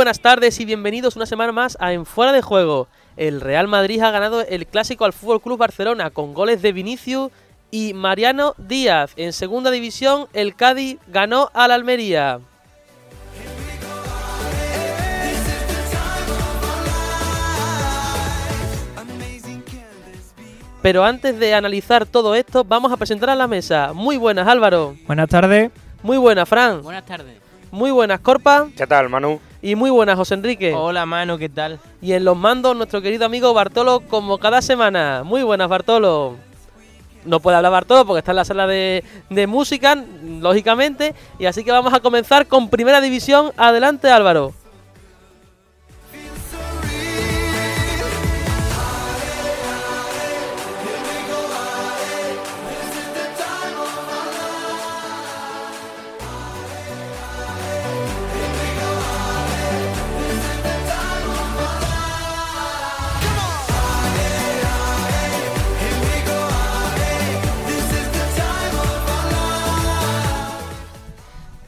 Buenas 0.00 0.20
tardes 0.20 0.58
y 0.60 0.64
bienvenidos 0.64 1.16
una 1.16 1.26
semana 1.26 1.52
más 1.52 1.76
a 1.78 1.92
En 1.92 2.06
Fuera 2.06 2.32
de 2.32 2.40
Juego. 2.40 2.88
El 3.18 3.42
Real 3.42 3.68
Madrid 3.68 4.00
ha 4.00 4.10
ganado 4.10 4.40
el 4.40 4.66
clásico 4.66 5.04
al 5.04 5.12
Fútbol 5.12 5.42
Club 5.42 5.58
Barcelona 5.58 6.08
con 6.08 6.32
goles 6.32 6.62
de 6.62 6.72
Vinicius 6.72 7.30
y 7.70 7.92
Mariano 7.92 8.54
Díaz. 8.56 9.12
En 9.16 9.34
segunda 9.34 9.70
división, 9.70 10.26
el 10.32 10.54
Cádiz 10.54 10.96
ganó 11.06 11.50
al 11.52 11.70
Almería. 11.70 12.40
Pero 20.80 21.04
antes 21.04 21.38
de 21.38 21.52
analizar 21.52 22.06
todo 22.06 22.34
esto, 22.34 22.64
vamos 22.64 22.90
a 22.90 22.96
presentar 22.96 23.28
a 23.28 23.34
la 23.34 23.46
mesa. 23.46 23.92
Muy 23.92 24.16
buenas, 24.16 24.48
Álvaro. 24.48 24.96
Buenas 25.06 25.28
tardes. 25.28 25.70
Muy 26.02 26.16
buenas, 26.16 26.48
Fran. 26.48 26.80
Buenas 26.80 27.04
tardes. 27.04 27.36
Muy 27.70 27.90
buenas, 27.90 28.20
Corpa. 28.20 28.66
¿Qué 28.74 28.86
tal, 28.86 29.10
Manu? 29.10 29.38
Y 29.62 29.74
muy 29.74 29.90
buenas, 29.90 30.16
José 30.16 30.34
Enrique. 30.34 30.72
Hola, 30.74 31.04
Manu, 31.04 31.36
¿qué 31.36 31.50
tal? 31.50 31.78
Y 32.00 32.12
en 32.12 32.24
los 32.24 32.36
mandos, 32.36 32.74
nuestro 32.74 33.02
querido 33.02 33.26
amigo 33.26 33.52
Bartolo, 33.52 34.00
como 34.00 34.38
cada 34.38 34.62
semana. 34.62 35.22
Muy 35.22 35.42
buenas, 35.42 35.68
Bartolo. 35.68 36.36
No 37.26 37.40
puede 37.40 37.58
hablar 37.58 37.72
Bartolo 37.72 38.06
porque 38.06 38.20
está 38.20 38.32
en 38.32 38.36
la 38.36 38.44
sala 38.46 38.66
de, 38.66 39.04
de 39.28 39.46
música, 39.46 40.02
lógicamente. 40.40 41.14
Y 41.38 41.44
así 41.44 41.62
que 41.62 41.72
vamos 41.72 41.92
a 41.92 42.00
comenzar 42.00 42.46
con 42.46 42.70
Primera 42.70 43.02
División. 43.02 43.52
Adelante, 43.58 44.10
Álvaro. 44.10 44.54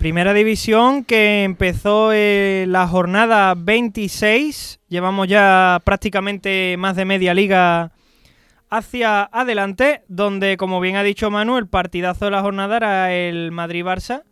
Primera 0.02 0.34
división 0.34 1.04
que 1.04 1.44
empezó 1.44 2.10
eh, 2.12 2.64
la 2.66 2.88
jornada 2.88 3.54
26. 3.56 4.80
Llevamos 4.88 5.28
ya 5.28 5.80
prácticamente 5.84 6.74
más 6.76 6.96
de 6.96 7.04
media 7.04 7.34
liga 7.34 7.92
hacia 8.68 9.22
adelante, 9.22 10.02
donde, 10.08 10.56
como 10.56 10.80
bien 10.80 10.96
ha 10.96 11.04
dicho 11.04 11.30
Manu, 11.30 11.56
el 11.56 11.68
partidazo 11.68 12.24
de 12.24 12.32
la 12.32 12.42
jornada 12.42 12.78
era 12.78 13.12
el 13.14 13.52
Madrid-Barça, 13.52 14.24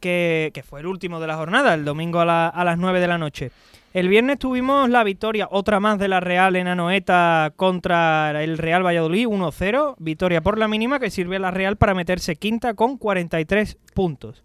que, 0.00 0.64
fue 0.66 0.80
el 0.80 0.86
último 0.86 1.20
de 1.20 1.26
la 1.26 1.36
jornada, 1.36 1.74
el 1.74 1.84
domingo 1.84 2.20
a, 2.20 2.48
a 2.48 2.64
las 2.64 2.78
9 2.78 3.00
de 3.00 3.08
la 3.08 3.18
noche. 3.18 3.50
El 3.92 4.08
viernes 4.08 4.38
tuvimos 4.38 4.88
la 4.88 5.04
victoria, 5.04 5.48
otra 5.50 5.78
más 5.78 5.98
de 5.98 6.08
la 6.08 6.20
Real 6.20 6.56
en 6.56 6.66
Anoeta 6.66 7.52
contra 7.56 8.42
el 8.42 8.56
Real 8.56 8.84
Valladolid, 8.84 9.26
1-0. 9.26 9.96
Victoria 9.98 10.40
por 10.40 10.56
la 10.58 10.66
mínima 10.66 10.98
que 10.98 11.10
sirve 11.10 11.36
a 11.36 11.40
la 11.40 11.50
Real 11.50 11.76
para 11.76 11.94
meterse 11.94 12.36
quinta 12.36 12.72
con 12.72 12.96
43 12.96 13.76
puntos. 13.94 14.44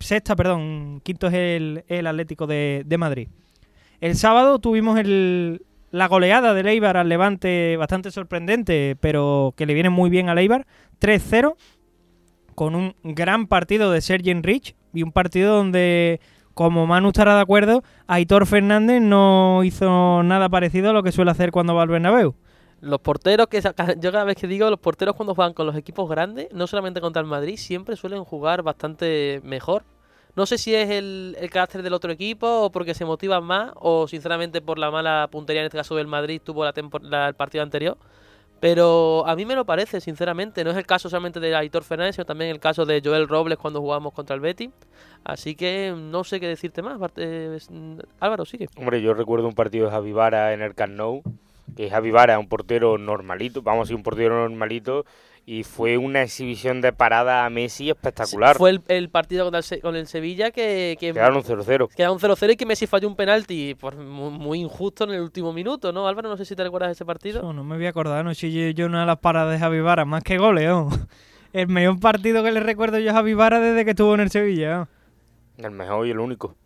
Sexta, 0.00 0.34
perdón, 0.34 1.00
quinto 1.04 1.28
es 1.28 1.34
el, 1.34 1.84
el 1.86 2.06
Atlético 2.08 2.46
de, 2.48 2.82
de 2.84 2.98
Madrid. 2.98 3.28
El 4.00 4.16
sábado 4.16 4.58
tuvimos 4.58 4.98
el- 4.98 5.62
la 5.92 6.08
goleada 6.08 6.52
del 6.52 6.66
Eibar 6.66 6.96
al 6.96 7.08
Levante, 7.08 7.76
bastante 7.78 8.10
sorprendente, 8.10 8.96
pero 9.00 9.54
que 9.56 9.64
le 9.64 9.74
viene 9.74 9.90
muy 9.90 10.10
bien 10.10 10.28
al 10.28 10.38
Eibar. 10.38 10.66
3-0, 11.00 11.54
con 12.56 12.74
un 12.74 12.94
gran 13.04 13.46
partido 13.46 13.92
de 13.92 14.00
Sergi 14.00 14.34
Rich 14.34 14.74
y 14.92 15.02
un 15.04 15.12
partido 15.12 15.54
donde 15.56 16.20
como 16.56 16.86
Manu 16.86 17.08
estará 17.08 17.34
de 17.34 17.42
acuerdo, 17.42 17.82
Aitor 18.06 18.46
Fernández 18.46 19.02
no 19.02 19.62
hizo 19.62 20.22
nada 20.22 20.48
parecido 20.48 20.88
a 20.88 20.92
lo 20.94 21.02
que 21.02 21.12
suele 21.12 21.30
hacer 21.30 21.50
cuando 21.50 21.74
va 21.74 21.82
al 21.82 21.88
Bernabéu. 21.88 22.34
Los 22.80 22.98
porteros 23.00 23.48
que 23.48 23.60
yo 23.60 24.10
cada 24.10 24.24
vez 24.24 24.36
que 24.36 24.46
digo 24.46 24.70
los 24.70 24.78
porteros 24.78 25.14
cuando 25.16 25.34
juegan 25.34 25.52
con 25.52 25.66
los 25.66 25.76
equipos 25.76 26.08
grandes, 26.08 26.48
no 26.54 26.66
solamente 26.66 27.02
contra 27.02 27.20
el 27.20 27.28
Madrid, 27.28 27.58
siempre 27.58 27.94
suelen 27.94 28.24
jugar 28.24 28.62
bastante 28.62 29.42
mejor. 29.44 29.84
No 30.34 30.46
sé 30.46 30.56
si 30.56 30.74
es 30.74 30.88
el, 30.88 31.36
carácter 31.52 31.82
del 31.82 31.92
otro 31.92 32.10
equipo 32.10 32.46
o 32.62 32.72
porque 32.72 32.94
se 32.94 33.04
motivan 33.04 33.44
más 33.44 33.72
o 33.74 34.08
sinceramente 34.08 34.62
por 34.62 34.78
la 34.78 34.90
mala 34.90 35.28
puntería 35.30 35.60
en 35.60 35.66
este 35.66 35.76
caso 35.76 35.94
del 35.94 36.06
Madrid 36.06 36.40
tuvo 36.42 36.64
la 36.64 36.72
la- 37.02 37.28
el 37.28 37.34
partido 37.34 37.64
anterior. 37.64 37.98
Pero 38.60 39.26
a 39.26 39.36
mí 39.36 39.44
me 39.44 39.54
lo 39.54 39.64
parece, 39.64 40.00
sinceramente. 40.00 40.64
No 40.64 40.70
es 40.70 40.76
el 40.76 40.86
caso 40.86 41.10
solamente 41.10 41.40
de 41.40 41.54
Aitor 41.54 41.84
Fernández, 41.84 42.16
sino 42.16 42.24
también 42.24 42.50
el 42.50 42.60
caso 42.60 42.86
de 42.86 43.02
Joel 43.04 43.28
Robles 43.28 43.58
cuando 43.58 43.80
jugamos 43.80 44.12
contra 44.14 44.34
el 44.34 44.40
Betis. 44.40 44.70
Así 45.24 45.54
que 45.54 45.94
no 45.96 46.24
sé 46.24 46.40
qué 46.40 46.48
decirte 46.48 46.82
más. 46.82 46.98
Eh, 47.16 47.58
Álvaro, 48.20 48.44
sigue. 48.44 48.68
Hombre, 48.76 49.02
yo 49.02 49.12
recuerdo 49.12 49.48
un 49.48 49.54
partido 49.54 49.86
de 49.86 49.90
Javi 49.90 50.12
Vara 50.12 50.54
en 50.54 50.62
el 50.62 50.74
Camp 50.74 50.94
Nou, 50.94 51.22
que 51.76 51.90
Javi 51.90 52.10
Vara, 52.10 52.38
un 52.38 52.48
portero 52.48 52.96
normalito, 52.96 53.60
vamos 53.60 53.80
a 53.80 53.84
decir 53.84 53.96
un 53.96 54.02
portero 54.02 54.40
normalito, 54.40 55.04
y 55.48 55.62
fue 55.62 55.96
una 55.96 56.22
exhibición 56.22 56.80
de 56.80 56.92
parada 56.92 57.46
a 57.46 57.50
Messi 57.50 57.88
espectacular. 57.88 58.56
Fue 58.56 58.70
el, 58.70 58.82
el 58.88 59.08
partido 59.10 59.48
el 59.48 59.80
con 59.80 59.94
el 59.94 60.08
Sevilla 60.08 60.50
que, 60.50 60.96
que 60.98 61.12
Quedaron 61.12 61.40
0-0. 61.44 61.88
queda 61.94 62.10
0-0 62.10 62.52
y 62.52 62.56
que 62.56 62.66
Messi 62.66 62.88
falló 62.88 63.06
un 63.06 63.14
penalti 63.14 63.76
pues, 63.76 63.96
muy, 63.96 64.30
muy 64.30 64.60
injusto 64.60 65.04
en 65.04 65.10
el 65.10 65.20
último 65.20 65.52
minuto, 65.52 65.92
¿no? 65.92 66.08
Álvaro, 66.08 66.28
no 66.28 66.36
sé 66.36 66.44
si 66.44 66.56
te 66.56 66.64
recuerdas 66.64 66.88
de 66.88 66.94
ese 66.94 67.04
partido. 67.04 67.42
No, 67.42 67.52
no 67.52 67.62
me 67.62 67.76
voy 67.76 67.86
a 67.86 67.90
acordar, 67.90 68.24
no 68.24 68.34
sé 68.34 68.50
yo, 68.50 68.70
yo 68.70 68.86
una 68.86 69.00
de 69.00 69.06
las 69.06 69.18
paradas 69.18 69.52
de 69.52 69.60
Javi 69.60 69.80
Vara, 69.80 70.04
más 70.04 70.24
que 70.24 70.36
goles, 70.36 70.66
¿no? 70.66 70.88
El 71.52 71.68
mejor 71.68 72.00
partido 72.00 72.42
que 72.42 72.50
le 72.50 72.58
recuerdo 72.58 72.98
yo 72.98 73.12
a 73.12 73.14
Javi 73.14 73.34
Vara 73.34 73.60
desde 73.60 73.84
que 73.84 73.90
estuvo 73.92 74.12
en 74.14 74.20
el 74.20 74.30
Sevilla. 74.30 74.88
¿no? 75.58 75.64
El 75.64 75.70
mejor 75.70 76.08
y 76.08 76.10
el 76.10 76.18
único. 76.18 76.56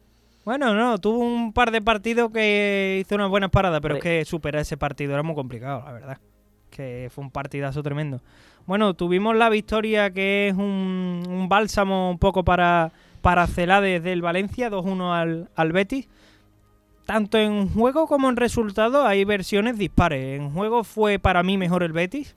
Bueno, 0.46 0.74
no, 0.74 0.96
tuvo 0.96 1.18
un 1.18 1.52
par 1.52 1.70
de 1.70 1.82
partidos 1.82 2.32
que 2.32 3.02
hizo 3.02 3.14
unas 3.14 3.28
buenas 3.28 3.50
paradas, 3.50 3.80
pero 3.82 3.96
es 3.96 4.02
que 4.02 4.24
superar 4.24 4.62
ese 4.62 4.78
partido 4.78 5.12
era 5.12 5.22
muy 5.22 5.34
complicado, 5.34 5.82
la 5.84 5.92
verdad. 5.92 6.18
Que 6.70 7.08
fue 7.12 7.22
un 7.22 7.30
partidazo 7.30 7.82
tremendo. 7.82 8.22
Bueno, 8.70 8.94
tuvimos 8.94 9.34
la 9.34 9.48
victoria 9.48 10.12
que 10.12 10.46
es 10.46 10.54
un, 10.54 11.24
un 11.28 11.48
bálsamo 11.48 12.08
un 12.08 12.18
poco 12.18 12.44
para, 12.44 12.92
para 13.20 13.48
Celades 13.48 14.00
del 14.00 14.22
Valencia, 14.22 14.70
2-1 14.70 15.12
al, 15.12 15.50
al 15.56 15.72
Betis. 15.72 16.08
Tanto 17.04 17.36
en 17.36 17.68
juego 17.68 18.06
como 18.06 18.28
en 18.28 18.36
resultado 18.36 19.04
hay 19.04 19.24
versiones 19.24 19.76
dispares. 19.76 20.38
En 20.38 20.50
juego 20.50 20.84
fue 20.84 21.18
para 21.18 21.42
mí 21.42 21.58
mejor 21.58 21.82
el 21.82 21.90
Betis. 21.90 22.36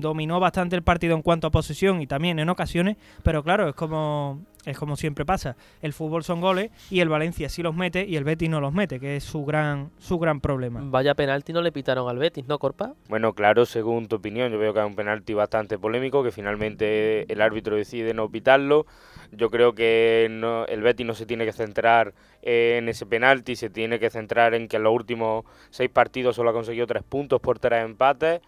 Dominó 0.00 0.40
bastante 0.40 0.74
el 0.74 0.82
partido 0.82 1.14
en 1.14 1.20
cuanto 1.20 1.46
a 1.46 1.50
posesión 1.50 2.00
y 2.00 2.06
también 2.06 2.38
en 2.38 2.48
ocasiones, 2.48 2.96
pero 3.22 3.42
claro, 3.42 3.68
es 3.68 3.74
como 3.74 4.40
es 4.64 4.78
como 4.78 4.96
siempre 4.96 5.24
pasa. 5.26 5.56
El 5.82 5.92
fútbol 5.92 6.22
son 6.24 6.40
goles 6.40 6.70
y 6.88 7.00
el 7.00 7.08
Valencia 7.08 7.48
sí 7.48 7.62
los 7.62 7.74
mete 7.74 8.06
y 8.06 8.16
el 8.16 8.22
Betis 8.24 8.48
no 8.48 8.60
los 8.60 8.72
mete, 8.72 9.00
que 9.00 9.16
es 9.16 9.24
su 9.24 9.44
gran 9.44 9.90
su 9.98 10.18
gran 10.18 10.40
problema. 10.40 10.80
Vaya 10.84 11.14
penalti 11.14 11.52
no 11.52 11.60
le 11.60 11.72
pitaron 11.72 12.08
al 12.08 12.16
Betis, 12.16 12.46
¿no, 12.46 12.58
Corpa? 12.58 12.94
Bueno, 13.08 13.34
claro, 13.34 13.66
según 13.66 14.06
tu 14.06 14.16
opinión, 14.16 14.50
yo 14.50 14.58
veo 14.58 14.72
que 14.72 14.80
es 14.80 14.86
un 14.86 14.94
penalti 14.94 15.34
bastante 15.34 15.78
polémico, 15.78 16.22
que 16.22 16.30
finalmente 16.30 17.30
el 17.30 17.42
árbitro 17.42 17.76
decide 17.76 18.14
no 18.14 18.30
pitarlo. 18.30 18.86
Yo 19.32 19.50
creo 19.50 19.74
que 19.74 20.28
no- 20.30 20.64
el 20.66 20.80
Betis 20.80 21.06
no 21.06 21.14
se 21.14 21.26
tiene 21.26 21.44
que 21.44 21.52
centrar 21.52 22.14
en 22.40 22.88
ese 22.88 23.04
penalti, 23.04 23.56
se 23.56 23.68
tiene 23.68 23.98
que 23.98 24.10
centrar 24.10 24.54
en 24.54 24.68
que 24.68 24.76
en 24.76 24.84
los 24.84 24.94
últimos 24.94 25.44
seis 25.70 25.90
partidos 25.90 26.36
solo 26.36 26.50
ha 26.50 26.52
conseguido 26.54 26.86
tres 26.86 27.02
puntos 27.02 27.40
por 27.40 27.58
tres 27.58 27.84
empates. 27.84 28.40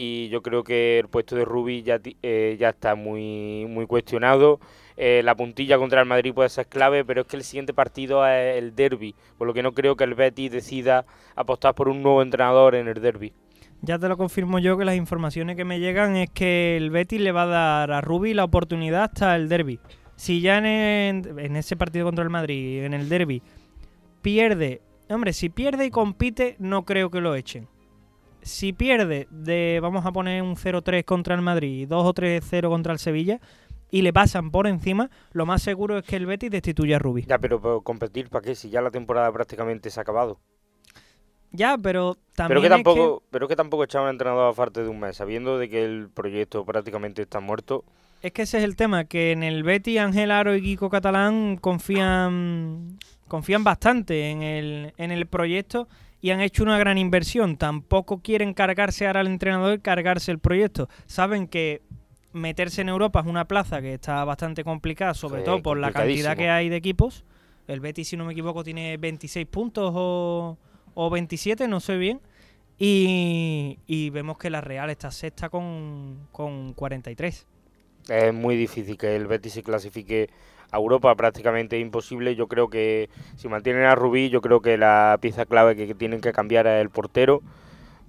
Y 0.00 0.28
yo 0.28 0.42
creo 0.42 0.62
que 0.62 1.00
el 1.00 1.08
puesto 1.08 1.34
de 1.34 1.44
Rubi 1.44 1.82
ya, 1.82 1.98
eh, 2.22 2.56
ya 2.56 2.68
está 2.68 2.94
muy, 2.94 3.66
muy 3.68 3.84
cuestionado. 3.86 4.60
Eh, 4.96 5.22
la 5.24 5.34
puntilla 5.34 5.76
contra 5.76 6.00
el 6.00 6.06
Madrid 6.06 6.32
puede 6.32 6.48
ser 6.50 6.68
clave, 6.68 7.04
pero 7.04 7.22
es 7.22 7.26
que 7.26 7.34
el 7.34 7.42
siguiente 7.42 7.74
partido 7.74 8.24
es 8.24 8.58
el 8.58 8.76
derby, 8.76 9.16
por 9.36 9.48
lo 9.48 9.54
que 9.54 9.64
no 9.64 9.72
creo 9.72 9.96
que 9.96 10.04
el 10.04 10.14
Betis 10.14 10.52
decida 10.52 11.04
apostar 11.34 11.74
por 11.74 11.88
un 11.88 12.00
nuevo 12.00 12.22
entrenador 12.22 12.76
en 12.76 12.86
el 12.86 13.02
derby. 13.02 13.32
Ya 13.82 13.98
te 13.98 14.08
lo 14.08 14.16
confirmo 14.16 14.60
yo 14.60 14.78
que 14.78 14.84
las 14.84 14.94
informaciones 14.94 15.56
que 15.56 15.64
me 15.64 15.80
llegan 15.80 16.14
es 16.14 16.30
que 16.30 16.76
el 16.76 16.90
Betis 16.90 17.20
le 17.20 17.32
va 17.32 17.42
a 17.42 17.46
dar 17.46 17.90
a 17.90 18.00
Rubi 18.00 18.34
la 18.34 18.44
oportunidad 18.44 19.02
hasta 19.02 19.34
el 19.34 19.48
derby. 19.48 19.80
Si 20.14 20.40
ya 20.40 20.58
en, 20.58 21.24
en 21.40 21.56
ese 21.56 21.74
partido 21.74 22.04
contra 22.04 22.22
el 22.22 22.30
Madrid, 22.30 22.84
en 22.84 22.94
el 22.94 23.08
derby, 23.08 23.42
pierde, 24.22 24.80
hombre, 25.10 25.32
si 25.32 25.48
pierde 25.48 25.86
y 25.86 25.90
compite, 25.90 26.54
no 26.60 26.84
creo 26.84 27.10
que 27.10 27.20
lo 27.20 27.34
echen. 27.34 27.66
Si 28.48 28.72
pierde 28.72 29.28
de, 29.30 29.78
vamos 29.82 30.06
a 30.06 30.12
poner 30.12 30.42
un 30.42 30.56
0-3 30.56 31.04
contra 31.04 31.34
el 31.34 31.42
Madrid, 31.42 31.86
2 31.86 32.04
o 32.04 32.14
3-0 32.14 32.68
contra 32.68 32.92
el 32.94 32.98
Sevilla, 32.98 33.40
y 33.90 34.02
le 34.02 34.12
pasan 34.12 34.50
por 34.50 34.66
encima, 34.66 35.10
lo 35.32 35.44
más 35.46 35.62
seguro 35.62 35.98
es 35.98 36.04
que 36.04 36.16
el 36.16 36.26
Betis 36.26 36.50
destituya 36.50 36.96
a 36.96 36.98
Rubi. 36.98 37.24
Ya, 37.28 37.38
pero, 37.38 37.60
pero 37.60 37.82
competir 37.82 38.28
para 38.30 38.42
qué 38.42 38.54
si 38.54 38.70
ya 38.70 38.80
la 38.80 38.90
temporada 38.90 39.30
prácticamente 39.32 39.90
se 39.90 40.00
ha 40.00 40.02
acabado. 40.02 40.40
Ya, 41.52 41.76
pero 41.78 42.16
también 42.34 42.48
Pero 42.48 42.60
que 42.60 42.66
es 42.66 42.70
que- 42.70 42.82
tampoco, 42.84 43.22
pero 43.30 43.48
que 43.48 43.56
tampoco 43.56 43.84
echaba 43.84 44.04
un 44.06 44.10
entrenador 44.10 44.50
a 44.50 44.54
falta 44.54 44.82
de 44.82 44.88
un 44.88 44.98
mes, 45.00 45.16
sabiendo 45.16 45.58
de 45.58 45.68
que 45.68 45.84
el 45.84 46.08
proyecto 46.08 46.64
prácticamente 46.64 47.22
está 47.22 47.40
muerto. 47.40 47.84
Es 48.22 48.32
que 48.32 48.42
ese 48.42 48.58
es 48.58 48.64
el 48.64 48.76
tema, 48.76 49.04
que 49.04 49.32
en 49.32 49.42
el 49.42 49.62
Betty 49.62 49.98
Ángel 49.98 50.30
Aro 50.30 50.54
y 50.56 50.62
Kiko 50.62 50.90
Catalán 50.90 51.56
confían 51.56 52.98
confían 53.28 53.62
bastante 53.62 54.30
en 54.30 54.42
el, 54.42 54.94
en 54.96 55.10
el 55.10 55.26
proyecto 55.26 55.86
y 56.20 56.30
han 56.30 56.40
hecho 56.40 56.62
una 56.62 56.78
gran 56.78 56.98
inversión. 56.98 57.56
Tampoco 57.56 58.20
quieren 58.20 58.54
cargarse 58.54 59.06
ahora 59.06 59.20
al 59.20 59.28
entrenador 59.28 59.74
y 59.74 59.80
cargarse 59.80 60.30
el 60.30 60.38
proyecto. 60.38 60.88
Saben 61.06 61.46
que 61.48 61.82
meterse 62.32 62.82
en 62.82 62.88
Europa 62.88 63.20
es 63.20 63.26
una 63.26 63.46
plaza 63.46 63.80
que 63.80 63.94
está 63.94 64.24
bastante 64.24 64.64
complicada, 64.64 65.14
sobre 65.14 65.40
Sí, 65.40 65.44
todo 65.44 65.62
por 65.62 65.78
la 65.78 65.92
cantidad 65.92 66.36
que 66.36 66.50
hay 66.50 66.68
de 66.68 66.76
equipos. 66.76 67.24
El 67.66 67.80
Betis, 67.80 68.08
si 68.08 68.16
no 68.16 68.24
me 68.24 68.32
equivoco, 68.32 68.64
tiene 68.64 68.96
26 68.96 69.46
puntos 69.46 69.92
o, 69.94 70.56
o 70.94 71.10
27, 71.10 71.68
no 71.68 71.80
sé 71.80 71.96
bien. 71.96 72.20
Y, 72.78 73.78
y 73.86 74.10
vemos 74.10 74.38
que 74.38 74.50
la 74.50 74.60
Real 74.60 74.88
está 74.88 75.10
sexta 75.10 75.48
con, 75.48 76.28
con 76.32 76.72
43. 76.74 77.46
Es 78.08 78.32
muy 78.32 78.56
difícil 78.56 78.96
que 78.96 79.14
el 79.16 79.26
Betis 79.26 79.52
se 79.52 79.62
clasifique 79.62 80.30
a 80.70 80.76
Europa, 80.76 81.14
prácticamente 81.14 81.78
imposible. 81.78 82.34
Yo 82.34 82.48
creo 82.48 82.68
que 82.68 83.08
si 83.36 83.48
mantienen 83.48 83.84
a 83.84 83.94
Rubí, 83.94 84.30
yo 84.30 84.40
creo 84.40 84.60
que 84.60 84.76
la 84.76 85.18
pieza 85.20 85.46
clave 85.46 85.76
que 85.76 85.94
tienen 85.94 86.20
que 86.20 86.32
cambiar 86.32 86.66
es 86.66 86.80
el 86.80 86.90
portero. 86.90 87.42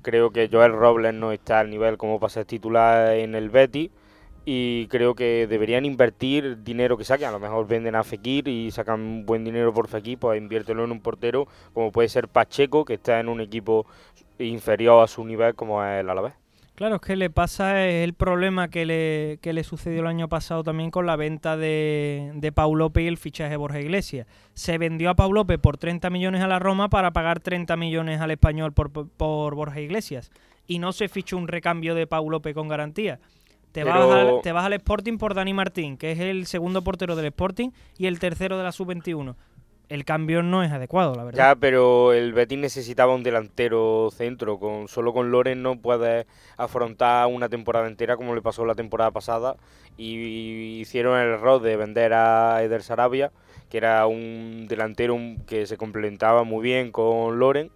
Creo 0.01 0.31
que 0.31 0.49
Joel 0.51 0.73
Robles 0.73 1.13
no 1.13 1.31
está 1.31 1.59
al 1.59 1.69
nivel 1.69 1.97
como 1.97 2.19
para 2.19 2.29
ser 2.29 2.45
titular 2.45 3.13
en 3.15 3.35
el 3.35 3.49
Betis 3.49 3.91
y 4.45 4.87
creo 4.87 5.13
que 5.13 5.45
deberían 5.47 5.85
invertir 5.85 6.63
dinero 6.63 6.97
que 6.97 7.03
saquen. 7.03 7.27
A 7.27 7.31
lo 7.31 7.39
mejor 7.39 7.67
venden 7.67 7.95
a 7.95 8.03
Fekir 8.03 8.47
y 8.47 8.71
sacan 8.71 9.25
buen 9.25 9.43
dinero 9.43 9.73
por 9.73 9.87
Fekir, 9.87 10.17
pues 10.17 10.41
inviértelo 10.41 10.83
en 10.85 10.91
un 10.91 11.01
portero 11.01 11.47
como 11.73 11.91
puede 11.91 12.09
ser 12.09 12.27
Pacheco, 12.27 12.85
que 12.85 12.95
está 12.95 13.19
en 13.19 13.29
un 13.29 13.41
equipo 13.41 13.85
inferior 14.39 15.03
a 15.03 15.07
su 15.07 15.25
nivel 15.25 15.55
como 15.55 15.83
es 15.83 15.99
el 15.99 16.09
Alavés. 16.09 16.33
Claro, 16.79 16.95
es 16.95 17.01
que 17.01 17.17
le 17.17 17.29
pasa 17.29 17.85
el 17.85 18.13
problema 18.13 18.69
que 18.69 18.85
le, 18.85 19.37
que 19.41 19.51
le 19.51 19.65
sucedió 19.65 19.99
el 19.99 20.07
año 20.07 20.29
pasado 20.29 20.63
también 20.63 20.91
con 20.91 21.05
la 21.05 21.17
venta 21.17 21.57
de, 21.57 22.31
de 22.35 22.51
Pau 22.53 22.73
López 22.73 23.03
y 23.03 23.07
el 23.07 23.17
fichaje 23.17 23.49
de 23.49 23.57
Borja 23.57 23.81
Iglesias. 23.81 24.27
Se 24.53 24.77
vendió 24.77 25.09
a 25.09 25.15
Pau 25.15 25.33
López 25.33 25.59
por 25.59 25.77
30 25.77 26.09
millones 26.09 26.41
a 26.41 26.47
la 26.47 26.57
Roma 26.57 26.89
para 26.89 27.11
pagar 27.11 27.41
30 27.41 27.75
millones 27.75 28.21
al 28.21 28.31
español 28.31 28.71
por, 28.71 28.91
por 28.93 29.55
Borja 29.55 29.81
Iglesias. 29.81 30.31
Y 30.67 30.79
no 30.79 30.93
se 30.93 31.09
fichó 31.09 31.35
un 31.35 31.49
recambio 31.49 31.95
de 31.95 32.07
Pau 32.07 32.29
López 32.29 32.55
con 32.55 32.69
garantía. 32.69 33.19
Te, 33.73 33.83
vas 33.83 34.09
al, 34.09 34.39
te 34.41 34.53
vas 34.53 34.63
al 34.63 34.71
Sporting 34.71 35.17
por 35.17 35.33
Dani 35.33 35.53
Martín, 35.53 35.97
que 35.97 36.13
es 36.13 36.19
el 36.21 36.45
segundo 36.45 36.81
portero 36.81 37.17
del 37.17 37.25
Sporting 37.25 37.71
y 37.97 38.05
el 38.05 38.19
tercero 38.19 38.57
de 38.57 38.63
la 38.63 38.71
sub-21 38.71 39.35
el 39.89 40.05
cambio 40.05 40.43
no 40.43 40.63
es 40.63 40.71
adecuado, 40.71 41.15
la 41.15 41.23
verdad. 41.23 41.37
Ya, 41.37 41.55
pero 41.55 42.13
el 42.13 42.31
Betis 42.31 42.59
necesitaba 42.59 43.15
un 43.15 43.23
delantero 43.23 44.09
centro. 44.11 44.59
Con 44.59 44.87
Solo 44.87 45.13
con 45.13 45.31
Loren 45.31 45.63
no 45.63 45.77
puede 45.77 46.27
afrontar 46.57 47.27
una 47.27 47.49
temporada 47.49 47.87
entera 47.87 48.15
como 48.15 48.35
le 48.35 48.41
pasó 48.41 48.65
la 48.65 48.75
temporada 48.75 49.11
pasada. 49.11 49.55
Y 49.97 50.79
hicieron 50.79 51.19
el 51.19 51.29
error 51.29 51.61
de 51.61 51.75
vender 51.75 52.13
a 52.13 52.63
Eder 52.63 52.83
Sarabia, 52.83 53.31
que 53.69 53.77
era 53.77 54.05
un 54.05 54.67
delantero 54.69 55.17
que 55.47 55.65
se 55.65 55.75
complementaba 55.75 56.43
muy 56.43 56.63
bien 56.63 56.91
con 56.91 57.39
Loren. 57.39 57.71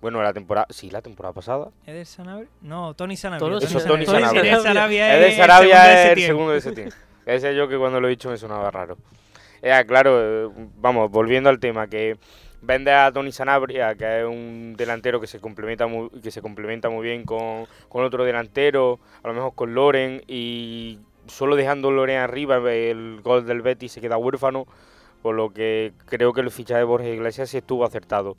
Bueno, 0.00 0.22
la 0.22 0.32
temporada, 0.32 0.66
sí, 0.70 0.90
la 0.90 1.02
temporada 1.02 1.32
pasada. 1.32 1.70
¿Eder 1.86 2.06
Sanabria? 2.06 2.48
No, 2.60 2.94
Tony 2.94 3.16
Sanabria. 3.16 3.58
Eso, 3.58 3.80
Tony 3.80 4.06
Sanabria. 4.06 4.42
Eder 4.42 4.60
Sarabia 4.60 5.16
Eder 5.16 5.32
Sarabia 5.36 6.02
es 6.02 6.18
el 6.18 6.26
segundo 6.26 6.52
de 6.52 6.60
septiembre. 6.60 6.96
Ese 7.26 7.54
yo 7.54 7.68
que 7.68 7.76
cuando 7.76 8.00
lo 8.00 8.08
he 8.08 8.10
dicho 8.10 8.30
me 8.30 8.36
sonaba 8.36 8.70
raro. 8.70 8.96
Eh, 9.62 9.84
claro, 9.86 10.52
vamos, 10.76 11.10
volviendo 11.10 11.50
al 11.50 11.58
tema, 11.58 11.88
que 11.88 12.16
vende 12.62 12.92
a 12.92 13.12
Tony 13.12 13.32
Sanabria, 13.32 13.94
que 13.94 14.20
es 14.20 14.26
un 14.26 14.74
delantero 14.76 15.20
que 15.20 15.26
se 15.26 15.40
complementa 15.40 15.86
muy, 15.86 16.10
que 16.22 16.30
se 16.30 16.42
complementa 16.42 16.90
muy 16.90 17.06
bien 17.06 17.24
con, 17.24 17.66
otro 17.88 18.24
delantero, 18.24 19.00
a 19.22 19.28
lo 19.28 19.34
mejor 19.34 19.54
con 19.54 19.74
Loren, 19.74 20.22
y 20.26 20.98
solo 21.26 21.56
dejando 21.56 21.90
Loren 21.90 22.18
arriba, 22.18 22.56
el 22.72 23.20
gol 23.22 23.46
del 23.46 23.62
Betis 23.62 23.92
se 23.92 24.00
queda 24.00 24.16
huérfano, 24.16 24.66
por 25.22 25.34
lo 25.34 25.50
que 25.50 25.92
creo 26.06 26.32
que 26.32 26.40
el 26.40 26.50
fichaje 26.50 26.78
de 26.78 26.84
Borges 26.84 27.14
Iglesias 27.14 27.50
sí 27.50 27.58
estuvo 27.58 27.84
acertado. 27.84 28.36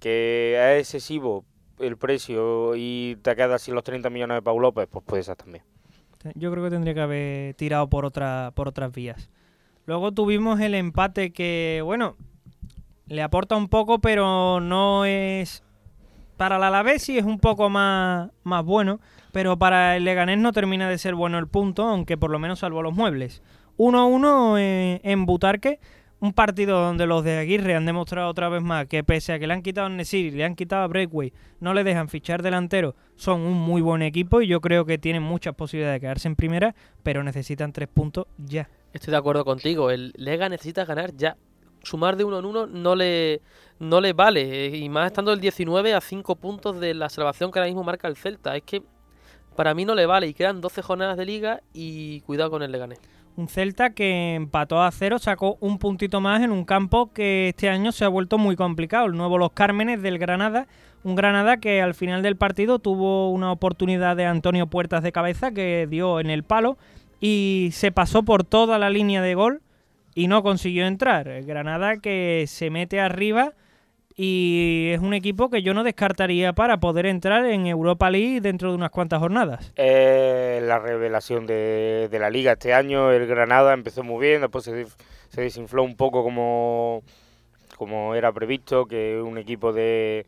Que 0.00 0.76
es 0.78 0.80
excesivo 0.80 1.44
el 1.78 1.96
precio 1.96 2.74
y 2.76 3.16
te 3.22 3.34
quedas 3.36 3.62
sin 3.62 3.74
los 3.74 3.84
30 3.84 4.10
millones 4.10 4.36
de 4.36 4.42
Pau 4.42 4.58
López, 4.58 4.88
pues 4.90 5.04
puede 5.04 5.22
ser 5.22 5.36
también. 5.36 5.64
Yo 6.34 6.50
creo 6.50 6.64
que 6.64 6.70
tendría 6.70 6.94
que 6.94 7.00
haber 7.00 7.54
tirado 7.54 7.88
por, 7.88 8.04
otra, 8.04 8.52
por 8.54 8.68
otras 8.68 8.92
vías. 8.92 9.30
Luego 9.86 10.12
tuvimos 10.12 10.60
el 10.60 10.74
empate 10.74 11.32
que, 11.32 11.80
bueno, 11.84 12.16
le 13.06 13.22
aporta 13.22 13.56
un 13.56 13.68
poco, 13.68 14.00
pero 14.00 14.60
no 14.60 15.04
es... 15.04 15.62
Para 16.36 16.58
la 16.58 16.66
Alavés 16.66 17.02
sí 17.02 17.16
es 17.16 17.24
un 17.24 17.38
poco 17.38 17.70
más, 17.70 18.30
más 18.42 18.62
bueno, 18.62 19.00
pero 19.32 19.58
para 19.58 19.96
el 19.96 20.04
Leganés 20.04 20.38
no 20.38 20.52
termina 20.52 20.88
de 20.88 20.98
ser 20.98 21.14
bueno 21.14 21.38
el 21.38 21.46
punto, 21.46 21.84
aunque 21.84 22.18
por 22.18 22.30
lo 22.30 22.38
menos 22.38 22.58
salvó 22.58 22.82
los 22.82 22.94
muebles. 22.94 23.42
1-1 23.78 24.58
en, 24.58 25.00
en 25.02 25.24
Butarque, 25.24 25.80
un 26.20 26.32
partido 26.32 26.80
donde 26.80 27.06
los 27.06 27.24
de 27.24 27.38
Aguirre 27.38 27.74
han 27.74 27.86
demostrado 27.86 28.28
otra 28.28 28.48
vez 28.48 28.62
más 28.62 28.86
que 28.86 29.04
pese 29.04 29.32
a 29.32 29.38
que 29.38 29.46
le 29.46 29.54
han 29.54 29.62
quitado 29.62 29.86
a 29.86 29.90
le 29.90 30.44
han 30.44 30.56
quitado 30.56 30.82
a 30.82 30.86
Breakway, 30.88 31.32
no 31.60 31.74
le 31.74 31.84
dejan 31.84 32.08
fichar 32.08 32.42
delantero, 32.42 32.96
son 33.16 33.42
un 33.42 33.54
muy 33.54 33.82
buen 33.82 34.02
equipo 34.02 34.40
y 34.40 34.46
yo 34.46 34.60
creo 34.60 34.84
que 34.84 34.98
tienen 34.98 35.22
muchas 35.22 35.54
posibilidades 35.54 35.96
de 35.96 36.00
quedarse 36.00 36.28
en 36.28 36.36
primera, 36.36 36.74
pero 37.02 37.22
necesitan 37.22 37.72
tres 37.72 37.88
puntos 37.88 38.26
ya. 38.38 38.68
Estoy 38.96 39.10
de 39.10 39.18
acuerdo 39.18 39.44
contigo. 39.44 39.90
El 39.90 40.14
Lega 40.16 40.48
necesita 40.48 40.86
ganar 40.86 41.14
ya. 41.14 41.36
Sumar 41.82 42.16
de 42.16 42.24
uno 42.24 42.38
en 42.38 42.46
uno 42.46 42.66
no 42.66 42.96
le, 42.96 43.42
no 43.78 44.00
le 44.00 44.14
vale. 44.14 44.66
Eh, 44.66 44.76
y 44.78 44.88
más 44.88 45.08
estando 45.08 45.34
el 45.34 45.40
19 45.40 45.92
a 45.92 46.00
5 46.00 46.36
puntos 46.36 46.80
de 46.80 46.94
la 46.94 47.10
salvación 47.10 47.52
que 47.52 47.58
ahora 47.58 47.68
mismo 47.68 47.84
marca 47.84 48.08
el 48.08 48.16
Celta. 48.16 48.56
Es 48.56 48.62
que 48.62 48.82
para 49.54 49.74
mí 49.74 49.84
no 49.84 49.94
le 49.94 50.06
vale. 50.06 50.28
Y 50.28 50.34
quedan 50.34 50.62
12 50.62 50.80
jornadas 50.80 51.18
de 51.18 51.26
liga 51.26 51.60
y 51.74 52.22
cuidado 52.22 52.50
con 52.50 52.62
el 52.62 52.72
Leganés. 52.72 52.98
Un 53.36 53.48
Celta 53.48 53.90
que 53.90 54.34
empató 54.34 54.82
a 54.82 54.90
cero, 54.90 55.18
sacó 55.18 55.58
un 55.60 55.78
puntito 55.78 56.22
más 56.22 56.42
en 56.42 56.50
un 56.50 56.64
campo 56.64 57.12
que 57.12 57.50
este 57.50 57.68
año 57.68 57.92
se 57.92 58.06
ha 58.06 58.08
vuelto 58.08 58.38
muy 58.38 58.56
complicado. 58.56 59.04
El 59.04 59.12
nuevo 59.12 59.36
Los 59.36 59.52
Cármenes 59.52 60.00
del 60.00 60.18
Granada. 60.18 60.68
Un 61.04 61.16
Granada 61.16 61.58
que 61.58 61.82
al 61.82 61.92
final 61.92 62.22
del 62.22 62.36
partido 62.36 62.78
tuvo 62.78 63.30
una 63.30 63.52
oportunidad 63.52 64.16
de 64.16 64.24
Antonio 64.24 64.68
Puertas 64.68 65.02
de 65.02 65.12
cabeza 65.12 65.50
que 65.50 65.86
dio 65.86 66.18
en 66.18 66.30
el 66.30 66.44
palo 66.44 66.78
y 67.20 67.70
se 67.72 67.92
pasó 67.92 68.22
por 68.22 68.44
toda 68.44 68.78
la 68.78 68.90
línea 68.90 69.22
de 69.22 69.34
gol 69.34 69.62
y 70.14 70.28
no 70.28 70.42
consiguió 70.42 70.86
entrar. 70.86 71.42
Granada 71.44 71.98
que 71.98 72.44
se 72.48 72.70
mete 72.70 73.00
arriba 73.00 73.52
y 74.16 74.88
es 74.92 75.00
un 75.00 75.12
equipo 75.12 75.50
que 75.50 75.62
yo 75.62 75.74
no 75.74 75.84
descartaría 75.84 76.54
para 76.54 76.80
poder 76.80 77.04
entrar 77.04 77.44
en 77.44 77.66
Europa 77.66 78.10
League 78.10 78.40
dentro 78.40 78.70
de 78.70 78.76
unas 78.76 78.90
cuantas 78.90 79.20
jornadas. 79.20 79.72
la 79.76 80.78
revelación 80.78 81.46
de, 81.46 82.08
la 82.10 82.30
liga 82.30 82.52
este 82.52 82.72
año, 82.72 83.12
el 83.12 83.26
Granada 83.26 83.74
empezó 83.74 84.02
muy 84.02 84.26
bien, 84.26 84.40
después 84.40 84.64
se, 84.64 84.86
desinfló 85.42 85.82
un 85.82 85.96
poco 85.96 86.22
como, 86.22 87.02
como 87.76 88.14
era 88.14 88.32
previsto, 88.32 88.86
que 88.86 89.20
un 89.20 89.36
equipo 89.36 89.74
de 89.74 90.24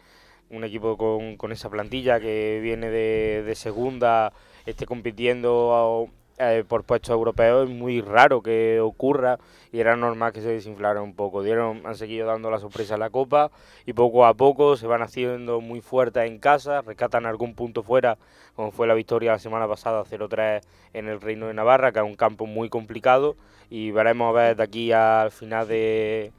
un 0.50 0.64
equipo 0.64 0.96
con, 0.96 1.36
con 1.36 1.52
esa 1.52 1.68
plantilla 1.70 2.20
que 2.20 2.60
viene 2.62 2.90
de, 2.90 3.42
de 3.42 3.54
segunda 3.54 4.32
esté 4.66 4.86
compitiendo 4.86 6.08
eh, 6.38 6.64
por 6.66 6.84
puestos 6.84 7.10
europeos 7.10 7.68
es 7.68 7.74
muy 7.74 8.00
raro 8.00 8.42
que 8.42 8.80
ocurra 8.80 9.38
y 9.72 9.80
era 9.80 9.96
normal 9.96 10.32
que 10.32 10.40
se 10.40 10.48
desinflara 10.48 11.02
un 11.02 11.14
poco. 11.14 11.42
Dieron, 11.42 11.82
han 11.84 11.96
seguido 11.96 12.26
dando 12.26 12.50
la 12.50 12.58
sorpresa 12.58 12.94
a 12.94 12.98
la 12.98 13.10
Copa 13.10 13.50
y 13.86 13.92
poco 13.92 14.24
a 14.24 14.34
poco 14.34 14.76
se 14.76 14.86
van 14.86 15.02
haciendo 15.02 15.60
muy 15.60 15.80
fuertes 15.80 16.24
en 16.26 16.38
casa, 16.38 16.82
rescatan 16.82 17.26
algún 17.26 17.54
punto 17.54 17.82
fuera, 17.82 18.18
como 18.54 18.70
fue 18.70 18.86
la 18.86 18.94
victoria 18.94 19.32
la 19.32 19.38
semana 19.38 19.66
pasada 19.66 20.04
0-3 20.04 20.62
en 20.94 21.08
el 21.08 21.20
Reino 21.20 21.46
de 21.48 21.54
Navarra, 21.54 21.92
que 21.92 21.98
es 21.98 22.04
un 22.04 22.16
campo 22.16 22.46
muy 22.46 22.68
complicado 22.68 23.36
y 23.70 23.90
veremos 23.90 24.30
a 24.30 24.40
ver 24.40 24.56
de 24.56 24.62
aquí 24.62 24.92
al 24.92 25.30
final 25.30 25.68
de 25.68 26.32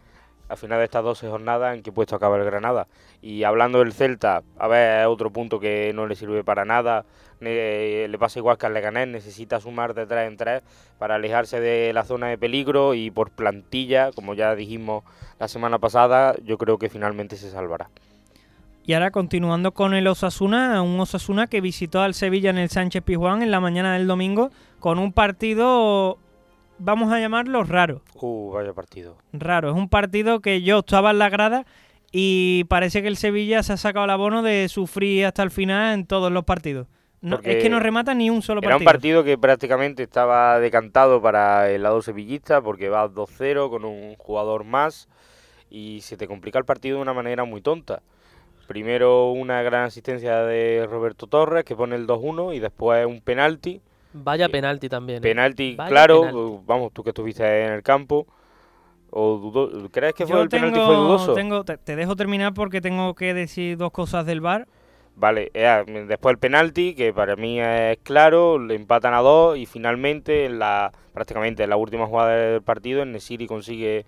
al 0.50 0.58
final 0.58 0.80
de 0.80 0.86
estas 0.86 1.04
12 1.04 1.30
jornadas 1.30 1.76
en 1.76 1.84
qué 1.84 1.92
puesto 1.92 2.16
acaba 2.16 2.38
el 2.38 2.44
Granada. 2.44 2.88
Y 3.22 3.44
hablando 3.44 3.80
del 3.80 3.94
Celta, 3.94 4.44
a 4.58 4.68
ver, 4.68 5.06
otro 5.06 5.32
punto 5.32 5.60
que 5.60 5.92
no 5.94 6.08
le 6.08 6.16
sirve 6.16 6.44
para 6.44 6.66
nada. 6.66 7.06
le 7.40 8.18
pasa 8.20 8.40
igual 8.40 8.58
que 8.58 8.66
al 8.66 8.74
Leganés, 8.74 9.08
necesita 9.08 9.62
sumar 9.62 9.94
de 9.94 10.06
3 10.06 10.28
en 10.28 10.38
3 10.38 10.64
para 10.98 11.16
alejarse 11.16 11.62
de 11.62 11.94
la 11.94 12.04
zona 12.04 12.28
de 12.28 12.38
peligro 12.38 12.96
y 12.96 13.12
por 13.12 13.30
plantilla, 13.30 14.12
como 14.12 14.34
ya 14.34 14.56
dijimos 14.56 15.04
la 15.40 15.48
semana 15.48 15.78
pasada, 15.78 16.36
yo 16.44 16.58
creo 16.58 16.78
que 16.78 16.90
finalmente 16.90 17.38
se 17.38 17.50
salvará. 17.52 17.90
Y 18.86 18.94
ahora 18.94 19.12
continuando 19.12 19.72
con 19.72 19.94
el 19.94 20.08
Osasuna, 20.08 20.82
un 20.82 21.00
Osasuna 21.00 21.46
que 21.46 21.62
visitó 21.62 22.02
al 22.02 22.16
Sevilla 22.16 22.50
en 22.50 22.58
el 22.58 22.70
Sánchez 22.70 23.04
Pizjuán 23.04 23.44
en 23.44 23.52
la 23.52 23.60
mañana 23.60 23.94
del 23.94 24.08
domingo 24.08 24.50
con 24.80 24.98
un 24.98 25.14
partido 25.14 26.18
vamos 26.80 27.12
a 27.12 27.20
llamarlo 27.20 27.64
raro. 27.64 28.02
Uh, 28.16 28.52
vaya 28.52 28.74
partido. 28.74 29.18
Raro, 29.34 29.70
es 29.70 29.76
un 29.76 29.90
partido 29.90 30.40
que 30.40 30.62
yo 30.62 30.80
estaba 30.80 31.12
en 31.12 31.20
la 31.20 31.30
grada 31.30 31.66
y 32.12 32.64
parece 32.66 33.02
que 33.02 33.08
el 33.08 33.18
Sevilla 33.18 33.62
se 33.64 33.74
ha 33.74 33.78
sacado 33.78 34.06
el 34.06 34.12
abono 34.12 34.42
de 34.42 34.68
sufrir 34.70 35.26
hasta 35.26 35.44
el 35.44 35.52
final 35.52 35.94
en 35.94 36.06
todos 36.06 36.32
los 36.32 36.44
partidos. 36.44 36.88
es 37.44 37.62
que 37.64 37.70
no 37.70 37.80
remata 37.80 38.14
ni 38.14 38.30
un 38.30 38.42
solo 38.42 38.62
partido. 38.62 38.78
Era 38.78 38.84
un 38.84 38.92
partido 38.92 39.24
que 39.24 39.38
prácticamente 39.38 40.04
estaba 40.04 40.60
decantado 40.60 41.22
para 41.22 41.70
el 41.70 41.84
lado 41.84 42.02
sevillista 42.02 42.62
porque 42.62 42.90
va 42.90 43.08
2-0 43.08 43.70
con 43.70 43.86
un 43.86 44.16
jugador 44.16 44.64
más 44.64 45.08
y 45.70 46.02
se 46.02 46.18
te 46.18 46.28
complica 46.28 46.58
el 46.58 46.66
partido 46.66 46.98
de 46.98 47.04
una 47.04 47.14
manera 47.14 47.44
muy 47.44 47.62
tonta. 47.62 48.02
Primero 48.68 49.32
una 49.32 49.62
gran 49.64 49.86
asistencia 49.86 50.44
de 50.44 50.88
Roberto 50.90 51.28
Torres 51.28 51.64
que 51.64 51.76
pone 51.76 51.96
el 51.96 52.08
2-1 52.08 52.56
y 52.56 52.60
después 52.60 53.06
un 53.06 53.22
penalti 53.22 53.82
Vaya 54.14 54.50
penalti 54.50 54.90
también. 54.90 55.20
¿eh? 55.20 55.22
Penalti, 55.22 55.78
claro, 55.88 56.62
vamos, 56.66 56.92
tú 56.94 57.04
que 57.04 57.10
estuviste 57.10 57.66
en 57.66 57.74
el 57.74 57.84
campo. 57.84 58.28
O 59.12 59.90
¿Crees 59.92 60.14
que 60.14 60.28
fue 60.28 60.42
el 60.42 60.50
penalti 60.50 60.80
fue 60.80 60.96
dudoso? 60.96 61.34
Tengo, 61.34 61.64
te, 61.64 61.96
dejo 61.96 62.16
terminar 62.16 62.54
porque 62.54 62.80
tengo 62.80 63.16
que 63.16 63.34
decir 63.34 63.78
dos 63.78 63.92
cosas 63.92 64.26
del 64.26 64.42
bar. 64.42 64.68
Vale, 65.16 65.52
después 66.08 66.34
el 66.34 66.40
penalti, 66.40 66.96
que 66.96 67.12
para 67.12 67.36
mí 67.36 67.60
es 67.60 67.98
claro, 68.04 68.58
le 68.58 68.76
empatan 68.76 69.14
a 69.14 69.20
dos 69.20 69.58
y 69.58 69.66
finalmente, 69.66 70.46
en 70.46 70.60
la 70.60 70.92
prácticamente 71.14 71.64
en 71.64 71.70
la 71.72 71.76
última 71.76 72.06
jugada 72.06 72.36
del 72.36 72.62
partido, 72.62 73.04
el 73.04 73.12
Nesiri 73.12 73.48
consigue 73.48 74.06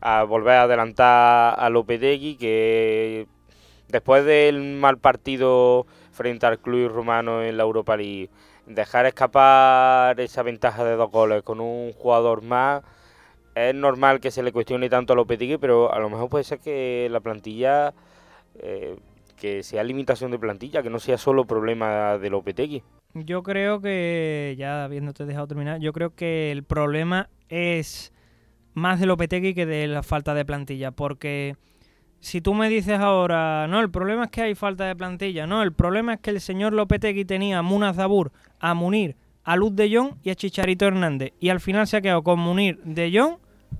a 0.00 0.22
volver 0.22 0.54
a 0.54 0.62
adelantar 0.62 1.54
a 1.58 1.68
Lopetegui, 1.68 2.36
que 2.36 3.26
después 3.88 4.24
del 4.24 4.60
mal 4.62 4.98
partido 4.98 5.86
frente 6.12 6.46
al 6.46 6.58
club 6.58 6.90
romano 6.90 7.42
en 7.42 7.56
la 7.56 7.64
Europa 7.64 7.96
League, 7.96 8.30
dejar 8.66 9.06
escapar 9.06 10.18
esa 10.20 10.42
ventaja 10.42 10.84
de 10.84 10.96
dos 10.96 11.10
goles 11.10 11.42
con 11.42 11.60
un 11.60 11.92
jugador 11.92 12.42
más, 12.42 12.82
es 13.54 13.74
normal 13.74 14.20
que 14.20 14.30
se 14.30 14.42
le 14.42 14.52
cuestione 14.52 14.88
tanto 14.88 15.12
a 15.12 15.16
Lopetegui, 15.16 15.58
pero 15.58 15.92
a 15.92 15.98
lo 15.98 16.10
mejor 16.10 16.28
puede 16.28 16.44
ser 16.44 16.58
que 16.58 17.08
la 17.10 17.20
plantilla, 17.20 17.94
eh, 18.58 18.96
que 19.36 19.62
sea 19.62 19.84
limitación 19.84 20.30
de 20.30 20.38
plantilla, 20.38 20.82
que 20.82 20.90
no 20.90 20.98
sea 20.98 21.18
solo 21.18 21.44
problema 21.44 22.18
de 22.18 22.30
Lopetegui. 22.30 22.82
Yo 23.14 23.44
creo 23.44 23.80
que, 23.80 24.56
ya 24.58 24.84
habiéndote 24.84 25.24
dejado 25.24 25.46
terminar, 25.46 25.78
yo 25.78 25.92
creo 25.92 26.14
que 26.14 26.50
el 26.50 26.64
problema 26.64 27.28
es 27.48 28.12
más 28.72 28.98
de 28.98 29.06
Lopetegui 29.06 29.54
que 29.54 29.66
de 29.66 29.86
la 29.86 30.02
falta 30.02 30.34
de 30.34 30.44
plantilla, 30.44 30.90
porque 30.90 31.56
si 32.24 32.40
tú 32.40 32.54
me 32.54 32.70
dices 32.70 32.98
ahora, 33.00 33.68
no, 33.68 33.80
el 33.80 33.90
problema 33.90 34.24
es 34.24 34.30
que 34.30 34.40
hay 34.40 34.54
falta 34.54 34.86
de 34.86 34.96
plantilla, 34.96 35.46
no, 35.46 35.62
el 35.62 35.74
problema 35.74 36.14
es 36.14 36.20
que 36.20 36.30
el 36.30 36.40
señor 36.40 36.72
Lopetegui 36.72 37.26
tenía 37.26 37.58
a 37.58 37.62
Muna 37.62 37.92
Zabur, 37.92 38.32
a 38.60 38.72
Munir, 38.72 39.14
a 39.44 39.56
Luz 39.56 39.76
de 39.76 39.94
Jong 39.94 40.14
y 40.22 40.30
a 40.30 40.34
Chicharito 40.34 40.86
Hernández, 40.86 41.34
y 41.38 41.50
al 41.50 41.60
final 41.60 41.86
se 41.86 41.98
ha 41.98 42.00
quedado 42.00 42.22
con 42.22 42.38
Munir 42.38 42.80
de 42.82 43.12
Jong 43.14 43.36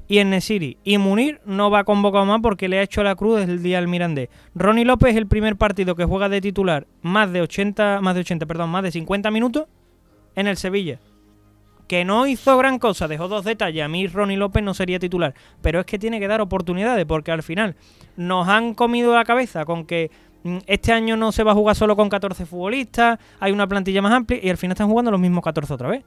y 0.08 0.18
en 0.18 0.28
Nesiri. 0.28 0.76
Y 0.84 0.98
Munir 0.98 1.40
no 1.46 1.70
va 1.70 1.78
a 1.78 1.84
convocar 1.84 2.26
más 2.26 2.40
porque 2.42 2.68
le 2.68 2.80
ha 2.80 2.82
hecho 2.82 3.02
la 3.02 3.14
cruz 3.14 3.40
desde 3.40 3.52
el 3.52 3.62
día 3.62 3.78
al 3.78 3.88
Mirandés. 3.88 4.28
Ronnie 4.54 4.84
López 4.84 5.12
es 5.12 5.16
el 5.16 5.26
primer 5.26 5.56
partido 5.56 5.94
que 5.94 6.04
juega 6.04 6.28
de 6.28 6.42
titular 6.42 6.86
más 7.00 7.32
de 7.32 7.40
80, 7.40 8.02
más 8.02 8.14
de 8.14 8.20
80, 8.20 8.44
perdón, 8.44 8.68
más 8.68 8.82
de 8.82 8.92
50 8.92 9.30
minutos 9.30 9.64
en 10.34 10.48
el 10.48 10.58
Sevilla 10.58 11.00
que 11.87 12.05
no 12.05 12.26
hizo 12.26 12.57
gran 12.57 12.79
cosa, 12.79 13.09
dejó 13.09 13.29
dos 13.29 13.45
detalles. 13.45 13.85
A 13.85 13.88
mí 13.88 14.07
Ronnie 14.07 14.37
López 14.37 14.62
no 14.62 14.75
sería 14.75 14.99
titular, 14.99 15.35
pero 15.62 15.81
es 15.81 15.87
que 15.87 15.99
tiene 15.99 16.21
que 16.21 16.29
dar 16.29 16.41
oportunidades 16.41 17.05
porque 17.07 17.33
al 17.33 17.43
final 17.43 17.76
nos 18.17 18.49
han 18.49 18.75
comido 18.75 19.14
la 19.14 19.25
cabeza 19.25 19.64
con 19.64 19.85
que 19.85 20.11
mm, 20.45 20.59
este 20.67 20.93
año 20.93 21.17
no 21.17 21.33
se 21.33 21.43
va 21.43 21.53
a 21.53 21.55
jugar 21.55 21.76
solo 21.76 21.97
con 21.97 22.09
14 22.09 22.47
futbolistas, 22.47 23.19
hay 23.41 23.53
una 23.53 23.67
plantilla 23.67 24.03
más 24.03 24.12
amplia 24.12 24.41
y 24.43 24.50
al 24.50 24.57
final 24.57 24.73
están 24.73 24.88
jugando 24.88 25.11
los 25.11 25.21
mismos 25.21 25.45
14 25.45 25.75
otra 25.75 25.88
vez. 25.88 26.05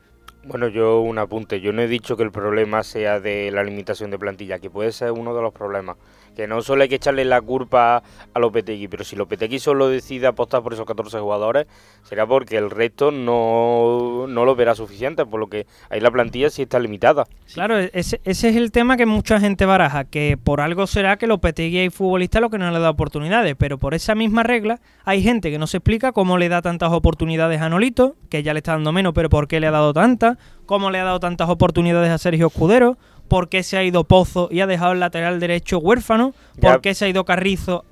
Bueno, 0.48 0.70
yo 0.70 1.02
un 1.02 1.18
apunte. 1.18 1.60
Yo 1.60 1.74
no 1.74 1.82
he 1.82 1.88
dicho 1.90 2.16
que 2.16 2.24
el 2.24 2.32
problema 2.32 2.82
sea 2.84 3.20
de 3.20 3.52
la 3.52 3.64
limitación 3.64 4.12
de 4.12 4.18
plantilla, 4.18 4.60
que 4.60 4.70
puede 4.70 4.94
ser 4.94 5.12
uno 5.12 5.36
de 5.36 5.42
los 5.42 5.54
problemas 5.54 5.98
que 6.38 6.48
no 6.48 6.62
solo 6.62 6.84
hay 6.84 6.90
que 6.90 6.96
echarle 6.96 7.26
la 7.26 7.42
culpa 7.42 8.04
a 8.32 8.40
Lopetegui, 8.40 8.88
pero 8.88 9.04
si 9.04 9.16
Lopetegui 9.16 9.58
solo 9.58 9.90
decide 9.90 10.28
apostar 10.28 10.62
por 10.62 10.72
esos 10.72 10.86
14 10.86 11.20
jugadores, 11.20 11.66
será 12.04 12.28
porque 12.28 12.58
el 12.58 12.70
resto 12.70 13.10
no, 13.10 14.28
no 14.28 14.46
lo 14.46 14.56
verá 14.56 14.76
suficiente, 14.76 15.26
por 15.26 15.40
lo 15.40 15.48
que 15.48 15.66
ahí 15.90 16.00
la 16.00 16.12
plantilla 16.12 16.52
sí 16.52 16.62
está 16.62 16.78
limitada. 16.78 17.26
Claro, 17.52 17.80
ese, 17.80 18.22
ese 18.24 18.50
es 18.50 18.56
el 18.56 18.72
tema 18.72 18.98
que 18.98 19.08
mucha 19.08 19.40
gente 19.40 19.66
baraja, 19.66 20.06
que 20.06 20.38
por 20.38 20.62
algo 20.62 20.86
será 20.86 21.18
que 21.18 21.26
Lopetegui 21.26 21.80
hay 21.80 21.90
futbolistas 21.90 22.40
lo 22.40 22.52
que 22.52 22.60
no 22.60 22.70
le 22.70 22.78
da 22.78 22.92
oportunidades, 22.92 23.56
pero 23.58 23.80
por 23.80 23.96
esa 23.96 24.14
misma 24.14 24.44
regla 24.44 24.80
hay 25.06 25.24
gente 25.24 25.50
que 25.50 25.58
no 25.58 25.66
se 25.66 25.78
explica 25.78 26.12
cómo 26.12 26.38
le 26.38 26.50
da 26.50 26.62
tantas 26.62 26.92
oportunidades 26.92 27.62
a 27.62 27.70
Nolito, 27.70 28.16
que 28.30 28.44
ya 28.44 28.54
le 28.54 28.60
está 28.60 28.74
dando 28.74 28.92
menos, 28.92 29.14
pero 29.16 29.30
por 29.30 29.48
qué 29.48 29.60
le 29.60 29.66
ha 29.66 29.72
dado 29.72 29.92
tantas, 29.92 30.38
cómo 30.68 30.92
le 30.92 31.00
ha 31.00 31.04
dado 31.04 31.20
tantas 31.20 31.50
oportunidades 31.50 32.12
a 32.12 32.20
Sergio 32.20 32.48
Escudero, 32.48 33.00
por 33.28 33.50
qué 33.50 33.64
se 33.64 33.78
ha 33.78 33.84
ido 33.84 34.04
Pozo 34.04 34.50
y 34.52 34.62
ha 34.62 34.68
dejado 34.68 34.94
el 34.94 35.00
lateral 35.00 35.40
derecho 35.40 35.80
huérfano, 35.80 36.34
por 36.60 36.82
qué 36.82 36.94
se 36.94 37.06
ha 37.06 37.08
ido 37.08 37.26
Carrizo 37.26 37.84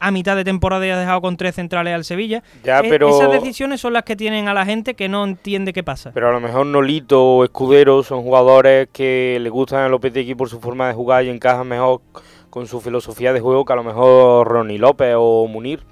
a 0.00 0.10
mitad 0.10 0.36
de 0.36 0.44
temporada 0.44 0.86
y 0.86 0.90
ha 0.90 0.98
dejado 0.98 1.20
con 1.20 1.36
tres 1.36 1.54
centrales 1.56 1.94
al 1.94 2.04
Sevilla. 2.04 2.42
Ya, 2.64 2.80
e-, 2.80 2.88
pero... 2.88 3.08
Esas 3.08 3.32
decisiones 3.32 3.80
son 3.80 3.92
las 3.92 4.04
que 4.04 4.16
tienen 4.16 4.48
a 4.48 4.54
la 4.54 4.64
gente 4.64 4.94
que 4.94 5.08
no 5.08 5.24
entiende 5.24 5.72
qué 5.72 5.82
pasa. 5.82 6.12
Pero 6.14 6.28
a 6.28 6.32
lo 6.32 6.40
mejor 6.40 6.66
Nolito 6.66 7.22
o 7.24 7.44
Escudero 7.44 8.02
son 8.02 8.22
jugadores 8.22 8.88
que 8.92 9.38
le 9.40 9.50
gustan 9.50 9.80
a 9.80 9.88
Lopetegui 9.88 10.34
por 10.34 10.48
su 10.48 10.60
forma 10.60 10.88
de 10.88 10.94
jugar 10.94 11.24
y 11.24 11.30
encajan 11.30 11.66
mejor 11.66 12.00
con 12.50 12.66
su 12.66 12.80
filosofía 12.80 13.32
de 13.32 13.40
juego 13.40 13.64
que 13.64 13.72
a 13.72 13.76
lo 13.76 13.84
mejor 13.84 14.46
Ronnie 14.48 14.78
López 14.78 15.14
o 15.16 15.46
Munir. 15.46 15.82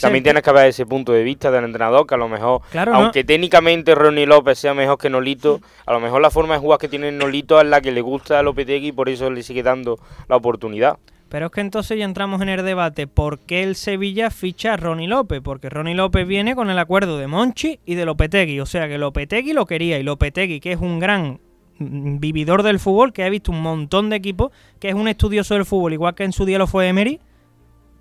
También 0.00 0.24
tienes 0.24 0.42
que 0.42 0.52
ver 0.52 0.68
ese 0.68 0.86
punto 0.86 1.12
de 1.12 1.22
vista 1.22 1.50
del 1.50 1.64
entrenador, 1.64 2.06
que 2.06 2.14
a 2.14 2.18
lo 2.18 2.28
mejor, 2.28 2.62
aunque 2.92 3.24
técnicamente 3.24 3.94
Ronnie 3.94 4.26
López 4.26 4.58
sea 4.58 4.74
mejor 4.74 4.98
que 4.98 5.10
Nolito, 5.10 5.60
a 5.84 5.92
lo 5.92 6.00
mejor 6.00 6.20
la 6.22 6.30
forma 6.30 6.54
de 6.54 6.60
jugar 6.60 6.78
que 6.78 6.88
tiene 6.88 7.12
Nolito 7.12 7.60
es 7.60 7.66
la 7.66 7.80
que 7.80 7.92
le 7.92 8.00
gusta 8.00 8.38
a 8.38 8.42
Lopetegui 8.42 8.88
y 8.88 8.92
por 8.92 9.08
eso 9.08 9.30
le 9.30 9.42
sigue 9.42 9.62
dando 9.62 9.98
la 10.28 10.36
oportunidad. 10.36 10.98
Pero 11.28 11.46
es 11.46 11.52
que 11.52 11.60
entonces 11.60 11.98
ya 11.98 12.04
entramos 12.04 12.40
en 12.40 12.48
el 12.48 12.64
debate, 12.64 13.08
¿por 13.08 13.40
qué 13.40 13.64
el 13.64 13.74
Sevilla 13.74 14.30
ficha 14.30 14.74
a 14.74 14.76
Ronnie 14.76 15.08
López? 15.08 15.40
Porque 15.42 15.68
Ronnie 15.68 15.94
López 15.94 16.26
viene 16.26 16.54
con 16.54 16.70
el 16.70 16.78
acuerdo 16.78 17.18
de 17.18 17.26
Monchi 17.26 17.80
y 17.84 17.96
de 17.96 18.04
Lopetegui, 18.04 18.60
o 18.60 18.66
sea 18.66 18.86
que 18.88 18.96
Lopetegui 18.96 19.52
lo 19.52 19.66
quería 19.66 19.98
y 19.98 20.04
Lopetegui, 20.04 20.60
que 20.60 20.72
es 20.72 20.80
un 20.80 21.00
gran 21.00 21.40
vividor 21.78 22.62
del 22.62 22.78
fútbol, 22.78 23.12
que 23.12 23.24
ha 23.24 23.28
visto 23.28 23.50
un 23.50 23.60
montón 23.60 24.08
de 24.08 24.16
equipos, 24.16 24.52
que 24.78 24.88
es 24.88 24.94
un 24.94 25.08
estudioso 25.08 25.54
del 25.54 25.66
fútbol, 25.66 25.92
igual 25.92 26.14
que 26.14 26.24
en 26.24 26.32
su 26.32 26.44
día 26.44 26.58
lo 26.58 26.66
fue 26.66 26.88
Emery, 26.88 27.20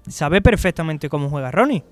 sabe 0.08 0.42
perfectamente 0.42 1.10
cómo 1.10 1.30
juega 1.30 1.52
Ronnie. 1.52 1.84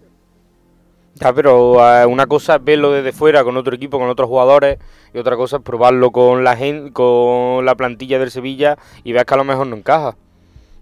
Ya, 1.15 1.31
pero 1.31 1.75
eh, 1.87 2.05
una 2.05 2.25
cosa 2.25 2.55
es 2.55 2.63
verlo 2.63 2.91
desde 2.91 3.11
fuera 3.11 3.43
con 3.43 3.55
otro 3.55 3.75
equipo, 3.75 3.99
con 3.99 4.09
otros 4.09 4.27
jugadores, 4.27 4.79
y 5.13 5.19
otra 5.19 5.35
cosa 5.35 5.57
es 5.57 5.63
probarlo 5.63 6.11
con 6.11 6.43
la 6.43 6.55
gente, 6.55 6.91
con 6.91 7.65
la 7.65 7.75
plantilla 7.75 8.17
del 8.17 8.31
Sevilla 8.31 8.77
y 9.03 9.11
ver 9.13 9.25
que 9.25 9.33
a 9.33 9.37
lo 9.37 9.43
mejor 9.43 9.67
no 9.67 9.75
encaja. 9.75 10.15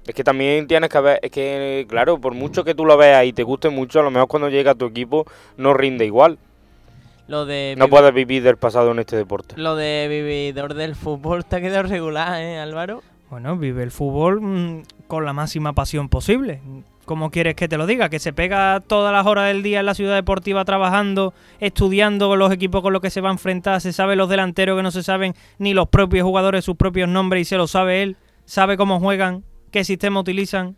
Es 0.07 0.15
que 0.15 0.23
también 0.23 0.67
tienes 0.67 0.89
que 0.89 0.99
ver, 0.99 1.19
es 1.21 1.31
que 1.31 1.85
claro, 1.87 2.19
por 2.19 2.33
mucho 2.33 2.63
que 2.63 2.73
tú 2.73 2.85
lo 2.85 2.97
veas 2.97 3.25
y 3.25 3.33
te 3.33 3.43
guste 3.43 3.69
mucho, 3.69 3.99
a 3.99 4.03
lo 4.03 4.11
mejor 4.11 4.29
cuando 4.29 4.49
llega 4.49 4.71
a 4.71 4.75
tu 4.75 4.85
equipo 4.85 5.25
no 5.57 5.73
rinde 5.73 6.05
igual. 6.05 6.39
Lo 7.27 7.45
de 7.45 7.75
no 7.77 7.87
puedes 7.87 8.13
vivir 8.13 8.41
del 8.41 8.57
pasado 8.57 8.91
en 8.91 8.99
este 8.99 9.15
deporte. 9.15 9.55
Lo 9.57 9.75
de 9.75 10.07
vividor 10.09 10.73
del 10.73 10.95
fútbol 10.95 11.45
te 11.45 11.57
ha 11.57 11.61
quedado 11.61 11.83
regular, 11.83 12.41
¿eh, 12.41 12.57
Álvaro? 12.57 13.03
Bueno, 13.29 13.57
vive 13.57 13.83
el 13.83 13.91
fútbol 13.91 14.41
mm, 14.41 14.83
con 15.07 15.23
la 15.23 15.33
máxima 15.33 15.73
pasión 15.73 16.09
posible. 16.09 16.61
¿Cómo 17.05 17.31
quieres 17.31 17.55
que 17.55 17.67
te 17.67 17.77
lo 17.77 17.87
diga? 17.87 18.09
Que 18.09 18.19
se 18.19 18.31
pega 18.31 18.79
todas 18.79 19.11
las 19.11 19.25
horas 19.25 19.47
del 19.47 19.63
día 19.63 19.79
en 19.79 19.85
la 19.85 19.95
ciudad 19.95 20.15
deportiva 20.15 20.63
trabajando, 20.65 21.33
estudiando 21.59 22.35
los 22.35 22.51
equipos 22.51 22.81
con 22.81 22.93
los 22.93 23.01
que 23.01 23.09
se 23.09 23.21
va 23.21 23.29
a 23.29 23.33
enfrentar, 23.33 23.81
se 23.81 23.91
sabe 23.91 24.15
los 24.15 24.29
delanteros 24.29 24.77
que 24.77 24.83
no 24.83 24.91
se 24.91 25.03
saben 25.03 25.33
ni 25.57 25.73
los 25.73 25.89
propios 25.89 26.23
jugadores 26.23 26.63
sus 26.63 26.75
propios 26.75 27.09
nombres 27.09 27.41
y 27.41 27.45
se 27.45 27.57
lo 27.57 27.67
sabe 27.67 28.03
él, 28.03 28.17
sabe 28.45 28.77
cómo 28.77 28.99
juegan, 28.99 29.43
qué 29.71 29.83
sistema 29.83 30.19
utilizan, 30.19 30.77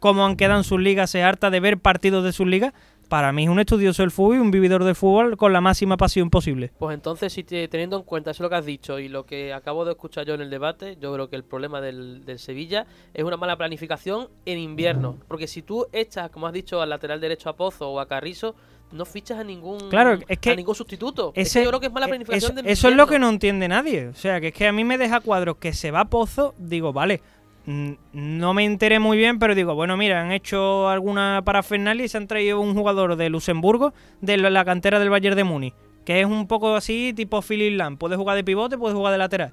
cómo 0.00 0.26
han 0.26 0.36
quedado 0.36 0.58
en 0.58 0.64
sus 0.64 0.80
ligas, 0.80 1.10
se 1.10 1.22
harta 1.22 1.50
de 1.50 1.60
ver 1.60 1.78
partidos 1.78 2.24
de 2.24 2.32
sus 2.32 2.46
ligas 2.46 2.74
para 3.14 3.30
mí 3.30 3.44
es 3.44 3.48
un 3.48 3.60
estudioso 3.60 4.02
del 4.02 4.10
fútbol 4.10 4.34
y 4.34 4.38
un 4.40 4.50
vividor 4.50 4.82
del 4.82 4.96
fútbol 4.96 5.36
con 5.36 5.52
la 5.52 5.60
máxima 5.60 5.96
pasión 5.96 6.30
posible. 6.30 6.72
Pues 6.76 6.96
entonces, 6.96 7.32
si 7.32 7.44
teniendo 7.44 7.96
en 7.96 8.02
cuenta 8.02 8.32
eso 8.32 8.42
lo 8.42 8.50
que 8.50 8.56
has 8.56 8.66
dicho 8.66 8.98
y 8.98 9.08
lo 9.08 9.24
que 9.24 9.52
acabo 9.52 9.84
de 9.84 9.92
escuchar 9.92 10.26
yo 10.26 10.34
en 10.34 10.40
el 10.40 10.50
debate, 10.50 10.98
yo 11.00 11.14
creo 11.14 11.30
que 11.30 11.36
el 11.36 11.44
problema 11.44 11.80
del, 11.80 12.24
Sevilla 12.38 12.88
es 13.14 13.22
una 13.22 13.36
mala 13.36 13.56
planificación 13.56 14.30
en 14.46 14.58
invierno. 14.58 15.16
Porque 15.28 15.46
si 15.46 15.62
tú 15.62 15.86
echas, 15.92 16.28
como 16.28 16.48
has 16.48 16.52
dicho, 16.52 16.82
al 16.82 16.90
lateral 16.90 17.20
derecho 17.20 17.48
a 17.48 17.52
Pozo 17.54 17.88
o 17.88 18.00
a 18.00 18.08
Carrizo, 18.08 18.56
no 18.90 19.04
fichas 19.04 19.38
a 19.38 19.44
ningún, 19.44 19.88
claro, 19.90 20.18
es 20.26 20.38
que 20.40 20.56
ningún 20.56 20.74
sustituto. 20.74 21.32
yo 21.36 21.68
creo 21.68 21.78
que 21.78 21.86
es 21.86 21.92
mala 21.92 22.06
e, 22.06 22.08
planificación 22.08 22.58
eso, 22.58 22.66
eso 22.66 22.88
es 22.88 22.96
lo 22.96 23.06
que 23.06 23.20
no 23.20 23.28
entiende 23.28 23.68
nadie. 23.68 24.08
O 24.08 24.14
sea, 24.14 24.40
que 24.40 24.48
es 24.48 24.54
que 24.54 24.66
a 24.66 24.72
mí 24.72 24.82
me 24.82 24.98
deja 24.98 25.20
cuadros 25.20 25.58
que 25.58 25.72
se 25.72 25.92
va 25.92 26.00
a 26.00 26.04
Pozo, 26.06 26.52
digo, 26.58 26.92
vale, 26.92 27.20
no 27.66 28.54
me 28.54 28.64
enteré 28.64 28.98
muy 28.98 29.16
bien, 29.16 29.38
pero 29.38 29.54
digo, 29.54 29.74
bueno, 29.74 29.96
mira, 29.96 30.20
han 30.20 30.32
hecho 30.32 30.88
alguna 30.88 31.42
parafernalia 31.44 32.04
y 32.04 32.08
se 32.08 32.18
han 32.18 32.26
traído 32.26 32.60
un 32.60 32.74
jugador 32.74 33.16
de 33.16 33.30
Luxemburgo 33.30 33.94
de 34.20 34.36
la 34.36 34.64
cantera 34.64 34.98
del 34.98 35.10
Bayern 35.10 35.36
de 35.36 35.44
Muni, 35.44 35.72
que 36.04 36.20
es 36.20 36.26
un 36.26 36.46
poco 36.46 36.76
así, 36.76 37.12
tipo 37.14 37.40
Philip 37.40 37.76
Lam. 37.76 37.96
Puede 37.96 38.16
jugar 38.16 38.36
de 38.36 38.44
pivote, 38.44 38.76
puede 38.76 38.94
jugar 38.94 39.12
de 39.12 39.18
lateral. 39.18 39.52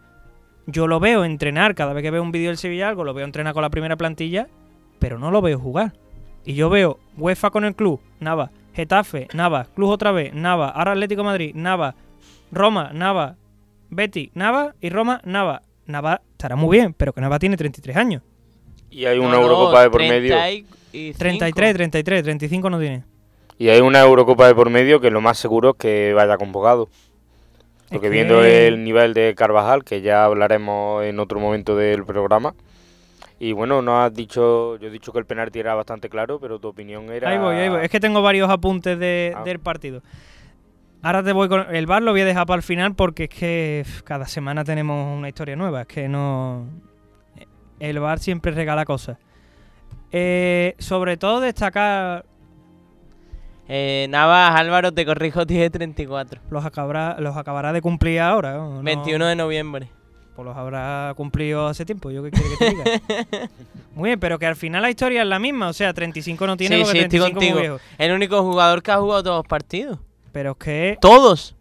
Yo 0.67 0.87
lo 0.87 0.99
veo 0.99 1.23
entrenar, 1.23 1.73
cada 1.73 1.93
vez 1.93 2.03
que 2.03 2.11
veo 2.11 2.21
un 2.21 2.31
vídeo 2.31 2.49
del 2.49 2.57
Sevilla 2.57 2.89
algo, 2.89 3.03
lo 3.03 3.13
veo 3.13 3.25
entrenar 3.25 3.53
con 3.53 3.61
la 3.61 3.69
primera 3.69 3.95
plantilla, 3.95 4.47
pero 4.99 5.17
no 5.17 5.31
lo 5.31 5.41
veo 5.41 5.57
jugar. 5.57 5.93
Y 6.45 6.53
yo 6.55 6.69
veo 6.69 6.99
UEFA 7.17 7.49
con 7.49 7.65
el 7.65 7.75
club, 7.75 8.01
Nava, 8.19 8.51
Getafe, 8.73 9.27
Nava, 9.33 9.65
Club 9.75 9.89
otra 9.89 10.11
vez, 10.11 10.33
Nava, 10.33 10.69
ahora 10.69 10.91
Atlético 10.91 11.23
Madrid, 11.23 11.53
Nava, 11.55 11.95
Roma, 12.51 12.91
Nava, 12.93 13.35
Betty, 13.89 14.31
Nava 14.33 14.75
y 14.81 14.89
Roma, 14.89 15.21
Nava. 15.23 15.61
Nava 15.85 16.21
estará 16.31 16.55
muy 16.55 16.77
bien, 16.77 16.93
pero 16.93 17.13
que 17.13 17.21
Nava 17.21 17.39
tiene 17.39 17.57
33 17.57 17.97
años. 17.97 18.23
Y 18.89 19.05
hay 19.05 19.19
una 19.19 19.37
Eurocopa 19.37 19.83
de 19.83 19.89
por 19.89 20.01
medio. 20.01 20.35
33, 20.91 21.73
33, 21.73 22.23
35 22.23 22.69
no 22.69 22.79
tiene. 22.79 23.03
Y 23.57 23.69
hay 23.69 23.79
una 23.79 24.01
Eurocopa 24.01 24.47
de 24.47 24.55
por 24.55 24.69
medio 24.69 24.99
que 24.99 25.11
lo 25.11 25.21
más 25.21 25.37
seguro 25.37 25.71
es 25.71 25.75
que 25.77 26.13
vaya 26.13 26.37
convocado. 26.37 26.89
Porque 27.89 28.09
viendo 28.09 28.43
el 28.43 28.83
nivel 28.83 29.13
de 29.13 29.35
Carvajal, 29.35 29.83
que 29.83 30.01
ya 30.01 30.25
hablaremos 30.25 31.03
en 31.03 31.19
otro 31.19 31.39
momento 31.39 31.75
del 31.75 32.05
programa. 32.05 32.55
Y 33.37 33.53
bueno, 33.53 33.81
no 33.81 34.01
has 34.01 34.13
dicho, 34.13 34.77
yo 34.77 34.87
he 34.87 34.91
dicho 34.91 35.11
que 35.11 35.19
el 35.19 35.25
penalti 35.25 35.59
era 35.59 35.73
bastante 35.73 36.09
claro, 36.09 36.39
pero 36.39 36.59
tu 36.59 36.67
opinión 36.67 37.11
era... 37.11 37.29
Ahí 37.29 37.37
voy, 37.37 37.55
ahí 37.55 37.69
voy. 37.69 37.83
Es 37.83 37.89
que 37.89 37.99
tengo 37.99 38.21
varios 38.21 38.49
apuntes 38.49 38.95
ah. 38.95 39.43
del 39.43 39.59
partido. 39.59 40.03
Ahora 41.03 41.23
te 41.23 41.31
voy 41.33 41.49
con 41.49 41.73
el 41.73 41.87
bar, 41.87 42.03
lo 42.03 42.11
voy 42.11 42.21
a 42.21 42.25
dejar 42.25 42.45
para 42.45 42.57
el 42.57 42.63
final 42.63 42.93
porque 42.95 43.23
es 43.23 43.29
que 43.29 43.85
cada 44.03 44.27
semana 44.27 44.63
tenemos 44.63 45.17
una 45.17 45.27
historia 45.29 45.55
nueva. 45.55 45.81
Es 45.81 45.87
que 45.87 46.07
no. 46.07 46.67
El 47.79 47.99
bar 47.99 48.19
siempre 48.19 48.51
regala 48.51 48.85
cosas. 48.85 49.17
Eh, 50.11 50.75
sobre 50.77 51.17
todo 51.17 51.39
destacar. 51.39 52.25
Eh, 53.67 54.07
Navas, 54.09 54.59
Álvaro, 54.59 54.91
te 54.91 55.05
corrijo, 55.05 55.47
tiene 55.47 55.69
34. 55.69 56.41
Los 56.51 56.65
acabará, 56.65 57.15
los 57.19 57.35
acabará 57.37 57.73
de 57.73 57.81
cumplir 57.81 58.19
ahora. 58.19 58.53
¿no? 58.53 58.83
21 58.83 59.25
de 59.25 59.35
noviembre. 59.35 59.89
Pues 60.35 60.45
los 60.45 60.55
habrá 60.55 61.13
cumplido 61.15 61.67
hace 61.67 61.85
tiempo, 61.85 62.11
yo 62.11 62.23
qué 62.23 62.31
quiere 62.31 62.49
que 62.49 62.57
te 62.57 62.69
diga. 62.69 63.49
muy 63.95 64.09
bien, 64.09 64.19
pero 64.19 64.39
que 64.39 64.45
al 64.45 64.55
final 64.55 64.81
la 64.81 64.89
historia 64.89 65.21
es 65.21 65.27
la 65.27 65.39
misma, 65.39 65.69
o 65.69 65.73
sea, 65.73 65.93
35 65.93 66.47
no 66.47 66.57
tiene 66.57 66.77
Sí, 66.77 66.81
porque 66.83 66.99
sí, 66.99 67.03
estoy 67.05 67.19
35 67.19 67.27
es 67.27 67.33
muy 67.33 67.47
contigo. 67.53 67.75
viejo. 67.77 67.85
El 67.97 68.11
único 68.13 68.41
jugador 68.41 68.81
que 68.81 68.91
ha 68.91 68.97
jugado 68.97 69.23
todos 69.23 69.37
los 69.37 69.47
partidos. 69.47 69.99
Pero 70.31 70.51
es 70.51 70.57
que, 70.57 70.97
Todos. 71.01 71.55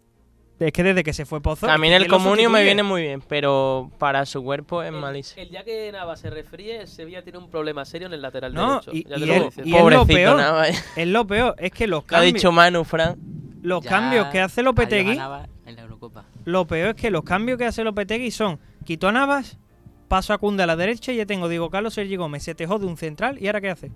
es 0.59 0.71
que 0.71 0.83
desde 0.83 1.03
que 1.03 1.13
se 1.13 1.25
fue 1.25 1.41
Pozo... 1.41 1.69
a 1.69 1.77
mí 1.77 1.87
en 1.87 1.93
el 1.93 1.99
¿quién 2.03 2.11
lo 2.11 2.17
comunio 2.17 2.49
me 2.49 2.63
viene 2.63 2.83
muy 2.83 3.01
bien, 3.01 3.21
pero 3.27 3.91
para 3.97 4.25
su 4.25 4.43
cuerpo 4.43 4.81
es 4.83 4.91
malísimo. 4.91 5.41
El 5.41 5.49
día 5.49 5.63
que 5.63 5.91
Nava 5.91 6.15
se 6.15 6.29
refríe, 6.29 6.85
Sevilla 6.87 7.23
tiene 7.23 7.39
un 7.39 7.49
problema 7.49 7.83
serio 7.85 8.07
en 8.07 8.13
el 8.13 8.21
lateral 8.21 8.53
No, 8.53 8.79
derecho. 8.81 8.91
y- 8.93 9.03
ya 9.09 9.17
y 9.17 9.19
te 9.19 9.25
lo 9.25 9.33
él- 9.33 9.39
voy 9.39 9.47
diciendo. 9.49 9.69
y 9.69 9.75
es 9.75 9.93
lo 9.93 10.05
peor. 10.05 10.65
eh. 10.67 10.73
Es 10.95 11.07
lo 11.07 11.27
peor, 11.27 11.55
es 11.57 11.71
que 11.71 11.87
los 11.87 12.01
Lo 12.03 12.05
ha 12.05 12.07
cambios, 12.07 12.33
dicho 12.33 12.51
Manu, 12.51 12.83
Fran. 12.83 13.17
los 13.61 13.83
Ya 13.83 13.89
cambios 13.89 14.27
que 14.27 14.39
hace 14.39 14.63
Lopetegui... 14.63 15.11
en 15.11 15.17
la 15.75 15.81
Eurocopa. 15.81 16.25
Lo 16.45 16.65
peor 16.65 16.89
es 16.89 16.95
que 16.95 17.09
los 17.11 17.23
cambios 17.23 17.57
que 17.57 17.65
hace 17.65 17.83
Lopetegui 17.83 18.31
son 18.31 18.59
quito 18.85 19.07
a 19.07 19.11
Navas, 19.11 19.57
paso 20.07 20.33
a 20.33 20.37
Cunde 20.37 20.63
a 20.63 20.67
la 20.67 20.75
derecha 20.75 21.11
y 21.11 21.17
ya 21.17 21.25
tengo 21.25 21.47
Diego 21.49 21.69
Carlos, 21.69 21.93
Sergi 21.93 22.15
Gómez, 22.15 22.43
se 22.43 22.55
te 22.55 22.65
jode 22.67 22.85
un 22.85 22.97
central 22.97 23.37
y 23.41 23.47
ahora 23.47 23.61
qué 23.61 23.69
hace. 23.69 23.91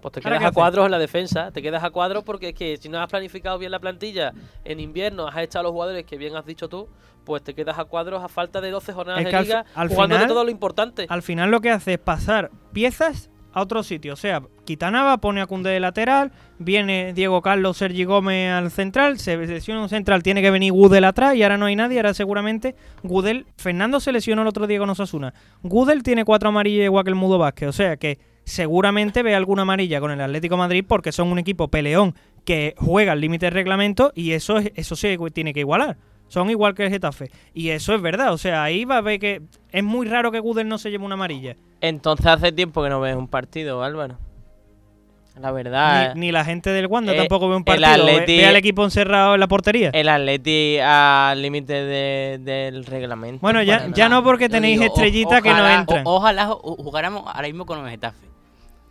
Pues 0.00 0.12
te 0.12 0.20
¿Ahora 0.24 0.38
quedas 0.38 0.50
a 0.50 0.52
cuadros 0.54 0.84
en 0.86 0.90
la 0.90 0.98
defensa, 0.98 1.50
te 1.52 1.60
quedas 1.62 1.84
a 1.84 1.90
cuadros 1.90 2.24
porque 2.24 2.48
es 2.50 2.54
que 2.54 2.76
si 2.76 2.88
no 2.88 3.00
has 3.00 3.08
planificado 3.08 3.58
bien 3.58 3.70
la 3.70 3.78
plantilla 3.78 4.32
en 4.64 4.80
invierno, 4.80 5.28
has 5.28 5.36
echado 5.38 5.60
a 5.60 5.62
los 5.64 5.72
jugadores 5.72 6.04
que 6.04 6.16
bien 6.16 6.36
has 6.36 6.46
dicho 6.46 6.68
tú, 6.68 6.88
pues 7.24 7.42
te 7.42 7.54
quedas 7.54 7.78
a 7.78 7.84
cuadros 7.84 8.22
a 8.24 8.28
falta 8.28 8.60
de 8.60 8.70
12 8.70 8.92
jornadas 8.92 9.20
Es 9.20 9.26
que 9.26 9.30
de 9.32 9.36
al 9.36 9.44
liga, 9.44 9.64
fi- 9.64 9.70
al 9.74 9.88
jugando 9.88 10.18
de 10.18 10.26
todo 10.26 10.44
lo 10.44 10.50
importante. 10.50 11.06
Al 11.08 11.22
final 11.22 11.50
lo 11.50 11.60
que 11.60 11.70
hace 11.70 11.92
es 11.94 11.98
pasar 11.98 12.50
piezas 12.72 13.30
a 13.52 13.62
otro 13.62 13.82
sitio, 13.82 14.12
o 14.12 14.16
sea, 14.16 14.42
quita 14.64 14.86
a 14.86 14.90
Navas, 14.92 15.18
pone 15.18 15.40
a 15.40 15.46
Cunde 15.46 15.70
de 15.70 15.80
lateral, 15.80 16.30
viene 16.60 17.12
Diego 17.12 17.42
Carlos, 17.42 17.78
Sergi 17.78 18.04
Gómez 18.04 18.52
al 18.52 18.70
central, 18.70 19.18
se 19.18 19.36
lesiona 19.36 19.82
un 19.82 19.88
central, 19.88 20.22
tiene 20.22 20.40
que 20.40 20.52
venir 20.52 20.72
Gudel 20.72 21.04
atrás 21.04 21.34
y 21.34 21.42
ahora 21.42 21.58
no 21.58 21.66
hay 21.66 21.74
nadie, 21.74 21.98
ahora 21.98 22.14
seguramente 22.14 22.76
Gudel, 23.02 23.46
Fernando 23.56 23.98
se 23.98 24.12
lesionó 24.12 24.42
el 24.42 24.48
otro 24.48 24.68
día 24.68 24.78
con 24.78 24.88
Osasuna, 24.90 25.34
Gudel 25.64 26.04
tiene 26.04 26.24
cuatro 26.24 26.50
amarillas 26.50 26.84
igual 26.84 27.02
que 27.02 27.10
el 27.10 27.16
Mudo 27.16 27.38
Vázquez, 27.38 27.68
o 27.68 27.72
sea 27.72 27.96
que 27.96 28.20
seguramente 28.50 29.22
ve 29.22 29.34
alguna 29.34 29.62
amarilla 29.62 30.00
con 30.00 30.10
el 30.10 30.20
Atlético 30.20 30.56
de 30.56 30.58
Madrid 30.58 30.84
porque 30.86 31.12
son 31.12 31.28
un 31.32 31.38
equipo 31.38 31.68
peleón 31.68 32.14
que 32.44 32.74
juega 32.76 33.12
al 33.12 33.20
límite 33.20 33.46
de 33.46 33.50
reglamento 33.50 34.12
y 34.14 34.32
eso, 34.32 34.58
es, 34.58 34.72
eso 34.74 34.96
se 34.96 35.16
tiene 35.32 35.54
que 35.54 35.60
igualar. 35.60 35.96
Son 36.28 36.48
igual 36.48 36.74
que 36.74 36.84
el 36.84 36.90
Getafe. 36.90 37.30
Y 37.54 37.70
eso 37.70 37.92
es 37.94 38.00
verdad. 38.00 38.32
O 38.32 38.38
sea, 38.38 38.62
ahí 38.62 38.84
va 38.84 38.98
a 38.98 39.00
ver 39.00 39.18
que 39.18 39.42
es 39.72 39.82
muy 39.82 40.06
raro 40.06 40.30
que 40.30 40.38
Gudel 40.38 40.68
no 40.68 40.78
se 40.78 40.90
lleve 40.90 41.04
una 41.04 41.14
amarilla. 41.14 41.56
Entonces 41.80 42.26
hace 42.26 42.52
tiempo 42.52 42.82
que 42.84 42.88
no 42.88 43.00
ves 43.00 43.16
un 43.16 43.26
partido, 43.26 43.82
Álvaro. 43.82 44.16
La 45.40 45.52
verdad. 45.52 46.14
Ni, 46.14 46.26
ni 46.26 46.32
la 46.32 46.44
gente 46.44 46.70
del 46.70 46.86
Wanda 46.86 47.14
eh, 47.14 47.16
tampoco 47.16 47.48
ve 47.48 47.56
un 47.56 47.64
el 47.66 47.80
partido. 47.80 48.04
Ve- 48.06 48.12
Atleti- 48.26 48.36
ve 48.38 48.46
al 48.46 48.56
equipo 48.56 48.84
encerrado 48.84 49.34
en 49.34 49.40
la 49.40 49.48
portería. 49.48 49.90
El 49.92 50.08
Atleti 50.08 50.78
al 50.78 51.40
límite 51.40 51.72
de- 51.72 52.38
del 52.38 52.84
reglamento. 52.84 53.40
Bueno, 53.40 53.62
ya, 53.62 53.88
ya 53.94 54.08
no 54.08 54.22
porque 54.22 54.48
tenéis 54.48 54.78
digo, 54.80 54.92
o- 54.92 54.94
estrellitas 54.94 55.40
que 55.42 55.50
no 55.50 55.68
entran. 55.68 56.06
o- 56.06 56.16
ojalá 56.16 56.48
ju- 56.48 56.76
jugáramos 56.76 57.22
ahora 57.26 57.48
mismo 57.48 57.64
con 57.64 57.78
el 57.84 57.90
Getafe. 57.90 58.29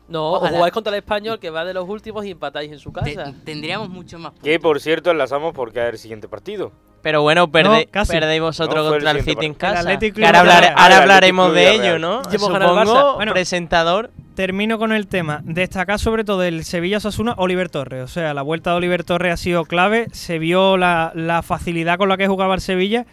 No, 0.09 0.31
Ojalá. 0.33 0.51
o 0.51 0.55
jugáis 0.57 0.73
contra 0.73 0.91
el 0.93 0.97
español 0.99 1.39
que 1.39 1.49
va 1.49 1.63
de 1.65 1.73
los 1.73 1.87
últimos 1.87 2.25
y 2.25 2.31
empatáis 2.31 2.71
en 2.71 2.79
su 2.79 2.91
Te- 2.91 3.15
casa. 3.15 3.33
tendríamos 3.45 3.89
mucho 3.89 4.17
más 4.19 4.33
Que 4.43 4.53
puntos. 4.57 4.61
por 4.61 4.79
cierto 4.81 5.11
enlazamos 5.11 5.53
porque 5.53 5.79
es 5.87 5.93
el 5.93 5.97
siguiente 5.99 6.27
partido. 6.27 6.71
Pero 7.01 7.21
bueno, 7.21 7.47
perde- 7.49 7.85
No, 7.85 7.91
casi. 7.91 8.11
perdéis 8.11 8.41
vosotros 8.41 8.75
No, 8.75 8.87
el 8.87 9.01
contra 9.03 9.11
el 9.11 9.23
City 9.23 9.45
en 9.45 9.53
casa. 9.53 9.97
Que 9.97 10.25
ahora, 10.25 10.39
hablar- 10.41 10.73
Ah, 10.75 10.97
hablaremos 11.01 11.53
de 11.53 11.61
ello, 11.69 11.71
Villarreal. 11.95 12.01
¿no? 12.01 12.21
Supongo. 12.29 13.15
Bueno. 13.15 13.31
presentador. 13.34 14.10
Termino 14.36 14.77
con 14.79 14.91
el 14.93 15.07
tema. 15.07 15.41
Destacar 15.43 15.99
sobre 15.99 16.23
todo 16.23 16.43
el 16.43 16.63
Sevilla 16.65 16.99
Sasuna, 16.99 17.36
Oliver 17.38 17.69
Torres. 17.69 18.03
O 18.03 18.07
sea, 18.07 18.34
la 18.34 18.41
vuelta 18.41 18.71
de 18.71 18.77
Oliver 18.77 19.03
Torres 19.03 19.34
ha 19.34 19.38
sido 19.38 19.63
clave. 19.65 20.07
Se 20.12 20.39
vio 20.39 20.75
la, 20.77 21.12
la 21.13 21.41
facilidad 21.41 21.97
con 21.97 22.10
la 22.10 22.17
que 22.17 22.27
jugaba 22.27 22.55
el 22.55 22.62
Sevilla. 22.62 23.05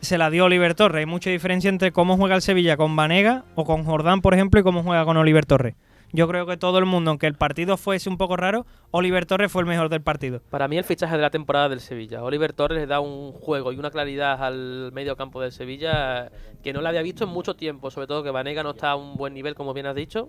Se 0.00 0.18
la 0.18 0.28
dio 0.30 0.44
Oliver 0.44 0.74
Torres. 0.74 1.00
Hay 1.00 1.06
mucha 1.06 1.30
diferencia 1.30 1.68
entre 1.70 1.90
cómo 1.92 2.16
juega 2.18 2.34
el 2.36 2.42
Sevilla 2.42 2.76
con 2.76 2.94
Vanega 2.96 3.44
o 3.54 3.64
con 3.64 3.84
Jordán, 3.84 4.20
por 4.20 4.34
ejemplo, 4.34 4.60
y 4.60 4.62
cómo 4.62 4.82
juega 4.82 5.04
con 5.06 5.16
Oliver 5.16 5.46
Torres. 5.46 5.74
Yo 6.14 6.28
creo 6.28 6.46
que 6.46 6.56
todo 6.56 6.78
el 6.78 6.86
mundo, 6.86 7.10
aunque 7.10 7.26
el 7.26 7.34
partido 7.34 7.76
fuese 7.76 8.08
un 8.08 8.16
poco 8.16 8.36
raro, 8.36 8.66
Oliver 8.92 9.26
Torres 9.26 9.50
fue 9.50 9.62
el 9.62 9.66
mejor 9.66 9.88
del 9.88 10.00
partido. 10.00 10.40
Para 10.48 10.68
mí 10.68 10.78
el 10.78 10.84
fichaje 10.84 11.16
de 11.16 11.22
la 11.22 11.30
temporada 11.30 11.68
del 11.68 11.80
Sevilla. 11.80 12.22
Oliver 12.22 12.52
Torres 12.52 12.78
le 12.78 12.86
da 12.86 13.00
un 13.00 13.32
juego 13.32 13.72
y 13.72 13.78
una 13.80 13.90
claridad 13.90 14.40
al 14.40 14.92
medio 14.92 15.16
campo 15.16 15.42
del 15.42 15.50
Sevilla 15.50 16.30
que 16.62 16.72
no 16.72 16.82
la 16.82 16.90
había 16.90 17.02
visto 17.02 17.24
en 17.24 17.30
mucho 17.30 17.56
tiempo. 17.56 17.90
Sobre 17.90 18.06
todo 18.06 18.22
que 18.22 18.30
Vanega 18.30 18.62
no 18.62 18.70
está 18.70 18.92
a 18.92 18.96
un 18.96 19.16
buen 19.16 19.34
nivel, 19.34 19.56
como 19.56 19.74
bien 19.74 19.86
has 19.86 19.96
dicho. 19.96 20.28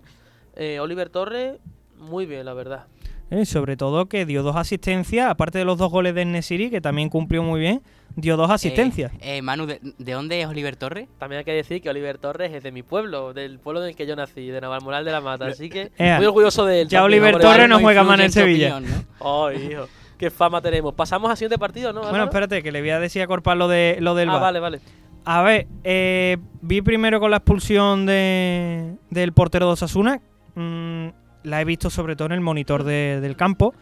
Eh, 0.56 0.80
Oliver 0.80 1.08
Torres, 1.08 1.60
muy 1.96 2.26
bien, 2.26 2.46
la 2.46 2.54
verdad. 2.54 2.86
Eh, 3.30 3.44
sobre 3.44 3.76
todo 3.76 4.06
que 4.06 4.24
dio 4.24 4.42
dos 4.44 4.54
asistencias, 4.54 5.28
aparte 5.28 5.58
de 5.58 5.64
los 5.64 5.78
dos 5.78 5.90
goles 5.90 6.14
de 6.14 6.24
Nesiri, 6.24 6.70
que 6.70 6.80
también 6.80 7.08
cumplió 7.08 7.42
muy 7.42 7.58
bien, 7.58 7.82
dio 8.14 8.36
dos 8.36 8.50
asistencias. 8.50 9.12
Eh, 9.14 9.38
eh, 9.38 9.42
Manu, 9.42 9.66
¿de, 9.66 9.80
de 9.98 10.12
dónde 10.12 10.40
es 10.40 10.46
Oliver 10.46 10.76
Torres? 10.76 11.08
También 11.18 11.38
hay 11.40 11.44
que 11.44 11.52
decir 11.52 11.82
que 11.82 11.90
Oliver 11.90 12.18
Torres 12.18 12.52
es 12.52 12.62
de 12.62 12.70
mi 12.70 12.84
pueblo, 12.84 13.32
del 13.32 13.58
pueblo 13.58 13.82
en 13.82 13.88
el 13.88 13.96
que 13.96 14.06
yo 14.06 14.14
nací, 14.14 14.46
de 14.46 14.60
Navalmoral 14.60 15.04
de 15.04 15.10
la 15.10 15.20
Mata. 15.20 15.46
Así 15.46 15.68
que 15.68 15.90
Ea, 15.98 16.18
muy 16.18 16.26
orgulloso 16.26 16.64
de 16.66 16.82
él. 16.82 16.88
ya 16.88 17.00
también, 17.00 17.22
Oliver. 17.22 17.42
Torres 17.42 17.68
no 17.68 17.80
juega 17.80 18.04
más 18.04 18.18
en 18.20 18.24
el 18.26 18.32
Sevilla. 18.32 18.76
opinión, 18.76 19.04
¿no? 19.20 19.44
Ay, 19.46 19.72
hijo. 19.72 19.88
Qué 20.18 20.30
fama 20.30 20.62
tenemos. 20.62 20.94
Pasamos 20.94 21.28
al 21.30 21.36
siguiente 21.36 21.58
partido, 21.58 21.92
¿no? 21.92 22.02
Bueno, 22.02 22.24
espérate, 22.24 22.62
que 22.62 22.70
le 22.72 22.80
voy 22.80 22.90
a 22.90 23.00
decir 23.00 23.20
a 23.22 23.26
Corpal 23.26 23.58
lo, 23.58 23.66
de, 23.68 23.98
lo 24.00 24.14
del 24.14 24.30
Ah, 24.30 24.38
vale, 24.38 24.60
vale. 24.60 24.80
A 25.24 25.42
ver, 25.42 25.66
eh, 25.82 26.36
vi 26.62 26.80
primero 26.80 27.18
con 27.18 27.32
la 27.32 27.38
expulsión 27.38 28.06
de, 28.06 28.94
del 29.10 29.32
portero 29.32 29.66
de 29.66 29.72
Osasuna. 29.72 30.20
Mm, 30.54 31.08
la 31.46 31.60
he 31.60 31.64
visto 31.64 31.90
sobre 31.90 32.16
todo 32.16 32.26
en 32.26 32.32
el 32.32 32.40
monitor 32.40 32.84
de- 32.84 33.20
del 33.20 33.36
campo. 33.36 33.72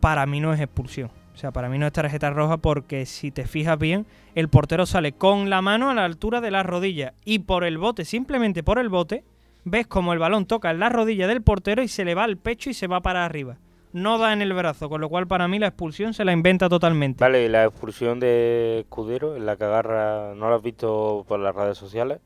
Para 0.00 0.26
mí 0.26 0.40
no 0.40 0.52
es 0.52 0.60
expulsión. 0.60 1.10
O 1.32 1.36
sea, 1.36 1.50
para 1.50 1.68
mí 1.68 1.78
no 1.78 1.86
es 1.86 1.92
tarjeta 1.92 2.30
roja 2.30 2.58
porque 2.58 3.06
si 3.06 3.30
te 3.30 3.46
fijas 3.46 3.78
bien, 3.78 4.06
el 4.34 4.48
portero 4.48 4.86
sale 4.86 5.12
con 5.12 5.50
la 5.50 5.62
mano 5.62 5.90
a 5.90 5.94
la 5.94 6.04
altura 6.04 6.40
de 6.40 6.50
la 6.50 6.62
rodilla. 6.62 7.14
Y 7.24 7.40
por 7.40 7.64
el 7.64 7.78
bote, 7.78 8.04
simplemente 8.04 8.62
por 8.62 8.78
el 8.78 8.88
bote, 8.88 9.24
ves 9.64 9.86
como 9.86 10.12
el 10.12 10.18
balón 10.18 10.46
toca 10.46 10.70
en 10.70 10.78
la 10.78 10.90
rodilla 10.90 11.26
del 11.26 11.42
portero 11.42 11.82
y 11.82 11.88
se 11.88 12.04
le 12.04 12.14
va 12.14 12.24
al 12.24 12.36
pecho 12.36 12.70
y 12.70 12.74
se 12.74 12.86
va 12.86 13.00
para 13.00 13.24
arriba. 13.24 13.56
No 13.92 14.18
da 14.18 14.32
en 14.32 14.42
el 14.42 14.52
brazo, 14.52 14.88
con 14.88 15.00
lo 15.00 15.08
cual 15.08 15.26
para 15.28 15.46
mí 15.48 15.58
la 15.60 15.68
expulsión 15.68 16.14
se 16.14 16.24
la 16.24 16.32
inventa 16.32 16.68
totalmente. 16.68 17.22
Vale, 17.22 17.48
la 17.48 17.64
expulsión 17.64 18.18
de 18.20 18.80
Escudero, 18.80 19.36
en 19.36 19.46
la 19.46 19.56
que 19.56 19.64
agarra, 19.64 20.34
¿no 20.34 20.48
lo 20.48 20.56
has 20.56 20.62
visto 20.62 21.24
por 21.28 21.38
las 21.40 21.54
redes 21.54 21.78
sociales? 21.78 22.18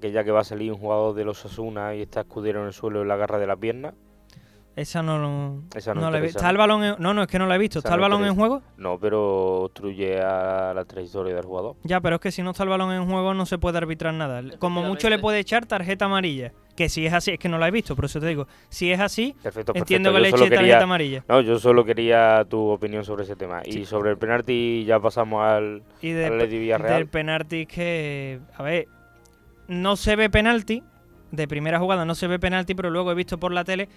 Aquella 0.00 0.24
que 0.24 0.30
va 0.30 0.40
a 0.40 0.44
salir 0.44 0.72
un 0.72 0.78
jugador 0.78 1.14
de 1.14 1.26
los 1.26 1.44
Asuna 1.44 1.94
y 1.94 2.00
está 2.00 2.20
Escudero 2.20 2.62
en 2.62 2.68
el 2.68 2.72
suelo 2.72 3.02
en 3.02 3.08
la 3.08 3.16
garra 3.16 3.38
de 3.38 3.46
la 3.46 3.54
pierna. 3.56 3.92
Esa 4.74 5.02
no, 5.02 5.18
lo- 5.18 5.62
Esa 5.76 5.92
no 5.92 6.00
no 6.00 6.10
la 6.10 6.16
he 6.16 6.20
interesa, 6.20 6.22
visto. 6.22 6.38
¿Está 6.38 6.50
el 6.50 6.56
balón 6.56 6.84
en- 6.84 6.94
No, 7.00 7.12
no, 7.12 7.22
es 7.22 7.28
que 7.28 7.38
no 7.38 7.46
la 7.46 7.56
he 7.56 7.58
visto. 7.58 7.80
Esa 7.80 7.88
¿Está 7.88 7.96
el 7.96 8.00
balón 8.00 8.24
en 8.24 8.34
juego? 8.34 8.62
No, 8.78 8.98
pero 8.98 9.64
obstruye 9.64 10.18
a 10.22 10.72
la 10.74 10.86
trayectoria 10.86 11.34
del 11.34 11.44
jugador. 11.44 11.76
Ya, 11.82 12.00
pero 12.00 12.16
es 12.16 12.22
que 12.22 12.32
si 12.32 12.42
no 12.42 12.52
está 12.52 12.62
el 12.62 12.70
balón 12.70 12.92
en 12.94 13.04
juego 13.10 13.34
no 13.34 13.44
se 13.44 13.58
puede 13.58 13.76
arbitrar 13.76 14.14
nada. 14.14 14.42
Como 14.58 14.82
mucho 14.82 15.10
le 15.10 15.18
puede 15.18 15.38
echar 15.40 15.66
tarjeta 15.66 16.06
amarilla. 16.06 16.52
Que 16.76 16.88
si 16.88 17.04
es 17.04 17.12
así, 17.12 17.32
es 17.32 17.38
que 17.38 17.50
no 17.50 17.58
la 17.58 17.68
he 17.68 17.70
visto, 17.70 17.94
por 17.94 18.06
eso 18.06 18.20
te 18.20 18.26
digo. 18.28 18.46
Si 18.70 18.90
es 18.90 19.00
así, 19.00 19.34
Perfecto, 19.42 19.72
entiendo 19.74 20.14
que 20.14 20.20
le 20.20 20.28
eche 20.28 20.38
tarjeta 20.38 20.56
quería, 20.60 20.82
amarilla. 20.82 21.24
no, 21.28 21.42
yo 21.42 21.58
solo 21.58 21.84
quería 21.84 22.46
tu 22.48 22.68
opinión 22.70 23.04
sobre 23.04 23.24
ese 23.24 23.36
tema. 23.36 23.60
Sí. 23.64 23.80
Y 23.80 23.84
sobre 23.84 24.12
el 24.12 24.16
penalti 24.16 24.84
ya 24.86 24.98
pasamos 24.98 25.44
al, 25.44 25.82
Y 26.00 26.12
de, 26.12 26.24
al 26.26 26.32
Atleti 26.34 26.58
Villarreal. 26.58 26.94
del 26.96 27.06
penalti 27.08 27.66
que, 27.66 28.40
a 28.56 28.62
ver, 28.62 28.88
no 29.70 29.96
se 29.96 30.16
ve 30.16 30.28
penalti. 30.28 30.82
De 31.30 31.46
primera 31.46 31.78
jugada 31.78 32.04
no 32.04 32.14
se 32.16 32.26
ve 32.26 32.38
penalti, 32.38 32.74
pero 32.74 32.90
luego 32.90 33.12
he 33.12 33.14
visto 33.14 33.38
por 33.38 33.52
la 33.52 33.64
tele. 33.64 33.88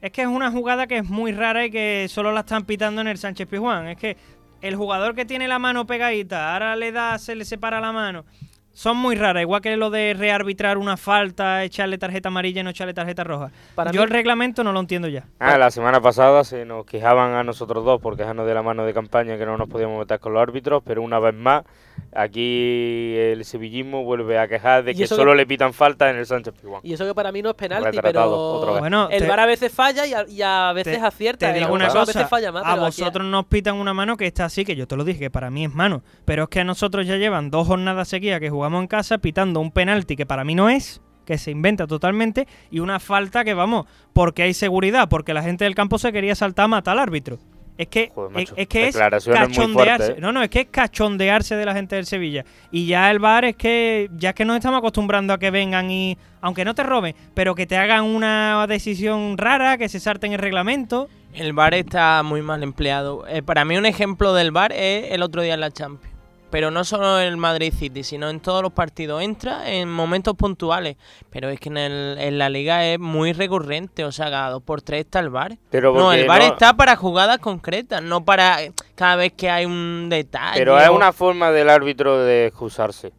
Es 0.00 0.12
que 0.12 0.22
es 0.22 0.28
una 0.28 0.52
jugada 0.52 0.86
que 0.86 0.98
es 0.98 1.04
muy 1.08 1.32
rara 1.32 1.66
y 1.66 1.70
que 1.70 2.06
solo 2.08 2.30
la 2.32 2.40
están 2.40 2.64
pitando 2.64 3.00
en 3.00 3.08
el 3.08 3.18
Sánchez 3.18 3.48
Pizjuán. 3.48 3.88
Es 3.88 3.96
que 3.96 4.16
el 4.62 4.76
jugador 4.76 5.14
que 5.14 5.24
tiene 5.24 5.48
la 5.48 5.58
mano 5.58 5.84
pegadita, 5.86 6.52
ahora 6.52 6.76
le 6.76 6.92
da, 6.92 7.18
se 7.18 7.34
le 7.34 7.44
separa 7.44 7.80
la 7.80 7.92
mano. 7.92 8.24
Son 8.72 8.96
muy 8.98 9.16
raras, 9.16 9.40
igual 9.40 9.62
que 9.62 9.74
lo 9.78 9.88
de 9.88 10.12
rearbitrar 10.12 10.76
una 10.76 10.98
falta, 10.98 11.64
echarle 11.64 11.96
tarjeta 11.96 12.28
amarilla 12.28 12.60
y 12.60 12.64
no 12.64 12.70
echarle 12.70 12.92
tarjeta 12.92 13.24
roja. 13.24 13.50
Para 13.74 13.90
Yo 13.90 14.02
mí- 14.02 14.04
el 14.04 14.10
reglamento 14.10 14.62
no 14.62 14.70
lo 14.72 14.80
entiendo 14.80 15.08
ya. 15.08 15.24
Ah, 15.40 15.56
la 15.56 15.70
semana 15.70 16.00
pasada 16.02 16.44
se 16.44 16.66
nos 16.66 16.84
quejaban 16.84 17.32
a 17.32 17.42
nosotros 17.42 17.84
dos 17.86 18.00
por 18.02 18.18
quejarnos 18.18 18.46
de 18.46 18.52
la 18.52 18.62
mano 18.62 18.84
de 18.84 18.92
campaña 18.92 19.38
que 19.38 19.46
no 19.46 19.56
nos 19.56 19.68
podíamos 19.68 19.98
meter 19.98 20.20
con 20.20 20.34
los 20.34 20.42
árbitros, 20.42 20.82
pero 20.84 21.00
una 21.02 21.18
vez 21.18 21.34
más, 21.34 21.64
aquí 22.12 23.14
el 23.16 23.44
sevillismo 23.44 24.04
vuelve 24.04 24.38
a 24.38 24.48
quejar 24.48 24.84
de 24.84 24.94
que 24.94 25.06
solo 25.06 25.32
que- 25.32 25.36
le 25.38 25.46
pitan 25.46 25.72
falta 25.72 26.10
en 26.10 26.16
el 26.16 26.26
Sánchez 26.26 26.54
Pizjuán. 26.54 26.80
Y 26.82 26.92
eso 26.94 27.04
que 27.06 27.14
para 27.14 27.32
mí 27.32 27.42
no 27.42 27.50
es 27.50 27.54
penalti, 27.56 27.84
Retratado, 27.96 28.30
pero 28.30 28.36
otra 28.60 28.72
vez. 28.72 28.80
Bueno, 28.80 29.08
el 29.10 29.22
te- 29.22 29.28
VAR 29.28 29.40
a 29.40 29.46
veces 29.46 29.72
falla 29.72 30.06
y 30.06 30.14
a, 30.14 30.26
y 30.28 30.42
a 30.42 30.72
veces 30.72 30.98
te- 30.98 31.04
acierta. 31.04 31.50
Te 31.52 31.56
y 31.56 31.60
digo 31.60 31.72
una 31.74 31.86
cosa, 31.88 32.00
a 32.00 32.04
veces 32.06 32.28
falla 32.28 32.52
más. 32.52 32.62
a 32.64 32.72
pero 32.74 32.86
aquí- 32.86 33.00
vosotros 33.02 33.26
nos 33.26 33.44
pitan 33.46 33.76
una 33.76 33.94
mano 33.94 34.16
que 34.16 34.26
está 34.26 34.44
así, 34.46 34.64
que 34.64 34.76
yo 34.76 34.86
te 34.86 34.96
lo 34.96 35.04
dije, 35.04 35.18
que 35.18 35.30
para 35.30 35.50
mí 35.50 35.64
es 35.64 35.74
mano. 35.74 36.02
Pero 36.24 36.44
es 36.44 36.48
que 36.48 36.60
a 36.60 36.64
nosotros 36.64 37.06
ya 37.06 37.16
llevan 37.16 37.50
dos 37.50 37.66
jornadas 37.66 38.08
seguidas 38.08 38.40
que 38.40 38.50
jugamos 38.50 38.80
en 38.80 38.86
casa 38.88 39.18
pitando 39.18 39.60
un 39.60 39.70
penalti 39.70 40.16
que 40.16 40.26
para 40.26 40.44
mí 40.44 40.54
no 40.54 40.68
es, 40.68 41.00
que 41.24 41.38
se 41.38 41.50
inventa 41.50 41.86
totalmente, 41.88 42.46
y 42.70 42.78
una 42.78 43.00
falta 43.00 43.42
que 43.44 43.52
vamos, 43.52 43.86
porque 44.12 44.42
hay 44.44 44.54
seguridad, 44.54 45.08
porque 45.08 45.34
la 45.34 45.42
gente 45.42 45.64
del 45.64 45.74
campo 45.74 45.98
se 45.98 46.12
quería 46.12 46.34
saltar 46.36 46.66
a 46.66 46.68
matar 46.68 46.92
al 46.92 47.00
árbitro. 47.00 47.38
Es 47.78 47.88
que, 47.88 48.10
Joder, 48.14 48.48
es, 48.56 48.68
que 48.68 48.88
es 48.88 48.96
cachondearse. 48.96 50.12
¿eh? 50.12 50.16
No, 50.18 50.32
no, 50.32 50.42
es 50.42 50.48
que 50.48 50.60
es 50.60 50.66
cachondearse 50.70 51.56
de 51.56 51.66
la 51.66 51.74
gente 51.74 51.96
del 51.96 52.06
Sevilla. 52.06 52.44
Y 52.70 52.86
ya 52.86 53.10
el 53.10 53.18
VAR 53.18 53.44
es 53.44 53.56
que, 53.56 54.08
ya 54.16 54.30
es 54.30 54.34
que 54.34 54.44
nos 54.44 54.56
estamos 54.56 54.78
acostumbrando 54.78 55.34
a 55.34 55.38
que 55.38 55.50
vengan 55.50 55.90
y, 55.90 56.16
aunque 56.40 56.64
no 56.64 56.74
te 56.74 56.82
roben, 56.82 57.14
pero 57.34 57.54
que 57.54 57.66
te 57.66 57.76
hagan 57.76 58.04
una 58.04 58.66
decisión 58.66 59.36
rara, 59.36 59.76
que 59.76 59.88
se 59.88 60.00
salten 60.00 60.32
el 60.32 60.38
reglamento. 60.38 61.08
El 61.34 61.52
VAR 61.52 61.74
está 61.74 62.22
muy 62.22 62.40
mal 62.40 62.62
empleado. 62.62 63.26
Eh, 63.28 63.42
para 63.42 63.66
mí 63.66 63.76
un 63.76 63.84
ejemplo 63.84 64.32
del 64.32 64.52
VAR 64.52 64.72
es 64.72 65.12
el 65.12 65.22
otro 65.22 65.42
día 65.42 65.54
en 65.54 65.60
la 65.60 65.70
Champions. 65.70 66.15
Pero 66.50 66.70
no 66.70 66.84
solo 66.84 67.20
en 67.20 67.26
el 67.28 67.36
Madrid 67.36 67.72
City, 67.76 68.02
sino 68.04 68.30
en 68.30 68.40
todos 68.40 68.62
los 68.62 68.72
partidos. 68.72 69.22
Entra 69.22 69.70
en 69.70 69.90
momentos 69.90 70.34
puntuales, 70.36 70.96
pero 71.30 71.48
es 71.48 71.58
que 71.60 71.68
en, 71.68 71.76
el- 71.76 72.18
en 72.18 72.38
la 72.38 72.48
liga 72.48 72.84
es 72.86 72.98
muy 72.98 73.32
recurrente, 73.32 74.04
o 74.04 74.12
sea, 74.12 74.30
cada 74.30 74.50
dos 74.50 74.62
por 74.62 74.80
tres 74.82 75.00
está 75.06 75.18
el 75.18 75.30
bar. 75.30 75.56
Pero 75.70 75.92
No, 75.94 76.12
el 76.12 76.26
bar 76.26 76.40
no- 76.40 76.46
está 76.46 76.74
para 76.76 76.96
jugadas 76.96 77.38
concretas, 77.38 78.02
no 78.02 78.24
para 78.24 78.58
cada 78.94 79.16
vez 79.16 79.32
que 79.32 79.50
hay 79.50 79.66
un 79.66 80.08
detalle. 80.08 80.58
Pero 80.58 80.78
es 80.80 80.88
o- 80.88 80.94
una 80.94 81.12
forma 81.12 81.50
del 81.50 81.68
árbitro 81.68 82.18
de 82.20 82.46
excusarse. 82.46 83.12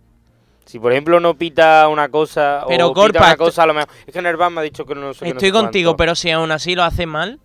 Si 0.66 0.80
por 0.80 0.92
ejemplo 0.92 1.20
no 1.22 1.34
pita 1.34 1.88
una 1.88 2.10
cosa 2.10 2.66
Pero, 2.68 2.88
o 2.90 2.94
Corpa, 2.94 3.14
pita 3.20 3.26
una 3.28 3.38
cosa, 3.38 3.64
a 3.64 3.66
lo 3.68 3.74
mejor 3.74 3.90
es 4.06 4.12
que 4.14 4.22
bar 4.22 4.52
me 4.52 4.60
ha 4.60 4.64
dicho 4.64 4.86
que 4.86 4.96
no 4.96 5.14
sé 5.14 5.24
no 5.26 5.32
Estoy 5.32 5.50
sé 5.50 5.54
contigo, 5.54 5.92
cuánto. 5.92 5.98
pero 5.98 6.16
si 6.16 6.30
aún 6.32 6.52
así 6.52 6.76
lo 6.76 6.84
hace 6.84 7.06
mal, 7.06 7.40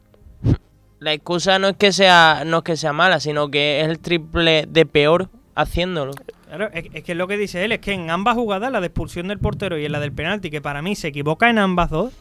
la 0.99 1.13
excusa 1.13 1.59
no 1.61 1.69
es 1.69 1.77
que 1.77 1.93
sea 1.93 2.43
no 2.47 2.59
es 2.59 2.63
que 2.65 2.77
sea 2.77 2.93
mala, 2.93 3.21
sino 3.21 3.49
que 3.49 3.81
es 3.81 3.89
el 3.89 4.01
triple 4.01 4.65
de 4.69 4.87
peor 4.87 5.29
haciéndolo. 5.55 6.13
Claro, 6.47 6.71
es, 6.73 6.87
es 6.93 7.03
que 7.03 7.13
es 7.13 7.19
lo 7.19 7.27
que 7.29 7.37
dice 7.37 7.65
él, 7.65 7.73
es 7.73 7.81
que 7.81 7.93
en 7.93 8.11
ambas 8.11 8.35
jugadas, 8.35 8.71
la 8.71 8.81
de 8.81 8.87
expulsión 8.89 9.29
del 9.29 9.39
portero 9.39 9.79
y 9.79 9.85
en 9.85 9.93
la 9.93 10.01
del 10.01 10.13
penalti, 10.13 10.51
que 10.51 10.61
para 10.61 10.83
mí 10.83 10.95
se 10.95 11.09
equivoca 11.09 11.49
en 11.51 11.59
ambas 11.59 11.91
dos, 11.91 12.13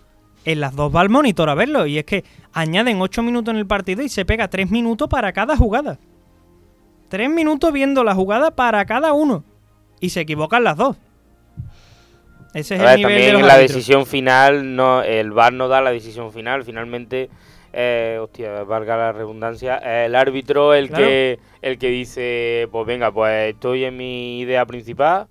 en 0.46 0.60
las 0.60 0.76
dos 0.76 0.94
va 0.96 1.02
al 1.02 1.10
monitor 1.10 1.50
a 1.50 1.56
verlo. 1.56 1.86
Y 1.86 1.98
es 1.98 2.06
que 2.06 2.24
añaden 2.54 3.02
8 3.02 3.22
minutos 3.24 3.54
en 3.54 3.60
el 3.60 3.68
partido 3.68 4.02
y 4.04 4.10
se 4.10 4.26
pega 4.26 4.48
3 4.48 4.72
minutos 4.72 5.08
para 5.08 5.32
cada 5.34 5.56
jugada. 5.58 6.00
3 7.10 7.30
minutos 7.30 7.72
viendo 7.74 8.04
la 8.04 8.16
jugada 8.16 8.52
para 8.52 8.84
cada 8.86 9.14
uno. 9.14 9.44
Y 10.00 10.10
se 10.10 10.22
equivocan 10.22 10.64
las 10.64 10.78
dos. 10.78 10.98
Ese 12.54 12.76
es 12.76 12.82
A 12.82 12.84
ver, 12.84 12.94
el 12.94 12.98
nivel 12.98 13.04
también 13.04 13.26
de 13.26 13.34
los 13.34 13.44
la 13.44 13.54
árbitros. 13.54 13.76
decisión 13.76 14.06
final, 14.06 14.76
no 14.76 15.04
el 15.04 15.32
VAR 15.32 15.54
no 15.54 15.68
da 15.68 15.80
la 15.82 15.92
decisión 15.92 16.32
final. 16.34 16.64
Finalmente, 16.64 17.30
eh, 17.74 18.18
hostia, 18.22 18.64
valga 18.64 18.98
la 18.98 19.12
redundancia, 19.12 19.78
el 20.06 20.16
árbitro 20.16 20.74
el 20.74 20.90
Claro. 20.90 21.06
que 21.06 21.40
el 21.62 21.78
que 21.78 21.90
dice, 21.90 22.68
pues 22.72 22.86
venga, 22.88 23.12
pues 23.12 23.54
estoy 23.54 23.84
en 23.86 23.98
mi 23.98 24.40
idea 24.40 24.66
principal 24.66 25.28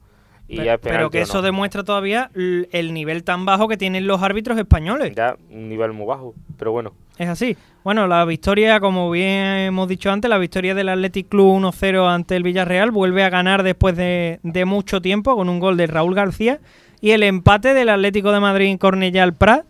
y 0.48 0.56
Pero, 0.56 0.64
ya 0.64 0.74
es 0.74 0.80
pero 0.80 1.10
que 1.10 1.20
eso 1.20 1.38
no. 1.38 1.42
demuestra 1.42 1.84
todavía 1.84 2.30
el 2.34 2.92
nivel 2.94 3.22
tan 3.24 3.44
bajo 3.44 3.68
que 3.68 3.76
tienen 3.76 4.06
los 4.06 4.22
árbitros 4.22 4.58
españoles. 4.58 5.12
Ya, 5.14 5.36
un 5.50 5.68
nivel 5.68 5.92
muy 5.92 6.06
bajo, 6.06 6.34
pero 6.58 6.72
bueno. 6.72 6.92
Es 7.18 7.28
así. 7.28 7.56
Bueno, 7.84 8.06
la 8.06 8.24
victoria, 8.24 8.80
como 8.80 9.10
bien 9.10 9.46
hemos 9.46 9.86
dicho 9.88 10.10
antes, 10.10 10.28
la 10.28 10.38
victoria 10.38 10.74
del 10.74 10.88
Athletic 10.88 11.28
Club 11.28 11.54
1-0 11.60 12.08
ante 12.08 12.34
el 12.36 12.42
Villarreal 12.42 12.90
vuelve 12.90 13.22
a 13.24 13.30
ganar 13.30 13.62
después 13.62 13.96
de, 13.96 14.40
de 14.42 14.64
mucho 14.64 15.00
tiempo 15.02 15.36
con 15.36 15.48
un 15.48 15.60
gol 15.60 15.76
de 15.76 15.86
Raúl 15.86 16.14
García 16.14 16.60
y 17.00 17.10
el 17.12 17.22
empate 17.22 17.72
del 17.74 17.88
Atlético 17.90 18.32
de 18.32 18.40
Madrid 18.40 18.66
en 18.68 18.78
Cornellá 18.78 19.22
al 19.22 19.34
Prat. 19.34 19.64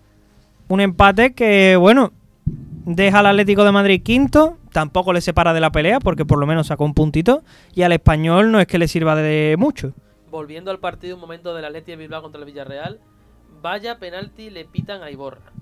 Un 0.68 0.80
empate 0.80 1.32
que, 1.34 1.76
bueno, 1.76 2.12
deja 2.84 3.20
al 3.20 3.26
Atlético 3.26 3.64
de 3.64 3.72
Madrid 3.72 4.02
quinto, 4.02 4.56
tampoco 4.72 5.12
le 5.12 5.20
separa 5.20 5.52
de 5.52 5.60
la 5.60 5.70
pelea 5.70 6.00
porque 6.00 6.24
por 6.24 6.38
lo 6.38 6.46
menos 6.46 6.68
sacó 6.68 6.84
un 6.84 6.94
puntito 6.94 7.42
y 7.74 7.82
al 7.82 7.92
español 7.92 8.50
no 8.52 8.60
es 8.60 8.66
que 8.66 8.78
le 8.78 8.88
sirva 8.88 9.14
de 9.16 9.56
mucho. 9.58 9.92
Volviendo 10.30 10.70
al 10.70 10.78
partido, 10.78 11.16
un 11.16 11.20
momento 11.20 11.54
del 11.54 11.64
Atleti 11.64 11.90
de 11.92 11.96
Bilbao 11.96 12.22
contra 12.22 12.38
el 12.38 12.46
Villarreal. 12.46 13.00
Vaya 13.62 13.98
penalti 13.98 14.50
le 14.50 14.64
pitan 14.64 15.02
a 15.02 15.10
Iborra. 15.10 15.52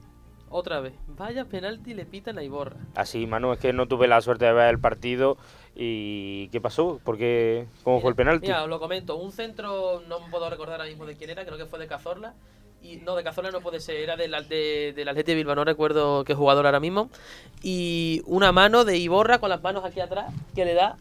Otra 0.50 0.81
vez. 0.81 0.94
Vaya 1.09 1.44
penalti 1.44 1.94
le 1.94 2.07
pitan 2.07 2.38
a 2.38 2.42
Iborra. 2.42 2.76
Así, 2.94 3.26
Manu, 3.26 3.52
es 3.52 3.59
que 3.59 3.72
no 3.72 3.87
tuve 3.87 4.09
la 4.09 4.20
suerte 4.20 4.44
de 4.44 4.52
ver 4.52 4.70
el 4.70 4.78
partido 4.78 5.37
y 5.74 6.48
¿qué 6.48 6.61
pasó? 6.61 7.00
¿Por 7.04 7.18
qué? 7.18 7.66
¿Cómo 7.83 8.00
fue 8.00 8.11
el 8.11 8.16
penalti? 8.16 8.46
Mira, 8.46 8.62
os 8.62 8.68
lo 8.68 8.78
comento. 8.78 9.16
Un 9.16 9.33
centro, 9.33 10.02
no 10.09 10.20
me 10.20 10.31
puedo 10.31 10.48
recordar 10.48 10.81
ahora 10.81 10.88
mismo 10.88 11.07
de 11.07 11.16
quién 11.16 11.31
era, 11.31 11.44
creo 11.44 11.59
que 11.59 11.66
fue 11.66 11.78
de 11.78 11.87
Cazorla. 11.87 12.35
Y 12.82 12.96
no, 12.98 13.16
de 13.16 13.24
Cazorla 13.24 13.50
no 13.50 13.60
puede 13.60 13.80
ser, 13.80 13.96
era 13.96 14.16
del, 14.16 14.30
de, 14.48 14.92
del 14.96 15.08
Atleti 15.08 15.32
de 15.32 15.36
Bilbao, 15.36 15.54
no 15.54 15.64
recuerdo 15.64 16.24
qué 16.24 16.34
jugador 16.34 16.64
ahora 16.66 16.80
mismo. 16.80 17.10
Y 17.62 18.22
una 18.26 18.52
mano 18.52 18.84
de 18.84 18.96
Iborra 18.96 19.38
con 19.38 19.50
las 19.50 19.62
manos 19.62 19.84
aquí 19.84 20.00
atrás 20.00 20.32
que 20.54 20.64
le 20.64 20.74
da. 20.74 20.96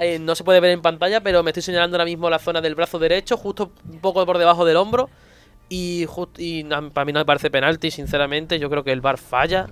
eh, 0.00 0.18
no 0.18 0.34
se 0.34 0.42
puede 0.42 0.58
ver 0.60 0.70
en 0.70 0.80
pantalla, 0.82 1.20
pero 1.20 1.42
me 1.42 1.50
estoy 1.50 1.62
señalando 1.62 1.96
ahora 1.96 2.06
mismo 2.06 2.30
la 2.30 2.38
zona 2.38 2.60
del 2.60 2.74
brazo 2.74 2.98
derecho, 2.98 3.36
justo 3.36 3.70
un 3.90 4.00
poco 4.00 4.24
por 4.26 4.38
debajo 4.38 4.64
del 4.64 4.76
hombro. 4.76 5.10
Y, 5.68 6.06
just- 6.08 6.38
y 6.38 6.64
na- 6.64 6.90
para 6.90 7.04
mí 7.04 7.12
no 7.12 7.20
me 7.20 7.24
parece 7.26 7.50
penalti, 7.50 7.90
sinceramente. 7.90 8.58
Yo 8.58 8.68
creo 8.70 8.82
que 8.82 8.92
el 8.92 9.00
VAR 9.00 9.18
falla. 9.18 9.68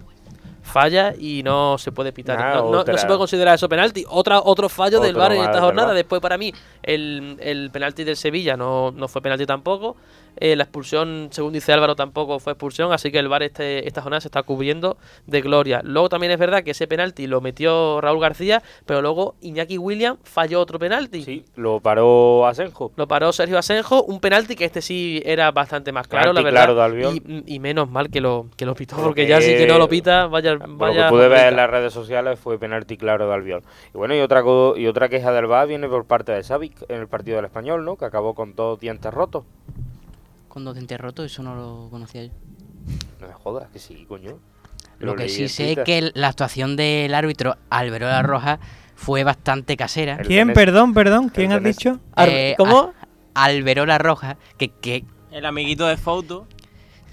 Falla 0.62 1.14
y 1.18 1.42
no 1.42 1.78
se 1.78 1.90
puede 1.90 2.12
pitar. 2.12 2.38
No, 2.38 2.44
no- 2.66 2.70
no 2.70 2.78
otra. 2.80 2.96
se 2.98 3.06
puede 3.06 3.18
considerar 3.18 3.54
eso 3.54 3.68
penalti. 3.68 4.04
Otra, 4.08 4.40
otro 4.40 4.68
fallo 4.68 5.00
del 5.00 5.14
VAR 5.16 5.32
en 5.32 5.38
esta 5.40 5.60
jornada. 5.60 5.94
Después, 5.94 6.20
para 6.20 6.36
mí, 6.38 6.52
el, 6.82 7.36
el 7.40 7.70
penalti 7.70 8.04
del 8.04 8.16
Sevilla 8.16 8.56
no, 8.56 8.92
no 8.92 9.08
fue 9.08 9.20
penalti 9.22 9.46
tampoco. 9.46 9.96
Eh, 10.36 10.56
la 10.56 10.64
expulsión, 10.64 11.28
según 11.30 11.52
dice 11.52 11.72
Álvaro, 11.72 11.96
tampoco 11.96 12.38
fue 12.38 12.52
expulsión. 12.52 12.92
Así 12.92 13.10
que 13.10 13.18
el 13.18 13.28
VAR 13.28 13.42
este, 13.42 13.86
esta 13.86 14.02
jornada 14.02 14.20
se 14.20 14.28
está 14.28 14.42
cubriendo 14.42 14.96
de 15.26 15.40
gloria. 15.40 15.80
Luego 15.84 16.08
también 16.08 16.32
es 16.32 16.38
verdad 16.38 16.62
que 16.62 16.72
ese 16.72 16.86
penalti 16.86 17.26
lo 17.26 17.40
metió 17.40 18.00
Raúl 18.00 18.20
García, 18.20 18.62
pero 18.86 19.02
luego 19.02 19.34
Iñaki 19.40 19.78
William 19.78 20.16
falló 20.22 20.60
otro 20.60 20.78
penalti. 20.78 21.22
Sí, 21.22 21.44
lo 21.56 21.80
paró 21.80 22.46
Asenjo. 22.46 22.92
Lo 22.96 23.06
paró 23.08 23.32
Sergio 23.32 23.58
Asenjo, 23.58 24.02
un 24.04 24.20
penalti 24.20 24.56
que 24.56 24.64
este 24.64 24.82
sí 24.82 25.22
era 25.24 25.50
bastante 25.50 25.92
más 25.92 26.08
claro, 26.08 26.32
la 26.32 26.42
Penalti 26.42 26.72
verdad. 26.72 26.90
claro 26.90 27.12
de 27.12 27.42
y, 27.46 27.54
y 27.54 27.58
menos 27.58 27.90
mal 27.90 28.10
que 28.10 28.20
lo, 28.20 28.46
que 28.56 28.66
lo 28.66 28.74
pitó, 28.74 28.96
Por 28.96 29.04
lo 29.04 29.08
porque 29.10 29.26
ya 29.26 29.40
sí 29.40 29.54
que 29.54 29.66
no 29.66 29.78
lo 29.78 29.88
pita, 29.88 30.26
vaya. 30.26 30.54
Lo 30.54 30.76
vaya 30.76 31.04
que 31.04 31.10
pude 31.10 31.28
ver 31.28 31.48
en 31.48 31.56
las 31.56 31.70
redes 31.70 31.92
sociales 31.92 32.38
fue 32.38 32.58
penalti 32.58 32.96
claro 32.96 33.28
de 33.28 33.34
Albiol. 33.34 33.62
Y 33.94 33.98
bueno, 33.98 34.14
y 34.14 34.20
otra 34.20 34.42
y 34.76 34.86
otra 34.86 35.08
queja 35.08 35.32
del 35.32 35.46
VAR 35.46 35.66
viene 35.68 35.88
por 35.88 36.04
parte 36.04 36.32
de 36.32 36.42
Savic 36.42 36.74
en 36.88 37.00
el 37.00 37.08
partido 37.08 37.36
del 37.36 37.44
Español, 37.46 37.84
¿no? 37.84 37.96
Que 37.96 38.04
acabó 38.04 38.34
con 38.34 38.54
dos 38.54 38.80
dientes 38.80 39.12
rotos. 39.12 39.44
Con 40.50 40.64
dos 40.64 40.74
dientes 40.74 41.00
rotos, 41.00 41.26
eso 41.32 41.42
no 41.42 41.54
lo 41.54 41.88
conocía 41.90 42.24
yo. 42.24 42.32
No 43.20 43.28
me 43.28 43.32
jodas, 43.32 43.68
que 43.70 43.78
sí, 43.78 44.04
coño. 44.06 44.38
Lo 44.98 45.14
que 45.16 45.28
sí 45.30 45.48
sé 45.48 45.72
es 45.72 45.78
que 45.78 45.96
el- 45.98 46.12
la 46.14 46.28
actuación 46.28 46.76
del 46.76 47.14
árbitro 47.14 47.56
Alberola 47.70 48.20
Roja 48.22 48.58
fue 48.96 49.24
bastante 49.24 49.76
casera. 49.76 50.18
¿Quién? 50.18 50.52
Perdón, 50.52 50.92
perdón. 50.92 51.28
¿Quién 51.30 51.52
has 51.52 51.62
dicho? 51.62 52.00
Eh, 52.18 52.54
¿Cómo? 52.58 52.92
Alberola 53.32 53.96
Roja, 53.98 54.36
que, 54.58 54.68
que 54.68 55.04
El 55.30 55.46
amiguito 55.46 55.86
de 55.86 55.96
Fouto. 55.96 56.46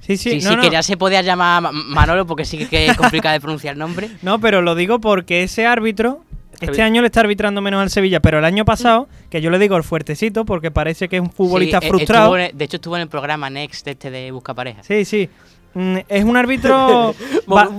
Sí, 0.02 0.18
sí, 0.18 0.32
sí, 0.32 0.42
sí, 0.42 0.48
no, 0.50 0.56
no. 0.56 0.62
que 0.64 0.70
ya 0.70 0.82
se 0.82 0.98
podía 0.98 1.22
llamar 1.22 1.62
Ma- 1.62 1.72
Manolo 1.72 2.26
porque 2.26 2.46
sí 2.46 2.66
que 2.66 2.88
es 2.88 2.98
complicado 2.98 3.34
de 3.34 3.40
pronunciar 3.42 3.74
el 3.74 3.80
nombre. 3.80 4.10
No, 4.24 4.40
pero 4.40 4.62
lo 4.62 4.74
digo 4.74 5.00
porque 5.00 5.44
ese 5.44 5.66
árbitro 5.68 6.24
este 6.62 6.82
año 6.82 7.02
le 7.02 7.08
está 7.08 7.20
arbitrando 7.22 7.62
menos 7.62 7.82
al 7.82 7.90
Sevilla, 7.90 8.20
pero 8.20 8.40
el 8.40 8.46
año 8.46 8.66
pasado, 8.66 9.08
que 9.30 9.42
yo 9.42 9.50
le 9.50 9.60
digo 9.60 9.76
el 9.78 9.84
fuertecito 9.84 10.46
porque 10.46 10.72
parece 10.72 11.08
que 11.10 11.18
es 11.18 11.22
un 11.22 11.32
futbolista 11.32 11.80
Sí, 11.80 11.86
eh, 11.86 11.90
frustrado. 11.90 12.38
en- 12.38 12.58
de 12.58 12.66
hecho 12.66 12.78
estuvo 12.78 12.96
en 12.96 13.04
el 13.04 13.08
programa 13.10 13.50
Next 13.50 13.88
este 13.88 14.10
de 14.12 14.32
Busca 14.32 14.54
Pareja. 14.54 14.84
Sí, 14.84 15.06
sí. 15.06 15.30
Mm, 15.74 15.98
Es 16.08 16.24
un 16.24 16.38
árbitro 16.38 17.14
ba- 17.48 17.70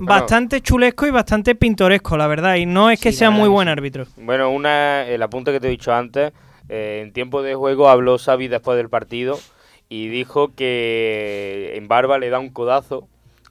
bastante, 0.00 0.60
chulesco 0.60 1.06
y 1.06 1.10
bastante 1.10 1.54
pintoresco, 1.54 2.16
la 2.16 2.26
verdad. 2.26 2.56
Y 2.56 2.66
no 2.66 2.90
es 2.90 3.00
que 3.00 3.12
Sí, 3.12 3.18
sea 3.18 3.30
muy 3.30 3.48
buen 3.48 3.68
árbitro. 3.68 4.06
Bueno, 4.16 4.50
una, 4.50 5.06
el 5.06 5.22
apunte 5.22 5.52
que 5.52 5.60
te 5.60 5.68
he 5.68 5.70
dicho 5.70 5.92
antes, 5.94 6.32
eh, 6.68 7.02
en 7.04 7.12
tiempo 7.12 7.42
de 7.42 7.54
juego 7.54 7.88
habló 7.88 8.18
Xavi 8.18 8.48
después 8.48 8.76
del 8.76 8.88
partido 8.88 9.38
y 9.88 10.08
dijo 10.08 10.52
que 10.54 11.72
en 11.76 11.86
Barba 11.88 12.18
le 12.18 12.30
da 12.30 12.38
un 12.38 12.50
codazo, 12.50 13.06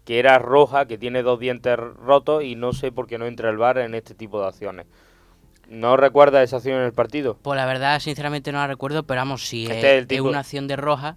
que 0.05 0.19
era 0.19 0.37
roja, 0.39 0.85
que 0.85 0.97
tiene 0.97 1.23
dos 1.23 1.39
dientes 1.39 1.77
rotos 1.77 2.43
y 2.43 2.55
no 2.55 2.73
sé 2.73 2.91
por 2.91 3.07
qué 3.07 3.17
no 3.17 3.25
entra 3.25 3.49
el 3.49 3.57
VAR 3.57 3.77
en 3.79 3.95
este 3.95 4.13
tipo 4.15 4.41
de 4.41 4.47
acciones. 4.47 4.85
¿No 5.69 5.95
recuerda 5.95 6.43
esa 6.43 6.57
acción 6.57 6.77
en 6.77 6.83
el 6.83 6.93
partido? 6.93 7.37
Pues 7.41 7.57
la 7.57 7.65
verdad, 7.65 7.99
sinceramente 7.99 8.51
no 8.51 8.59
la 8.59 8.67
recuerdo, 8.67 9.03
pero 9.03 9.21
vamos, 9.21 9.47
si 9.47 9.65
Este 9.65 10.15
es, 10.15 10.21
una 10.21 10.39
acción 10.39 10.67
de 10.67 10.75
Roja, 10.75 11.15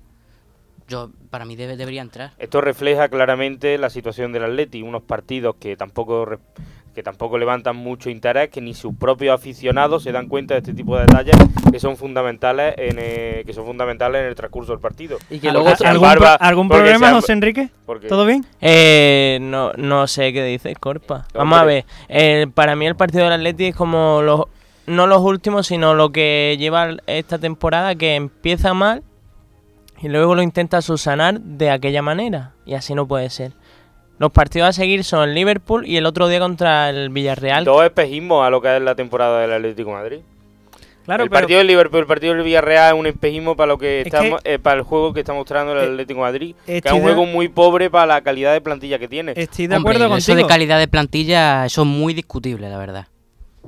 yo 0.88 1.10
para 1.30 1.44
mí 1.44 1.56
debe, 1.56 1.76
debería 1.76 2.00
entrar. 2.00 2.32
Esto 2.38 2.60
refleja 2.60 3.08
claramente 3.08 3.76
la 3.76 3.90
situación 3.90 4.32
del 4.32 4.44
Atleti, 4.44 4.82
unos 4.82 5.02
partidos 5.02 5.56
que 5.56 5.76
tampoco 5.76 6.38
que 6.96 7.02
tampoco 7.02 7.36
levantan 7.36 7.76
mucho 7.76 8.08
interés, 8.08 8.48
que 8.48 8.62
ni 8.62 8.72
sus 8.72 8.96
propios 8.96 9.34
aficionados 9.34 10.02
se 10.02 10.12
dan 10.12 10.28
cuenta 10.28 10.54
de 10.54 10.60
este 10.60 10.72
tipo 10.72 10.96
de 10.96 11.02
detalles 11.02 11.36
que 11.70 11.78
son 11.78 11.98
fundamentales 11.98 12.74
en 12.78 12.96
eh, 12.98 13.42
que 13.44 13.52
son 13.52 13.66
fundamentales 13.66 14.22
en 14.22 14.28
el 14.28 14.34
transcurso 14.34 14.72
del 14.72 14.80
partido. 14.80 15.18
Y 15.28 15.38
que 15.38 15.50
¿Algún, 15.50 15.64
luego 15.64 15.84
algún 15.84 16.02
barba- 16.08 16.38
pro- 16.38 16.46
algún 16.46 16.68
porque 16.68 16.82
problema, 16.84 17.12
José 17.12 17.34
Enrique? 17.34 17.68
¿Todo 18.08 18.24
bien? 18.24 18.46
Eh, 18.62 19.38
no, 19.42 19.72
no 19.76 20.06
sé 20.06 20.32
qué 20.32 20.42
dices, 20.42 20.74
Corpa. 20.78 21.26
Vamos 21.34 21.58
a 21.58 21.64
ver. 21.64 21.84
Eh, 22.08 22.46
para 22.54 22.74
mí 22.76 22.86
el 22.86 22.96
partido 22.96 23.24
del 23.24 23.34
Atleti 23.34 23.66
es 23.66 23.76
como 23.76 24.22
los 24.22 24.44
no 24.86 25.06
los 25.06 25.20
últimos, 25.20 25.66
sino 25.66 25.92
lo 25.94 26.12
que 26.12 26.56
lleva 26.58 26.88
esta 27.06 27.38
temporada 27.38 27.94
que 27.94 28.14
empieza 28.14 28.72
mal 28.72 29.02
y 30.00 30.08
luego 30.08 30.34
lo 30.34 30.40
intenta 30.40 30.80
subsanar 30.80 31.40
de 31.42 31.70
aquella 31.70 32.00
manera. 32.00 32.52
Y 32.64 32.72
así 32.72 32.94
no 32.94 33.06
puede 33.06 33.28
ser. 33.28 33.52
Los 34.18 34.32
partidos 34.32 34.68
a 34.68 34.72
seguir 34.72 35.04
son 35.04 35.28
el 35.28 35.34
Liverpool 35.34 35.86
y 35.86 35.96
el 35.98 36.06
otro 36.06 36.28
día 36.28 36.38
contra 36.40 36.88
el 36.90 37.10
Villarreal. 37.10 37.64
Dos 37.64 37.84
espejismos 37.84 38.46
a 38.46 38.50
lo 38.50 38.62
que 38.62 38.74
es 38.76 38.82
la 38.82 38.94
temporada 38.94 39.40
del 39.40 39.52
Atlético 39.52 39.90
de 39.90 39.94
Madrid. 39.96 40.18
Claro, 41.04 41.22
el 41.22 41.30
pero 41.30 41.40
partido 41.42 41.58
del 41.58 41.66
Liverpool, 41.68 42.00
el 42.00 42.06
partido 42.06 42.34
del 42.34 42.42
Villarreal 42.42 42.94
es 42.94 42.98
un 43.00 43.06
espejismo 43.06 43.54
para 43.56 43.68
lo 43.68 43.78
que 43.78 44.00
Es 44.00 44.06
estamos, 44.06 44.40
eh, 44.42 44.58
para 44.58 44.76
el 44.78 44.82
juego 44.82 45.12
que 45.12 45.20
está 45.20 45.34
mostrando 45.34 45.72
el 45.74 45.78
Eh, 45.78 45.90
Atlético 45.92 46.18
de 46.20 46.26
Madrid, 46.26 46.54
que 46.64 46.78
es 46.78 46.84
un 46.92 46.98
de- 46.98 47.02
juego 47.04 47.26
muy 47.26 47.48
pobre 47.48 47.90
para 47.90 48.06
la 48.06 48.20
calidad 48.22 48.52
de 48.54 48.60
plantilla 48.60 48.98
que 48.98 49.06
tiene. 49.06 49.32
estoy 49.36 49.66
de 49.68 49.76
Hombre, 49.76 49.92
acuerdo 49.96 50.16
eso 50.16 50.32
contigo. 50.32 50.46
de 50.48 50.52
calidad 50.52 50.78
de 50.80 50.88
plantilla, 50.88 51.66
eso 51.66 51.82
es 51.82 51.86
muy 51.86 52.12
discutible, 52.14 52.68
la 52.70 52.78
verdad. 52.78 53.06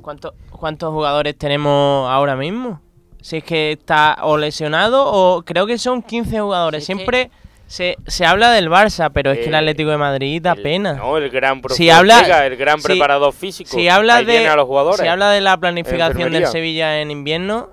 ¿Cuántos, 0.01 0.33
¿Cuántos 0.51 0.91
jugadores 0.91 1.37
tenemos 1.37 2.09
ahora 2.09 2.35
mismo? 2.35 2.81
Si 3.21 3.37
es 3.37 3.43
que 3.43 3.71
está 3.73 4.17
o 4.23 4.35
lesionado 4.37 5.05
o 5.09 5.43
creo 5.43 5.65
que 5.65 5.77
son 5.77 6.01
15 6.01 6.39
jugadores. 6.41 6.83
Si 6.85 6.91
es 6.91 6.97
que- 6.97 7.03
Siempre 7.05 7.31
Se, 7.69 7.97
se 8.07 8.25
habla 8.25 8.49
del 8.51 8.67
Barça, 8.67 9.11
pero 9.13 9.29
es 9.31 9.37
que 9.37 9.45
el 9.45 9.53
Eh, 9.53 9.57
Atlético 9.57 9.91
de 9.91 9.97
Madrid 9.97 10.41
da 10.41 10.53
El- 10.53 10.63
pena. 10.63 10.93
No, 10.93 11.17
el 11.17 11.29
gran 11.29 11.61
Si 11.69 11.89
habla- 11.91 12.45
el 12.47 12.57
gran 12.57 12.79
si- 12.81 12.87
preparador 12.87 13.31
físico. 13.31 13.69
Si 13.69 13.87
habla, 13.87 14.23
de, 14.23 14.47
a 14.47 14.55
los 14.55 14.65
jugadores. 14.65 14.99
si 14.99 15.07
habla 15.07 15.29
de 15.29 15.39
la 15.41 15.55
planificación 15.57 16.31
del. 16.31 16.47
Sevilla 16.47 16.99
en 16.99 17.11
invierno, 17.11 17.69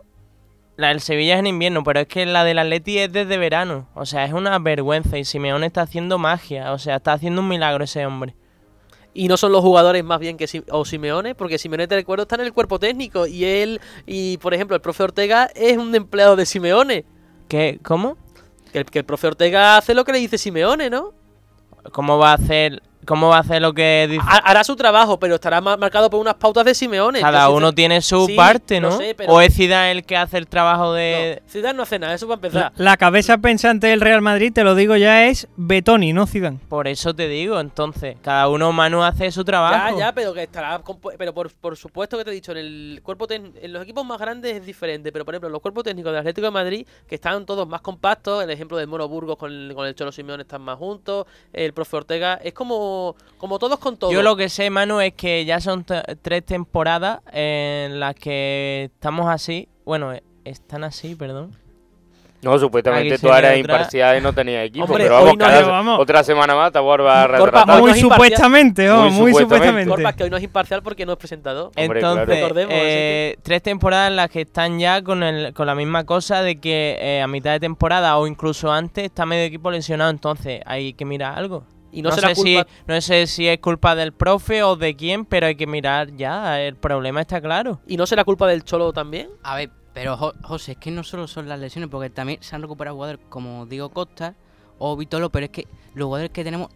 la 0.77 0.89
del 0.89 1.01
Sevilla 1.01 1.33
es 1.35 1.41
en 1.41 1.47
invierno, 1.47 1.83
pero 1.83 2.01
es 2.01 2.09
que 2.09 2.27
la 2.27 2.45
del 2.45 2.59
Atleti 2.59 2.99
es 2.99 3.11
desde 3.11 3.39
verano. 3.39 3.89
O 3.95 4.05
sea, 4.05 4.27
es 4.27 4.35
una 4.35 4.59
vergüenza 4.59 5.17
y 5.17 5.25
Simeone 5.25 5.65
está 5.67 5.81
haciendo 5.81 6.19
magia. 6.19 6.73
O 6.73 6.79
sea, 6.79 6.97
está 6.97 7.15
haciendo 7.15 7.41
un 7.41 7.49
milagro 7.49 7.83
ese 7.85 8.05
hombre. 8.05 8.35
Y 9.15 9.29
no 9.29 9.39
son 9.39 9.51
los 9.51 9.63
jugadores 9.63 10.05
más 10.05 10.21
bien 10.21 10.37
que 10.37 10.47
Sim- 10.47 10.65
o 10.71 10.85
Simeone, 10.85 11.35
porque 11.35 11.57
Simeone 11.57 11.89
te 11.89 11.95
recuerdo 11.95 12.25
está 12.25 12.35
en 12.35 12.43
el 12.43 12.53
cuerpo 12.53 12.79
técnico 12.79 13.27
y 13.27 13.47
él 13.47 13.81
y 14.05 14.37
por 14.37 14.53
ejemplo 14.53 14.77
el 14.77 14.83
profe 14.83 15.05
Ortega 15.05 15.49
es 15.55 15.79
un 15.79 15.95
empleado 15.95 16.37
de 16.37 16.45
Simeone. 16.45 17.07
¿Qué? 17.49 17.79
¿Cómo? 17.83 18.19
Que 18.77 18.81
el, 18.81 18.85
que 18.91 19.05
profe 19.05 19.29
Ortega 19.29 19.79
hace 19.79 19.95
lo 19.95 20.05
que 20.05 20.13
le 20.13 20.19
dice 20.19 20.37
Simeone, 20.37 20.91
¿no? 20.91 21.15
¿Cómo 21.93 22.19
va 22.19 22.33
a 22.33 22.35
hacer, 22.35 22.83
cómo 23.07 23.29
va 23.29 23.37
a 23.39 23.41
hacer 23.41 23.63
lo 23.63 23.73
que 23.73 24.07
dice? 24.11 24.23
Ha- 24.27 24.39
hará 24.51 24.65
su 24.65 24.77
trabajo, 24.77 25.19
pero 25.19 25.37
estará 25.37 25.61
ma- 25.61 25.77
marcado 25.77 26.11
por 26.11 26.21
unas 26.21 26.35
pautas 26.35 26.65
de 26.65 26.75
Simeone. 26.75 27.21
Cada 27.21 27.49
uno 27.51 27.73
tiene 27.73 28.03
su 28.03 28.27
Sí, 28.27 28.35
parte, 28.37 28.81
¿no? 28.81 28.93
sé, 28.99 29.15
pero- 29.15 29.33
O 29.33 29.41
es 29.41 29.55
Zidane 29.55 29.93
el 29.93 30.05
que 30.05 30.17
hace 30.17 30.39
el 30.39 30.47
trabajo 30.49 30.93
de... 30.93 31.41
No, 31.45 31.51
Zidane 31.51 31.75
no 31.77 31.83
hace 31.85 31.99
nada, 31.99 32.15
eso 32.15 32.27
va 32.29 32.35
a 32.35 32.39
La, 32.39 32.47
empezar. 32.47 32.73
la 32.77 32.97
cabeza 32.97 33.39
pensante 33.39 33.87
del 33.87 34.01
Real 34.01 34.21
Madrid, 34.23 34.53
te 34.53 34.65
lo 34.65 34.75
digo 34.75 34.97
ya, 34.97 35.27
es 35.27 35.49
Betoni, 35.57 36.13
no 36.13 36.27
Zidane. 36.27 36.59
Por 36.69 36.89
eso 36.89 37.15
te 37.15 37.29
digo, 37.29 37.59
entonces, 37.61 38.17
cada 38.23 38.49
uno 38.49 38.73
Manu 38.73 39.03
hace 39.03 39.31
su 39.31 39.45
trabajo. 39.45 39.97
Ya, 39.97 40.07
ya, 40.07 40.13
pero 40.13 40.35
que 40.35 40.43
estará 40.43 40.83
compu- 40.83 41.15
pero 41.17 41.33
por, 41.33 41.53
por 41.55 41.77
supuesto 41.77 42.19
que 42.19 42.25
te 42.25 42.31
he 42.31 42.35
dicho, 42.35 42.53
en 42.53 42.59
el 42.59 43.01
cuerpo 43.03 43.27
en 43.31 43.73
los 43.73 43.83
equipos 43.83 44.05
más 44.05 44.19
grandes 44.19 44.57
es 44.57 44.67
diferente, 44.67 45.13
pero 45.13 45.25
por 45.25 45.35
ejemplo, 45.35 45.49
en 45.49 45.53
los 45.53 45.63
cuerpos 45.63 45.85
técnicos 45.85 46.13
del 46.13 46.21
Atlético 46.21 46.47
de 46.47 46.51
Madrid, 46.51 46.87
que 47.09 47.15
están 47.15 47.47
todos 47.47 47.67
más 47.69 47.81
compactos, 47.81 48.43
el 48.43 48.51
ejemplo 48.51 48.77
de 48.77 48.87
Moro 48.87 49.09
Burgos 49.09 49.37
con 49.37 49.53
el, 49.53 49.73
con 49.75 49.87
el 49.87 49.95
Cholo 49.95 50.11
Simeone 50.13 50.43
están 50.43 50.63
más 50.63 50.77
juntos, 50.79 51.27
el 51.53 51.73
profe 51.73 51.97
Ortega, 51.97 52.35
es 52.43 52.53
como, 52.53 52.96
como 53.39 53.59
todos 53.59 53.79
con 53.79 53.97
todos. 53.97 54.13
Yo 54.13 54.23
lo 54.23 54.37
que 54.37 54.49
sé, 54.49 54.71
Manu, 54.71 55.01
es 55.01 55.15
que 55.15 55.45
ya 55.45 55.61
son 55.61 55.85
tres 56.23 56.45
temporadas 56.45 57.21
en 57.33 58.01
las 58.01 58.15
que 58.15 58.91
estamos 58.95 59.29
así. 59.29 59.69
Bueno, 59.85 60.13
eh, 60.13 60.23
están 60.45 60.85
así, 60.85 61.15
perdón. 61.15 61.53
No, 62.43 62.57
supuestamente 62.59 63.15
Aquí 63.15 63.23
tú 63.23 63.29
eras 63.29 63.39
otra- 63.39 63.57
imparcial 63.57 64.19
y 64.19 64.21
no 64.21 64.33
tenías 64.33 64.67
equipo. 64.67 64.85
Hombre, 64.85 65.05
pero 65.05 65.15
vamos, 65.15 65.33
no- 65.33 65.39
cada- 65.39 65.63
vamos. 65.67 65.99
otra 65.99 66.23
semana 66.23 66.55
más 66.55 66.71
te 66.71 66.79
vuelvas 66.79 67.17
a 67.17 67.27
retratar. 67.27 67.67
no 67.67 67.79
Muy 67.79 67.99
supuestamente, 67.99 68.91
oh, 68.91 69.03
Muy 69.05 69.11
muy 69.11 69.33
supuestamente. 69.33 70.15
que 70.17 70.25
hoy 70.25 70.31
no 70.31 70.37
es 70.37 70.43
imparcial 70.45 70.83
porque 70.83 71.07
no 71.07 71.13
es. 71.15 71.33
Hombre, 71.33 72.01
claro. 72.01 72.21
Entonces, 72.21 72.69
eh, 72.71 73.37
tres 73.43 73.63
temporadas 73.63 74.11
en 74.11 74.17
las 74.17 74.31
que 74.31 74.43
están 74.43 74.79
ya 74.79 75.03
con, 75.03 75.23
el, 75.23 75.55
con 75.55 75.67
la 75.67 75.75
misma 75.75 76.05
cosa 76.05 76.43
de 76.43 76.61
que 76.61 76.97
eh, 77.01 77.23
a 77.23 77.27
mitad 77.27 77.53
de 77.53 77.59
temporada 77.61 78.17
o 78.19 78.27
incluso 78.27 78.71
antes 78.71 79.05
está 79.07 79.27
medio 79.27 79.45
equipo 79.45 79.71
lesionado. 79.71 80.11
Entonces, 80.11 80.61
hay 80.67 80.93
que 80.93 81.05
mirar 81.05 81.37
algo. 81.37 81.65
Y 81.97 82.03
no, 82.03 82.11
No, 82.11 82.15
será 82.15 82.35
sé 82.35 82.35
culpa... 82.43 82.67
si, 82.71 82.83
no 82.93 83.01
sé 83.01 83.27
si 83.27 83.49
es 83.49 83.59
culpa 83.59 83.95
del 83.95 84.13
profe 84.13 84.63
o 84.63 84.77
de 84.77 84.95
quién, 84.97 85.25
pero 85.25 85.47
hay 85.47 85.55
que 85.57 85.67
mirar 85.67 86.15
ya. 86.15 86.61
El 86.61 86.77
problema 86.77 87.23
está 87.23 87.41
claro. 87.41 87.81
¿Y 87.87 87.97
no 87.97 88.05
será 88.07 88.23
culpa 88.25 88.47
del 88.47 88.65
Cholo 88.65 88.93
también? 88.93 89.31
A 89.43 89.57
ver, 89.57 89.71
pero 89.95 90.17
Jo- 90.17 90.35
José, 90.43 90.73
es 90.73 90.79
que 90.79 90.91
no 90.91 91.03
solo 91.03 91.27
son 91.27 91.49
las 91.49 91.59
lesiones, 91.59 91.89
porque 91.89 92.11
también 92.11 92.43
se 92.43 92.55
han 92.55 92.61
recuperado 92.63 92.95
jugadores 92.97 93.21
como 93.31 93.65
Diego 93.65 93.89
Costa 93.89 94.35
o 94.79 94.95
Vitolo, 94.97 95.31
pero 95.31 95.47
es 95.47 95.51
que 95.51 95.67
los 95.95 96.05
jugadores 96.07 96.31
que 96.33 96.45
tenemos 96.45 96.69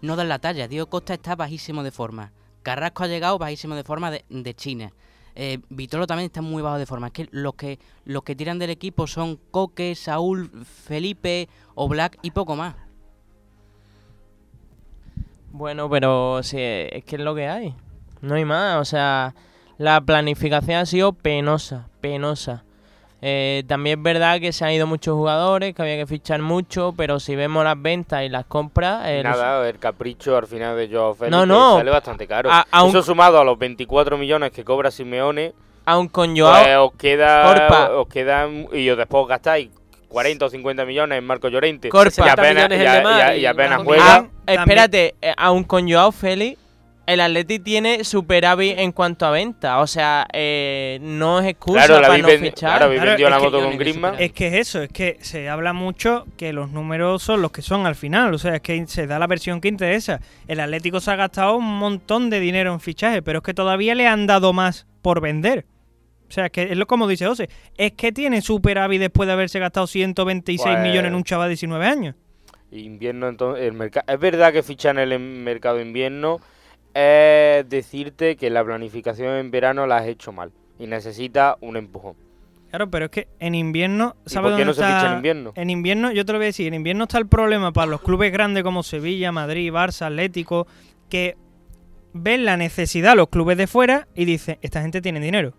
no 0.00 0.16
dan 0.16 0.30
la 0.30 0.38
talla. 0.38 0.66
Diego 0.68 0.86
Costa 0.86 1.12
está 1.12 1.36
bajísimo 1.36 1.82
de 1.82 1.90
forma. 1.90 2.32
Carrasco 2.62 3.04
ha 3.04 3.08
llegado 3.08 3.36
bajísimo 3.38 3.74
de 3.74 3.84
forma 3.84 4.10
de, 4.10 4.24
de 4.30 4.54
China. 4.54 4.90
Eh, 5.34 5.58
Vitolo 5.68 6.06
también 6.06 6.26
está 6.26 6.40
muy 6.40 6.62
bajo 6.62 6.78
de 6.78 6.86
forma. 6.86 7.08
Es 7.08 7.12
que 7.12 7.28
los 7.30 7.54
que 7.54 7.78
los 8.06 8.22
que 8.22 8.34
tiran 8.34 8.58
del 8.58 8.70
equipo 8.70 9.06
son 9.06 9.38
Coque, 9.50 9.94
Saúl, 9.94 10.50
Felipe 10.64 11.48
o 11.74 11.88
Black 11.88 12.18
y 12.22 12.30
poco 12.30 12.56
más. 12.56 12.74
Bueno, 15.50 15.88
pero 15.90 16.42
sí, 16.42 16.58
es 16.60 17.04
que 17.04 17.16
es 17.16 17.22
lo 17.22 17.34
que 17.34 17.48
hay. 17.48 17.74
No 18.20 18.34
hay 18.34 18.44
más. 18.44 18.76
O 18.80 18.84
sea, 18.84 19.34
la 19.78 20.00
planificación 20.00 20.76
ha 20.78 20.86
sido 20.86 21.12
penosa, 21.12 21.88
penosa. 22.00 22.64
Eh, 23.22 23.64
también 23.66 23.98
es 23.98 24.02
verdad 24.02 24.40
que 24.40 24.50
se 24.52 24.64
han 24.64 24.70
ido 24.72 24.86
muchos 24.86 25.14
jugadores, 25.14 25.74
que 25.74 25.82
había 25.82 25.96
que 25.98 26.06
fichar 26.06 26.40
mucho, 26.40 26.94
pero 26.96 27.20
si 27.20 27.36
vemos 27.36 27.62
las 27.64 27.80
ventas 27.80 28.22
y 28.24 28.30
las 28.30 28.46
compras... 28.46 29.02
eh, 29.08 29.22
los- 29.22 29.36
Nada, 29.36 29.68
el 29.68 29.78
capricho 29.78 30.38
al 30.38 30.46
final 30.46 30.74
de 30.76 30.88
Joao 30.88 31.14
Félix 31.14 31.30
No, 31.36 31.44
no. 31.44 31.76
sale 31.76 31.90
bastante 31.90 32.26
caro. 32.26 32.48
A- 32.50 32.66
Eso 32.88 33.02
sumado 33.02 33.38
a 33.38 33.44
los 33.44 33.58
24 33.58 34.16
millones 34.16 34.52
que 34.52 34.64
cobra 34.64 34.90
Simeone, 34.90 35.52
aun 35.84 36.08
con 36.08 36.34
Joao... 36.34 36.62
pues 36.62 36.76
os 36.78 36.92
queda, 36.94 37.42
Corpa. 37.44 37.90
os 37.98 38.08
quedan 38.08 38.68
y 38.72 38.88
os 38.88 38.96
después 38.96 39.26
gastáis 39.28 39.68
40 40.10 40.44
o 40.44 40.50
50 40.50 40.84
millones 40.84 41.18
en 41.18 41.24
Marco 41.24 41.48
Llorente. 41.48 41.88
Corpa. 41.88 42.08
y 42.08 42.10
60 42.12 42.32
apenas, 42.32 42.68
millones 42.68 42.82
y 42.82 42.86
a- 42.86 43.36
y 43.36 43.46
y 43.46 43.84
juega. 43.84 44.04
Ah, 44.04 44.16
También- 44.44 44.60
espérate, 44.60 45.14
eh, 45.22 45.32
aun 45.36 45.64
con 45.64 45.90
Joao 45.90 46.12
Félix, 46.12 46.58
el 47.06 47.20
Atleti 47.20 47.58
tiene 47.58 48.04
superávit 48.04 48.78
en 48.78 48.92
cuanto 48.92 49.24
a 49.26 49.30
venta. 49.30 49.78
O 49.80 49.86
sea, 49.86 50.26
eh, 50.32 50.98
no 51.00 51.40
es 51.40 51.46
excusa 51.46 51.86
Claro, 51.86 52.00
la 52.02 52.08
para 52.08 52.18
no 52.22 52.28
fichar. 52.28 52.52
claro, 52.78 52.92
Claro, 52.92 53.06
vendido 53.10 53.28
es 53.28 53.34
la 53.34 53.38
moto 53.40 53.60
con 53.62 53.78
Griezmann. 53.78 54.14
Es 54.18 54.32
que 54.32 54.46
es 54.48 54.54
eso, 54.54 54.82
es 54.82 54.90
que 54.90 55.16
se 55.20 55.48
habla 55.48 55.72
mucho 55.72 56.26
que 56.36 56.52
los 56.52 56.70
números 56.70 57.22
son 57.22 57.42
los 57.42 57.50
que 57.52 57.62
son 57.62 57.86
al 57.86 57.94
final, 57.96 58.32
o 58.34 58.38
sea, 58.38 58.56
es 58.56 58.60
que 58.60 58.84
se 58.86 59.06
da 59.08 59.18
la 59.18 59.26
versión 59.26 59.60
que 59.60 59.68
interesa. 59.68 60.20
El 60.46 60.60
Atlético 60.60 61.00
se 61.00 61.10
ha 61.10 61.16
gastado 61.16 61.56
un 61.56 61.78
montón 61.78 62.30
de 62.30 62.38
dinero 62.38 62.72
en 62.72 62.80
fichaje, 62.80 63.22
pero 63.22 63.38
es 63.38 63.44
que 63.44 63.54
todavía 63.54 63.94
le 63.96 64.06
han 64.06 64.26
dado 64.26 64.52
más 64.52 64.86
por 65.02 65.20
vender. 65.20 65.64
O 66.30 66.32
sea, 66.32 66.46
es 66.46 66.52
que 66.52 66.62
es 66.62 66.76
lo 66.76 66.86
como 66.86 67.08
dice 67.08 67.26
José, 67.26 67.50
es 67.76 67.92
que 67.92 68.12
tiene 68.12 68.40
superávit 68.40 69.00
después 69.00 69.26
de 69.26 69.32
haberse 69.32 69.58
gastado 69.58 69.88
126 69.88 70.64
Pues- 70.76 70.82
millones 70.82 71.08
en 71.10 71.14
un 71.16 71.24
chaval 71.24 71.46
de 71.46 71.50
19 71.50 71.84
años. 71.84 72.14
Invierno, 72.70 73.28
entonces, 73.28 73.64
el 73.64 73.72
mercado. 73.72 74.04
Es 74.12 74.20
verdad 74.20 74.52
que 74.52 74.62
fichan 74.62 74.98
en 75.00 75.10
el 75.10 75.18
mercado 75.18 75.76
de 75.78 75.82
invierno. 75.82 76.38
Es 76.94 77.68
decirte 77.68 78.36
que 78.36 78.48
la 78.48 78.64
planificación 78.64 79.34
en 79.36 79.50
verano 79.50 79.86
la 79.86 79.98
has 79.98 80.06
hecho 80.06 80.30
mal 80.32 80.52
y 80.78 80.86
necesita 80.86 81.56
un 81.60 81.76
empujón. 81.76 82.14
Claro, 82.70 82.88
pero 82.88 83.06
es 83.06 83.10
que 83.10 83.28
en 83.40 83.56
invierno, 83.56 84.14
¿Y 84.24 84.30
¿sabes 84.30 84.50
por 84.50 84.58
qué 84.58 84.64
dónde 84.64 84.66
no 84.66 84.74
se 84.74 84.80
está? 84.82 84.96
ficha 85.00 85.10
en 85.10 85.16
invierno? 85.16 85.52
En 85.56 85.70
invierno, 85.70 86.12
yo 86.12 86.24
te 86.24 86.32
lo 86.32 86.38
voy 86.38 86.44
a 86.44 86.46
decir, 86.46 86.68
en 86.68 86.74
invierno 86.74 87.04
está 87.04 87.18
el 87.18 87.26
problema 87.26 87.72
para 87.72 87.88
los 87.90 88.00
clubes 88.02 88.32
grandes 88.32 88.62
como 88.62 88.84
Sevilla, 88.84 89.32
Madrid, 89.32 89.72
Barça, 89.72 90.06
Atlético, 90.06 90.68
que 91.08 91.36
ven 92.12 92.44
la 92.44 92.56
necesidad 92.56 93.16
los 93.16 93.28
clubes 93.28 93.56
de 93.56 93.66
fuera 93.66 94.06
y 94.14 94.24
dicen, 94.26 94.58
esta 94.62 94.80
gente 94.82 95.00
tiene 95.00 95.18
dinero. 95.18 95.54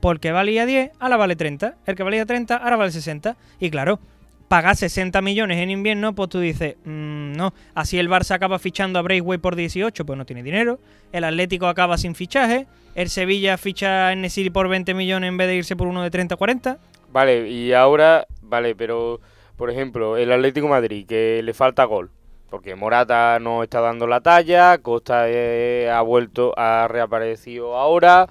Porque 0.00 0.32
valía 0.32 0.66
10, 0.66 0.92
ahora 0.98 1.16
vale 1.16 1.36
30. 1.36 1.76
El 1.86 1.94
que 1.94 2.02
valía 2.02 2.24
30, 2.26 2.56
ahora 2.56 2.76
vale 2.76 2.90
60. 2.90 3.36
Y 3.58 3.70
claro, 3.70 4.00
pagar 4.48 4.76
60 4.76 5.20
millones 5.22 5.58
en 5.58 5.70
invierno, 5.70 6.14
pues 6.14 6.28
tú 6.30 6.40
dices, 6.40 6.76
"Mm, 6.84 7.32
no. 7.32 7.52
Así 7.74 7.98
el 7.98 8.08
Barça 8.08 8.32
acaba 8.34 8.58
fichando 8.58 8.98
a 8.98 9.02
Breakway 9.02 9.38
por 9.38 9.56
18, 9.56 10.04
pues 10.04 10.16
no 10.16 10.24
tiene 10.24 10.42
dinero. 10.42 10.80
El 11.12 11.24
Atlético 11.24 11.66
acaba 11.66 11.98
sin 11.98 12.14
fichaje. 12.14 12.66
El 12.94 13.10
Sevilla 13.10 13.56
ficha 13.58 14.08
a 14.08 14.14
Nesiri 14.14 14.50
por 14.50 14.68
20 14.68 14.94
millones 14.94 15.28
en 15.28 15.36
vez 15.36 15.46
de 15.48 15.56
irse 15.56 15.76
por 15.76 15.86
uno 15.86 16.02
de 16.02 16.10
30 16.10 16.34
o 16.34 16.38
40. 16.38 16.78
Vale, 17.12 17.48
y 17.48 17.72
ahora, 17.72 18.26
vale, 18.42 18.74
pero 18.74 19.20
por 19.60 19.70
ejemplo, 19.70 20.16
el 20.16 20.32
Atlético 20.32 20.68
Madrid, 20.68 21.06
que 21.06 21.42
le 21.44 21.52
falta 21.52 21.84
gol, 21.84 22.10
porque 22.48 22.74
Morata 22.74 23.38
no 23.40 23.62
está 23.62 23.80
dando 23.80 24.06
la 24.06 24.22
talla, 24.22 24.78
Costa 24.78 25.24
eh, 25.28 25.90
ha 25.92 26.00
vuelto, 26.00 26.54
ha 26.56 26.88
reaparecido 26.88 27.76
ahora. 27.76 28.26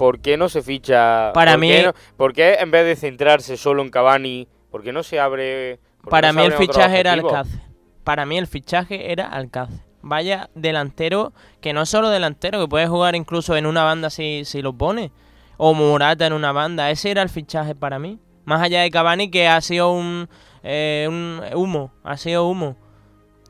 ¿Por 0.00 0.20
qué 0.20 0.38
no 0.38 0.48
se 0.48 0.62
ficha? 0.62 1.30
Para 1.34 1.52
¿por 1.52 1.60
mí- 1.60 1.68
qué 1.68 1.82
no- 1.82 1.92
¿Por 2.16 2.32
qué 2.32 2.54
en 2.54 2.70
vez 2.70 2.86
de 2.86 2.96
centrarse 2.96 3.58
solo 3.58 3.82
en 3.82 3.90
Cavani, 3.90 4.48
por 4.70 4.82
qué 4.82 4.94
no 4.94 5.02
se 5.02 5.20
abre? 5.20 5.78
Para 6.08 6.32
no 6.32 6.40
mí 6.40 6.46
el 6.46 6.52
fichaje 6.54 6.98
era? 7.00 7.12
Alcácer. 7.12 7.60
Para 8.02 8.24
mí 8.24 8.38
el 8.38 8.46
fichaje 8.46 9.12
era 9.12 9.26
Alcácer. 9.28 9.80
Vaya 10.00 10.48
delantero, 10.54 11.34
que 11.60 11.74
no 11.74 11.84
solo 11.84 12.08
delantero, 12.08 12.58
que 12.62 12.66
puede 12.66 12.86
jugar 12.86 13.14
incluso 13.14 13.54
en 13.58 13.66
una 13.66 13.84
banda 13.84 14.08
si, 14.08 14.46
si 14.46 14.62
lo 14.62 14.72
pone. 14.72 15.12
O 15.58 15.74
Morata 15.74 16.26
en 16.26 16.32
una 16.32 16.52
banda. 16.52 16.90
Ese 16.90 17.10
era 17.10 17.20
el 17.20 17.28
fichaje 17.28 17.74
para 17.74 17.98
mí. 17.98 18.18
Más 18.46 18.62
allá 18.62 18.80
de 18.80 18.90
Cavani, 18.90 19.30
que 19.30 19.48
ha 19.48 19.60
sido 19.60 19.92
un, 19.92 20.30
eh, 20.62 21.04
un 21.10 21.42
humo. 21.54 21.92
Ha 22.04 22.16
sido 22.16 22.46
humo. 22.48 22.78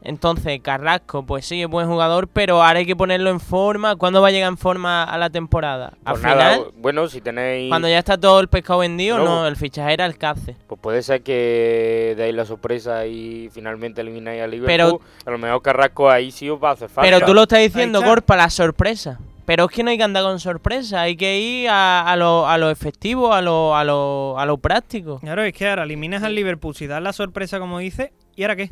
Entonces, 0.02 0.58
Carrasco, 0.62 1.24
pues 1.26 1.44
sí, 1.44 1.60
es 1.62 1.68
buen 1.68 1.86
jugador, 1.86 2.26
pero 2.28 2.62
ahora 2.62 2.78
hay 2.78 2.86
que 2.86 2.96
ponerlo 2.96 3.28
en 3.30 3.38
forma. 3.40 3.96
¿Cuándo 3.96 4.22
va 4.22 4.28
a 4.28 4.30
llegar 4.30 4.48
en 4.48 4.56
forma 4.56 5.04
a 5.04 5.18
la 5.18 5.28
temporada? 5.30 5.92
Al 6.04 6.14
Pues 6.14 6.22
nada, 6.22 6.52
final, 6.54 6.70
bueno, 6.78 7.08
si 7.08 7.20
tenéis... 7.20 7.68
cuando 7.68 7.88
ya 7.88 7.98
está 7.98 8.16
todo 8.18 8.40
el 8.40 8.48
pescado 8.48 8.78
vendido, 8.80 9.18
No. 9.18 9.24
no, 9.24 9.46
el 9.46 9.56
fichaje 9.56 9.92
era 9.92 10.06
Alcácer. 10.06 10.56
Pues 10.66 10.80
puede 10.80 11.02
ser 11.02 11.22
que 11.22 12.14
deis 12.16 12.34
la 12.34 12.44
sorpresa 12.46 13.04
y 13.06 13.50
finalmente 13.52 14.00
elimináis 14.00 14.42
a 14.42 14.46
Liverpool. 14.46 14.66
Pero- 14.66 15.00
a 15.26 15.30
lo 15.30 15.38
mejor 15.38 15.60
Carrasco 15.62 16.10
ahí 16.10 16.30
sí 16.30 16.48
os 16.48 16.62
va 16.62 16.70
a 16.70 16.72
hacer 16.72 16.88
falta. 16.88 17.10
Pero 17.10 17.26
tú 17.26 17.34
lo 17.34 17.42
estás 17.42 17.58
diciendo. 17.60 18.02
Gorpa, 18.02 18.36
la 18.36 18.48
sorpresa. 18.48 19.18
Pero 19.44 19.64
es 19.64 19.70
que 19.72 19.82
no 19.82 19.90
hay 19.90 19.98
que 19.98 20.04
andar 20.04 20.22
con 20.22 20.38
sorpresa, 20.38 21.00
hay 21.00 21.16
que 21.16 21.40
ir 21.40 21.68
a, 21.68 22.02
a 22.02 22.14
lo, 22.16 22.46
a 22.48 22.56
lo 22.56 22.70
efectivo, 22.70 23.32
a 23.34 23.42
lo, 23.42 23.74
a, 23.76 23.82
lo, 23.84 24.38
a 24.38 24.46
lo 24.46 24.58
práctico. 24.58 25.18
Claro, 25.18 25.42
es 25.42 25.52
que 25.52 25.68
ahora 25.68 25.82
eliminas 25.82 26.22
al 26.22 26.36
Liverpool 26.36 26.74
si 26.74 26.86
das 26.86 27.02
la 27.02 27.12
sorpresa 27.12 27.58
como 27.58 27.80
dice, 27.80 28.12
¿y 28.36 28.42
ahora 28.42 28.54
qué? 28.54 28.70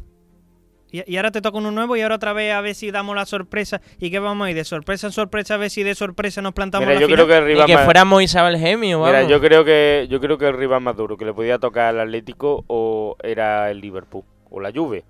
Y, 0.90 1.02
y 1.10 1.16
ahora 1.16 1.30
te 1.30 1.40
toca 1.42 1.58
uno 1.58 1.70
nuevo 1.70 1.96
y 1.96 2.00
ahora 2.00 2.14
otra 2.16 2.32
vez 2.32 2.52
a 2.52 2.60
ver 2.60 2.74
si 2.74 2.90
damos 2.90 3.14
la 3.14 3.26
sorpresa. 3.26 3.80
¿Y 3.98 4.10
qué 4.10 4.18
vamos 4.18 4.46
a 4.46 4.50
ir? 4.50 4.56
De 4.56 4.64
sorpresa 4.64 5.06
en 5.08 5.12
sorpresa 5.12 5.54
a 5.54 5.56
ver 5.58 5.70
si 5.70 5.82
de 5.82 5.94
sorpresa 5.94 6.40
nos 6.42 6.52
plantamos 6.54 6.86
Mira, 6.86 6.94
la 6.94 7.00
yo 7.00 7.06
final? 7.06 7.26
creo 7.26 7.28
que 7.28 7.38
el 7.38 7.44
rival 7.46 7.66
que 7.66 7.74
más... 7.74 7.84
fuéramos 7.84 8.22
Isabel 8.22 8.58
Gemio, 8.58 9.00
vamos. 9.00 9.14
Mira, 9.16 9.28
yo 9.28 9.40
creo 9.40 9.64
que 9.64 10.06
yo 10.10 10.20
creo 10.20 10.38
que 10.38 10.46
el 10.48 10.56
rival 10.56 10.80
más 10.80 10.96
duro 10.96 11.16
que 11.16 11.24
le 11.24 11.34
podía 11.34 11.58
tocar 11.58 11.86
al 11.94 12.00
Atlético 12.00 12.64
o 12.68 13.16
era 13.22 13.70
el 13.70 13.80
Liverpool. 13.80 14.24
o 14.50 14.60
la 14.60 14.72
Juve. 14.72 15.04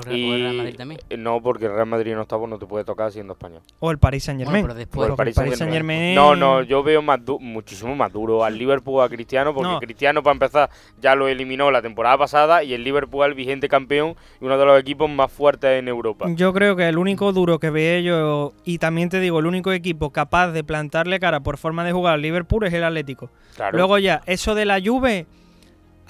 El, 0.00 0.40
Real 0.42 0.54
Madrid 0.56 0.76
también. 0.76 1.00
eh, 1.10 1.16
no, 1.16 1.40
porque 1.42 1.66
el 1.66 1.72
Real 1.72 1.86
Madrid 1.86 2.12
en 2.12 2.18
octavos 2.18 2.48
no 2.48 2.58
te 2.58 2.66
puede 2.66 2.84
tocar 2.84 3.12
siendo 3.12 3.32
español. 3.34 3.60
O 3.80 3.90
el 3.90 3.98
Paris 3.98 4.24
Saint 4.24 4.40
Germain. 4.40 4.62
Bueno, 4.62 4.74
pero 4.74 4.74
O 4.74 4.78
después. 4.78 5.10
el 5.10 5.16
Paris 5.16 5.36
el 5.36 5.44
Paris 5.44 5.58
Saint-Germain. 5.58 5.98
Saint-Germain- 5.98 6.14
No, 6.14 6.36
no, 6.36 6.62
yo 6.62 6.82
veo 6.82 7.02
más 7.02 7.24
du- 7.24 7.38
muchísimo 7.40 7.94
más 7.96 8.12
duro 8.12 8.44
al 8.44 8.56
Liverpool 8.58 9.02
a 9.02 9.08
Cristiano, 9.08 9.54
porque 9.54 9.70
No. 9.70 9.80
Cristiano, 9.80 10.22
para 10.22 10.32
empezar, 10.32 10.70
ya 11.00 11.14
lo 11.14 11.28
eliminó 11.28 11.70
la 11.70 11.82
temporada 11.82 12.18
pasada 12.18 12.62
y 12.64 12.74
el 12.74 12.82
Liverpool 12.84 13.22
es 13.24 13.28
el 13.28 13.34
vigente 13.34 13.68
campeón 13.68 14.16
y 14.40 14.44
uno 14.44 14.58
de 14.58 14.64
los 14.64 14.80
equipos 14.80 15.08
más 15.10 15.30
fuertes 15.30 15.78
en 15.78 15.88
Europa. 15.88 16.26
Yo 16.34 16.52
creo 16.52 16.76
que 16.76 16.88
el 16.88 16.98
único 16.98 17.32
duro 17.32 17.58
que 17.58 17.70
veo 17.70 18.00
yo, 18.00 18.52
y 18.64 18.78
también 18.78 19.08
te 19.08 19.20
digo, 19.20 19.38
el 19.38 19.46
único 19.46 19.72
equipo 19.72 20.10
capaz 20.10 20.48
de 20.52 20.64
plantarle 20.64 21.20
cara 21.20 21.40
por 21.40 21.58
forma 21.58 21.84
de 21.84 21.92
jugar 21.92 22.14
al 22.14 22.22
Liverpool 22.22 22.64
es 22.66 22.72
el 22.72 22.84
Atlético. 22.84 23.30
Claro. 23.56 23.76
Luego 23.76 23.98
ya, 23.98 24.22
eso 24.26 24.54
de 24.54 24.64
la 24.64 24.80
Juve, 24.84 25.26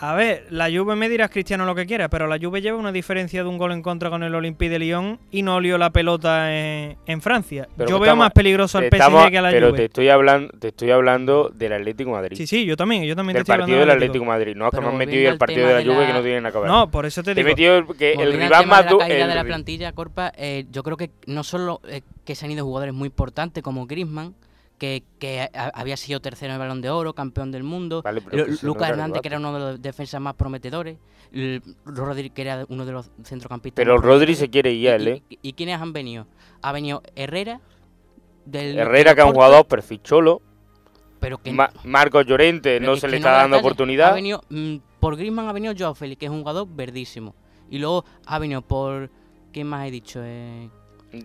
a 0.00 0.14
ver, 0.14 0.46
la 0.50 0.66
Juve 0.70 0.96
me 0.96 1.08
dirás 1.08 1.30
Cristiano 1.30 1.64
lo 1.64 1.74
que 1.74 1.86
quiera, 1.86 2.08
pero 2.08 2.26
la 2.26 2.36
Juve 2.38 2.60
lleva 2.60 2.76
una 2.76 2.90
diferencia 2.90 3.42
de 3.42 3.48
un 3.48 3.58
gol 3.58 3.72
en 3.72 3.80
contra 3.80 4.10
con 4.10 4.22
el 4.24 4.34
Olympique 4.34 4.68
de 4.68 4.78
Lyon 4.80 5.20
y 5.30 5.42
no 5.42 5.54
olió 5.56 5.78
la 5.78 5.90
pelota 5.90 6.52
en, 6.52 6.96
en 7.06 7.20
Francia. 7.22 7.68
Pero 7.76 7.88
yo 7.88 7.96
veo 8.00 8.06
estamos- 8.06 8.24
más 8.24 8.32
peligroso 8.32 8.78
al 8.78 8.90
Te 8.90 8.96
estamos- 8.96 9.22
PSG 9.22 9.30
que 9.30 9.38
a 9.38 9.42
la 9.42 9.50
pero 9.50 9.68
Juve. 9.68 9.78
te 9.78 9.84
estoy 9.84 10.08
hablando, 10.08 10.52
te 10.58 10.68
estoy 10.68 10.90
hablando 10.90 11.48
del 11.54 11.72
Atlético 11.74 12.10
de 12.10 12.16
Madrid. 12.16 12.36
Sí, 12.36 12.46
sí, 12.46 12.64
yo 12.66 12.76
también, 12.76 13.04
yo 13.04 13.14
también 13.14 13.34
te 13.34 13.38
del 13.38 13.42
estoy 13.42 13.56
partido 13.58 13.76
hablando 13.80 13.90
del 13.94 14.02
Atlético 14.02 14.24
de 14.24 14.28
Madrid. 14.28 14.56
No 14.56 14.64
es 14.64 14.70
que 14.72 14.76
Pero 14.78 14.86
me 14.88 14.92
han 14.92 14.98
metido 14.98 15.30
el 15.32 15.38
partido 15.38 15.66
de 15.68 15.72
la 15.74 15.78
de 15.78 15.84
Juve 15.84 16.00
la- 16.00 16.06
que 16.06 16.12
no 16.12 16.22
tiene 16.22 16.40
nada 16.40 16.52
que 16.52 16.58
ver. 16.58 16.68
No, 16.68 16.90
por 16.90 17.06
eso 17.06 17.22
te 17.22 17.26
Te 17.34 17.40
he 17.40 17.44
digo. 17.44 17.48
metido 17.54 17.76
el, 17.78 17.86
que 17.96 18.12
el 18.14 18.32
rival 18.32 18.66
más 18.66 18.78
de 18.80 18.84
la 18.86 18.90
duro. 18.90 18.98
caída 19.06 19.16
de 19.26 19.32
el 19.32 19.36
la 19.36 19.44
plantilla, 19.44 19.92
Corpa, 19.92 20.32
eh, 20.36 20.66
yo 20.72 20.82
creo 20.82 20.96
que 20.96 21.10
no 21.26 21.44
solo 21.44 21.80
eh, 21.88 22.02
que 22.24 22.34
se 22.34 22.44
han 22.46 22.50
ido 22.50 22.64
jugadores 22.64 22.94
muy 22.94 23.06
importantes 23.06 23.62
como 23.62 23.86
Griezmann, 23.86 24.34
que, 24.78 25.04
que 25.18 25.40
a- 25.40 25.70
había 25.74 25.96
sido 25.96 26.20
tercero 26.20 26.50
en 26.50 26.54
el 26.54 26.58
Balón 26.58 26.80
de 26.80 26.90
Oro, 26.90 27.14
campeón 27.14 27.52
del 27.52 27.62
mundo, 27.62 28.02
Vale, 28.02 28.22
Lucas 28.62 28.90
Hernández, 28.90 29.22
que 29.22 29.28
era 29.28 29.38
uno 29.38 29.52
de 29.54 29.60
los 29.60 29.82
defensas 29.82 30.20
más 30.20 30.34
prometedores, 30.34 30.98
Rodri, 31.84 32.30
que 32.30 32.42
era 32.42 32.64
uno 32.68 32.84
de 32.84 32.92
los 32.92 33.10
centrocampistas 33.24 33.76
Pero 33.82 33.98
Rodri 33.98 34.34
se 34.34 34.50
quiere 34.50 34.72
ir, 34.72 34.88
él, 34.88 35.08
¿Y, 35.08 35.10
¿eh? 35.10 35.22
y- 35.30 35.38
y 35.42 35.52
quiénes 35.54 35.80
han 35.80 35.92
venido? 35.92 36.26
Ha 36.62 36.72
venido 36.72 37.02
Herrera, 37.16 37.60
del 38.44 38.78
Herrera, 38.78 39.14
que 39.14 39.20
es 39.22 39.26
un 39.26 39.32
jugador 39.34 39.66
perfil 39.66 40.02
cholo. 40.02 40.42
pero 41.20 41.38
que 41.38 41.52
Ma- 41.52 41.70
Marcos 41.84 42.26
Llorente 42.26 42.78
no 42.80 42.96
se 42.96 43.08
le 43.08 43.16
está 43.16 43.30
da 43.30 43.36
dando 43.38 43.56
talla. 43.56 43.62
Ha 43.62 43.66
oportunidad. 43.66 44.14
venido, 44.14 44.42
mm, 44.50 44.76
por 45.00 45.16
Griezmann 45.16 45.48
ha 45.48 45.52
venido 45.52 45.72
Joao 45.78 45.94
Félix, 45.94 46.18
que 46.20 46.26
es 46.26 46.30
un 46.32 46.40
jugador 46.40 46.68
verdísimo. 46.68 47.34
Y 47.70 47.78
luego 47.78 48.04
ha 48.26 48.38
venido 48.38 48.60
por... 48.60 49.10
¿Quién 49.52 49.66
más 49.68 49.86
he 49.88 49.90
dicho? 49.90 50.20
Eh, 50.22 50.68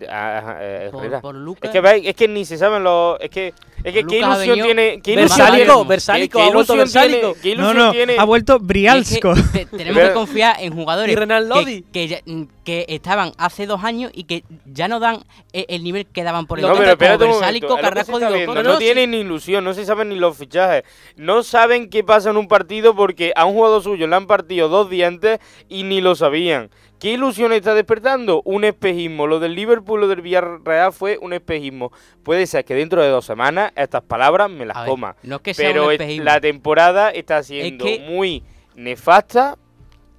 Ah, 0.08 0.56
eh, 0.60 0.88
por, 0.92 1.20
por 1.20 1.34
Lucas. 1.34 1.74
Es 1.74 1.80
que, 1.80 2.08
es 2.08 2.14
que 2.14 2.28
ni 2.28 2.44
se 2.44 2.56
saben 2.56 2.82
los. 2.84 3.20
Es 3.20 3.30
que, 3.30 3.54
es 3.84 3.92
que 3.94 4.04
¿qué 4.04 4.20
Lucas 4.20 4.44
ilusión 4.44 4.66
tiene? 4.66 5.00
¿Qué 5.02 5.12
ilusión 5.12 5.46
tiene? 5.54 5.84
Versálico, 5.88 6.38
¿Qué 6.38 6.44
ha 6.44 6.50
vuelto 6.52 6.74
ilusión 6.74 7.02
tiene? 7.08 7.16
Versálico. 7.22 7.40
¿Qué 7.42 7.48
No, 7.56 7.62
ilusión 7.62 7.76
no, 7.86 7.92
tiene? 7.92 8.16
ha 8.18 8.24
vuelto 8.24 8.54
es 8.54 9.18
que 9.20 9.20
te- 9.52 9.66
tenemos 9.76 10.02
que 10.02 10.12
confiar 10.12 10.56
en 10.60 10.74
jugadores 10.74 11.12
Y 11.12 11.16
Renan 11.16 11.48
Lodi. 11.48 11.82
que, 11.82 11.90
que, 11.92 12.08
ya- 12.08 12.20
que 12.64 12.84
estaban 12.88 13.32
hace 13.38 13.66
dos 13.66 13.82
años 13.84 14.10
y 14.14 14.24
que 14.24 14.44
ya 14.66 14.86
no 14.88 15.00
dan 15.00 15.20
e- 15.52 15.66
el 15.68 15.82
nivel 15.82 16.06
que 16.06 16.22
daban 16.22 16.46
por 16.46 16.60
No, 16.60 16.68
entonces 16.68 16.84
pero 16.84 16.92
espérate 16.92 17.24
como. 17.24 17.38
Versálico, 17.40 17.76
Carrasco, 17.76 18.18
viendo. 18.18 18.54
No, 18.54 18.62
No, 18.62 18.72
sí. 18.78 18.84
tienen 18.84 19.10
ni 19.10 19.18
ilusión, 19.20 19.64
no 19.64 19.74
se 19.74 19.84
saben 19.84 20.08
ni 20.10 20.16
los 20.16 20.36
fichajes. 20.36 20.84
No 21.16 21.42
saben 21.42 21.90
qué 21.90 22.04
pasa 22.04 22.30
en 22.30 22.36
un 22.36 22.48
partido 22.48 22.94
porque 22.94 23.32
a 23.34 23.44
un 23.46 23.54
jugador 23.54 23.82
suyo 23.82 24.06
le 24.06 24.16
han 24.16 24.26
partido 24.26 24.68
dos 24.68 24.90
dientes 24.90 25.38
y 25.68 25.82
ni 25.84 26.00
lo 26.00 26.14
sabían. 26.14 26.70
¿Qué 27.00 27.12
ilusión 27.12 27.54
está 27.54 27.72
despertando? 27.74 28.42
Un 28.44 28.62
espejismo. 28.64 29.26
Lo 29.26 29.40
del 29.40 29.54
Liverpool, 29.54 30.00
lo 30.02 30.06
del 30.08 30.20
Villarreal 30.20 30.92
fue 30.92 31.16
un 31.22 31.32
espejismo. 31.32 31.90
Puede 32.22 32.46
ser 32.46 32.66
que 32.66 32.74
dentro 32.74 33.02
de 33.02 33.08
dos 33.08 33.24
semanas 33.24 33.69
estas 33.76 34.02
palabras 34.02 34.50
me 34.50 34.66
las 34.66 34.78
ver, 34.78 34.88
coma. 34.88 35.16
no 35.22 35.36
es 35.36 35.42
que 35.42 35.54
sea 35.54 35.68
Pero 35.70 35.88
un 35.88 36.24
la 36.24 36.40
temporada 36.40 37.10
está 37.10 37.42
siendo 37.42 37.84
que- 37.84 38.00
muy 38.00 38.42
nefasta. 38.74 39.56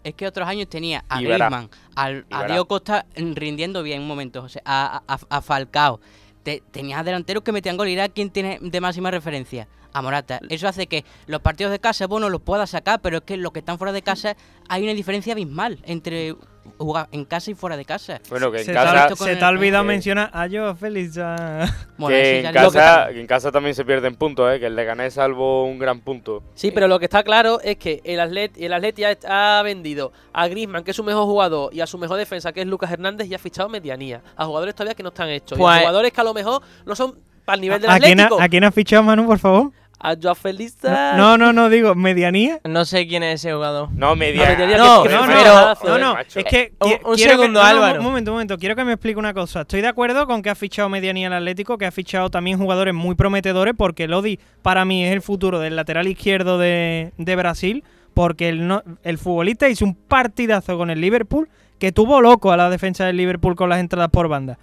Es 0.03 0.15
que 0.15 0.25
otros 0.25 0.47
años 0.47 0.67
tenía 0.67 1.03
a. 1.09 1.19
Griezmann, 1.21 1.69
al, 1.95 2.25
a. 2.31 2.45
Diego 2.45 2.65
Costa 2.65 3.05
rindiendo 3.15 3.83
bien 3.83 4.01
en 4.01 4.07
momentos, 4.07 4.43
o 4.45 4.49
sea, 4.49 4.61
a, 4.65 5.03
a, 5.07 5.19
a 5.29 5.41
Falcao. 5.41 5.99
Te, 6.43 6.63
tenías 6.71 7.05
delanteros 7.05 7.43
que 7.43 7.51
metían 7.51 7.77
gol 7.77 7.87
y 7.87 7.93
era 7.93 8.09
quien 8.09 8.31
tiene 8.31 8.57
de 8.61 8.81
máxima 8.81 9.11
referencia. 9.11 9.67
A 9.93 10.01
Morata. 10.01 10.39
Eso 10.47 10.69
hace 10.69 10.87
que 10.87 11.03
los 11.27 11.41
partidos 11.41 11.69
de 11.69 11.77
casa, 11.79 12.07
bueno, 12.07 12.29
los 12.29 12.41
pueda 12.41 12.65
sacar, 12.65 13.01
pero 13.01 13.17
es 13.17 13.23
que 13.23 13.35
los 13.35 13.51
que 13.51 13.59
están 13.59 13.77
fuera 13.77 13.91
de 13.91 14.01
casa 14.01 14.37
hay 14.69 14.83
una 14.83 14.93
diferencia 14.93 15.33
abismal 15.33 15.79
entre 15.83 16.33
jugar 16.77 17.07
en 17.11 17.25
casa 17.25 17.51
y 17.51 17.53
fuera 17.53 17.77
de 17.77 17.85
casa. 17.85 18.19
Bueno, 18.29 18.51
que 18.51 18.59
en 18.59 18.65
Se, 18.65 18.73
casa... 18.73 19.07
te, 19.07 19.15
se 19.15 19.31
el- 19.33 19.39
te 19.39 19.45
ha 19.45 19.49
olvidado 19.49 19.83
eh, 19.83 19.87
mencionar 19.87 20.29
a 20.33 20.47
yo, 20.47 20.75
Félix. 20.75 21.17
a- 21.17 21.65
Bueno, 21.97 22.15
que 22.15 22.39
en 22.47 22.53
casa, 22.53 23.07
que 23.11 23.21
en 23.21 23.27
casa 23.27 23.51
también 23.51 23.75
se 23.75 23.85
pierden 23.85 24.15
puntos, 24.15 24.51
¿eh? 24.53 24.59
que 24.59 24.65
el 24.67 24.75
Leganés 24.75 25.13
salvo 25.13 25.65
un 25.65 25.77
gran 25.79 25.99
punto. 25.99 26.43
Sí, 26.55 26.71
pero 26.71 26.87
lo 26.87 26.97
que 26.99 27.05
está 27.05 27.23
claro 27.23 27.59
es 27.61 27.77
que 27.77 28.01
el 28.03 28.19
Atlet, 28.19 28.57
el 28.57 28.73
Atleti 28.73 29.03
ha, 29.03 29.17
ha 29.59 29.61
vendido 29.63 30.11
a 30.33 30.47
Griezmann, 30.47 30.83
que 30.83 30.91
es 30.91 30.97
su 30.97 31.03
mejor 31.03 31.25
jugador, 31.25 31.73
y 31.73 31.81
a 31.81 31.87
su 31.87 31.97
mejor 31.97 32.17
defensa, 32.17 32.51
que 32.51 32.61
es 32.61 32.67
Lucas 32.67 32.91
Hernández, 32.91 33.27
y 33.27 33.35
ha 33.35 33.39
fichado 33.39 33.69
medianía. 33.69 34.21
A 34.35 34.45
jugadores 34.45 34.73
todavía 34.75 34.95
que 34.95 35.03
no 35.03 35.09
están 35.09 35.29
hechos. 35.29 35.57
y 35.57 35.61
Pues- 35.61 35.75
a 35.77 35.79
jugadores 35.79 36.11
que 36.11 36.21
a 36.21 36.23
lo 36.23 36.33
mejor 36.33 36.61
no 36.85 36.95
son 36.95 37.15
para 37.45 37.55
el 37.55 37.61
nivel 37.61 37.81
del 37.81 37.89
¿A 37.89 37.99
quién, 37.99 38.19
ha, 38.19 38.23
Atlético. 38.23 38.41
¿A 38.43 38.49
quién 38.49 38.63
has 38.63 38.73
fichado, 38.73 39.03
Manu, 39.03 39.25
por 39.25 39.39
favor? 39.39 39.71
A 40.03 40.15
Joao 40.21 40.33
Félix. 40.35 40.77
No, 40.83 41.37
no, 41.37 41.53
no, 41.53 41.69
digo, 41.69 41.93
medianía. 41.95 42.59
No 42.63 42.85
sé 42.85 43.05
quién 43.07 43.21
es 43.23 43.35
ese 43.41 43.53
jugador. 43.53 43.89
No, 43.93 44.15
media. 44.15 44.49
medianía 44.49 44.77
No, 44.77 45.03
No, 45.05 45.27
no, 45.27 45.77
pero- 45.83 46.19
eh. 46.19 46.25
es 46.35 46.43
que 46.45 46.73
Un- 46.79 46.89
qui- 46.89 46.99
un 47.05 47.15
que- 47.15 47.21
segundo, 47.23 47.61
Álvaro. 47.61 47.99
Un 47.99 48.05
momento, 48.05 48.31
un 48.31 48.35
momento, 48.35 48.57
quiero 48.57 48.75
que 48.75 48.83
me 48.83 48.93
explique 48.93 49.19
una 49.19 49.33
cosa. 49.33 49.61
Estoy 49.61 49.81
de 49.81 49.87
acuerdo 49.87 50.25
con 50.27 50.41
que 50.41 50.49
ha 50.49 50.55
fichado 50.55 50.89
Medianía 50.89 51.27
el 51.27 51.33
Atlético, 51.33 51.77
que 51.77 51.85
ha 51.85 51.91
fichado 51.91 52.29
también 52.29 52.57
jugadores 52.57 52.93
muy 52.93 53.15
prometedores, 53.15 53.73
porque 53.77 54.07
Lodi 54.07 54.39
para 54.61 54.85
mí 54.85 55.05
es 55.05 55.11
el 55.13 55.21
futuro 55.21 55.59
del 55.59 55.75
lateral 55.75 56.07
izquierdo 56.07 56.57
de, 56.57 57.11
de 57.17 57.35
Brasil, 57.35 57.83
porque 58.13 58.49
el, 58.49 58.67
no- 58.67 58.83
el 59.03 59.17
futbolista 59.17 59.69
hizo 59.69 59.85
un 59.85 59.93
partidazo 59.95 60.77
con 60.77 60.89
el 60.89 60.99
Liverpool 60.99 61.47
que 61.79 61.91
tuvo 61.91 62.21
loco 62.21 62.51
a 62.51 62.57
la 62.57 62.69
defensa 62.69 63.05
del 63.05 63.17
Liverpool 63.17 63.55
con 63.55 63.69
las 63.69 63.79
entradas 63.79 64.09
por 64.09 64.27
banda. 64.27 64.57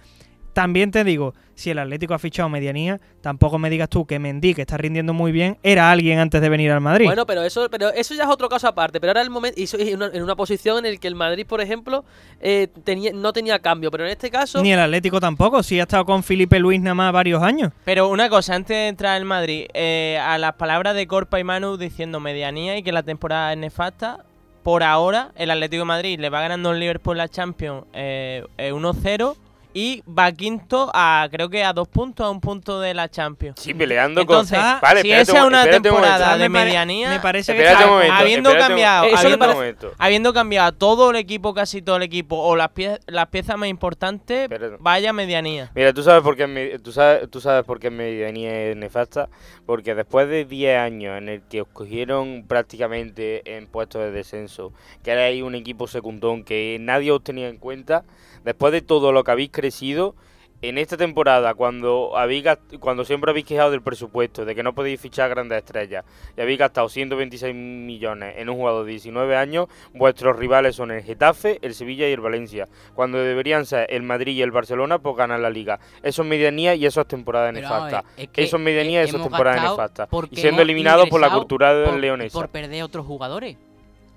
También 0.53 0.91
te 0.91 1.03
digo, 1.03 1.33
si 1.55 1.69
el 1.69 1.79
Atlético 1.79 2.13
ha 2.13 2.19
fichado 2.19 2.49
medianía, 2.49 2.99
tampoco 3.21 3.59
me 3.59 3.69
digas 3.69 3.89
tú 3.89 4.05
que 4.05 4.17
Mendy, 4.17 4.53
que 4.53 4.61
está 4.61 4.77
rindiendo 4.77 5.13
muy 5.13 5.31
bien, 5.31 5.57
era 5.61 5.91
alguien 5.91 6.19
antes 6.19 6.41
de 6.41 6.49
venir 6.49 6.71
al 6.71 6.81
Madrid. 6.81 7.05
Bueno, 7.05 7.25
pero 7.25 7.43
eso, 7.43 7.69
pero 7.69 7.89
eso 7.89 8.13
ya 8.13 8.23
es 8.23 8.29
otro 8.29 8.49
caso 8.49 8.67
aparte. 8.67 8.99
Pero 8.99 9.11
ahora 9.11 9.21
el 9.21 9.29
momento. 9.29 9.59
En 9.59 9.95
una, 9.95 10.07
en 10.13 10.23
una 10.23 10.35
posición 10.35 10.85
en 10.85 10.93
la 10.93 10.99
que 10.99 11.07
el 11.07 11.15
Madrid, 11.15 11.45
por 11.45 11.61
ejemplo, 11.61 12.05
eh, 12.39 12.67
tenía, 12.83 13.11
no 13.13 13.33
tenía 13.33 13.59
cambio. 13.59 13.91
Pero 13.91 14.05
en 14.05 14.11
este 14.11 14.29
caso. 14.31 14.61
Ni 14.61 14.71
el 14.71 14.79
Atlético 14.79 15.19
tampoco, 15.19 15.61
si 15.63 15.79
ha 15.79 15.83
estado 15.83 16.05
con 16.05 16.23
Felipe 16.23 16.59
Luis 16.59 16.79
nada 16.79 16.95
más 16.95 17.11
varios 17.11 17.43
años. 17.43 17.71
Pero 17.85 18.07
una 18.07 18.29
cosa, 18.29 18.55
antes 18.55 18.75
de 18.75 18.87
entrar 18.87 19.19
en 19.19 19.27
Madrid, 19.27 19.65
eh, 19.73 20.19
a 20.21 20.37
las 20.37 20.53
palabras 20.53 20.95
de 20.95 21.07
Corpa 21.07 21.39
y 21.39 21.43
Manu 21.43 21.77
diciendo 21.77 22.19
medianía 22.19 22.77
y 22.77 22.83
que 22.83 22.91
la 22.91 23.03
temporada 23.03 23.51
es 23.51 23.57
nefasta, 23.57 24.25
por 24.63 24.83
ahora 24.83 25.31
el 25.35 25.51
Atlético 25.51 25.81
de 25.81 25.85
Madrid 25.85 26.19
le 26.19 26.29
va 26.29 26.41
ganando 26.41 26.69
al 26.69 26.79
Liverpool 26.79 27.17
la 27.17 27.27
Champions 27.27 27.85
eh, 27.93 28.45
eh, 28.57 28.71
1-0 28.71 29.35
y 29.79 30.03
va 30.05 30.29
quinto 30.33 30.91
a 30.93 31.25
creo 31.31 31.47
que 31.49 31.63
a 31.63 31.71
dos 31.71 31.87
puntos, 31.87 32.25
a 32.25 32.29
un 32.29 32.41
punto 32.41 32.81
de 32.81 32.93
la 32.93 33.07
Champions. 33.07 33.57
Sí, 33.61 33.73
peleando 33.73 34.19
Entonces, 34.21 34.57
con. 34.57 34.67
Ah, 34.67 34.79
Vale, 34.81 35.01
si 35.03 35.11
esa 35.13 35.21
es 35.37 35.39
un- 35.41 35.47
una 35.47 35.63
un 35.63 35.69
temporada 35.69 36.33
de 36.37 36.49
pare- 36.49 36.49
medianía, 36.49 37.09
me 37.11 37.19
parece 37.21 37.55
que 37.55 37.63
está- 37.65 37.87
momento. 37.87 38.13
habiendo 38.13 38.57
cambiado- 38.57 39.05
un 39.07 39.11
parece- 39.13 39.37
momento. 39.37 39.91
habiendo 39.97 40.33
cambiado 40.33 40.73
todo 40.73 41.11
el 41.11 41.15
equipo, 41.15 41.53
casi 41.53 41.81
todo 41.81 41.95
el 41.95 42.03
equipo, 42.03 42.35
o 42.37 42.57
las, 42.57 42.69
pie- 42.73 42.99
las 43.07 43.27
piezas 43.27 43.57
más 43.57 43.69
importantes, 43.69 44.43
Espérate. 44.43 44.75
vaya 44.81 45.13
medianía. 45.13 45.71
Mira, 45.75 45.93
tú 45.93 46.03
sabes 46.03 46.23
por 46.23 46.35
qué 46.35 46.45
me- 46.47 46.77
tú 46.79 46.91
sabes, 46.91 47.29
tú 47.31 47.39
sabes 47.39 47.63
por 47.63 47.79
qué 47.79 47.89
medianía 47.89 48.71
es 48.71 48.75
nefasta, 48.75 49.29
porque 49.65 49.95
después 49.95 50.27
de 50.27 50.43
10 50.43 50.77
años 50.77 51.17
en 51.17 51.29
el 51.29 51.41
que 51.43 51.61
os 51.61 51.67
cogieron 51.71 52.43
prácticamente 52.47 53.55
en 53.57 53.67
puestos 53.67 54.01
de 54.01 54.11
descenso, 54.11 54.73
que 55.03 55.11
erais 55.11 55.41
un 55.41 55.55
equipo 55.55 55.87
secundón 55.87 56.43
que 56.43 56.77
nadie 56.81 57.11
os 57.11 57.23
tenía 57.23 57.47
en 57.47 57.57
cuenta, 57.57 58.03
después 58.43 58.73
de 58.73 58.81
todo 58.81 59.11
lo 59.11 59.23
que 59.23 59.31
habéis 59.31 59.51
crecido, 59.51 60.15
en 60.61 60.77
esta 60.77 60.97
temporada, 60.97 61.53
cuando 61.53 62.17
habéis 62.17 62.43
cuando 62.79 63.05
siempre 63.05 63.31
habéis 63.31 63.45
quejado 63.45 63.71
del 63.71 63.81
presupuesto, 63.81 64.43
de 64.43 64.55
que 64.55 64.63
no 64.63 64.73
podéis 64.73 64.99
fichar 64.99 65.29
grandes 65.29 65.59
estrellas, 65.59 66.03
y 66.35 66.41
habéis 66.41 66.59
gastado 66.59 66.89
126 66.89 67.55
millones 67.55 68.35
en 68.37 68.49
un 68.49 68.57
jugador 68.57 68.85
de 68.85 68.91
19 68.91 69.37
años, 69.37 69.67
vuestros 69.93 70.35
rivales 70.35 70.75
son 70.75 70.91
el 70.91 71.03
Getafe, 71.03 71.59
el 71.61 71.73
Sevilla 71.73 72.09
y 72.09 72.11
el 72.11 72.19
Valencia, 72.19 72.67
cuando 72.93 73.19
deberían 73.19 73.65
ser 73.65 73.87
el 73.89 74.03
Madrid 74.03 74.35
y 74.35 74.41
el 74.41 74.51
Barcelona 74.51 74.99
por 74.99 75.15
ganar 75.15 75.39
la 75.39 75.49
liga. 75.49 75.79
Eso 76.03 76.23
es 76.23 76.27
medianía 76.27 76.75
y 76.75 76.85
eso 76.85 77.01
es 77.01 77.07
temporada 77.07 77.51
Pero, 77.53 77.61
nefasta. 77.61 78.03
es 78.17 78.27
que 78.27 78.43
Eso 78.43 78.57
es 78.57 78.63
medianía 78.63 79.01
y 79.01 79.05
eso 79.05 79.17
es 79.17 79.23
temporada 79.23 79.61
nefasta. 79.61 80.09
Y 80.29 80.35
siendo 80.35 80.61
eliminados 80.61 81.07
por 81.07 81.21
la 81.21 81.29
cultura 81.29 81.73
de 81.73 81.85
por, 81.85 81.99
leonesa. 81.99 82.37
por 82.37 82.49
perder 82.49 82.83
otros 82.83 83.05
jugadores. 83.05 83.55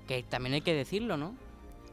Que 0.07 0.23
también 0.23 0.55
hay 0.55 0.61
que 0.61 0.73
decirlo, 0.73 1.15
¿no? 1.15 1.33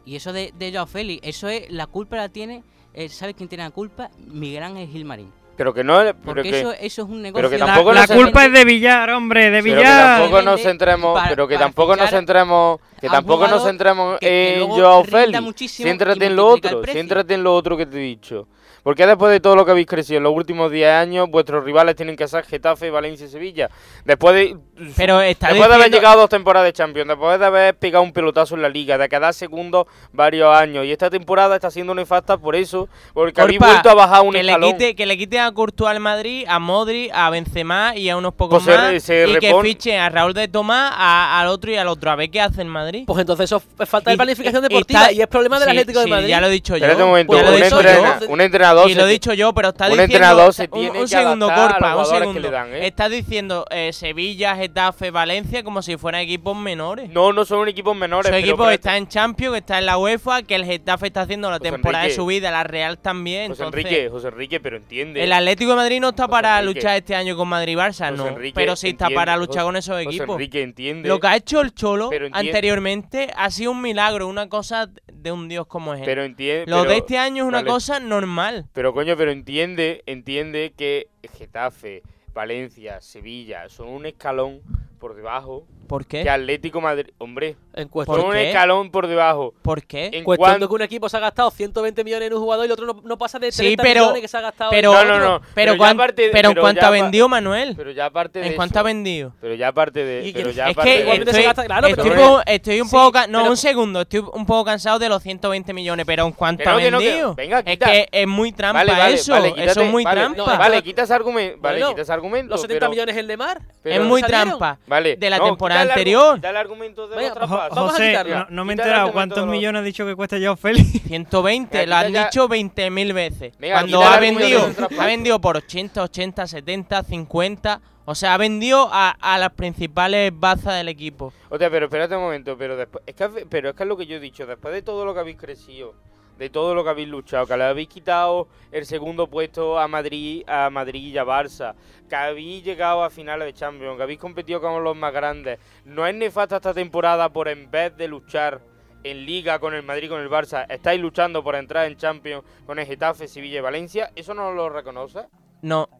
Y 0.05 0.17
eso 0.17 0.33
de, 0.33 0.53
de 0.59 0.73
Joao 0.73 0.87
Félix, 0.87 1.27
eso 1.27 1.49
es, 1.49 1.71
la 1.71 1.87
culpa 1.87 2.17
la 2.17 2.29
tiene, 2.29 2.63
eh, 2.95 3.09
¿sabes 3.09 3.35
quién 3.37 3.49
tiene 3.49 3.65
la 3.65 3.71
culpa? 3.71 4.11
Miguel 4.27 4.63
Ángel 4.63 4.89
Gilmarín. 4.89 5.33
Pero 5.57 5.75
que 5.75 5.85
no 5.85 6.01
es... 6.01 6.15
Pero 6.15 6.23
Porque 6.25 6.43
que, 6.51 6.61
eso, 6.61 6.73
eso 6.73 7.03
es 7.03 7.09
un 7.09 7.21
negocio. 7.21 7.35
pero 7.35 7.51
que 7.51 7.59
La, 7.59 7.67
tampoco 7.67 7.93
la 7.93 8.07
nos 8.07 8.11
culpa 8.13 8.47
es 8.47 8.53
de 8.53 8.65
Villar, 8.65 9.11
hombre, 9.11 9.51
de 9.51 9.63
pero 9.63 9.65
que 9.65 9.71
Villar. 9.87 10.19
tampoco 10.21 10.43
nos 10.43 10.63
centremos, 10.63 11.15
para- 11.15 11.29
pero 11.29 11.49
que 11.49 11.59
tampoco 11.59 11.97
nos 11.97 12.11
centremos, 12.11 12.81
que 12.99 13.09
tampoco 13.11 13.47
nos 13.47 13.63
centremos 13.65 14.19
en 14.23 14.67
Joao 14.69 15.05
Félix. 15.05 15.71
Céntrate 15.73 16.25
en 16.27 16.37
lo 16.37 16.47
otro, 16.47 16.81
precio. 16.81 16.99
céntrate 16.99 17.35
en 17.35 17.43
lo 17.43 17.55
otro 17.55 17.77
que 17.77 17.85
te 17.85 17.99
he 17.99 18.01
dicho. 18.01 18.49
¿Por 18.83 18.95
qué 18.95 19.07
después 19.07 19.31
de 19.31 19.41
todo 19.41 19.57
lo 19.57 19.65
que 19.65 19.73
habéis 19.73 19.87
crecido 19.87 20.19
en 20.19 20.23
los 20.25 20.33
últimos 20.35 20.71
10 20.71 20.89
años, 20.91 21.29
vuestros 21.31 21.65
rivales 21.65 21.97
tienen 21.97 22.17
que 22.17 22.27
ser 22.27 22.45
Getafe, 22.45 22.91
Valencia 22.91 23.27
y 23.27 23.29
Sevilla? 23.29 23.69
Después 24.05 24.35
de, 24.35 24.57
Pero 24.97 25.21
está 25.21 25.49
después 25.49 25.69
de 25.69 25.75
haber 25.75 25.91
llegado 25.91 26.15
a 26.15 26.21
dos 26.23 26.31
temporadas 26.31 26.67
de 26.67 26.73
Champions, 26.73 27.09
después 27.09 27.39
de 27.39 27.45
haber 27.47 27.75
pegado 27.77 28.03
un 28.03 28.13
pelotazo 28.13 28.55
en 28.55 28.63
la 28.63 28.69
Liga, 28.71 28.97
de 28.97 29.09
quedar 29.09 29.35
segundo 29.35 29.87
varios 30.13 30.55
años, 30.57 30.85
y 30.87 30.93
esta 30.93 31.11
temporada 31.11 31.57
está 31.57 31.71
siendo 31.71 31.95
nefasta 31.95 32.39
por 32.39 32.57
eso, 32.57 32.89
porque 33.13 33.41
habéis 33.41 33.59
vuelto 33.59 33.91
a 33.91 33.95
bajar 33.95 34.23
un 34.23 34.33
que 34.33 34.43
le, 34.43 34.53
escalón. 34.53 34.73
quite, 34.73 34.95
que 34.97 35.07
le 35.07 35.19
quite 35.19 35.39
a 35.39 35.51
Courtois 35.53 35.91
al 35.91 36.01
Madrid, 36.01 36.45
a 36.49 36.59
Modri, 36.59 37.11
a 37.13 37.29
Benzema 37.29 37.95
y 37.97 38.09
a 38.09 38.17
unos 38.17 38.33
pocos 38.33 38.65
Pues 38.65 38.77
más. 38.77 39.03
se 39.03 39.29
y 39.29 39.35
que 39.39 39.51
repone- 39.53 39.63
fiche 39.69 39.99
a 39.99 40.09
Raúl 40.09 40.33
de 40.33 40.49
Tomás, 40.49 40.93
a- 40.97 41.41
al 41.41 41.49
otro 41.49 41.71
y 41.71 41.77
al 41.77 41.89
otro. 41.89 42.11
A 42.11 42.17
ver 42.17 42.31
qué 42.31 42.41
hace 42.41 42.63
el 42.63 42.69
Madrid. 42.69 43.05
Pues 43.07 43.21
entonces 43.21 43.45
eso 43.45 43.63
es 43.79 43.89
falta 43.89 44.11
de 44.11 44.15
Y- 44.15 44.17
planificación 44.17 44.65
y- 44.65 44.69
deportiva 44.69 45.01
está- 45.03 45.13
y 45.13 45.21
es 45.21 45.27
problema 45.27 45.59
del 45.59 45.67
Sí, 45.71 45.71
Atlético 45.79 46.01
de 46.01 46.07
Madrid. 46.07 46.29
Ya 46.29 46.41
lo 46.41 46.47
he 46.47 46.51
dicho 46.51 46.77
yo. 46.79 46.87
Un 46.91 46.99
momento, 46.99 47.37
entrena- 47.37 48.21
un 48.29 48.41
entrenador 48.41 48.70
Y 48.89 48.95
lo 48.95 49.07
he 49.07 49.11
dicho 49.11 49.33
yo, 49.35 49.53
pero 49.53 49.69
está 49.71 49.85
un 49.87 49.91
diciendo. 49.93 50.15
entrenador 50.15 50.55
se 50.55 50.63
un- 50.65 50.71
tiene 50.71 50.91
un, 50.91 51.05
que 51.05 51.09
segundo, 51.09 51.47
Corpa, 51.47 51.97
un 51.97 52.03
que 52.05 52.09
segundo. 52.19 52.51
dan, 52.51 52.75
¿eh? 52.75 52.87
Está 52.87 53.09
diciendo 53.09 53.65
eh, 53.71 53.93
Sevilla, 53.93 54.57
Getafe, 54.57 55.11
Valencia 55.11 55.63
como 55.63 55.83
si 55.83 55.97
fueran 55.97 56.21
equipos 56.23 56.57
menores. 56.57 57.11
No, 57.11 57.33
no 57.33 57.45
son 57.45 57.69
equipos 57.69 57.97
menores. 57.97 58.27
Su 58.27 58.33
pero 58.33 58.39
equipo 58.47 58.63
espérate. 58.65 58.75
está 58.75 58.97
en 58.97 59.09
Champions, 59.09 59.57
está 59.57 59.79
en 59.79 59.87
la 59.87 59.99
UEFA, 59.99 60.43
que 60.43 60.55
el 60.55 60.65
Getafe 60.65 61.07
está 61.09 61.23
haciendo 61.23 61.51
la 61.51 61.59
José 61.59 61.71
temporada 61.71 62.05
de 62.05 62.11
su 62.11 62.27
vida, 62.27 62.51
la 62.51 62.65
Real 62.65 62.99
también. 62.99 63.49
José 63.51 63.63
entonces, 63.65 63.85
Enrique, 63.87 64.09
José 64.11 64.29
Enrique, 64.29 64.61
pero 64.61 64.77
entiende. 64.77 65.23
El 65.23 65.33
Atlético 65.33 65.71
de 65.71 65.77
Madrid 65.77 66.01
no 66.01 66.11
está 66.11 66.25
José 66.25 66.31
para 66.33 66.59
Enrique. 66.61 66.81
luchar 66.81 66.97
este 66.97 67.15
año 67.15 67.37
con 67.37 67.49
Madrid 67.49 67.73
y 67.73 67.77
Barça, 67.77 68.11
José 68.11 68.17
no. 68.17 68.27
Enrique, 68.29 68.55
pero 68.55 68.77
sí 68.77 68.89
está 68.89 69.05
entiende, 69.07 69.15
para 69.17 69.37
luchar 69.37 69.63
José- 69.63 69.65
con 69.65 69.77
esos 69.77 69.97
José 69.97 70.09
equipos. 70.09 70.35
Enrique 70.35 70.63
entiende. 70.63 71.09
Lo 71.09 71.19
que 71.21 71.27
ha 71.27 71.37
hecho 71.37 71.61
el 71.61 71.75
Cholo 71.75 72.11
anteriormente 72.33 73.31
ha 73.37 73.51
sido 73.51 73.71
un 73.73 73.81
milagro, 73.83 74.27
una 74.29 74.49
cosa 74.49 74.89
de 75.13 75.33
un 75.33 75.49
dios 75.49 75.67
como 75.67 75.95
es 75.95 76.01
él. 76.01 76.07
pero 76.07 76.25
entiende. 76.25 76.65
Lo 76.71 76.85
de 76.85 76.99
este 76.99 77.19
año 77.19 77.45
es 77.45 77.49
una 77.49 77.65
cosa 77.65 78.01
normal. 78.01 78.60
Pero 78.73 78.93
coño, 78.93 79.17
pero 79.17 79.31
entiende, 79.31 80.03
entiende 80.07 80.73
que 80.77 81.09
Getafe, 81.37 82.03
Valencia, 82.33 83.01
Sevilla 83.01 83.69
son 83.69 83.89
un 83.89 84.07
escalón 84.07 84.61
por 84.99 85.15
debajo 85.15 85.67
¿Por 85.91 86.07
qué? 86.07 86.23
que 86.23 86.31
Atlético 86.31 86.81
Madrid, 86.81 87.09
hombre, 87.19 87.57
En 87.75 87.89
¿Por 87.89 88.07
cuestión, 88.07 88.21
son 88.21 88.27
un 88.29 88.33
qué? 88.33 88.49
escalón 88.49 88.91
por 88.91 89.07
debajo. 89.07 89.53
¿Por 89.63 89.83
qué? 89.85 90.07
En 90.13 90.25
cuestión 90.25 90.49
cuan- 90.51 90.61
de 90.61 90.67
que 90.69 90.75
un 90.75 90.83
equipo 90.83 91.09
se 91.09 91.17
ha 91.17 91.21
gastado 91.21 91.51
120 91.51 92.03
millones 92.05 92.29
en 92.29 92.35
un 92.35 92.41
jugador 92.41 92.65
y 92.65 92.67
el 92.67 92.73
otro 92.73 92.87
no, 92.87 93.01
no 93.05 93.19
pasa 93.19 93.39
de 93.39 93.51
Sí, 93.53 93.59
30 93.59 93.83
pero- 93.83 94.01
millones 94.03 94.23
que 94.23 94.29
se 94.29 94.37
ha 94.37 94.41
gastado 94.41 94.71
Pero, 94.71 94.99
en 95.01 95.09
No, 95.09 95.19
no, 95.19 95.21
no. 95.21 95.41
pero, 95.41 95.53
pero 95.55 95.73
ya 95.73 95.79
cuán- 95.79 95.97
aparte 95.97 96.23
de- 96.23 96.29
pero 96.31 96.49
en 96.51 96.55
cuanto 96.57 96.87
ha 96.87 96.91
vendido 96.91 97.29
Manuel, 97.29 97.75
Pero 97.77 97.91
ya 97.91 98.07
aparte 98.07 98.39
de 98.41 98.47
en 98.49 98.55
cuanto 98.55 98.73
eso, 98.75 98.81
ha 98.81 98.83
vendido. 98.85 99.33
Pero 99.41 99.55
ya 99.55 99.69
aparte 99.69 100.05
de, 100.05 100.31
pero 100.33 100.51
ya 100.51 100.67
Es 100.69 100.73
aparte 100.73 100.91
que 100.91 101.05
de- 101.05 101.13
estoy, 101.17 101.35
se 101.35 101.43
gasta- 101.43 101.65
claro, 101.67 101.87
estoy, 101.89 102.11
pero- 102.11 102.21
un 102.23 102.29
poco, 102.29 102.43
estoy 102.47 102.81
un 102.81 102.89
Sí, 102.89 102.97
poco 102.97 103.19
no 103.29 103.39
pero- 103.41 103.51
un 103.51 103.57
segundo, 103.57 104.01
estoy 104.03 104.21
un 104.33 104.47
poco 104.47 104.65
cansado 104.65 104.99
de 104.99 105.09
los 105.09 105.23
120 105.23 105.73
millones, 105.73 106.07
pero 106.07 106.25
en 106.27 106.33
cuanto 106.33 106.69
ha 106.71 106.79
que 106.79 106.91
no, 106.91 106.99
que- 106.99 107.07
vendido, 107.07 107.35
venga, 107.35 107.61
es 107.65 107.79
que 107.79 108.09
es 108.11 108.27
muy 108.29 108.53
trampa 108.53 108.85
Vale, 108.85 109.15
eso, 109.15 109.33
vale, 109.33 109.55
eso 109.57 109.83
es 109.83 109.91
muy 109.91 110.05
trampa. 110.05 110.43
Vale, 110.45 110.55
entonces- 110.65 110.83
quita 110.83 111.03
ese 111.03 111.15
argumento, 111.15 111.59
vale, 111.61 111.79
Bueno, 111.79 111.89
quita 111.91 112.03
ese 112.03 112.13
argumento, 112.13 112.51
Los 112.51 112.61
70 112.61 112.81
pero- 112.81 112.91
millones 112.91 113.17
el 113.17 113.27
de 113.27 113.37
Mar. 113.37 113.61
es 113.85 114.01
muy 114.01 114.23
trampa. 114.23 114.79
Vale, 114.87 115.17
de 115.17 115.31
la 115.31 115.39
temporada 115.41 115.80
anterior. 115.89 116.41
el 116.43 116.57
argumento 116.57 117.09
de 117.09 117.17
Venga, 117.17 117.29
los 117.29 117.49
Jo- 117.49 117.57
traspasos. 117.57 117.77
vamos 117.77 117.91
a 117.91 117.93
José, 117.95 118.25
no, 118.29 118.47
no 118.51 118.65
me 118.65 118.73
he 118.73 118.77
enterado 118.77 119.13
cuántos 119.13 119.47
millones 119.47 119.81
ha 119.81 119.85
dicho 119.85 120.05
que 120.07 120.15
cuesta 120.17 120.37
Joao 120.41 120.57
Félix. 120.57 121.03
120, 121.07 121.79
Venga, 121.79 121.91
lo 121.91 122.07
han 122.07 122.13
ya- 122.13 122.25
dicho 122.25 122.49
20.000 122.49 123.13
veces. 123.15 123.53
Venga, 123.59 123.75
Cuando 123.77 124.03
ha 124.03 124.19
vendido, 124.21 124.71
ha 124.99 125.07
vendido 125.07 125.41
por 125.41 125.57
80, 125.57 126.03
80, 126.03 126.47
70, 126.47 127.03
50. 127.03 127.81
O 128.07 128.15
sea, 128.15 128.35
ha 128.35 128.39
vendido 128.39 128.89
a, 128.93 129.11
a 129.21 129.39
las 129.39 129.51
principales 129.53 130.33
bazas 130.35 130.75
del 130.77 130.89
equipo. 130.89 131.33
Hostia, 131.49 131.71
pero 131.71 131.87
espérate 131.87 132.17
un 132.17 132.23
momento, 132.23 132.57
pero 132.59 132.77
después, 132.77 133.05
es 133.07 133.15
que, 133.15 133.29
pero 133.49 133.71
es 133.71 133.77
que 133.77 133.83
es 133.85 133.89
lo 133.89 133.97
que 133.97 134.07
yo 134.07 134.17
he 134.17 134.21
dicho, 134.21 134.47
después 134.47 134.75
de 134.75 134.83
todo 134.83 135.05
lo 135.05 135.15
que 135.15 135.21
habéis 135.21 135.37
crecido, 135.37 135.95
de 136.41 136.49
todo 136.49 136.75
lo 136.75 136.83
que 136.83 136.89
habéis 136.89 137.09
luchado, 137.09 137.47
que 137.47 137.55
le 137.55 137.65
habéis 137.65 137.89
quitado 137.89 138.49
el 138.73 138.87
segundo 138.87 139.27
puesto 139.27 139.79
a 139.79 139.87
Madrid, 139.89 140.43
a 140.47 140.71
Madrid 140.71 141.13
y 141.13 141.19
a 141.19 141.25
Barça, 141.25 141.75
que 142.09 142.17
habéis 142.17 142.65
llegado 142.65 143.05
a 143.05 143.11
finales 143.11 143.45
de 143.45 143.53
Champions, 143.53 143.99
que 143.99 144.03
habéis 144.03 144.19
competido 144.19 144.59
con 144.59 144.83
los 144.83 144.97
más 144.97 145.13
grandes, 145.13 145.59
no 145.85 146.07
es 146.07 146.15
nefasta 146.15 146.57
esta 146.57 146.73
temporada 146.73 147.29
por 147.29 147.47
en 147.49 147.71
vez 147.71 147.95
de 147.95 148.09
luchar 148.09 148.63
en 149.05 149.27
Liga 149.27 149.59
con 149.59 149.75
el 149.75 149.83
Madrid 149.83 150.09
con 150.09 150.23
el 150.23 150.31
Barça, 150.31 150.65
estáis 150.71 150.99
luchando 150.99 151.45
por 151.45 151.57
entrar 151.57 151.87
en 151.87 151.99
Champions 151.99 152.43
con 152.65 152.79
el 152.79 152.87
Getafe, 152.87 153.29
Sevilla 153.29 153.59
y 153.59 153.63
Valencia, 153.63 154.11
¿eso 154.17 154.33
no 154.33 154.51
lo 154.53 154.71
reconoce? 154.71 155.27
No. 155.61 155.91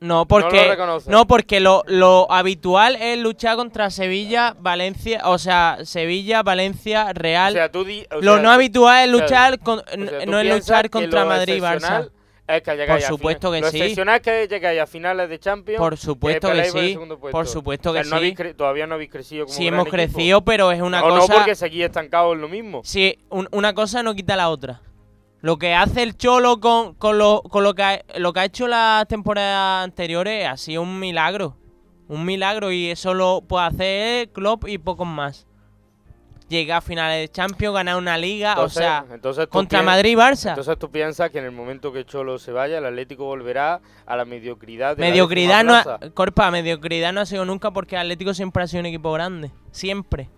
No, 0.00 0.20
no 0.20 0.26
porque 0.26 0.64
lo 0.64 0.70
reconoce. 0.70 1.10
no, 1.10 1.26
porque 1.26 1.60
lo, 1.60 1.82
lo 1.86 2.30
habitual 2.32 2.96
es 2.96 3.18
luchar 3.18 3.56
contra 3.56 3.90
Sevilla, 3.90 4.56
Valencia, 4.58 5.20
o 5.24 5.36
sea, 5.38 5.78
Sevilla, 5.84 6.42
Valencia, 6.42 7.12
Real. 7.12 7.52
O 7.52 7.56
sea, 7.56 7.70
tú 7.70 7.84
di- 7.84 8.06
o 8.10 8.20
lo 8.22 8.34
sea, 8.34 8.42
no 8.42 8.50
habitual 8.50 9.08
es 9.08 9.14
o 9.14 9.18
sea, 9.18 9.22
luchar 9.50 9.58
con, 9.58 9.78
O 9.80 9.82
sea, 9.84 9.94
n- 9.94 10.24
¿tú 10.24 10.30
no 10.30 10.40
es 10.40 10.46
luchar 10.54 10.84
que 10.84 10.90
contra 10.90 11.20
lo 11.24 11.26
Madrid 11.28 11.54
y 11.56 11.60
Barça. 11.60 12.10
Es 12.48 12.62
que 12.62 12.84
Por 12.84 13.00
supuesto 13.02 13.52
que 13.52 13.60
lo 13.60 13.70
sí. 13.70 13.76
excepcional 13.78 14.20
que 14.20 14.48
llegáis 14.48 14.80
a 14.80 14.86
finales 14.88 15.28
de 15.28 15.38
Champions. 15.38 15.78
Por 15.78 15.96
supuesto 15.96 16.50
que 16.50 16.58
el 16.60 16.64
sí. 16.64 16.98
Por 17.30 17.46
supuesto 17.46 17.90
O 17.90 17.92
sea, 17.92 18.02
que 18.02 18.08
no 18.08 18.16
habéis 18.16 18.36
sí. 18.36 18.42
cre- 18.42 18.56
todavía 18.56 18.86
no 18.88 18.94
habéis 18.96 19.10
crecido 19.10 19.44
como 19.46 19.56
Sí 19.56 19.68
hemos 19.68 19.82
equipo. 19.82 19.94
crecido, 19.96 20.40
pero 20.40 20.72
es 20.72 20.80
una 20.80 21.00
no, 21.00 21.08
cosa 21.10 21.32
no, 21.32 21.38
porque 21.38 21.54
seguís 21.54 21.84
estancados 21.84 22.34
en 22.34 22.40
lo 22.40 22.48
mismo. 22.48 22.80
Sí, 22.84 23.18
un- 23.28 23.48
una 23.52 23.72
cosa 23.72 24.02
no 24.02 24.14
quita 24.16 24.34
la 24.34 24.48
otra. 24.48 24.80
Lo 25.42 25.58
que 25.58 25.74
hace 25.74 26.02
el 26.02 26.16
Cholo 26.16 26.60
con, 26.60 26.94
con, 26.94 27.16
lo, 27.16 27.42
con 27.42 27.64
lo, 27.64 27.74
que 27.74 27.82
ha, 27.82 28.02
lo 28.18 28.32
que 28.32 28.40
ha 28.40 28.44
hecho 28.44 28.68
las 28.68 29.08
temporadas 29.08 29.84
anteriores 29.84 30.46
ha 30.46 30.56
sido 30.56 30.82
un 30.82 30.98
milagro. 30.98 31.56
Un 32.08 32.24
milagro 32.24 32.72
y 32.72 32.90
eso 32.90 33.14
lo 33.14 33.40
puede 33.40 33.66
hacer 33.66 34.30
Klopp 34.30 34.68
y 34.68 34.78
pocos 34.78 35.06
más. 35.06 35.46
Llegar 36.48 36.78
a 36.78 36.80
finales 36.80 37.20
de 37.20 37.32
Champions, 37.32 37.74
ganar 37.74 37.96
una 37.96 38.18
liga, 38.18 38.50
Entonces, 38.50 38.78
o 38.78 38.80
sea, 38.80 39.04
entonces 39.12 39.46
contra 39.46 39.82
Madrid 39.82 40.10
y 40.10 40.14
Barça. 40.16 40.48
Entonces 40.50 40.76
tú 40.78 40.90
piensas 40.90 41.30
que 41.30 41.38
en 41.38 41.44
el 41.44 41.52
momento 41.52 41.92
que 41.92 42.04
Cholo 42.04 42.40
se 42.40 42.50
vaya, 42.50 42.78
el 42.78 42.86
Atlético 42.86 43.24
volverá 43.24 43.80
a 44.04 44.16
la 44.16 44.24
mediocridad. 44.24 44.96
De 44.96 45.04
la 45.04 45.10
mediocridad 45.10 45.62
no 45.62 45.76
décima 45.76 45.98
ha. 46.02 46.10
Corpa, 46.10 46.50
mediocridad 46.50 47.12
no 47.12 47.20
ha 47.20 47.26
sido 47.26 47.44
nunca 47.44 47.70
porque 47.70 47.94
el 47.94 48.00
Atlético 48.00 48.34
siempre 48.34 48.64
ha 48.64 48.66
sido 48.66 48.80
un 48.80 48.86
equipo 48.86 49.12
grande. 49.12 49.52
Siempre. 49.70 50.28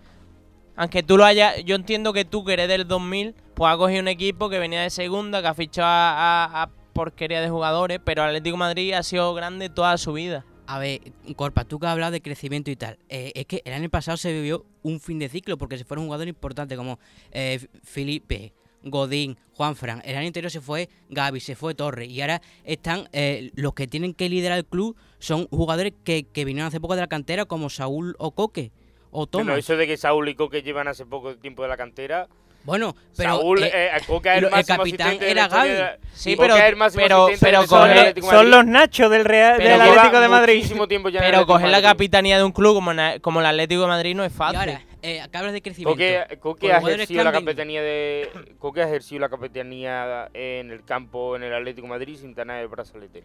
Aunque 0.76 1.02
tú 1.02 1.16
lo 1.16 1.24
hayas. 1.24 1.62
Yo 1.64 1.76
entiendo 1.76 2.12
que 2.12 2.24
tú, 2.24 2.44
que 2.44 2.54
eres 2.54 2.68
del 2.68 2.86
2000, 2.86 3.34
pues 3.54 3.70
has 3.70 3.76
cogido 3.76 4.00
un 4.00 4.08
equipo 4.08 4.48
que 4.48 4.58
venía 4.58 4.82
de 4.82 4.90
segunda, 4.90 5.42
que 5.42 5.48
ha 5.48 5.54
fichado 5.54 5.88
a, 5.88 6.70
porquería 6.92 7.40
de 7.40 7.48
jugadores, 7.48 8.00
pero 8.04 8.22
Atlético 8.22 8.54
de 8.54 8.58
Madrid 8.58 8.92
ha 8.92 9.02
sido 9.02 9.32
grande 9.34 9.70
toda 9.70 9.96
su 9.96 10.12
vida. 10.12 10.44
A 10.66 10.78
ver, 10.78 11.00
Corpa, 11.36 11.64
tú 11.64 11.78
que 11.78 11.86
has 11.86 11.92
hablado 11.92 12.12
de 12.12 12.20
crecimiento 12.20 12.70
y 12.70 12.76
tal, 12.76 12.98
eh, 13.08 13.32
es 13.34 13.46
que 13.46 13.62
el 13.64 13.72
año 13.72 13.88
pasado 13.88 14.16
se 14.16 14.32
vivió 14.32 14.66
un 14.82 15.00
fin 15.00 15.18
de 15.18 15.28
ciclo 15.28 15.56
porque 15.56 15.78
se 15.78 15.84
fueron 15.84 16.04
jugadores 16.04 16.30
importantes 16.30 16.76
como 16.76 16.98
eh, 17.30 17.66
Felipe, 17.82 18.52
Godín, 18.82 19.38
Juanfran. 19.54 20.02
El 20.04 20.16
año 20.16 20.26
anterior 20.26 20.50
se 20.50 20.60
fue 20.60 20.88
Gaby, 21.08 21.40
se 21.40 21.56
fue 21.56 21.74
Torres 21.74 22.10
y 22.10 22.20
ahora 22.20 22.42
están 22.64 23.08
eh, 23.12 23.50
los 23.54 23.72
que 23.72 23.86
tienen 23.86 24.12
que 24.12 24.28
liderar 24.28 24.58
el 24.58 24.66
club 24.66 24.96
son 25.18 25.46
jugadores 25.48 25.94
que, 26.04 26.24
que 26.24 26.44
vinieron 26.44 26.68
hace 26.68 26.80
poco 26.80 26.94
de 26.94 27.00
la 27.00 27.06
cantera 27.06 27.46
como 27.46 27.70
Saúl 27.70 28.16
o 28.18 28.32
Coque 28.32 28.70
o 29.12 29.26
eso 29.56 29.76
de 29.76 29.86
que 29.86 29.96
Saúl 29.96 30.28
y 30.28 30.34
Coque 30.34 30.62
llevan 30.62 30.88
hace 30.88 31.06
poco 31.06 31.36
tiempo 31.36 31.62
de 31.62 31.68
la 31.68 31.76
cantera. 31.76 32.26
Bueno, 32.64 32.94
pero 33.16 33.38
Saúl, 33.38 33.62
eh, 33.62 33.70
eh, 33.72 33.90
Coque 34.06 34.30
es 34.30 34.38
el 34.38 34.44
el 34.44 34.64
capitán 34.64 35.18
era 35.20 35.48
Gaby. 35.48 35.70
Sí, 36.14 36.36
pero- 36.36 36.54
pero- 36.94 37.28
pero 37.40 37.66
Son 37.66 38.50
los 38.50 38.64
Nachos 38.66 39.10
del 39.10 39.24
Real 39.24 39.58
del 39.58 39.80
Atlético 39.80 40.20
de 40.20 40.28
Madrid. 40.28 40.64
tiempo 40.88 41.08
ya 41.08 41.20
Pero 41.20 41.44
coger 41.46 41.68
la 41.70 41.82
capitanía 41.82 42.38
de 42.38 42.44
un 42.44 42.52
club 42.52 42.74
como, 42.74 42.94
na- 42.94 43.18
como 43.18 43.40
el 43.40 43.46
Atlético 43.46 43.82
de 43.82 43.86
Madrid 43.88 44.14
no 44.14 44.24
es 44.24 44.32
y 44.32 44.36
fácil. 44.36 44.58
ahora, 44.60 44.82
eh, 45.02 45.20
hablas 45.32 45.52
de 45.54 45.60
crecimiento. 45.62 45.90
Coque, 45.92 46.38
Coque 46.38 46.72
ha 46.72 46.78
ejercido 46.78 47.24
la 47.24 47.32
capitanía 47.32 47.82
de 47.82 48.30
Coque 48.60 48.80
ha 48.82 48.86
ejercido 48.86 49.20
la 49.20 49.28
capitanía 49.28 50.28
en 50.32 50.70
el 50.70 50.84
campo 50.84 51.34
en 51.34 51.42
el 51.42 51.52
Atlético 51.52 51.88
de 51.88 51.90
Madrid 51.94 52.16
sin 52.16 52.32
tener 52.32 52.62
el 52.62 52.68
brazalete. 52.68 53.24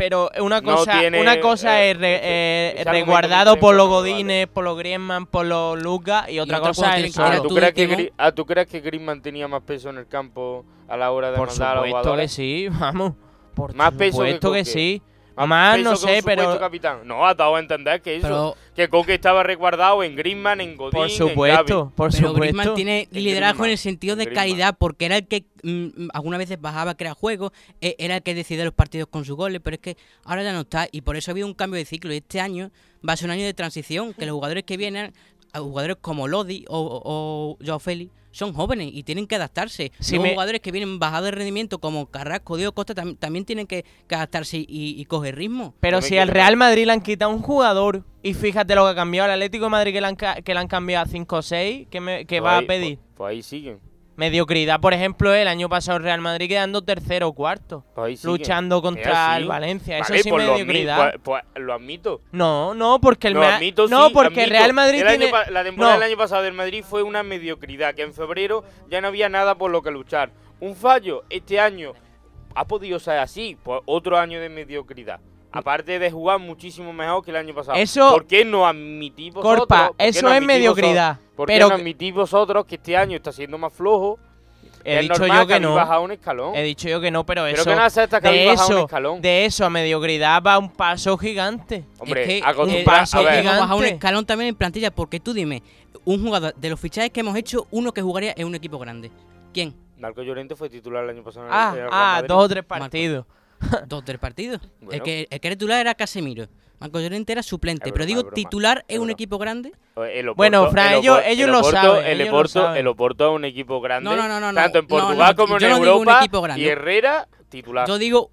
Pero 0.00 0.30
una 0.40 0.62
No 0.62 0.76
cosa, 0.76 0.98
tiene, 0.98 1.20
una 1.20 1.40
cosa 1.40 1.82
eh, 1.84 1.90
es 1.90 1.98
re- 1.98 2.20
eh, 2.22 2.84
resguardado 2.86 3.54
no 3.56 3.60
por 3.60 3.74
los 3.74 3.86
por 3.86 3.96
Godines, 3.98 4.46
por 4.48 4.64
los 4.64 4.78
Griezmann, 4.78 5.26
por 5.26 5.44
los 5.44 5.80
Lucas 5.80 6.26
y 6.30 6.38
otra 6.38 6.60
cosa 6.60 6.96
es 6.98 7.18
Ah, 7.18 7.36
tú 7.42 7.48
¿tú, 7.48 7.54
crees 7.54 7.74
que 7.74 7.86
timón. 7.86 7.98
Gri- 8.00 8.12
ah, 8.16 8.32
¿tú 8.32 8.46
crees 8.46 8.66
que 8.66 8.80
Griezmann 8.80 9.20
tenía 9.20 9.46
más 9.46 9.62
peso 9.62 9.90
en 9.90 9.98
el 9.98 10.06
campo 10.06 10.64
a 10.88 10.96
la 10.96 11.10
hora 11.12 11.30
de 11.30 11.36
Por 11.36 11.48
mandar 11.48 11.76
a 11.76 11.80
los 11.80 11.86
supuesto 11.88 12.16
que 12.16 12.28
sí, 12.28 12.68
vamos. 12.70 13.12
Por 13.54 13.74
Más 13.74 13.92
peso 13.92 14.22
que 14.22 14.38
que, 14.40 14.64
sí. 14.64 15.02
Peso 15.36 15.90
no 15.90 15.96
sé, 15.96 16.22
pero 16.24 16.58
capitán. 16.58 17.00
No, 17.04 17.26
ha 17.26 17.34
dado 17.34 17.56
a 17.56 17.60
entender 17.60 18.02
que 18.02 18.16
eso. 18.16 18.22
pero 18.26 18.56
Que 18.74 18.88
Coque 18.88 19.14
estaba 19.14 19.42
resguardado 19.42 20.02
en 20.02 20.16
Griezmann, 20.16 20.60
en 20.60 20.76
Godín, 20.76 20.92
por 20.92 21.08
en 21.08 21.16
supuesto, 21.16 21.92
por 21.96 22.10
Pero 22.10 22.28
supuesto. 22.28 22.40
Griezmann 22.40 22.74
tiene 22.74 23.08
En 23.12 23.22
liderazgo 23.24 23.62
Griezmann, 23.62 23.66
en 23.66 23.72
el 23.72 23.78
sentido 23.78 24.12
en 24.14 24.18
de 24.18 24.24
Griezmann. 24.26 24.44
calidad, 24.48 24.76
porque 24.78 25.06
era 25.06 25.16
el 25.16 25.26
que 25.26 25.44
mm, 25.62 25.70
mm, 26.04 26.08
algunas 26.12 26.38
veces 26.38 26.60
bajaba 26.60 26.92
a 26.92 26.96
crear 26.96 27.14
juegos, 27.14 27.52
e- 27.80 27.96
era 27.98 28.16
el 28.16 28.22
que 28.22 28.34
decidía 28.34 28.64
los 28.64 28.74
partidos 28.74 29.08
con 29.08 29.24
sus 29.24 29.36
goles, 29.36 29.60
pero 29.62 29.74
es 29.76 29.80
que 29.80 29.96
ahora 30.24 30.42
ya 30.42 30.52
no 30.52 30.60
está, 30.60 30.88
y 30.90 31.00
por 31.02 31.16
eso 31.16 31.30
ha 31.30 31.32
habido 31.32 31.46
un 31.46 31.54
cambio 31.54 31.78
de 31.78 31.84
ciclo. 31.84 32.12
Y 32.12 32.18
este 32.18 32.40
año 32.40 32.70
va 33.08 33.12
a 33.14 33.16
ser 33.16 33.26
un 33.28 33.32
año 33.32 33.44
de 33.44 33.54
transición, 33.54 34.12
que 34.14 34.26
los 34.26 34.34
jugadores 34.34 34.64
que 34.64 34.76
vienen, 34.76 35.12
jugadores 35.54 35.96
como 36.00 36.28
Lodi 36.28 36.64
o, 36.68 36.78
o, 36.78 37.02
o 37.04 37.58
Joao 37.64 37.78
Félix, 37.80 38.12
son 38.30 38.52
jóvenes 38.52 38.90
y 38.92 39.02
tienen 39.02 39.26
que 39.26 39.36
adaptarse. 39.36 39.92
Si 39.98 40.14
Los 40.16 40.22
me- 40.24 40.30
jugadores 40.30 40.60
que 40.60 40.70
vienen 40.72 40.98
bajados 40.98 41.26
de 41.26 41.30
rendimiento, 41.32 41.78
como 41.78 42.06
Carrasco, 42.06 42.56
Diego 42.56 42.72
Costa, 42.72 42.94
tam- 42.94 43.18
también 43.18 43.44
tienen 43.44 43.66
que, 43.66 43.84
que 44.06 44.14
adaptarse 44.14 44.58
y, 44.58 44.66
y 45.00 45.04
coger 45.06 45.36
ritmo. 45.36 45.74
Pero 45.80 46.00
si 46.02 46.16
al 46.18 46.28
Real 46.28 46.56
Madrid 46.56 46.86
le 46.86 46.92
han 46.92 47.00
quitado 47.00 47.30
un 47.32 47.42
jugador 47.42 48.04
y 48.22 48.34
fíjate 48.34 48.74
lo 48.74 48.84
que 48.84 48.90
ha 48.90 48.94
cambiado 48.94 49.26
al 49.26 49.32
Atlético 49.32 49.64
de 49.64 49.70
Madrid 49.70 49.92
que 49.92 50.00
le 50.00 50.06
han, 50.06 50.16
ca- 50.16 50.42
que 50.42 50.54
le 50.54 50.60
han 50.60 50.68
cambiado 50.68 51.04
a 51.06 51.08
5 51.08 51.36
o 51.36 51.42
6, 51.42 51.88
¿qué, 51.90 52.00
me- 52.00 52.24
qué 52.26 52.40
Pues 52.40 52.44
va 52.52 52.58
ahí- 52.58 52.64
a 52.64 52.66
pedir? 52.66 52.98
Pues, 52.98 53.08
pues 53.16 53.30
ahí 53.30 53.42
siguen. 53.42 53.80
Mediocridad, 54.20 54.80
por 54.80 54.92
ejemplo, 54.92 55.32
el 55.32 55.48
año 55.48 55.70
pasado 55.70 55.96
el 55.96 56.02
Real 56.04 56.20
Madrid 56.20 56.46
quedando 56.46 56.82
tercero 56.82 57.28
o 57.28 57.32
cuarto. 57.32 57.86
Pues 57.94 58.22
luchando 58.22 58.82
contra 58.82 59.38
el 59.38 59.46
Valencia. 59.48 59.96
Eso 59.96 60.10
Vale, 60.10 60.22
sí 60.22 60.28
pues 60.28 60.44
lo 60.46 60.52
admi- 60.52 60.58
mediocridad. 60.58 60.96
Pues, 61.22 61.42
pues 61.54 61.64
lo 61.64 61.72
admito. 61.72 62.20
No, 62.30 62.74
no, 62.74 63.00
porque 63.00 63.28
el 63.28 63.34
Lo 63.34 63.42
admito, 63.42 63.88
No, 63.88 64.08
sí, 64.08 64.12
porque 64.12 64.44
el 64.44 64.50
admito. 64.50 64.58
Real 64.58 64.72
Madrid 64.74 65.00
El 65.00 65.08
tiene. 65.18 65.32
la 65.50 65.64
temporada 65.64 65.94
No. 65.94 66.00
del 66.00 66.10
año 66.10 66.18
pasado 66.18 66.42
del 66.42 66.52
Madrid 66.52 66.84
fue 66.86 67.02
una 67.02 67.22
mediocridad, 67.22 67.94
que 67.94 68.02
en 68.02 68.12
febrero 68.12 68.62
ya 68.90 69.00
no 69.00 69.08
había 69.08 69.30
nada 69.30 69.54
por 69.54 69.70
lo 69.70 69.80
que 69.80 69.90
luchar. 69.90 70.32
Un 70.60 70.76
fallo 70.76 71.24
este 71.30 71.58
año 71.58 71.94
ha 72.54 72.66
podido 72.66 72.98
ser 72.98 73.20
así, 73.20 73.56
pues 73.62 73.80
otro 73.86 74.18
año 74.18 74.38
de 74.38 74.50
mediocridad. 74.50 75.20
Aparte 75.52 75.98
de 75.98 76.10
jugar 76.10 76.38
muchísimo 76.38 76.92
mejor 76.92 77.24
que 77.24 77.30
el 77.32 77.36
año 77.36 77.54
pasado. 77.54 77.76
Eso- 77.78 78.10
¿Por 78.12 78.26
qué 78.26 78.44
no 78.44 78.66
admitís 78.66 79.32
vosotros? 79.34 79.58
Corpa, 79.66 79.92
eso 79.98 80.26
no 80.26 80.32
es 80.32 80.42
mediocridad. 80.42 81.14
vosotros- 81.16 81.36
¿Por 81.36 81.46
qué 81.48 81.52
pero 81.54 81.68
no 81.68 81.74
que- 81.76 81.80
admitís 81.82 82.14
vosotros 82.14 82.66
que 82.66 82.74
este 82.76 82.96
año 82.96 83.16
está 83.16 83.32
siendo 83.32 83.58
más 83.58 83.72
flojo? 83.72 84.18
he 84.84 84.94
es 84.96 85.02
dicho 85.02 85.26
yo 85.26 85.46
que 85.46 85.54
habéis 85.54 85.60
no. 85.60 85.74
bajado 85.74 86.02
un 86.02 86.12
escalón. 86.12 86.54
He 86.54 86.62
dicho 86.62 86.88
yo 86.88 87.00
que 87.02 87.10
no, 87.10 87.26
pero, 87.26 87.42
Pero 87.42 87.54
eso. 87.56 87.64
que 87.64 87.76
no 87.76 87.82
que 88.20 88.28
habéis 88.28 88.42
de 88.42 88.46
bajado 88.48 88.68
un 88.68 88.74
eso, 88.76 88.84
escalón. 88.86 89.20
de 89.20 89.44
eso 89.44 89.66
a 89.66 89.70
mediocridad 89.70 90.42
va 90.42 90.56
un 90.58 90.70
paso 90.72 91.18
gigante. 91.18 91.84
Hombre, 91.98 92.22
es 92.22 92.28
que 92.28 92.38
eh, 92.38 92.82
paso 92.84 93.18
a 93.18 93.22
ver, 93.22 93.44
un 93.76 93.84
escalón 93.84 94.24
también 94.24 94.48
en 94.48 94.54
plantilla, 94.54 94.90
porque 94.90 95.20
tú 95.20 95.34
dime, 95.34 95.62
un 96.04 96.22
jugador 96.24 96.54
de 96.54 96.70
los 96.70 96.80
fichajes 96.80 97.10
que 97.10 97.20
hemos 97.20 97.36
hecho, 97.36 97.66
uno 97.72 97.92
que 97.92 98.00
jugaría 98.00 98.32
en 98.36 98.46
un 98.46 98.54
equipo 98.54 98.78
grande. 98.78 99.10
¿Quién? 99.52 99.74
Marco 99.98 100.22
Llorente 100.22 100.56
fue 100.56 100.70
titular 100.70 101.04
el 101.04 101.10
año 101.10 101.22
pasado 101.22 101.46
en 101.46 101.52
el- 101.52 101.58
Ah, 101.58 101.72
en 101.74 101.80
el 101.82 101.88
ah, 101.92 102.12
Madrid. 102.14 102.28
dos 102.28 102.44
o 102.44 102.48
tres 102.48 102.64
Marco. 102.66 102.84
Dos 103.86 104.04
del 104.04 104.18
partido. 104.18 104.54
El, 104.80 104.86
Bueno. 104.86 105.04
que, 105.04 105.26
el 105.30 105.40
que 105.40 105.48
era 105.48 105.56
titular 105.56 105.80
era 105.80 105.94
Casemiro. 105.94 106.46
Marco 106.78 106.98
Llorente 106.98 107.32
era 107.32 107.42
suplente. 107.42 107.88
Es 107.88 107.92
pero 107.92 108.04
broma, 108.04 108.06
digo, 108.08 108.20
broma, 108.22 108.34
titular 108.34 108.84
es 108.88 108.96
un 108.98 109.02
broma. 109.04 109.12
equipo 109.12 109.36
grande. 109.38 109.72
El 109.96 110.28
Oporto- 110.30 110.36
Bueno, 110.36 110.70
Fran, 110.70 110.92
el 110.94 110.98
ellos- 111.00 111.20
ellos 111.26 111.44
el 111.46 111.52
lo 111.52 111.58
Oporto- 111.60 111.70
saben, 111.82 112.06
El 112.06 112.20
ellos 112.20 112.26
lo 112.32 112.38
Oporto, 112.38 112.52
saben. 112.62 112.76
el 112.78 112.86
Oporto 112.86 113.28
es 113.30 113.36
un 113.36 113.44
equipo 113.44 113.80
grande. 113.82 114.08
No, 114.08 114.16
no, 114.16 114.26
no, 114.28 114.40
no, 114.40 114.54
Tanto 114.54 114.78
en 114.78 114.86
Portugal 114.86 115.34
no, 115.36 115.36
como 115.36 115.58
en 115.58 115.64
Europa. 115.64 116.18
equipo 116.20 116.40
grande. 116.40 116.62
Y 116.64 116.68
Herrera, 116.68 117.28
titular. 117.50 117.86
Yo 117.86 117.98
digo 117.98 118.30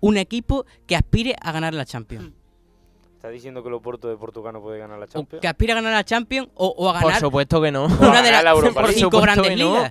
un 0.00 0.16
equipo 0.18 0.66
que 0.86 0.94
aspire 0.94 1.34
a 1.40 1.52
ganar 1.52 1.72
la 1.72 1.86
Champions. 1.86 2.32
¿Está 3.14 3.30
diciendo 3.30 3.62
que 3.62 3.68
el 3.68 3.74
Oporto 3.74 4.08
de 4.08 4.16
Portugal 4.18 4.52
no 4.52 4.60
puede 4.60 4.78
ganar 4.78 4.98
la 4.98 5.06
O 5.06 5.08
Champions? 5.08 5.40
que 5.40 5.48
aspire 5.48 5.72
a 5.72 5.76
ganar 5.76 5.92
la 5.94 6.04
Champions 6.04 6.48
o, 6.54 6.66
o 6.76 6.90
a 6.90 6.94
Por 7.00 7.04
ganar 7.04 7.20
supuesto 7.20 7.62
que 7.62 7.72
no. 7.72 7.84
O 7.86 8.08
una 8.08 8.20
de 8.22 8.30
la 8.30 8.42
las 8.42 8.54
Europa 8.54 8.74
Por 8.74 8.90
League. 8.90 9.00
cinco 9.00 9.20
grandes 9.22 9.56
no. 9.58 9.88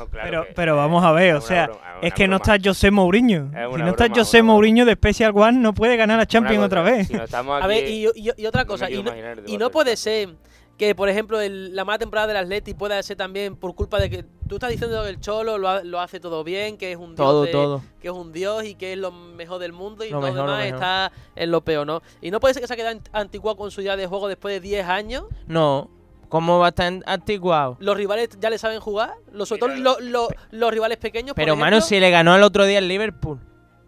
Ligas. 0.00 0.06
No, 0.06 0.10
claro 0.10 0.28
Pero, 0.30 0.44
que- 0.46 0.52
pero 0.54 0.76
vamos 0.76 1.04
a 1.04 1.12
ver, 1.12 1.34
o 1.34 1.40
sea, 1.40 1.66
broma, 1.66 1.80
es 2.02 2.14
que 2.14 2.28
no 2.28 2.36
está 2.36 2.56
José 2.62 2.90
Mourinho. 2.90 3.50
Es 3.54 3.70
Si 3.72 3.78
no 3.82 3.88
está 3.88 4.04
broma, 4.04 4.18
José. 4.18 4.42
Mourinho 4.42 4.84
de 4.84 4.92
Special 4.94 5.32
One, 5.34 5.58
no 5.58 5.74
puede 5.74 5.96
ganar 5.96 6.18
la 6.18 6.26
Champions 6.26 6.64
otra 6.64 6.82
vez. 6.82 7.06
si 7.08 7.14
no 7.14 7.54
A 7.54 7.66
ver, 7.66 7.88
y, 7.88 8.06
y- 8.14 8.30
y 8.36 8.46
otra 8.46 8.64
cosa, 8.64 8.90
y 8.90 9.02
no, 9.02 9.12
y 9.46 9.58
no 9.58 9.66
de 9.66 9.70
puede 9.70 9.96
ser 9.96 10.30
que, 10.78 10.94
por 10.94 11.10
ejemplo, 11.10 11.38
el- 11.42 11.76
la 11.76 11.84
mala 11.84 11.98
temporada 11.98 12.26
del 12.28 12.38
Atleti 12.38 12.72
pueda 12.72 13.02
ser 13.02 13.14
también 13.18 13.54
por 13.54 13.74
culpa 13.74 13.98
de 14.00 14.08
que 14.08 14.24
tú 14.48 14.54
estás 14.54 14.70
diciendo 14.70 15.02
que 15.02 15.10
el 15.10 15.20
Cholo 15.20 15.58
lo, 15.58 15.68
ha- 15.68 15.84
lo 15.84 16.00
hace 16.00 16.20
todo 16.20 16.42
bien, 16.42 16.78
que 16.78 16.92
es 16.92 16.96
un 16.96 17.08
dios 17.14 17.16
Todo, 17.16 17.42
de- 17.44 17.52
todo. 17.52 17.82
que 18.00 18.08
es 18.08 18.14
un 18.14 18.32
dios 18.32 18.64
y 18.64 18.74
que 18.76 18.94
es 18.94 18.98
lo 18.98 19.12
mejor 19.12 19.58
del 19.58 19.74
mundo 19.74 20.04
y 20.06 20.08
Lo 20.10 20.20
todo 20.20 20.30
mejor, 20.32 20.46
lo 20.48 20.52
demás 20.56 20.72
está 20.72 21.12
en 21.36 21.50
lo 21.50 21.60
peor, 21.60 21.86
¿no? 21.86 22.00
Y 22.22 22.30
no 22.30 22.40
puede 22.40 22.54
ser 22.54 22.62
que 22.62 22.66
se 22.66 22.72
ha 22.72 22.76
quedado 22.76 22.96
ant- 22.98 23.10
anticuado 23.12 23.58
con 23.58 23.70
su 23.70 23.82
idea 23.82 23.94
de 23.94 24.06
juego 24.06 24.26
después 24.26 24.54
de 24.54 24.60
10 24.60 24.86
años. 24.86 25.24
No. 25.46 25.90
¿Cómo 26.30 26.58
va 26.58 26.66
a 26.66 26.68
estar 26.70 26.90
anticuado? 27.04 27.76
Los 27.80 27.96
rivales 27.96 28.30
ya 28.40 28.48
le 28.48 28.56
saben 28.56 28.80
jugar, 28.80 29.12
los, 29.32 29.48
sobre 29.48 29.60
todo 29.60 29.68
Mira, 29.70 29.82
lo- 29.82 30.00
lo- 30.00 30.28
los 30.52 30.70
rivales 30.72 30.96
pequeños. 30.96 31.34
Pero, 31.36 31.56
mano, 31.56 31.82
si 31.82 32.00
le 32.00 32.10
ganó 32.10 32.34
el 32.34 32.42
otro 32.42 32.64
día 32.64 32.78
el 32.78 32.88
Liverpool. 32.88 33.38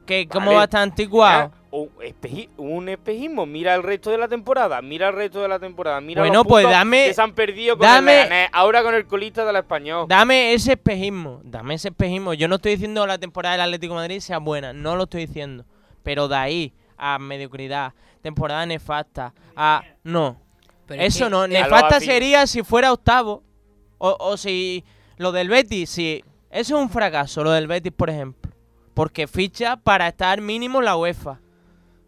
¿Qué, 0.05 0.27
¿Cómo 0.29 0.47
Vale. 0.47 0.57
va 0.57 0.63
a 0.63 0.65
estar 0.65 0.83
anticuado? 0.83 1.49
Mira, 1.49 1.63
un, 1.71 1.89
espeji- 2.05 2.49
un 2.59 2.89
espejismo, 2.89 3.47
mira 3.47 3.75
el 3.77 3.83
resto 3.85 4.11
de 4.11 4.19
la 4.19 4.27
temporada, 4.29 4.83
mira 4.83 5.09
el 5.09 5.15
resto 5.15 5.41
de 5.41 5.49
la 5.49 5.59
temporada, 5.61 6.01
mira 6.01 6.21
Bueno, 6.21 6.41
los 6.41 6.47
pues 6.49 6.67
dame- 6.69 7.07
que 7.07 7.15
se 7.15 7.23
han 7.23 7.33
perdido 7.33 7.79
con 7.79 7.87
dame- 7.87 8.25
el 8.25 8.29
Leganés, 8.29 8.51
ahora 8.53 8.83
con 8.83 8.95
el 8.97 9.07
colista 9.07 9.45
de 9.45 9.53
la 9.53 9.61
Español. 9.61 10.07
Dame 10.09 10.53
ese 10.53 10.73
espejismo, 10.73 11.41
dame 11.45 11.75
ese 11.75 11.89
espejismo. 11.89 12.35
Yo 12.35 12.49
no 12.49 12.57
estoy 12.57 12.73
diciendo 12.73 13.01
que 13.03 13.07
la 13.07 13.19
temporada 13.19 13.55
del 13.55 13.63
Atlético 13.63 13.95
de 13.95 14.01
Madrid 14.01 14.19
sea 14.21 14.39
buena, 14.39 14.73
no 14.73 14.97
lo 14.97 15.05
estoy 15.05 15.27
diciendo. 15.27 15.65
Pero 16.03 16.27
de 16.27 16.35
ahí 16.37 16.75
a 16.99 17.19
mediocridad, 17.21 17.95
temporada 18.21 18.67
nefasta, 18.67 19.33
a... 19.57 19.83
No, 20.03 20.42
Pero 20.97 21.07
es 21.09 21.17
eso 21.17 21.25
que- 21.27 21.31
no. 21.31 21.43
a 21.43 21.49
Nefasta 21.49 22.01
sería 22.01 22.47
si 22.47 22.63
fuera 22.63 22.93
octavo. 22.93 23.43
O, 23.99 24.17
o 24.19 24.37
si 24.37 24.85
lo 25.19 25.31
del 25.33 25.49
Betis, 25.49 25.91
si... 25.91 26.25
Eso 26.51 26.77
es 26.77 26.83
un 26.83 26.91
fracaso, 26.91 27.43
lo 27.45 27.51
del 27.53 27.67
Betis, 27.67 27.93
por 27.93 28.11
ejemplo. 28.11 28.51
Porque 28.95 29.27
ficha 29.27 29.77
para 29.77 30.09
estar 30.09 30.41
mínimo 30.41 30.81
en 30.81 30.85
la 30.87 30.97
UEFA. 30.97 31.39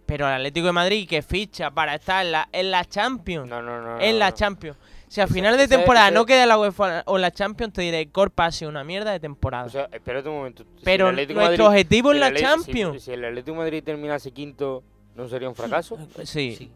Pero 0.06 0.26
el 0.28 0.34
Atlético 0.34 0.66
de 0.66 0.72
Madrid 0.72 1.08
que 1.08 1.22
ficha 1.22 1.70
para 1.70 1.94
estar 1.94 2.26
en 2.26 2.32
la, 2.32 2.48
en 2.52 2.70
la 2.70 2.84
Champions. 2.84 3.48
No, 3.48 3.62
no, 3.62 3.80
no. 3.80 3.98
en 4.00 4.12
no, 4.14 4.18
la 4.18 4.30
no. 4.30 4.34
Champions. 4.36 4.76
Si 5.08 5.20
al 5.20 5.26
Ese- 5.26 5.34
final 5.34 5.56
de 5.56 5.68
temporada 5.68 6.10
no 6.10 6.26
queda 6.26 6.42
en 6.42 6.48
la 6.48 6.58
UEFA 6.58 7.04
o 7.06 7.16
en 7.16 7.22
la 7.22 7.30
Champions, 7.30 7.72
te 7.72 7.82
diré, 7.82 8.08
Corpa 8.10 8.46
ha 8.46 8.52
sido 8.52 8.68
una 8.70 8.84
mierda 8.84 9.12
de 9.12 9.20
temporada. 9.20 9.64
O 9.66 9.70
sea, 9.70 9.88
espérate 9.92 10.28
un 10.28 10.34
momento. 10.36 10.64
Si 10.76 10.84
Pero 10.84 11.10
nuestro 11.12 11.36
Madrid- 11.36 11.60
objetivo 11.64 12.10
si 12.10 12.16
es 12.16 12.20
la 12.20 12.28
Atle- 12.30 12.36
si- 12.36 12.42
Champions. 12.42 13.02
Si, 13.02 13.12
el 13.12 13.24
Atlético 13.24 13.52
de 13.52 13.58
Madrid 13.58 13.82
terminase 13.84 14.30
quinto, 14.32 14.82
¿no 15.14 15.26
sería 15.28 15.48
un 15.48 15.54
fracaso? 15.54 15.96
sí. 16.24 16.56
Sí. 16.56 16.70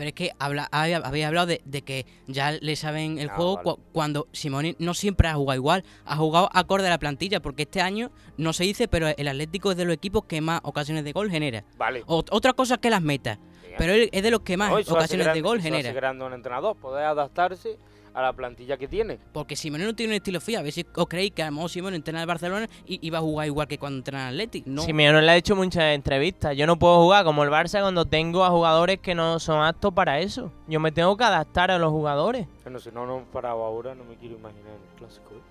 Pero 0.00 0.08
es 0.08 0.14
que 0.14 0.30
habla, 0.38 0.66
había- 0.72 0.96
habéis 0.96 1.26
hablado 1.26 1.46
de, 1.46 1.60
de 1.66 1.82
que 1.82 2.06
ya 2.26 2.52
le 2.52 2.74
saben 2.74 3.18
el 3.18 3.28
Ah, 3.28 3.34
juego 3.36 3.56
vale. 3.56 3.64
cu- 3.64 3.80
cuando 3.92 4.28
Simone 4.32 4.74
no 4.78 4.94
siempre 4.94 5.28
ha 5.28 5.34
jugado 5.34 5.56
igual, 5.58 5.84
ha 6.06 6.16
jugado 6.16 6.48
acorde 6.54 6.86
a 6.86 6.88
la 6.90 6.98
plantilla, 6.98 7.40
porque 7.40 7.64
este 7.64 7.82
año 7.82 8.10
no 8.38 8.54
se 8.54 8.64
dice, 8.64 8.88
pero 8.88 9.08
el 9.08 9.28
Atlético 9.28 9.72
es 9.72 9.76
de 9.76 9.84
los 9.84 9.92
equipos 9.92 10.24
que 10.24 10.40
más 10.40 10.62
ocasiones 10.64 11.04
de 11.04 11.12
gol 11.12 11.30
genera. 11.30 11.64
Vale. 11.76 12.02
O- 12.06 12.24
otra 12.30 12.54
cosa 12.54 12.76
es 12.76 12.80
que 12.80 12.88
las 12.88 13.02
metas, 13.02 13.38
pero 13.76 13.92
él 13.92 14.08
es 14.10 14.22
de 14.22 14.30
los 14.30 14.40
que 14.40 14.56
más 14.56 14.70
No, 14.70 14.76
ocasiones 14.94 15.34
de 15.34 15.40
gol 15.42 15.60
genera. 15.60 16.08
a 16.08 16.12
un 16.12 16.32
entrenador, 16.32 16.76
poder 16.78 17.04
adaptarse 17.04 17.76
a 18.14 18.22
la 18.22 18.32
plantilla 18.32 18.76
que 18.76 18.88
tiene. 18.88 19.18
Porque 19.32 19.56
Simone 19.56 19.84
no 19.84 19.94
tiene 19.94 20.12
un 20.12 20.16
estilo 20.16 20.40
fijo. 20.40 20.58
A 20.58 20.62
ver 20.62 20.72
si 20.72 20.86
os 20.94 21.06
creéis 21.06 21.32
que 21.32 21.42
a 21.42 21.46
lo 21.46 21.52
mejor 21.52 21.70
Simone 21.70 21.96
entrena 21.96 22.20
al 22.20 22.26
Barcelona 22.26 22.68
y, 22.86 23.10
va 23.10 23.18
a 23.18 23.20
jugar 23.20 23.46
igual 23.46 23.68
que 23.68 23.78
cuando 23.78 23.98
entrena 23.98 24.28
al 24.28 24.34
Atlético. 24.34 24.68
No. 24.70 24.82
Simeone 24.82 25.22
le 25.22 25.30
ha 25.30 25.36
hecho 25.36 25.56
muchas 25.56 25.94
entrevistas. 25.94 26.56
Yo 26.56 26.66
no 26.66 26.78
puedo 26.78 27.02
jugar 27.02 27.24
como 27.24 27.44
el 27.44 27.50
Barça 27.50 27.80
cuando 27.80 28.04
tengo 28.04 28.44
a 28.44 28.50
jugadores 28.50 28.98
que 28.98 29.14
no 29.14 29.38
son 29.38 29.62
aptos 29.62 29.92
para 29.92 30.20
eso. 30.20 30.52
Yo 30.68 30.80
me 30.80 30.92
tengo 30.92 31.16
que 31.16 31.24
adaptar 31.24 31.70
a 31.70 31.78
los 31.78 31.90
jugadores. 31.90 32.46
Bueno, 32.64 32.78
si 32.78 32.90
no 32.90 33.06
nos 33.06 33.18
hemos 33.18 33.28
parado 33.28 33.64
ahora, 33.64 33.94
no 33.94 34.04
me 34.04 34.16
quiero 34.16 34.36
imaginar 34.36 34.72
el 34.72 34.98
clásico. 34.98 35.34
¿eh? 35.34 35.50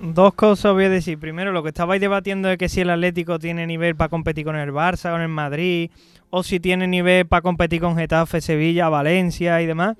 Dos 0.00 0.34
cosas 0.34 0.72
voy 0.72 0.84
a 0.84 0.88
decir. 0.88 1.18
Primero, 1.18 1.52
lo 1.52 1.62
que 1.62 1.70
estabais 1.70 2.00
debatiendo 2.00 2.48
de 2.48 2.56
que 2.56 2.68
si 2.68 2.80
el 2.80 2.90
Atlético 2.90 3.38
tiene 3.38 3.66
nivel 3.66 3.96
para 3.96 4.08
competir 4.08 4.44
con 4.44 4.56
el 4.56 4.72
Barça, 4.72 5.10
con 5.10 5.20
el 5.20 5.28
Madrid, 5.28 5.90
o 6.30 6.42
si 6.42 6.60
tiene 6.60 6.86
nivel 6.86 7.26
para 7.26 7.42
competir 7.42 7.80
con 7.80 7.96
Getafe, 7.96 8.40
Sevilla, 8.40 8.88
Valencia 8.88 9.60
y 9.60 9.66
demás. 9.66 9.96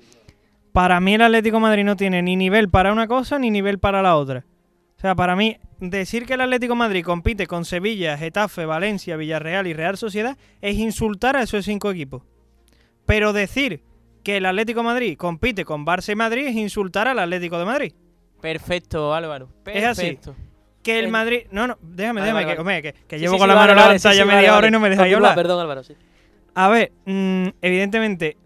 Para 0.73 0.99
mí 0.99 1.15
el 1.15 1.21
Atlético 1.21 1.57
de 1.57 1.61
Madrid 1.61 1.83
no 1.83 1.95
tiene 1.95 2.21
ni 2.21 2.35
nivel 2.35 2.69
para 2.69 2.91
una 2.91 3.07
cosa 3.07 3.39
ni 3.39 3.49
nivel 3.51 3.79
para 3.79 4.01
la 4.01 4.15
otra. 4.15 4.45
O 4.97 5.01
sea, 5.01 5.15
para 5.15 5.35
mí, 5.35 5.57
decir 5.79 6.25
que 6.25 6.33
el 6.33 6.41
Atlético 6.41 6.73
de 6.73 6.79
Madrid 6.79 7.05
compite 7.05 7.47
con 7.47 7.63
Sevilla, 7.65 8.17
Getafe, 8.17 8.65
Valencia, 8.65 9.15
Villarreal 9.15 9.65
y 9.67 9.73
Real 9.73 9.97
Sociedad 9.97 10.37
es 10.61 10.75
insultar 10.75 11.37
a 11.37 11.43
esos 11.43 11.65
cinco 11.65 11.89
equipos. 11.89 12.23
Pero 13.05 13.31
decir 13.33 13.81
que 14.23 14.37
el 14.37 14.45
Atlético 14.45 14.81
de 14.81 14.85
Madrid 14.85 15.17
compite 15.17 15.63
con 15.65 15.85
Barça 15.85 16.11
y 16.11 16.15
Madrid 16.15 16.47
es 16.47 16.55
insultar 16.55 17.07
al 17.07 17.17
Atlético 17.19 17.57
de 17.57 17.65
Madrid. 17.65 17.93
Perfecto, 18.41 19.13
Álvaro. 19.13 19.49
Es 19.65 19.85
así. 19.85 20.01
Perfecto. 20.01 20.35
Que 20.83 20.99
el 20.99 21.09
Madrid. 21.09 21.43
No, 21.51 21.67
no, 21.67 21.77
déjame, 21.81 22.21
déjame, 22.21 22.45
que, 22.45 22.59
hombre, 22.59 22.81
que, 22.81 22.93
que 22.93 23.19
llevo 23.19 23.33
sí, 23.33 23.39
con 23.39 23.47
la 23.47 23.55
mano 23.55 23.75
levantada 23.75 24.13
ya 24.13 24.25
media 24.25 24.55
hora 24.55 24.67
y 24.67 24.71
no 24.71 24.79
me 24.79 24.89
dejáis 24.89 25.15
hablar. 25.15 25.35
Perdón, 25.35 25.59
Álvaro, 25.59 25.83
sí. 25.83 25.95
A 26.55 26.67
ver, 26.67 26.91
mm, 27.05 27.47
evidentemente, 27.61 28.37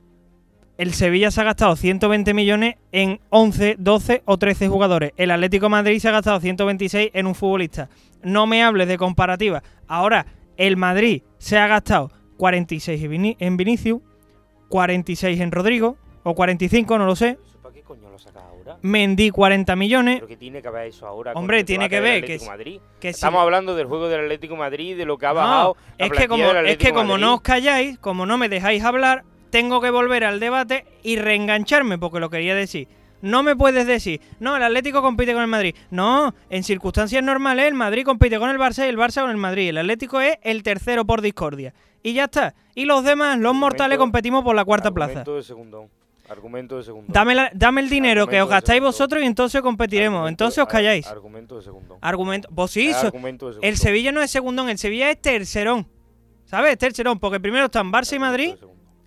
el 0.78 0.94
Sevilla 0.94 1.30
se 1.32 1.42
ha 1.42 1.44
gastado 1.44 1.76
120 1.76 2.34
millones 2.34 2.76
en 2.92 3.20
11, 3.30 3.76
12 3.80 4.24
o 4.26 4.38
13 4.38 4.68
jugadores. 4.68 5.12
El 5.18 5.32
Atlético 5.32 5.66
de 5.68 5.70
Madrid 5.72 6.00
se 6.00 6.10
ha 6.10 6.12
gastado 6.12 6.40
126 6.40 7.12
en 7.14 7.28
un 7.28 7.36
futbolista. 7.36 7.90
No 8.24 8.48
me 8.48 8.64
hables 8.64 8.88
de 8.88 8.98
comparativa. 8.98 9.62
Ahora, 9.88 10.26
el 10.58 10.78
Madrid 10.78 11.22
se 11.38 11.58
ha 11.58 11.68
gastado 11.68 12.12
46 12.38 13.04
en 13.04 13.12
Vini- 13.12 13.36
en 13.40 13.58
Vinicius, 13.58 14.02
46 14.70 15.40
en 15.40 15.52
Rodrigo, 15.52 15.98
o 16.24 16.34
45, 16.34 16.98
no 16.98 17.06
lo 17.06 17.16
sé. 17.16 17.38
¿Eso 17.46 17.60
para 17.62 17.74
qué 17.76 17.82
coño 17.82 18.10
lo 18.10 18.18
sacas 18.18 18.44
ahora? 18.44 18.78
Mendy 18.82 19.30
40 19.30 19.76
millones. 19.76 20.16
Pero 20.16 20.28
que 20.28 20.38
tiene 20.38 20.62
que 20.62 20.70
ver 20.70 20.88
eso 20.88 21.06
ahora. 21.06 21.34
Hombre, 21.34 21.64
tiene 21.64 21.90
que 21.90 22.00
ver 22.00 22.24
que 22.24 22.40
Madrid. 22.48 22.80
Que 23.00 23.10
Estamos 23.10 23.42
hablando 23.42 23.76
del 23.76 23.88
juego 23.88 24.08
del 24.08 24.22
Atlético 24.22 24.56
Madrid, 24.56 24.98
de 24.98 25.06
lo 25.06 25.18
que 25.18 25.26
ha 25.26 25.30
No, 25.30 25.36
bajado. 25.36 25.78
la 26.00 26.06
es 26.06 26.12
que 26.12 26.16
plantilla 26.16 26.28
como, 26.48 26.54
del 26.54 26.66
es 26.68 26.78
que 26.78 26.94
como 26.94 27.18
no 27.18 27.34
os 27.36 27.42
calláis, 27.42 28.00
como 28.00 28.26
no 28.26 28.38
me 28.38 28.48
dejáis 28.50 28.84
hablar, 28.84 29.24
tengo 29.54 29.80
que 29.82 29.92
volver 29.92 30.24
al 30.24 30.40
debate 30.40 30.84
y 31.04 31.16
reengancharme, 31.18 32.00
porque 32.00 32.20
lo 32.20 32.32
quería 32.32 32.56
decir. 32.56 32.88
No 33.22 33.44
me 33.44 33.56
puedes 33.56 33.86
decir, 33.86 34.20
no, 34.40 34.58
el 34.58 34.64
Atlético 34.64 35.04
compite 35.04 35.32
con 35.32 35.44
el 35.44 35.48
Madrid. 35.48 35.76
No, 35.92 36.34
en 36.50 36.64
circunstancias 36.64 37.24
normales 37.24 37.68
el 37.68 37.76
Madrid 37.76 38.04
compite 38.04 38.40
con 38.40 38.50
el 38.50 38.58
Barça 38.58 38.84
y 38.86 38.90
el 38.90 38.98
Barça 38.98 39.22
con 39.22 39.30
el 39.30 39.38
Madrid. 39.38 39.70
El 39.70 39.78
Atlético 39.78 40.20
es 40.20 40.38
el 40.42 40.64
tercero 40.64 41.06
por 41.06 41.22
discordia. 41.22 41.72
Y 42.02 42.14
ya 42.14 42.24
está. 42.24 42.56
Y 42.74 42.86
los 42.86 43.04
demás, 43.06 43.38
los 43.38 43.54
mortales, 43.54 44.00
competimos 44.00 44.44
por 44.44 44.56
la 44.56 44.66
cuarta 44.66 44.90
plaza. 44.92 45.20
Argumento 45.20 45.36
de 45.36 45.44
segundo. 45.44 45.90
Argumento 46.30 46.78
de 46.78 46.84
segundo. 46.84 47.14
Dame, 47.14 47.36
la- 47.36 47.52
dame 47.54 47.82
el 47.82 47.90
dinero 47.90 48.26
que 48.26 48.42
os 48.42 48.50
gastáis 48.50 48.82
vosotros 48.82 49.22
y 49.22 49.26
entonces 49.28 49.62
competiremos. 49.62 50.18
Argumento- 50.22 50.30
Entonces 50.46 50.58
os 50.64 50.68
calláis. 50.68 51.06
Argumento 51.06 51.58
de 51.58 51.62
segundo. 51.62 51.98
Argumento. 52.02 52.50
Pues 52.56 52.72
sí, 52.72 52.92
so- 52.92 53.08
argumento 53.08 53.46
de 53.50 53.54
segundo. 53.54 53.68
el 53.70 53.78
Sevilla 53.78 54.12
no 54.12 54.22
es 54.24 54.32
segundón, 54.32 54.68
el 54.70 54.80
Sevilla 54.80 55.12
es 55.12 55.22
tercerón. 55.22 55.86
¿Sabes? 56.46 56.76
Tercerón, 56.78 57.20
porque 57.20 57.40
primero 57.40 57.66
están 57.66 57.92
Barça 57.92 58.16
y 58.16 58.20
Madrid. 58.20 58.56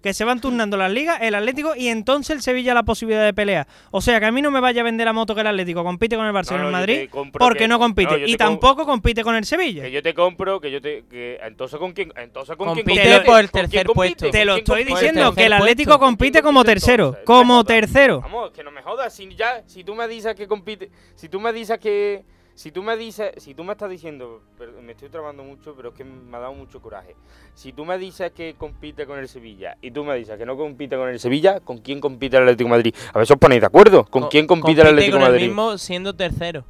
Que 0.07 0.15
se 0.15 0.25
van 0.25 0.41
turnando 0.41 0.77
las 0.77 0.91
ligas, 0.93 1.19
el 1.21 1.35
Atlético 1.35 1.75
y 1.77 1.89
entonces 1.89 2.37
el 2.37 2.43
Sevilla 2.43 2.73
la 2.75 2.85
posibilidad 2.85 3.25
de 3.25 3.35
pelear. 3.35 3.67
O 3.91 4.01
sea, 4.01 4.21
que 4.21 4.27
a 4.27 4.31
mí 4.31 4.41
no 4.41 4.51
me 4.53 4.61
vaya 4.61 4.83
a 4.83 4.85
vender 4.85 5.05
la 5.05 5.13
moto 5.13 5.35
que 5.35 5.41
el 5.41 5.47
Atlético 5.49 5.83
compite 5.83 6.15
con 6.17 6.25
el 6.27 6.33
Barcelona 6.33 6.67
No, 6.67 6.71
Madrid 6.71 7.09
porque 7.33 7.59
que- 7.61 7.69
no 7.69 7.79
compite 7.79 8.13
no, 8.21 8.27
y 8.27 8.31
com- 8.33 8.37
tampoco 8.39 8.87
compite 8.87 9.25
con 9.25 9.35
el 9.35 9.45
Sevilla. 9.45 9.83
Que 9.83 9.91
yo 9.91 10.03
te 10.03 10.15
compro, 10.15 10.61
que 10.61 10.71
yo 10.71 10.81
te. 10.81 11.05
Que, 11.11 11.39
entonces 11.43 11.79
con 11.81 11.93
quién. 11.93 12.13
Entonces 12.17 12.57
con 12.57 12.73
quién 12.75 12.85
Compite 12.87 13.03
compite? 13.03 13.25
por 13.31 13.41
el 13.41 13.51
¿Con 13.51 13.61
quién 13.61 13.71
tercer 13.71 13.87
compite? 13.87 13.95
puesto. 14.11 14.25
¿Con 14.27 14.31
Te 14.33 14.45
lo 14.45 14.57
estoy 14.57 14.85
compite? 14.85 14.95
diciendo, 15.07 15.35
que 15.35 15.47
el 15.47 15.53
Atlético 15.53 15.89
puesto. 15.91 16.01
compite 16.07 16.33
¿Quién 16.33 16.45
como 16.45 16.61
compite 16.61 16.73
tercero, 16.75 17.05
entonces? 17.07 17.25
Como 17.27 17.65
tercero. 17.65 18.21
Vamos, 18.21 18.51
que 18.53 18.63
no 18.63 18.71
me 18.71 18.83
jodas. 18.83 19.13
Si 19.13 19.35
ya, 19.35 19.63
si 19.67 19.83
tú 19.83 19.95
me 19.97 20.07
dices 20.07 20.35
que 20.37 20.47
compite, 20.47 20.91
si 21.17 21.29
tú 21.29 21.41
me 21.41 21.53
dices 21.53 21.79
que, 21.79 22.25
si 22.57 22.73
tú 22.73 22.83
me 22.83 22.97
dices, 22.97 23.33
si 23.37 23.55
tú 23.55 23.63
me 23.65 23.73
estás 23.73 23.91
diciendo, 23.91 24.41
me 24.83 24.93
estoy 24.93 25.11
trabando 25.11 25.45
mucho, 25.45 25.75
pero 25.77 25.91
es 25.91 25.95
que 25.95 26.05
me 26.05 26.37
ha 26.37 26.41
dado 26.41 26.55
mucho 26.55 26.81
coraje. 26.81 27.15
Si 27.55 27.73
tú 27.73 27.85
me 27.85 27.99
dices 27.99 28.33
que 28.33 28.55
compite 28.59 29.07
con 29.07 29.19
el 29.19 29.29
Sevilla 29.29 29.77
y 29.83 29.91
tú 29.91 30.03
me 30.05 30.17
dices 30.17 30.37
que 30.39 30.47
no 30.47 30.57
compite 30.57 30.97
con 30.97 31.09
el 31.09 31.21
Sevilla, 31.21 31.61
¿con 31.61 31.79
quién 31.79 32.01
compite 32.01 32.37
el 32.39 32.45
Atlético 32.45 32.69
de 32.69 32.77
Madrid? 32.77 32.95
A 33.13 33.19
ver 33.19 33.27
si 33.27 33.35
os 33.35 33.39
ponéis 33.39 33.61
de 33.61 33.67
acuerdo. 33.67 34.05
¿Con 34.07 34.23
Co- 34.23 34.29
quién 34.31 34.47
compite 34.47 34.81
el 34.81 34.87
Atlético 34.89 35.19
con 35.19 35.23
Madrid? 35.27 35.43
el 35.43 35.49
mismo 35.51 35.79
siendo 35.79 36.15
tercero. 36.17 36.65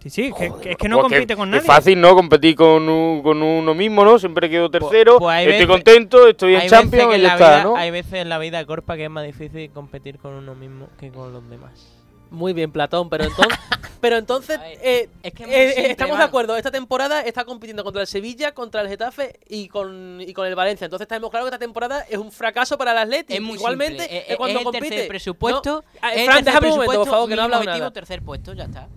Sí, 0.00 0.10
sí, 0.10 0.32
que, 0.38 0.52
que 0.62 0.70
es 0.72 0.76
que 0.76 0.88
no 0.88 1.00
Pues 1.00 1.10
compite 1.12 1.34
con 1.34 1.50
nadie. 1.50 1.64
fácil, 1.66 2.00
¿no? 2.00 2.14
Competir 2.14 2.54
con, 2.54 2.88
un- 2.88 3.20
con 3.24 3.42
uno 3.42 3.74
mismo, 3.74 4.04
¿no? 4.04 4.20
Siempre 4.20 4.48
quedo 4.48 4.70
tercero, 4.70 5.18
pues 5.18 5.38
estoy 5.40 5.52
veces- 5.54 5.66
contento, 5.66 6.28
estoy 6.28 6.54
en 6.54 6.68
Champions 6.68 7.16
y 7.16 7.20
ya 7.22 7.32
está, 7.32 7.48
vida, 7.56 7.64
¿no? 7.64 7.76
hay 7.76 7.90
veces 7.90 8.12
en 8.12 8.28
la 8.28 8.38
vida 8.38 8.64
corpa 8.64 8.94
que 8.96 9.04
es 9.06 9.10
más 9.10 9.26
difícil 9.26 9.68
competir 9.72 10.18
con 10.18 10.34
uno 10.34 10.54
mismo 10.54 10.86
que 11.00 11.10
con 11.10 11.32
los 11.32 11.50
demás. 11.50 11.95
Muy 12.30 12.52
bien, 12.52 12.72
Platón, 12.72 13.08
pero 13.08 13.24
entonces, 13.24 13.56
pero 14.00 14.16
entonces 14.16 14.58
ver, 14.58 14.78
eh, 14.82 15.08
es 15.22 15.32
que 15.32 15.46
muy 15.46 15.54
eh, 15.54 15.90
estamos 15.90 16.18
de 16.18 16.24
acuerdo. 16.24 16.56
Esta 16.56 16.70
temporada 16.72 17.20
está 17.20 17.44
compitiendo 17.44 17.84
contra 17.84 18.02
el 18.02 18.08
Sevilla, 18.08 18.52
contra 18.52 18.80
el 18.80 18.88
Getafe 18.88 19.38
y 19.48 19.68
con, 19.68 20.20
y 20.20 20.32
con 20.32 20.46
el 20.46 20.54
Valencia. 20.56 20.84
Entonces 20.86 21.06
tenemos 21.06 21.30
claro 21.30 21.44
que 21.46 21.50
esta 21.50 21.58
temporada 21.58 22.00
es 22.02 22.18
un 22.18 22.32
fracaso 22.32 22.76
para 22.76 22.92
el 22.92 22.98
Atlético. 22.98 23.34
Es 23.34 23.40
muy 23.40 23.54
Igualmente, 23.58 24.00
simple. 24.04 24.18
es 24.18 24.30
Eh, 24.30 24.36
cuando 24.36 24.58
es 24.58 24.60
el 24.60 24.64
compite. 24.64 24.88
tercer 24.88 25.08
presupuesto. 25.08 25.84
No, 25.84 25.98
ah, 26.02 26.12
es 26.12 26.18
el 26.20 26.24
Fran, 26.26 26.44
tercer 26.44 26.44
déjame 26.44 26.66
un 26.66 26.70
momento, 26.72 26.84
por 26.84 26.94
presupuesto, 27.04 27.10
favor, 27.12 27.28
que 27.28 27.36
no 27.36 27.48
nada. 27.78 27.90
tercer 27.92 28.22
puesto, 28.22 28.52
ya 28.54 28.64
está. 28.64 28.88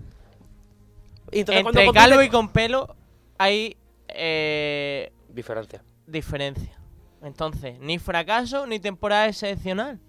Entonces, 1.32 1.66
Entre 1.66 1.86
compite- 1.86 1.94
calvo 1.94 2.22
y 2.24 2.30
con 2.30 2.50
pelo 2.52 2.96
hay 3.38 3.78
eh, 4.08 5.12
Diferencia. 5.28 5.84
diferencia. 6.08 6.76
Entonces, 7.22 7.78
ni 7.80 8.00
fracaso 8.00 8.66
ni 8.66 8.80
temporada 8.80 9.28
excepcional. 9.28 10.00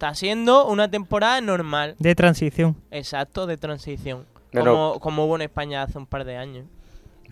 Está 0.00 0.14
siendo 0.14 0.66
una 0.66 0.90
temporada 0.90 1.42
normal. 1.42 1.94
De 1.98 2.14
transición. 2.14 2.74
Exacto, 2.90 3.46
de 3.46 3.58
transición. 3.58 4.24
Bueno. 4.50 4.72
Como, 4.72 4.98
como 4.98 5.24
hubo 5.26 5.36
en 5.36 5.42
España 5.42 5.82
hace 5.82 5.98
un 5.98 6.06
par 6.06 6.24
de 6.24 6.38
años. 6.38 6.64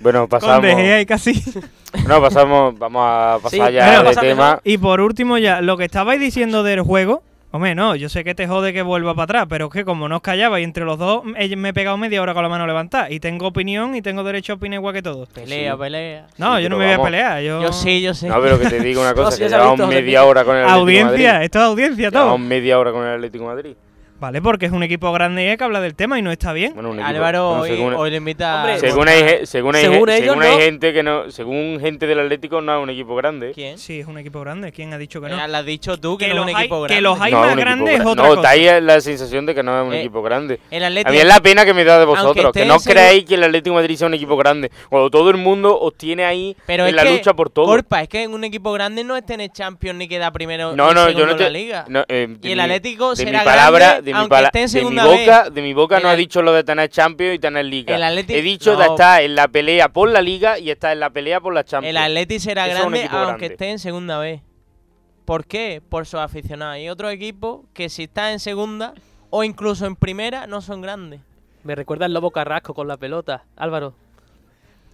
Bueno, 0.01 0.29
pasamos. 0.29 0.71
Casi. 1.07 1.43
No, 2.07 2.21
pasamos, 2.21 2.79
vamos 2.79 3.03
a 3.03 3.39
pasar 3.43 3.69
Sí, 3.71 3.75
ya 3.75 4.03
de 4.03 4.15
tema. 4.17 4.61
Y 4.65 4.77
por 4.77 5.01
último 5.01 5.39
ya, 5.39 5.63
lo 5.63 5.79
que 5.79 5.87
estabais 5.87 6.21
diciendo 6.21 6.63
del 6.63 6.83
juego, 6.83 7.23
hombre, 7.51 7.75
no, 7.75 7.97
yo 7.97 8.09
sé 8.09 8.25
que 8.25 8.35
te 8.35 8.47
jode 8.47 8.73
que 8.73 8.83
vuelva 8.83 9.15
para 9.15 9.25
atrás, 9.25 9.47
pero 9.49 9.67
es 9.67 9.73
que 9.73 9.85
como 9.85 10.09
no 10.09 10.17
os 10.17 10.23
callabais 10.23 10.65
entre 10.65 10.85
los 10.85 10.99
dos, 10.99 11.23
eh, 11.37 11.55
me 11.57 11.71
he 11.71 11.73
pegado 11.75 11.97
media 11.97 12.21
hora 12.23 12.35
con 12.35 12.43
la 12.43 12.49
mano 12.49 12.67
levantada 12.67 13.11
y 13.11 13.21
tengo 13.21 13.47
opinión 13.47 13.95
y 13.95 14.03
tengo 14.03 14.23
derecho 14.25 14.53
a 14.53 14.57
opinar 14.57 14.79
igual 14.79 14.95
que 14.95 15.03
todos. 15.03 15.29
Pelea, 15.31 15.73
Sí. 15.73 15.79
pelea. 15.79 16.27
No, 16.37 16.57
Sí, 16.57 16.63
yo 16.65 16.69
no 16.69 16.77
me 16.77 16.85
voy 16.87 16.95
a 16.95 17.03
pelear, 17.03 17.43
yo... 17.43 17.63
Yo 17.63 17.73
sí, 17.73 18.03
yo 18.03 18.15
sí. 18.15 18.27
No, 18.27 18.41
pero 18.43 18.59
que 18.59 18.67
te 18.69 18.81
digo 18.81 19.01
una 19.01 19.15
cosa, 19.15 19.39
que 19.39 19.49
llevamos 19.49 19.89
media 19.89 20.25
hora 20.25 20.45
con 20.45 20.57
el 20.57 20.63
Atlético 20.65 20.81
Audiencia, 20.81 21.33
Madrid. 21.33 21.45
esto 21.45 21.59
es 21.59 21.65
audiencia 21.65 22.11
todo. 22.11 22.23
Llevamos 22.25 22.47
media 22.49 22.79
hora 22.79 22.93
con 22.93 23.05
el 23.07 23.15
Atlético 23.15 23.45
Madrid. 23.45 23.75
Vale, 24.21 24.43
porque 24.43 24.67
es 24.67 24.73
un 24.73 24.83
equipo 24.83 25.13
grande 25.13 25.55
que 25.57 25.63
habla 25.63 25.81
del 25.81 25.95
tema 25.95 26.19
y 26.19 26.23
no 26.23 26.33
está 26.33 26.53
bien. 26.53 26.75
Bueno, 26.75 26.91
Álvaro 27.05 27.49
bueno, 27.51 27.63
hoy, 27.63 27.69
según, 27.71 27.95
hoy 27.95 28.11
le 28.11 28.17
invita 28.17 28.57
Hombre, 28.57 28.73
a 28.73 28.79
según 28.81 29.09
hay, 29.09 29.47
según 29.47 29.77
hay, 29.77 29.83
Según 29.85 30.09
ellos, 30.11 30.25
según 30.27 30.43
hay 30.43 30.51
no. 30.51 30.59
gente 30.59 30.93
que 30.93 31.03
no, 31.05 31.31
según 31.31 31.79
gente 31.81 32.07
del 32.09 32.19
Atlético 32.21 32.61
no 32.61 32.77
es 32.79 32.83
un 32.83 32.91
equipo 32.91 33.15
grande. 33.15 33.53
¿Quién? 33.55 33.79
Sí, 33.79 34.01
es 34.01 34.07
un 34.09 34.19
equipo 34.19 34.41
grande. 34.41 34.73
¿Quién 34.73 34.93
ha 34.93 34.99
dicho 34.99 35.21
que 35.21 35.29
no? 35.29 35.37
Ya 35.37 35.47
lo 35.47 35.57
has 35.59 35.65
dicho 35.65 35.99
tú, 35.99 36.19
que, 36.19 36.27
Que 36.27 36.35
no 36.35 36.41
es 36.41 36.47
los 36.47 36.51
un 36.51 36.57
hay- 36.57 36.65
equipo 36.65 36.83
que 36.83 36.89
grande. 36.89 37.01
los 37.03 37.21
hay 37.21 37.31
No, 37.33 37.39
más 37.39 37.47
un 37.47 37.53
equipo 37.59 37.65
grande 37.65 37.95
es 37.95 38.01
otra 38.01 38.15
No, 38.25 38.29
cosa. 38.31 38.41
está 38.41 38.51
ahí 38.51 38.81
la 38.83 39.01
sensación 39.01 39.47
de 39.47 39.55
que 39.55 39.63
no 39.63 39.81
es 39.83 39.87
un 39.87 39.95
Eh, 39.95 40.01
equipo 40.01 40.21
grande. 40.23 40.59
El 40.71 40.83
A 40.83 40.87
Atlético 40.89 41.13
mí 41.13 41.19
es 41.19 41.25
la 41.27 41.41
pena 41.41 41.65
que 41.65 41.75
me 41.75 41.85
da 41.85 41.99
de 42.01 42.05
vosotros, 42.05 42.53
que 42.53 42.65
no 42.65 42.81
creáis 42.81 43.25
que 43.25 43.35
el 43.37 43.45
Atlético 43.45 43.77
de 43.77 43.83
Madrid 43.83 43.97
sea 43.97 44.09
un 44.09 44.15
equipo 44.15 44.37
grande. 44.37 44.71
Cuando 44.89 45.11
todo 45.11 45.31
el 45.31 45.37
mundo 45.37 45.79
os 45.79 45.95
tiene 45.97 46.25
ahí 46.25 46.57
Pero 46.67 46.87
en 46.89 46.97
la 46.97 47.05
que, 47.05 47.13
lucha 47.13 47.35
por 47.35 47.51
todo. 47.51 47.67
Corpa, 47.67 48.03
es 48.03 48.09
que 48.09 48.25
en 48.25 48.33
un 48.35 48.43
equipo 48.43 48.73
grande 48.73 49.05
no 49.05 49.17
es 49.17 49.25
tener 49.25 49.51
Champions 49.53 49.97
ni 49.97 50.09
queda 50.09 50.33
primero 50.33 50.75
no, 50.75 50.93
no, 50.93 51.09
yo 51.11 51.25
no 51.25 51.33
en 51.33 51.37
te. 51.39 51.45
la 51.45 51.51
liga. 51.51 51.85
no, 51.89 52.05
eh, 52.09 52.37
Y 52.43 52.51
el 52.51 52.59
Atlético 52.61 53.15
será 53.15 53.45
grande, 53.45 54.08
de 54.09 54.15
mi, 54.15 54.19
aunque 54.21 54.31
pala- 54.31 54.47
esté 54.49 54.59
en 54.61 54.67
de 54.67 54.73
mi 54.73 54.79
segunda 54.81 55.05
boca, 55.07 55.43
vez. 55.45 55.55
de 55.55 55.63
mi 55.63 55.75
boca 55.75 56.01
no 56.01 56.09
ha 56.09 56.17
dicho 56.17 56.43
lo 56.43 56.53
de 56.53 56.65
tener 56.65 56.89
Champions 56.91 57.35
y 57.37 57.39
tener 57.39 57.65
Liga. 57.65 57.95
El 57.97 58.03
Atleti- 58.03 58.35
He 58.35 58.43
dicho 58.43 58.73
no. 58.75 58.79
de 58.81 58.87
estar 58.87 59.23
en 59.23 59.35
la 59.35 59.49
pelea 59.49 59.89
por 59.89 60.09
la 60.11 60.21
Liga 60.21 60.59
y 60.59 60.71
estar 60.71 60.93
en 60.93 61.01
la 61.01 61.11
pelea 61.11 61.41
por 61.41 61.55
la 61.55 61.65
Champions. 61.65 61.91
El 61.91 61.97
Atleti 61.97 62.39
será 62.39 62.67
Eso 62.67 62.79
grande 62.81 62.99
equipo 63.01 63.17
aunque 63.17 63.31
grande. 63.47 63.47
esté 63.55 63.71
en 63.71 63.79
segunda 63.79 64.19
vez. 64.19 64.43
¿Por 65.25 65.45
qué? 65.47 65.83
Por 65.89 66.07
sus 66.07 66.21
aficionados. 66.21 66.75
Hay 66.77 66.89
otros 66.89 67.13
equipos 67.13 67.61
que 67.75 67.89
si 67.89 68.05
están 68.05 68.33
en 68.33 68.41
segunda 68.41 68.95
o 69.31 69.45
incluso 69.45 69.85
en 69.87 69.95
primera 69.95 70.47
no 70.47 70.61
son 70.63 70.81
grandes. 70.81 71.21
Me 71.65 71.75
recuerda 71.75 72.07
el 72.07 72.15
Lobo 72.15 72.31
Carrasco 72.31 72.73
con 72.73 72.89
la 72.89 72.97
pelota. 72.97 73.45
Álvaro. 73.57 73.95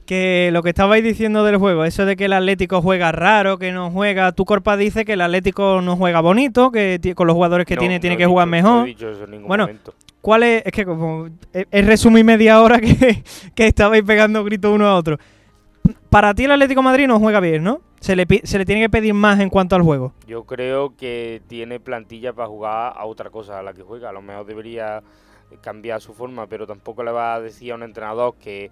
Que 0.07 0.50
lo 0.52 0.62
que 0.62 0.68
estabais 0.68 1.02
diciendo 1.02 1.44
del 1.44 1.57
juego, 1.57 1.84
eso 1.84 2.05
de 2.05 2.14
que 2.16 2.26
el 2.26 2.34
Atlético 2.34 2.82
juega 2.82 3.11
raro, 3.11 3.57
que 3.59 3.72
no 3.72 3.90
juega. 3.90 4.32
Tu 4.32 4.44
Corpa 4.44 4.76
dice 4.76 5.05
que 5.07 5.14
el 5.14 5.22
Atlético 5.22 5.80
no 5.82 5.96
juega 5.96 6.20
bonito, 6.20 6.70
que 6.70 7.00
con 7.16 7.26
los 7.26 7.34
jugadores 7.34 7.66
que 7.66 7.74
No, 7.76 7.80
tiene 7.80 7.94
no 7.96 8.00
tiene 8.02 8.16
que 8.18 8.26
jugar 8.26 8.46
dicho- 8.48 8.57
No 8.62 8.70
mejor. 8.72 8.86
he 8.86 8.88
dicho 8.90 9.11
eso 9.11 9.24
en 9.24 9.30
ningún 9.30 9.48
Bueno, 9.48 9.64
momento. 9.64 9.94
¿Cuál 10.20 10.42
es? 10.42 10.62
Es 10.66 10.72
que 10.72 10.84
como 10.84 11.28
he 11.52 11.82
resumido 11.82 12.24
media 12.24 12.61
hora 12.61 12.80
que, 12.80 13.22
que 13.55 13.66
estabais 13.66 14.02
pegando 14.02 14.44
gritos 14.44 14.72
uno 14.74 14.86
a 14.86 14.94
otro. 14.96 15.18
Para 16.11 16.34
ti 16.34 16.44
el 16.44 16.50
Atlético 16.52 16.80
de 16.80 16.84
Madrid 16.84 17.07
no 17.07 17.18
juega 17.18 17.40
bien, 17.40 17.62
¿no? 17.64 17.80
Se 18.00 18.14
le, 18.16 18.26
se 18.44 18.59
le 18.59 18.64
tiene 18.66 18.82
que 18.82 18.90
pedir 18.90 19.14
más 19.14 19.40
en 19.40 19.48
cuanto 19.50 19.74
al 19.76 19.82
juego. 19.82 20.12
Yo 20.26 20.44
creo 20.44 20.94
que 20.96 21.40
tiene 21.46 21.80
plantilla 21.80 22.32
para 22.34 22.48
jugar 22.48 22.92
a 22.96 23.05
otra 23.07 23.30
cosa 23.30 23.59
a 23.59 23.62
la 23.62 23.72
que 23.72 23.82
juega. 23.82 24.11
A 24.11 24.12
lo 24.12 24.20
mejor 24.22 24.44
debería 24.46 25.02
cambiar 25.62 26.00
su 26.02 26.12
forma, 26.14 26.46
pero 26.46 26.66
tampoco 26.66 27.02
le 27.02 27.11
va 27.11 27.34
a 27.34 27.40
decir 27.40 27.72
a 27.72 27.74
un 27.76 27.82
entrenador 27.82 28.34
que, 28.38 28.70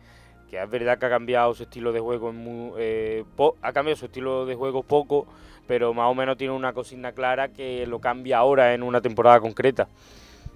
que 0.53 0.63
es 0.63 0.69
verdad 0.69 0.99
que 0.99 1.07
ha 1.07 1.09
cambiado 1.09 1.55
su 1.55 1.63
estilo 1.63 1.93
de 1.93 2.01
juego, 2.01 2.29
en 2.29 2.73
eh, 2.77 3.25
po- 3.37 3.57
ha 3.63 3.73
cambiado 3.73 3.97
su 3.97 4.05
estilo 4.05 4.45
de 4.45 4.55
juego 4.55 4.83
poco, 4.83 5.27
pero 5.67 5.95
más 5.95 6.11
o 6.11 6.15
menos 6.15 6.37
tiene 6.37 6.53
una 6.53 6.75
consigna 6.75 7.13
clara 7.13 7.49
que 7.49 7.87
lo 7.87 8.01
cambia 8.01 8.37
ahora 8.37 8.75
en 8.75 8.83
una 8.83 9.01
temporada 9.01 9.41
concreta. 9.41 9.89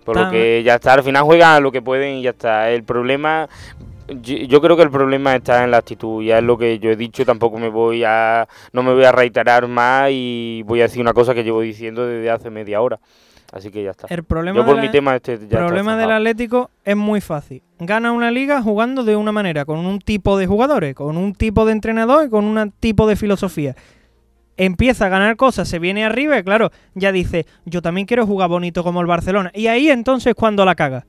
Por 0.04 0.16
Tan- 0.16 0.24
lo 0.26 0.30
que 0.30 0.62
ya 0.62 0.74
está, 0.74 0.92
al 0.92 1.02
final 1.02 1.22
juegan 1.24 1.62
lo 1.62 1.72
que 1.72 1.80
pueden 1.80 2.16
y 2.18 2.22
ya 2.24 2.30
está. 2.30 2.70
El 2.70 2.84
problema, 2.84 3.48
yo, 4.20 4.36
yo 4.36 4.60
creo 4.60 4.76
que 4.76 4.82
el 4.82 4.90
problema 4.90 5.34
está 5.34 5.64
en 5.64 5.70
la 5.70 5.78
actitud, 5.78 6.22
ya 6.22 6.36
es 6.36 6.44
lo 6.44 6.58
que 6.58 6.78
yo 6.78 6.90
he 6.90 6.96
dicho, 6.96 7.24
tampoco 7.24 7.56
me 7.56 7.70
voy 7.70 8.04
a, 8.04 8.46
no 8.74 8.82
me 8.82 8.92
voy 8.92 9.04
a 9.04 9.12
reiterar 9.12 9.66
más 9.66 10.10
y 10.12 10.62
voy 10.66 10.80
a 10.80 10.82
decir 10.82 11.00
una 11.00 11.14
cosa 11.14 11.32
que 11.32 11.42
llevo 11.42 11.62
diciendo 11.62 12.06
desde 12.06 12.28
hace 12.30 12.50
media 12.50 12.82
hora. 12.82 12.98
Así 13.52 13.70
que 13.70 13.82
ya 13.82 13.90
está. 13.90 14.06
El 14.08 14.24
problema, 14.24 14.58
Yo 14.58 14.66
por 14.66 14.80
mi 14.80 14.90
tema 14.90 15.14
este 15.16 15.38
ya 15.38 15.44
está 15.44 15.58
problema 15.58 15.96
del. 15.96 16.10
Atlético 16.10 16.70
es 16.84 16.96
muy 16.96 17.20
fácil. 17.20 17.62
Gana 17.78 18.12
una 18.12 18.30
liga 18.30 18.62
jugando 18.62 19.04
de 19.04 19.16
una 19.16 19.32
manera, 19.32 19.64
con 19.64 19.78
un 19.78 20.00
tipo 20.00 20.38
de 20.38 20.46
jugadores, 20.46 20.94
con 20.94 21.16
un 21.16 21.34
tipo 21.34 21.64
de 21.64 21.72
entrenador 21.72 22.26
y 22.26 22.30
con 22.30 22.44
un 22.44 22.72
tipo 22.72 23.06
de 23.06 23.16
filosofía. 23.16 23.76
Empieza 24.56 25.06
a 25.06 25.08
ganar 25.10 25.36
cosas, 25.36 25.68
se 25.68 25.78
viene 25.78 26.04
arriba 26.04 26.38
y 26.38 26.42
claro, 26.42 26.70
ya 26.94 27.12
dice, 27.12 27.46
yo 27.66 27.82
también 27.82 28.06
quiero 28.06 28.26
jugar 28.26 28.48
bonito 28.48 28.82
como 28.82 29.00
el 29.00 29.06
Barcelona. 29.06 29.50
Y 29.54 29.66
ahí 29.66 29.90
entonces 29.90 30.34
cuando 30.34 30.64
la 30.64 30.74
caga. 30.74 31.06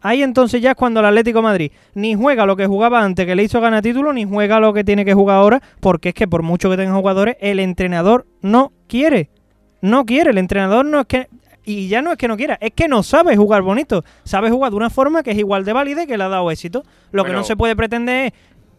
Ahí 0.00 0.22
entonces 0.22 0.62
ya 0.62 0.70
es 0.70 0.76
cuando 0.76 1.00
el 1.00 1.06
Atlético 1.06 1.38
de 1.38 1.42
Madrid 1.42 1.72
ni 1.94 2.14
juega 2.14 2.46
lo 2.46 2.54
que 2.54 2.66
jugaba 2.66 3.02
antes 3.02 3.26
que 3.26 3.34
le 3.34 3.42
hizo 3.42 3.60
ganar 3.60 3.82
título, 3.82 4.12
ni 4.12 4.24
juega 4.24 4.60
lo 4.60 4.72
que 4.72 4.84
tiene 4.84 5.04
que 5.04 5.14
jugar 5.14 5.38
ahora, 5.38 5.62
porque 5.80 6.10
es 6.10 6.14
que 6.14 6.28
por 6.28 6.42
mucho 6.42 6.70
que 6.70 6.76
tenga 6.76 6.94
jugadores, 6.94 7.36
el 7.40 7.58
entrenador 7.58 8.26
no 8.40 8.72
quiere. 8.86 9.30
No 9.80 10.04
quiere, 10.04 10.30
el 10.30 10.38
entrenador 10.38 10.84
no 10.84 11.00
es 11.00 11.06
que... 11.06 11.28
Y 11.68 11.88
ya 11.88 12.00
no 12.00 12.12
es 12.12 12.16
que 12.16 12.28
no 12.28 12.36
quiera, 12.36 12.56
es 12.60 12.70
que 12.72 12.86
no 12.88 13.02
sabe 13.02 13.36
jugar 13.36 13.60
bonito. 13.62 14.04
Sabe 14.24 14.50
jugar 14.50 14.70
de 14.70 14.76
una 14.76 14.88
forma 14.88 15.22
que 15.22 15.32
es 15.32 15.38
igual 15.38 15.64
de 15.64 15.72
válida 15.72 16.04
y 16.04 16.06
que 16.06 16.16
le 16.16 16.24
ha 16.24 16.28
dado 16.28 16.48
éxito. 16.50 16.84
Lo 17.10 17.24
que 17.24 17.32
no 17.32 17.42
se 17.44 17.56
puede 17.56 17.74
pretender 17.76 18.26
es, 18.26 18.32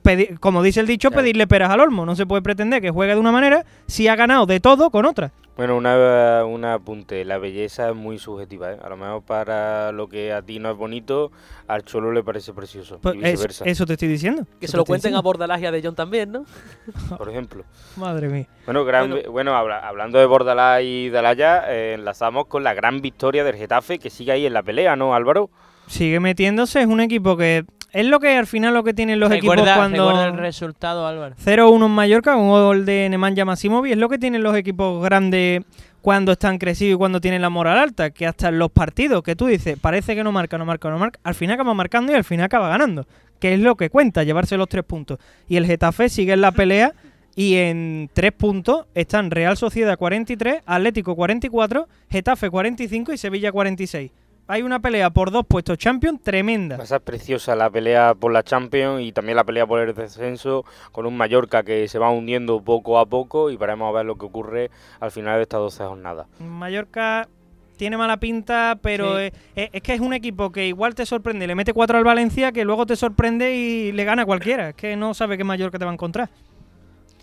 pedir- 0.03 0.39
como 0.39 0.63
dice 0.63 0.79
el 0.79 0.87
dicho, 0.87 1.09
Claro. 1.09 1.21
pedirle 1.23 1.47
peras 1.47 1.69
al 1.69 1.81
olmo. 1.81 2.05
No 2.05 2.15
se 2.15 2.25
puede 2.25 2.41
pretender 2.41 2.81
que 2.81 2.89
juegue 2.89 3.13
de 3.13 3.19
una 3.19 3.31
manera 3.33 3.65
si 3.87 4.07
ha 4.07 4.15
ganado 4.15 4.45
de 4.45 4.59
todo 4.61 4.89
con 4.89 5.05
otra. 5.05 5.33
Bueno, 5.57 5.75
una, 5.75 6.45
un 6.45 6.63
apunte. 6.65 7.25
La 7.25 7.39
belleza 7.39 7.89
es 7.89 7.95
muy 7.95 8.19
subjetiva. 8.19 8.73
¿eh? 8.73 8.77
A 8.83 8.89
lo 8.89 8.95
mejor 8.97 9.23
para 9.23 9.91
lo 9.91 10.07
que 10.07 10.31
a 10.31 10.41
ti 10.43 10.59
no 10.59 10.69
es 10.69 10.77
bonito, 10.77 11.31
al 11.67 11.83
cholo 11.83 12.11
le 12.11 12.23
parece 12.23 12.53
precioso. 12.53 12.99
Pues 13.01 13.15
y 13.15 13.19
es- 13.19 13.31
viceversa, 13.31 13.65
eso 13.65 13.85
te 13.87 13.93
estoy 13.93 14.07
diciendo. 14.07 14.43
Que 14.59 14.67
se 14.67 14.77
lo 14.77 14.85
cuenten 14.85 15.09
a 15.09 15.17
diciendo. 15.17 15.23
Bordalás 15.23 15.59
y 15.61 15.65
a 15.65 15.71
De 15.71 15.81
Jong 15.81 15.95
también, 15.95 16.31
¿no? 16.31 16.45
por 17.17 17.27
ejemplo. 17.29 17.63
Madre 17.95 18.27
mía. 18.29 18.45
Bueno, 18.65 18.85
gran, 18.85 19.09
Bueno. 19.09 19.31
bueno, 19.31 19.55
habla- 19.57 19.79
hablando 19.79 20.19
de 20.19 20.25
Bordalás 20.27 20.81
y 20.83 21.09
Dalaya, 21.09 21.63
eh, 21.73 21.95
enlazamos 21.95 22.45
con 22.45 22.63
la 22.63 22.75
gran 22.75 23.01
victoria 23.01 23.43
del 23.43 23.55
Getafe 23.55 23.97
que 23.97 24.11
sigue 24.11 24.31
ahí 24.33 24.45
en 24.45 24.53
la 24.53 24.61
pelea, 24.61 24.95
¿no, 24.95 25.15
Álvaro? 25.15 25.49
Sigue 25.87 26.19
metiéndose, 26.19 26.81
es 26.81 26.87
un 26.87 26.99
equipo 27.01 27.35
que... 27.35 27.65
Es 27.97 28.05
lo 28.05 28.19
que 28.19 28.37
al 28.37 28.45
final 28.45 28.75
lo 28.75 28.83
que 28.83 28.93
tienen 28.93 29.19
los 29.19 29.31
equipos 29.31 29.59
cuando... 29.59 30.23
el 30.23 30.37
resultado, 30.37 31.07
Álvaro. 31.07 31.33
0-1 31.43 31.83
en 31.83 31.91
Mallorca, 31.91 32.35
un 32.35 32.47
gol 32.47 32.85
de 32.85 33.09
Nemanja 33.09 33.43
Massimovic. 33.43 33.93
Es 33.93 33.97
lo 33.97 34.07
que 34.07 34.19
tienen 34.19 34.43
los 34.43 34.55
equipos 34.55 35.03
grandes 35.03 35.63
cuando 36.03 36.33
están 36.33 36.59
crecidos 36.59 36.93
y 36.93 36.97
cuando 36.99 37.19
tienen 37.19 37.41
la 37.41 37.49
moral 37.49 37.79
alta. 37.79 38.11
Que 38.11 38.27
hasta 38.27 38.49
en 38.49 38.59
los 38.59 38.69
partidos 38.69 39.23
que 39.23 39.35
tú 39.35 39.47
dices, 39.47 39.79
parece 39.79 40.13
que 40.15 40.23
no 40.23 40.31
marca, 40.31 40.59
no 40.59 40.65
marca, 40.65 40.91
no 40.91 40.99
marca. 40.99 41.19
Al 41.23 41.33
final 41.33 41.55
acaba 41.55 41.73
marcando 41.73 42.11
y 42.11 42.15
al 42.15 42.23
final 42.23 42.45
acaba 42.45 42.69
ganando. 42.69 43.07
Que 43.39 43.55
es 43.55 43.59
lo 43.59 43.73
que 43.73 43.89
cuenta, 43.89 44.23
llevarse 44.23 44.57
los 44.57 44.69
tres 44.69 44.83
puntos. 44.83 45.17
Y 45.49 45.57
el 45.57 45.65
Getafe 45.65 46.07
sigue 46.09 46.33
en 46.33 46.41
la 46.41 46.51
pelea 46.51 46.93
Y 47.35 47.55
en 47.55 48.11
tres 48.13 48.31
puntos 48.31 48.85
están 48.93 49.31
Real 49.31 49.57
Sociedad 49.57 49.97
43, 49.97 50.61
Atlético 50.67 51.15
44, 51.15 51.87
Getafe 52.11 52.51
45 52.51 53.13
y 53.13 53.17
Sevilla 53.17 53.51
46. 53.51 54.11
Hay 54.49 54.61
una 54.63 54.79
pelea 54.79 55.09
por 55.09 55.29
dos 55.31 55.45
puestos 55.45 55.77
Champions 55.77 56.21
tremenda. 56.21 56.77
Va 56.77 56.83
a 56.83 56.87
ser 56.87 57.01
preciosa 57.01 57.53
la 57.55 57.69
pelea 57.69 58.13
por 58.15 58.31
la 58.31 58.43
Champions 58.43 59.01
y 59.01 59.11
también 59.11 59.35
la 59.35 59.43
pelea 59.43 59.65
por 59.67 59.81
el 59.81 59.93
descenso 59.93 60.63
con 60.93 61.05
un 61.05 61.17
Mallorca 61.17 61.63
que 61.63 61.87
se 61.89 61.99
va 61.99 62.09
hundiendo 62.09 62.61
poco 62.61 62.97
a 62.97 63.05
poco 63.05 63.49
y 63.49 63.57
veremos 63.57 63.89
a 63.89 63.97
ver 63.97 64.05
lo 64.05 64.15
que 64.17 64.25
ocurre 64.25 64.71
al 65.01 65.11
final 65.11 65.35
de 65.37 65.41
estas 65.43 65.59
12 65.59 65.83
jornadas. 65.83 66.27
Mallorca 66.39 67.27
tiene 67.75 67.97
mala 67.97 68.17
pinta, 68.17 68.79
pero 68.81 69.17
Sí. 69.19 69.31
es, 69.55 69.81
que 69.81 69.93
es 69.93 69.99
un 69.99 70.13
equipo 70.13 70.49
que 70.51 70.65
igual 70.65 70.95
te 70.95 71.05
sorprende, 71.05 71.45
le 71.45 71.53
mete 71.53 71.73
cuatro 71.73 71.97
al 71.97 72.03
Valencia, 72.05 72.51
que 72.53 72.63
luego 72.63 72.85
te 72.85 72.95
sorprende 72.95 73.53
y 73.55 73.91
le 73.91 74.03
gana 74.05 74.21
a 74.21 74.25
cualquiera. 74.25 74.69
Es 74.69 74.75
que 74.75 74.95
no 74.95 75.13
sabe 75.13 75.37
qué 75.37 75.43
Mallorca 75.43 75.77
te 75.77 75.83
va 75.85 75.91
a 75.91 75.93
encontrar. 75.93 76.29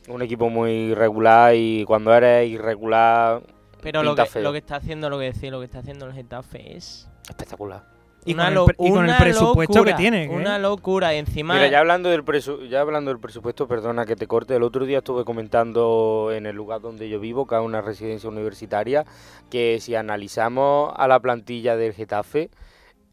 Un 0.08 0.20
equipo 0.20 0.50
muy 0.50 0.70
irregular 0.90 1.54
y 1.56 1.84
cuando 1.86 2.12
eres 2.14 2.50
irregular 2.50 3.40
Pero 3.82 4.02
lo 4.02 4.14
que, 4.14 4.26
feo. 4.26 4.42
lo 4.42 4.52
que 4.52 4.58
está 4.58 4.76
haciendo, 4.76 5.08
lo 5.08 5.18
que 5.18 5.24
decía, 5.24 5.50
lo 5.50 5.58
que 5.60 5.64
está 5.64 5.78
haciendo 5.78 6.04
el 6.06 6.12
Getafe 6.12 6.76
es 6.76 7.08
espectacular. 7.28 7.82
Y 8.26 8.34
con 8.34 8.46
el 8.46 8.54
lo- 8.54 8.64
pre- 8.64 8.76
y 8.78 8.88
con 8.90 9.00
el 9.04 9.10
una 9.10 9.18
presupuesto 9.18 9.74
locura, 9.74 9.92
que 9.96 10.00
tiene, 10.00 10.24
¿eh? 10.24 10.28
Una 10.30 10.58
locura. 10.58 11.14
Y 11.14 11.18
encima. 11.18 11.52
Mira, 11.54 11.68
ya 11.68 11.80
hablando 11.80 12.08
del 12.08 12.24
presu- 12.24 12.66
ya 12.68 12.80
hablando 12.80 13.10
del 13.10 13.20
presupuesto, 13.20 13.68
perdona 13.68 14.06
que 14.06 14.16
te 14.16 14.26
corte, 14.26 14.56
el 14.56 14.62
otro 14.62 14.86
día 14.86 14.98
estuve 14.98 15.26
comentando 15.26 16.30
en 16.32 16.46
el 16.46 16.56
lugar 16.56 16.80
donde 16.80 17.10
yo 17.10 17.20
vivo, 17.20 17.46
que 17.46 17.54
es 17.54 17.60
una 17.60 17.82
residencia 17.82 18.30
universitaria, 18.30 19.04
que 19.50 19.78
si 19.80 19.94
analizamos 19.94 20.90
a 20.96 21.06
la 21.06 21.20
plantilla 21.20 21.76
del 21.76 21.92
Getafe, 21.92 22.48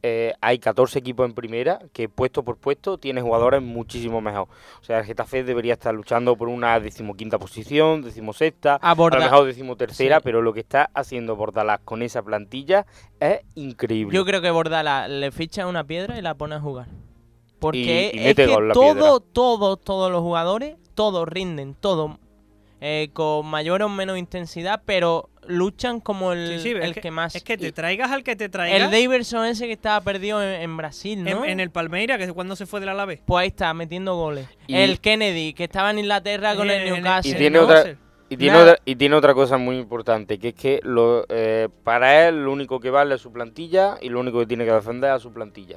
eh, 0.04 0.34
hay 0.42 0.58
14 0.60 0.98
equipos 1.00 1.26
en 1.28 1.34
primera, 1.34 1.80
que 1.94 2.10
puesto 2.10 2.44
por 2.44 2.58
puesto 2.58 2.98
tiene 2.98 3.22
jugadores 3.22 3.62
muchísimo 3.62 4.20
mejor. 4.22 4.48
O 4.82 4.84
sea, 4.84 5.00
el 5.00 5.06
Getafe 5.06 5.44
debería 5.44 5.74
estar 5.74 5.94
luchando 5.94 6.36
por 6.36 6.48
una 6.48 6.80
decimoquinta 6.80 7.38
posición, 7.38 8.02
decimosexta, 8.02 8.80
a 8.82 8.92
aborda- 8.92 9.18
lo 9.20 9.24
mejor 9.26 9.46
decimotercera, 9.46 10.18
Sí. 10.18 10.22
pero 10.24 10.42
lo 10.42 10.54
que 10.54 10.62
está 10.62 10.90
haciendo 10.94 11.36
Bordalás 11.36 11.80
con 11.86 12.02
esa 12.02 12.22
plantilla 12.24 12.86
es 13.20 13.42
increíble. 13.56 14.16
Yo 14.16 14.26
creo 14.26 14.42
que 14.42 14.50
Bordala 14.52 15.08
le 15.08 15.32
ficha 15.32 15.68
una 15.68 15.84
piedra 15.84 16.18
y 16.18 16.22
la 16.22 16.34
pone 16.36 16.56
a 16.56 16.60
jugar. 16.60 16.88
Porque 17.60 18.12
Y- 18.14 18.18
y 18.20 18.28
es 18.28 18.36
que 18.36 18.48
gol 18.48 18.70
la 18.70 18.74
todo, 18.74 18.94
piedra. 18.94 19.02
todos, 19.34 19.82
todos 19.82 20.12
los 20.12 20.22
jugadores, 20.22 20.78
todos 20.96 21.28
rinden, 21.28 21.76
todos 21.76 22.18
eh, 22.84 23.10
con 23.14 23.46
mayor 23.46 23.84
o 23.84 23.90
menos 23.90 24.18
intensidad, 24.18 24.82
pero 24.84 25.30
luchan 25.52 26.00
como 26.00 26.34
el, 26.34 26.60
Sí, 26.60 26.64
sí, 26.64 26.70
el 26.72 26.82
es 26.84 26.94
que, 26.94 27.02
que, 27.02 27.12
más. 27.12 27.36
Es 27.36 27.44
que 27.44 27.58
te 27.58 27.72
traigas 27.72 28.12
al 28.12 28.24
que 28.24 28.36
te 28.36 28.50
traiga. 28.50 28.76
el 28.78 28.92
Daverson 28.92 29.46
ese 29.46 29.68
que 29.68 29.74
estaba 29.74 30.02
perdido 30.02 30.42
en, 30.42 30.62
en 30.62 30.78
Brasil, 30.78 31.24
¿no? 31.24 31.44
en, 31.46 31.52
en 31.52 31.60
el 31.60 31.70
Palmeira, 31.72 32.18
que 32.18 32.24
es 32.24 32.34
cuando 32.34 32.56
se 32.56 32.66
fue 32.66 32.80
del 32.80 32.90
Alavés. 32.90 33.20
Pues 33.26 33.42
ahí 33.44 33.48
está, 33.50 33.74
metiendo 33.74 34.16
goles. 34.16 34.48
Y- 34.68 34.76
El 34.76 35.00
Kennedy, 35.00 35.54
que 35.54 35.66
estaba 35.66 35.92
en 35.92 36.00
Inglaterra 36.00 36.56
con 36.56 36.70
el 36.70 36.82
en- 36.88 36.94
Newcastle. 36.96 37.30
Y 37.30 37.34
en 37.34 37.38
tiene 37.40 37.60
otra-. 37.60 37.96
Y 38.30 38.38
tiene, 38.38 38.58
otra, 38.58 38.78
y 38.86 38.96
tiene 38.96 39.16
otra 39.18 39.34
cosa 39.34 39.58
muy 39.58 39.78
importante, 39.78 40.40
que 40.40 40.48
es 40.50 40.54
que 40.54 40.80
lo, 40.84 41.26
eh, 41.28 41.68
para 41.84 42.30
él 42.30 42.46
lo 42.46 42.54
único 42.54 42.80
que 42.80 42.90
vale 42.90 43.16
es 43.16 43.20
su 43.22 43.34
plantilla 43.34 43.98
y 44.02 44.08
lo 44.08 44.22
único 44.22 44.40
que 44.40 44.46
tiene 44.46 44.64
que 44.64 44.72
defender 44.72 45.14
es 45.14 45.22
su 45.22 45.34
plantilla. 45.34 45.76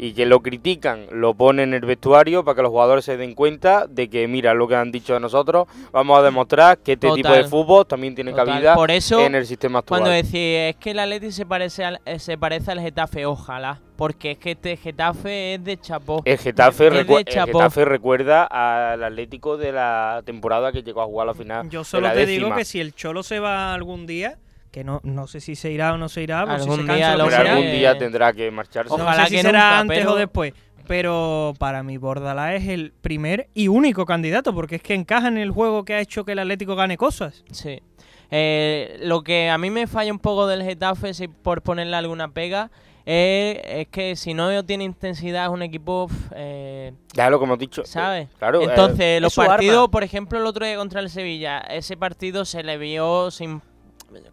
Y 0.00 0.12
que 0.12 0.26
lo 0.26 0.40
critican, 0.40 1.06
lo 1.10 1.34
ponen 1.34 1.70
en 1.70 1.74
el 1.74 1.80
vestuario 1.86 2.44
para 2.44 2.54
que 2.54 2.62
los 2.62 2.70
jugadores 2.70 3.04
se 3.04 3.16
den 3.16 3.34
cuenta 3.34 3.86
de 3.88 4.08
que, 4.08 4.28
mira, 4.28 4.54
lo 4.54 4.68
que 4.68 4.76
han 4.76 4.92
dicho 4.92 5.14
de 5.14 5.20
nosotros, 5.20 5.66
vamos 5.90 6.18
a 6.18 6.22
demostrar 6.22 6.78
que 6.78 6.92
este 6.92 7.10
tipo 7.10 7.30
de 7.32 7.44
fútbol 7.44 7.84
también 7.84 8.14
tiene 8.14 8.30
Total. 8.30 8.46
cabida 8.46 8.74
Por 8.76 8.92
eso, 8.92 9.20
en 9.20 9.34
el 9.34 9.44
sistema 9.44 9.80
actual. 9.80 10.00
Cuando 10.00 10.14
decís 10.14 10.34
es 10.34 10.76
que 10.76 10.92
el 10.92 11.00
Atleti 11.00 11.32
se 11.32 11.44
parece 11.46 11.84
al, 11.84 12.00
eh, 12.04 12.20
se 12.20 12.38
parece 12.38 12.70
al 12.70 12.80
Getafe, 12.80 13.26
ojalá. 13.26 13.80
Porque 13.96 14.30
es 14.32 14.38
que 14.38 14.52
este 14.52 14.76
Getafe 14.76 15.54
es 15.54 15.64
de 15.64 15.76
chapó. 15.80 16.22
El 16.24 16.38
Getafe, 16.38 16.86
Es 16.86 16.92
de 16.94 17.04
recue- 17.04 17.18
el 17.18 17.24
chapó. 17.24 17.58
Getafe 17.58 17.84
recuerda 17.84 18.44
al 18.44 19.02
Atlético 19.02 19.56
de 19.56 19.72
la 19.72 20.22
temporada 20.24 20.70
que 20.70 20.84
llegó 20.84 21.02
a 21.02 21.06
jugar 21.06 21.26
la 21.26 21.34
final. 21.34 21.68
Yo 21.68 21.80
de 21.80 21.84
solo 21.84 22.06
la 22.06 22.14
te 22.14 22.24
digo 22.24 22.54
que 22.54 22.64
si 22.64 22.78
el 22.78 22.94
Cholo 22.94 23.24
se 23.24 23.40
va 23.40 23.74
algún 23.74 24.06
día, 24.06 24.38
que 24.70 24.84
no, 24.84 25.00
no 25.02 25.26
sé 25.26 25.40
si 25.40 25.54
se 25.56 25.70
irá 25.70 25.92
o 25.94 25.98
no 25.98 26.08
se 26.08 26.22
irá, 26.22 26.44
si 26.44 26.50
Algún 26.62 26.80
se 26.80 26.86
cansa 26.86 26.94
día 26.96 27.14
o 27.14 27.18
lo 27.18 27.24
lo 27.24 27.30
Pero 27.30 27.42
que 27.42 27.48
algún 27.50 27.64
que- 27.64 27.72
día 27.72 27.98
tendrá 27.98 28.32
que 28.32 28.50
marcharse. 28.50 28.96
no 28.96 29.02
Ojalá 29.02 29.24
sé 29.24 29.30
si 29.30 29.36
que 29.36 29.42
será 29.42 29.60
nunca, 29.60 29.78
antes 29.80 29.98
pero- 29.98 30.12
o 30.12 30.16
después. 30.16 30.52
Pero 30.86 31.52
para 31.58 31.82
mí 31.82 31.98
Bordalás 31.98 32.54
es 32.62 32.68
el 32.68 32.92
primer 33.02 33.48
y 33.52 33.68
único 33.68 34.06
candidato, 34.06 34.54
porque 34.54 34.76
es 34.76 34.82
que 34.82 34.94
encaja 34.94 35.28
en 35.28 35.36
el 35.36 35.50
juego 35.50 35.84
que 35.84 35.92
ha 35.94 36.00
hecho 36.00 36.24
que 36.24 36.32
el 36.32 36.38
Atlético 36.38 36.76
gane 36.76 36.96
cosas. 36.96 37.44
Sí. 37.50 37.82
Eh, 38.30 38.98
lo 39.02 39.22
que 39.22 39.50
a 39.50 39.58
mí 39.58 39.70
me 39.70 39.86
falla 39.86 40.12
un 40.12 40.18
poco 40.18 40.46
del 40.46 40.62
Getafe, 40.62 41.12
si 41.14 41.28
por 41.28 41.62
ponerle 41.62 41.96
alguna 41.96 42.28
pega, 42.32 42.70
es, 43.04 43.58
es 43.64 43.88
que 43.88 44.16
si 44.16 44.34
no 44.34 44.64
tiene 44.66 44.84
intensidad 44.84 45.44
es 45.46 45.50
un 45.50 45.62
equipo, 45.62 46.10
eh, 46.34 46.92
Ya 47.14 47.30
lo 47.30 47.38
que 47.38 47.44
hemos 47.46 47.58
dicho. 47.58 47.84
¿sabes? 47.84 48.28
Claro, 48.38 48.60
eh, 48.60 48.64
Entonces, 48.64 49.20
los 49.22 49.38
arma. 49.38 49.54
partidos, 49.54 49.88
por 49.88 50.04
ejemplo, 50.04 50.38
el 50.38 50.46
otro 50.46 50.66
día 50.66 50.76
contra 50.76 51.00
el 51.00 51.08
Sevilla, 51.08 51.58
ese 51.60 51.96
partido 51.96 52.44
se 52.44 52.62
le 52.62 52.76
vio 52.76 53.30
sin 53.30 53.62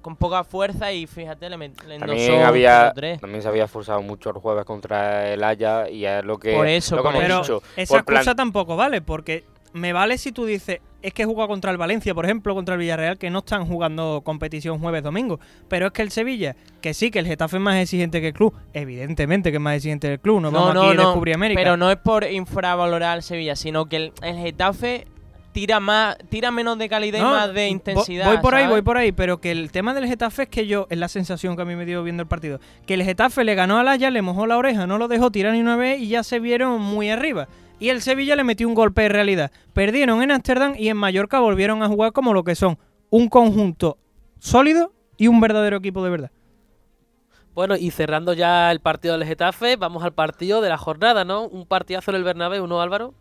con 0.01 0.15
poca 0.15 0.43
fuerza 0.43 0.91
y 0.91 1.05
fíjate, 1.07 1.49
le, 1.49 1.57
met- 1.57 1.84
le 1.86 1.99
También 1.99 2.32
endosó 2.32 2.45
había, 2.45 2.93
0-3. 2.93 3.19
también 3.19 3.41
se 3.41 3.47
había 3.49 3.67
forzado 3.67 4.01
mucho 4.01 4.30
el 4.30 4.38
jueves 4.38 4.63
contra 4.65 5.32
el 5.34 5.43
Haya 5.43 5.89
y 5.89 6.05
es 6.05 6.23
lo 6.23 6.38
que, 6.38 6.53
Por 6.53 6.67
eso, 6.67 6.95
lo 6.95 7.01
que 7.03 7.07
por 7.09 7.15
hemos 7.15 7.23
Pero 7.28 7.41
dicho. 7.41 7.63
esa 7.76 7.93
Por 7.95 8.05
plan- 8.05 8.36
tampoco 8.36 8.76
vale, 8.76 9.01
porque 9.01 9.43
me 9.73 9.91
vale 9.91 10.17
si 10.17 10.32
tú 10.32 10.45
dices, 10.45 10.80
es 11.01 11.13
que 11.13 11.23
he 11.23 11.26
jugado 11.26 11.49
contra 11.49 11.69
el 11.69 11.78
Valencia, 11.78 12.13
por 12.15 12.23
ejemplo, 12.23 12.55
contra 12.55 12.76
el 12.76 12.80
Villarreal, 12.80 13.17
que 13.17 13.30
no 13.30 13.39
están 13.39 13.67
jugando 13.67 14.21
competición 14.23 14.80
jueves-domingo. 14.80 15.39
Pero 15.67 15.88
es 15.88 15.91
que 15.91 16.01
el 16.01 16.09
Sevilla, 16.11 16.55
que 16.82 16.93
sí, 16.93 17.11
que 17.11 17.19
el 17.19 17.28
Getafe 17.28 17.57
es 17.57 17.61
más 17.61 17.76
exigente 17.76 18.21
que 18.21 18.28
el 18.28 18.34
club, 18.34 18.53
evidentemente 18.73 19.51
que 19.51 19.57
es 19.57 19.61
más 19.61 19.76
exigente 19.76 20.07
que 20.07 20.13
el 20.13 20.19
club, 20.21 20.39
no, 20.39 20.49
vamos 20.51 20.69
aquí 20.78 20.97
a 20.97 21.01
descubrir 21.01 21.36
América. 21.36 21.59
Pero 21.59 21.76
no 21.76 21.91
es 21.91 21.97
por 21.97 22.23
infravalorar 22.23 23.11
al 23.15 23.23
Sevilla, 23.23 23.55
sino 23.57 23.86
que 23.88 23.97
el, 23.97 24.13
el 24.21 24.38
Getafe 24.38 25.05
tira 25.56 25.80
más, 25.80 26.18
tira 26.28 26.51
menos 26.51 26.78
de 26.78 26.89
calidad 26.89 27.22
No, 27.22 27.30
y 27.30 27.32
más 27.32 27.53
de 27.53 27.70
intensidad. 27.70 28.28
Voy 28.28 28.39
por 28.39 28.56
ahí, 28.56 28.68
voy 28.68 28.82
por 28.82 28.97
ahí, 28.97 29.14
pero 29.14 29.39
que 29.39 29.51
el 29.51 29.72
tema 29.72 29.93
del 29.93 30.06
Getafe 30.06 30.43
es 30.43 30.49
que 30.49 30.68
yo, 30.68 30.86
es 30.89 30.97
la 30.97 31.08
sensación 31.08 31.56
que 31.56 31.62
a 31.62 31.66
mí 31.66 31.78
me 31.78 31.86
dio 31.86 32.03
viendo 32.03 32.22
el 32.22 32.28
partido, 32.28 32.60
que 32.86 32.95
el 32.95 33.03
Getafe 33.03 33.45
le 33.45 33.56
ganó 33.56 33.78
al 33.78 33.88
Haya, 33.88 34.12
le 34.12 34.22
mojó 34.22 34.47
la 34.47 34.58
oreja, 34.58 34.86
no 34.86 34.97
lo 34.97 35.08
dejó 35.08 35.32
tirar 35.32 35.53
ni 35.53 35.62
una 35.62 35.78
vez 35.78 36.01
y 36.01 36.10
ya 36.10 36.24
se 36.24 36.41
vieron 36.41 36.82
muy 36.82 37.10
arriba. 37.10 37.47
Y 37.80 37.88
el 37.88 38.01
Sevilla 38.01 38.36
le 38.36 38.43
metió 38.43 38.68
un 38.68 38.74
golpe 38.74 39.03
de 39.03 39.10
realidad. 39.10 39.49
Perdieron 39.72 40.22
en 40.22 40.32
Ámsterdam 40.32 40.74
y 40.78 40.89
en 40.89 40.97
Mallorca 40.97 41.39
volvieron 41.39 41.84
a 41.84 41.88
jugar 41.88 42.12
como 42.12 42.34
lo 42.34 42.43
que 42.43 42.56
son, 42.56 42.78
un 43.10 43.30
conjunto 43.30 43.97
sólido 44.39 44.91
y 45.16 45.30
un 45.30 45.39
verdadero 45.39 45.78
equipo 45.78 46.03
de 46.03 46.10
verdad. 46.10 46.32
Bueno, 47.53 47.78
y 47.78 47.91
cerrando 47.91 48.34
ya 48.34 48.74
el 48.74 48.82
partido 48.82 49.18
del 49.18 49.26
Getafe, 49.26 49.78
vamos 49.78 50.03
al 50.03 50.14
partido 50.14 50.60
de 50.60 50.68
la 50.68 50.78
jornada, 50.78 51.24
¿no? 51.24 51.47
Un 51.47 51.66
partidazo 51.66 52.12
en 52.12 52.18
el 52.18 52.26
Bernabéu, 52.26 52.68
¿no, 52.68 52.82
Álvaro? 52.82 53.14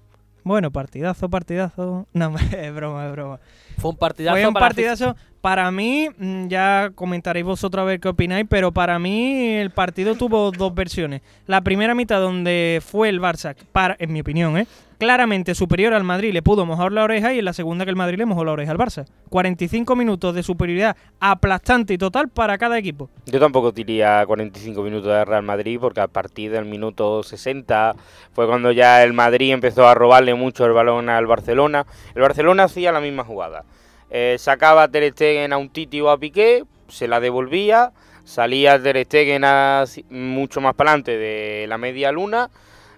Bueno, 0.44 0.70
partidazo, 0.70 1.30
partidazo. 1.30 2.06
No, 2.12 2.34
es 2.52 2.74
broma, 2.74 3.06
es 3.06 3.12
broma. 3.12 3.40
Fue 3.78 3.90
un 3.90 3.96
partidazo 3.96 4.36
Fue 4.36 4.46
un 4.46 4.54
para 4.54 4.66
partidazo. 4.66 5.16
Para 5.40 5.70
mí, 5.70 6.08
mm, 6.16 6.48
ya 6.48 6.90
comentaréis 6.94 7.44
vosotros 7.44 7.82
a 7.82 7.84
ver 7.84 8.00
qué 8.00 8.08
opináis, 8.08 8.46
pero 8.48 8.72
para 8.72 8.98
mí 8.98 9.52
el 9.54 9.70
partido 9.70 10.14
tuvo 10.14 10.50
dos 10.50 10.74
versiones. 10.74 11.20
La 11.46 11.60
primera 11.60 11.94
mitad 11.94 12.18
donde 12.18 12.80
fue 12.84 13.10
el 13.10 13.20
Barça, 13.20 13.54
para, 13.72 13.94
en 13.98 14.12
mi 14.12 14.20
opinión, 14.20 14.56
¿eh? 14.56 14.66
claramente 14.98 15.54
superior 15.54 15.92
al 15.92 16.04
Madrid, 16.04 16.32
le 16.32 16.40
pudo 16.40 16.64
mojar 16.64 16.92
la 16.92 17.04
oreja 17.04 17.34
y 17.34 17.38
en 17.38 17.44
la 17.44 17.52
segunda 17.52 17.84
que 17.84 17.90
el 17.90 17.96
Madrid 17.96 18.16
le 18.18 18.26
mojó 18.26 18.44
la 18.44 18.52
oreja 18.52 18.72
al 18.72 18.78
Barça. 18.78 19.04
45 19.28 19.96
minutos 19.96 20.34
de 20.34 20.42
superioridad 20.42 20.96
aplastante 21.20 21.92
y 21.92 21.98
total 21.98 22.28
para 22.28 22.56
cada 22.56 22.78
equipo. 22.78 23.10
Yo 23.26 23.38
tampoco 23.38 23.72
diría 23.72 24.24
45 24.26 24.82
minutos 24.82 25.08
de 25.08 25.24
Real 25.24 25.42
Madrid 25.42 25.78
porque 25.78 26.00
a 26.00 26.08
partir 26.08 26.52
del 26.52 26.64
minuto 26.64 27.22
60 27.22 27.94
fue 28.32 28.46
cuando 28.46 28.72
ya 28.72 29.02
el 29.02 29.12
Madrid 29.12 29.52
empezó 29.52 29.86
a 29.86 29.94
robarle 29.94 30.34
mucho 30.34 30.64
el 30.64 30.72
balón 30.72 31.08
al 31.08 31.26
Barcelona. 31.26 31.84
El 32.14 32.22
Barcelona 32.22 32.64
hacía 32.64 32.92
la 32.92 33.00
misma 33.00 33.24
jugada. 33.24 33.64
Eh, 34.10 34.36
sacaba 34.38 34.84
a 34.84 34.88
Ter 34.88 35.12
Stegen 35.12 35.52
a 35.52 35.58
un 35.58 35.70
Titi 35.70 36.00
o 36.00 36.10
a 36.10 36.18
Piqué, 36.18 36.64
se 36.88 37.08
la 37.08 37.20
devolvía, 37.20 37.92
salía 38.24 38.80
Ter 38.82 39.04
Stegen 39.04 39.44
a- 39.44 39.84
mucho 40.10 40.60
más 40.60 40.74
para 40.74 40.90
adelante 40.90 41.16
de 41.16 41.66
la 41.68 41.78
media 41.78 42.12
luna, 42.12 42.50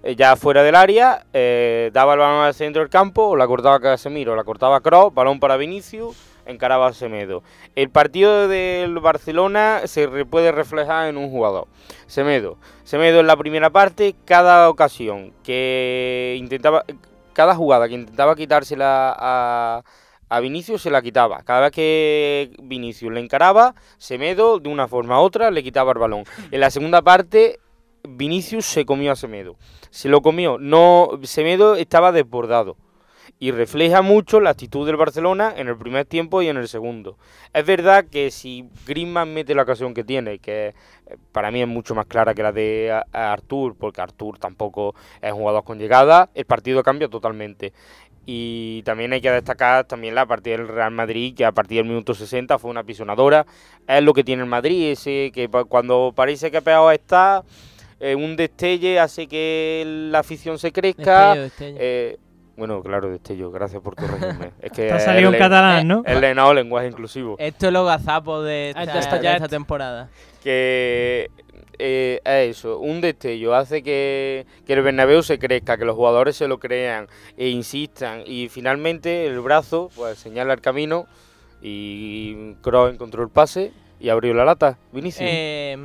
eh, 0.02 0.14
ya 0.14 0.36
fuera 0.36 0.62
del 0.62 0.74
área, 0.74 1.24
eh, 1.32 1.90
daba 1.92 2.14
el 2.14 2.18
balón 2.20 2.44
al 2.44 2.54
centro 2.54 2.82
del 2.82 2.90
campo, 2.90 3.34
la 3.36 3.46
cortaba 3.46 3.80
Casemiro, 3.80 4.36
la 4.36 4.44
cortaba 4.44 4.80
Kroos, 4.80 5.14
balón 5.14 5.40
para 5.40 5.57
Vinicius, 5.57 6.16
encaraba 6.44 6.88
a 6.88 6.92
Semedo. 6.92 7.42
El 7.74 7.90
partido 7.90 8.46
del 8.46 8.98
Barcelona 9.00 9.80
se 9.86 10.07
puede 10.26 10.52
reflejar 10.52 11.09
en 11.09 11.16
un 11.16 11.28
jugador. 11.30 11.66
Semedo. 12.07 12.57
Semedo 12.84 13.18
en 13.18 13.26
la 13.26 13.36
primera 13.36 13.70
parte, 13.70 14.14
cada 14.24 14.68
ocasión 14.68 15.32
que 15.42 16.36
intentaba, 16.38 16.84
cada 17.32 17.54
jugada 17.57 17.88
que 17.88 17.94
intentaba 17.94 18.36
quitársela 18.36 19.12
a, 19.18 19.82
a 20.29 20.41
Vinicius 20.41 20.83
se 20.83 20.91
la 20.91 21.03
quitaba. 21.03 21.43
Cada 21.43 21.61
vez 21.62 21.72
que 21.72 22.51
Vinicius 22.62 23.12
le 23.12 23.20
encaraba, 23.20 23.74
Semedo 23.99 24.59
de 24.59 24.68
una 24.68 24.89
forma 24.89 25.20
u 25.20 25.24
otra 25.24 25.51
le 25.51 25.62
quitaba 25.62 25.93
el 25.93 25.99
balón. 25.99 26.24
En 26.51 26.61
la 26.61 26.70
segunda 26.70 27.03
parte, 27.03 27.59
Vinicius 28.05 28.66
se 28.66 28.85
comió 28.85 29.12
a 29.12 29.16
Semedo. 29.16 29.57
Se 29.91 30.09
lo 30.09 30.22
comió. 30.22 30.59
No, 30.59 31.11
Semedo 31.22 31.77
estaba 31.77 32.12
desbordado 32.12 32.77
y 33.39 33.51
refleja 33.51 34.03
mucho 34.03 34.41
la 34.41 34.51
actitud 34.51 34.87
del 34.87 34.97
Barcelona 34.97 35.53
en 35.57 35.68
el 35.68 35.77
primer 35.77 36.07
tiempo 36.07 36.41
y 36.41 36.49
en 36.49 36.57
el 36.57 36.68
segundo. 36.68 37.18
Es 37.53 37.66
verdad 37.66 38.07
que 38.11 38.31
si 38.31 38.68
Griezmann 38.87 39.35
mete 39.35 39.55
la 39.55 39.62
ocasión 39.62 39.93
que 39.93 40.05
tiene, 40.05 40.39
que 40.39 40.68
eh, 40.68 41.16
para 41.33 41.51
mí 41.51 41.61
es 41.61 41.68
mucho 41.68 41.95
más 41.95 42.07
clara 42.07 42.35
que 42.35 42.43
la 42.43 42.53
de 42.53 42.91
a 42.93 43.33
Artur, 43.33 43.77
porque 43.79 44.01
Artur 44.01 44.39
tampoco 44.39 44.95
es 45.20 45.33
un 45.33 45.41
jugador 45.41 45.64
con 45.64 45.79
llegada, 45.79 46.31
el 46.35 46.47
partido 46.47 46.83
cambia 46.83 47.09
totalmente. 47.09 47.72
Y 48.29 48.83
también 48.83 49.12
hay 49.12 49.20
que 49.20 49.31
destacar 49.31 49.85
también 49.85 50.16
la 50.16 50.27
partida 50.27 50.57
del 50.57 50.66
Real 50.66 50.91
Madrid, 50.91 51.33
que 51.35 51.45
a 51.45 51.53
partir 51.53 51.79
del 51.79 51.87
minuto 51.87 52.12
60 52.12 52.59
fue 52.59 52.70
una 52.72 52.83
pisonadora. 52.83 53.47
Es 53.87 54.03
lo 54.03 54.12
que 54.12 54.24
tiene 54.24 54.43
el 54.43 54.49
Madrid, 54.49 54.91
ese 54.91 55.31
que 55.33 55.49
cuando 55.68 56.12
parece 56.14 56.51
que 56.51 56.61
peor 56.61 56.93
está, 56.93 57.45
eh, 58.01 58.16
un 58.16 58.35
destelle 58.35 58.99
hace 58.99 59.29
que 59.29 59.85
la 60.11 60.18
afición 60.18 60.59
se 60.59 60.72
crezca. 60.72 61.37
Destello, 61.37 61.43
destello. 61.43 61.77
Eh, 61.81 62.18
bueno, 62.57 62.83
claro, 62.83 63.11
destello, 63.11 63.51
gracias 63.51 63.83
por 63.83 63.95
corregirme. 63.95 64.53
Es 64.61 64.72
que 64.72 64.83
Te 64.89 64.93
ha 64.93 65.01
salido 65.01 65.33
en 65.33 65.39
catalán, 65.39 65.87
¿no? 65.87 66.03
es 66.05 66.20
lenado 66.20 66.53
lenguaje 66.53 66.89
inclusivo. 66.89 67.37
Esto 67.39 67.66
es 67.66 67.72
lo 67.72 67.85
gazapo 67.85 68.43
de 68.43 68.70
esta, 68.70 68.99
esta 68.99 69.49
temporada. 69.49 70.09
que 70.43 71.31
eh, 71.79 72.20
es 72.24 72.59
eso, 72.59 72.79
un 72.79 73.01
destello 73.01 73.55
hace 73.55 73.83
que, 73.83 74.47
que 74.66 74.72
el 74.72 74.83
Bernabéu 74.83 75.22
se 75.22 75.39
crezca, 75.39 75.77
que 75.77 75.85
los 75.85 75.97
jugadores 75.97 76.37
se 76.37 76.49
lo 76.49 76.59
crean 76.59 77.07
e 77.37 77.49
insistan 77.49 78.22
y 78.27 78.49
finalmente 78.49 79.27
el 79.27 79.41
brazo 79.41 79.91
pues 79.95 80.18
señala 80.18 80.55
el 80.55 80.61
camino 80.61 81.07
y 81.62 82.55
Kroos 82.62 82.93
encontró 82.93 83.22
el 83.22 83.31
pase 83.31 83.72
y 83.99 84.09
abrió 84.09 84.35
la 84.35 84.45
lata. 84.45 84.79
Vinicius. 84.93 85.29
Eh, 85.29 85.77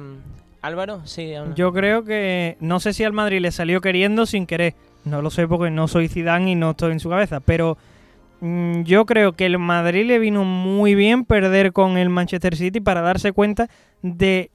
Álvaro, 0.61 1.01
sí. 1.05 1.33
habla. 1.33 1.55
Yo 1.55 1.73
creo 1.73 2.03
que 2.03 2.57
no 2.59 2.79
sé 2.79 2.93
si 2.93 3.03
al 3.03 3.13
Madrid 3.13 3.39
le 3.39 3.51
salió 3.51 3.81
queriendo 3.81 4.25
sin 4.25 4.45
querer. 4.45 4.75
No 5.05 5.21
lo 5.21 5.31
sé 5.31 5.47
porque 5.47 5.71
no 5.71 5.87
soy 5.87 6.07
Zidane 6.07 6.51
y 6.51 6.55
no 6.55 6.71
estoy 6.71 6.91
en 6.91 6.99
su 6.99 7.09
cabeza, 7.09 7.39
pero 7.39 7.77
mm, 8.41 8.83
yo 8.83 9.05
creo 9.05 9.33
que 9.33 9.47
el 9.47 9.57
Madrid 9.57 10.05
le 10.05 10.19
vino 10.19 10.43
muy 10.43 10.93
bien 10.93 11.25
perder 11.25 11.73
con 11.73 11.97
el 11.97 12.09
Manchester 12.09 12.55
City 12.55 12.79
para 12.79 13.01
darse 13.01 13.31
cuenta 13.31 13.67
de 14.03 14.51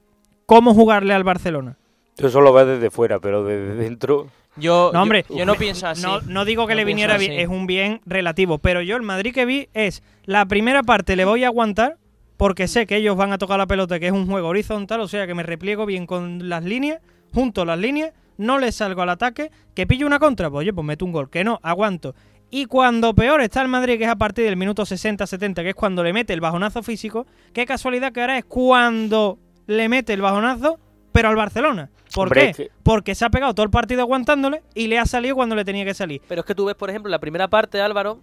cómo 0.47 0.73
jugarle 0.73 1.13
al 1.13 1.23
Barcelona. 1.23 1.77
Tú 2.15 2.25
eso 2.25 2.41
lo 2.41 2.51
ves 2.51 2.65
desde 2.65 2.89
fuera, 2.89 3.19
pero 3.19 3.43
desde 3.43 3.75
dentro... 3.75 4.27
Yo, 4.55 4.89
No, 4.91 5.03
hombre, 5.03 5.23
yo, 5.29 5.37
yo 5.37 5.45
no 5.45 5.53
pienso 5.53 5.85
así. 5.85 6.01
No, 6.01 6.21
no 6.21 6.43
digo 6.43 6.65
que 6.65 6.73
No 6.73 6.77
le 6.77 6.85
viniera 6.85 7.19
bien, 7.19 7.33
es 7.33 7.47
un 7.47 7.67
bien 7.67 8.01
relativo, 8.07 8.57
pero 8.57 8.81
yo 8.81 8.95
el 8.95 9.03
Madrid 9.03 9.31
que 9.31 9.45
vi 9.45 9.69
es 9.75 10.01
la 10.25 10.47
primera 10.47 10.81
parte 10.81 11.15
le 11.15 11.25
voy 11.25 11.43
a 11.43 11.47
aguantar 11.47 11.97
porque 12.37 12.67
sé 12.67 12.87
que 12.87 12.95
ellos 12.95 13.15
van 13.15 13.33
a 13.33 13.37
tocar 13.37 13.59
la 13.59 13.67
pelota, 13.67 13.99
que 13.99 14.07
es 14.07 14.13
un 14.13 14.25
juego 14.25 14.47
horizontal, 14.47 15.01
o 15.01 15.07
sea 15.07 15.27
que 15.27 15.35
me 15.35 15.43
repliego 15.43 15.85
bien 15.85 16.07
con 16.07 16.49
las 16.49 16.63
líneas, 16.63 17.01
junto 17.33 17.65
las 17.65 17.77
líneas, 17.77 18.13
no 18.37 18.57
le 18.57 18.71
salgo 18.71 19.01
al 19.01 19.09
ataque, 19.09 19.51
que 19.75 19.85
pillo 19.85 20.07
una 20.07 20.17
contra, 20.17 20.49
pues 20.49 20.61
oye, 20.61 20.73
pues 20.73 20.85
meto 20.85 21.05
un 21.05 21.11
gol, 21.11 21.29
que 21.29 21.43
no, 21.43 21.59
aguanto. 21.61 22.15
Y 22.49 22.65
cuando 22.65 23.13
peor 23.13 23.41
está 23.41 23.61
el 23.61 23.67
Madrid, 23.67 23.97
que 23.97 24.05
es 24.05 24.09
a 24.09 24.15
partir 24.15 24.45
del 24.45 24.55
minuto 24.55 24.83
60-70, 24.83 25.55
que 25.55 25.69
es 25.69 25.75
cuando 25.75 26.03
le 26.03 26.13
mete 26.13 26.33
el 26.33 26.41
bajonazo 26.41 26.81
físico, 26.81 27.27
qué 27.53 27.65
casualidad 27.65 28.13
que 28.13 28.21
ahora 28.21 28.37
es 28.37 28.45
cuando 28.45 29.37
le 29.67 29.89
mete 29.89 30.13
el 30.13 30.21
bajonazo, 30.21 30.79
pero 31.11 31.29
al 31.29 31.35
Barcelona. 31.35 31.89
¿Por 32.13 32.27
Hombre, 32.27 32.41
qué? 32.41 32.49
es 32.49 32.57
que- 32.57 32.69
Porque 32.83 33.13
se 33.15 33.25
ha 33.25 33.29
pegado 33.29 33.53
todo 33.53 33.63
el 33.65 33.69
partido 33.69 34.01
aguantándole 34.01 34.63
y 34.73 34.87
le 34.87 34.97
ha 34.97 35.05
salido 35.05 35.35
cuando 35.35 35.55
le 35.55 35.65
tenía 35.65 35.85
que 35.85 35.93
salir. 35.93 36.21
Pero 36.27 36.41
es 36.41 36.45
que 36.47 36.55
tú 36.55 36.65
ves, 36.65 36.75
por 36.75 36.89
ejemplo, 36.89 37.09
la 37.11 37.19
primera 37.19 37.47
parte, 37.49 37.79
Álvaro, 37.81 38.19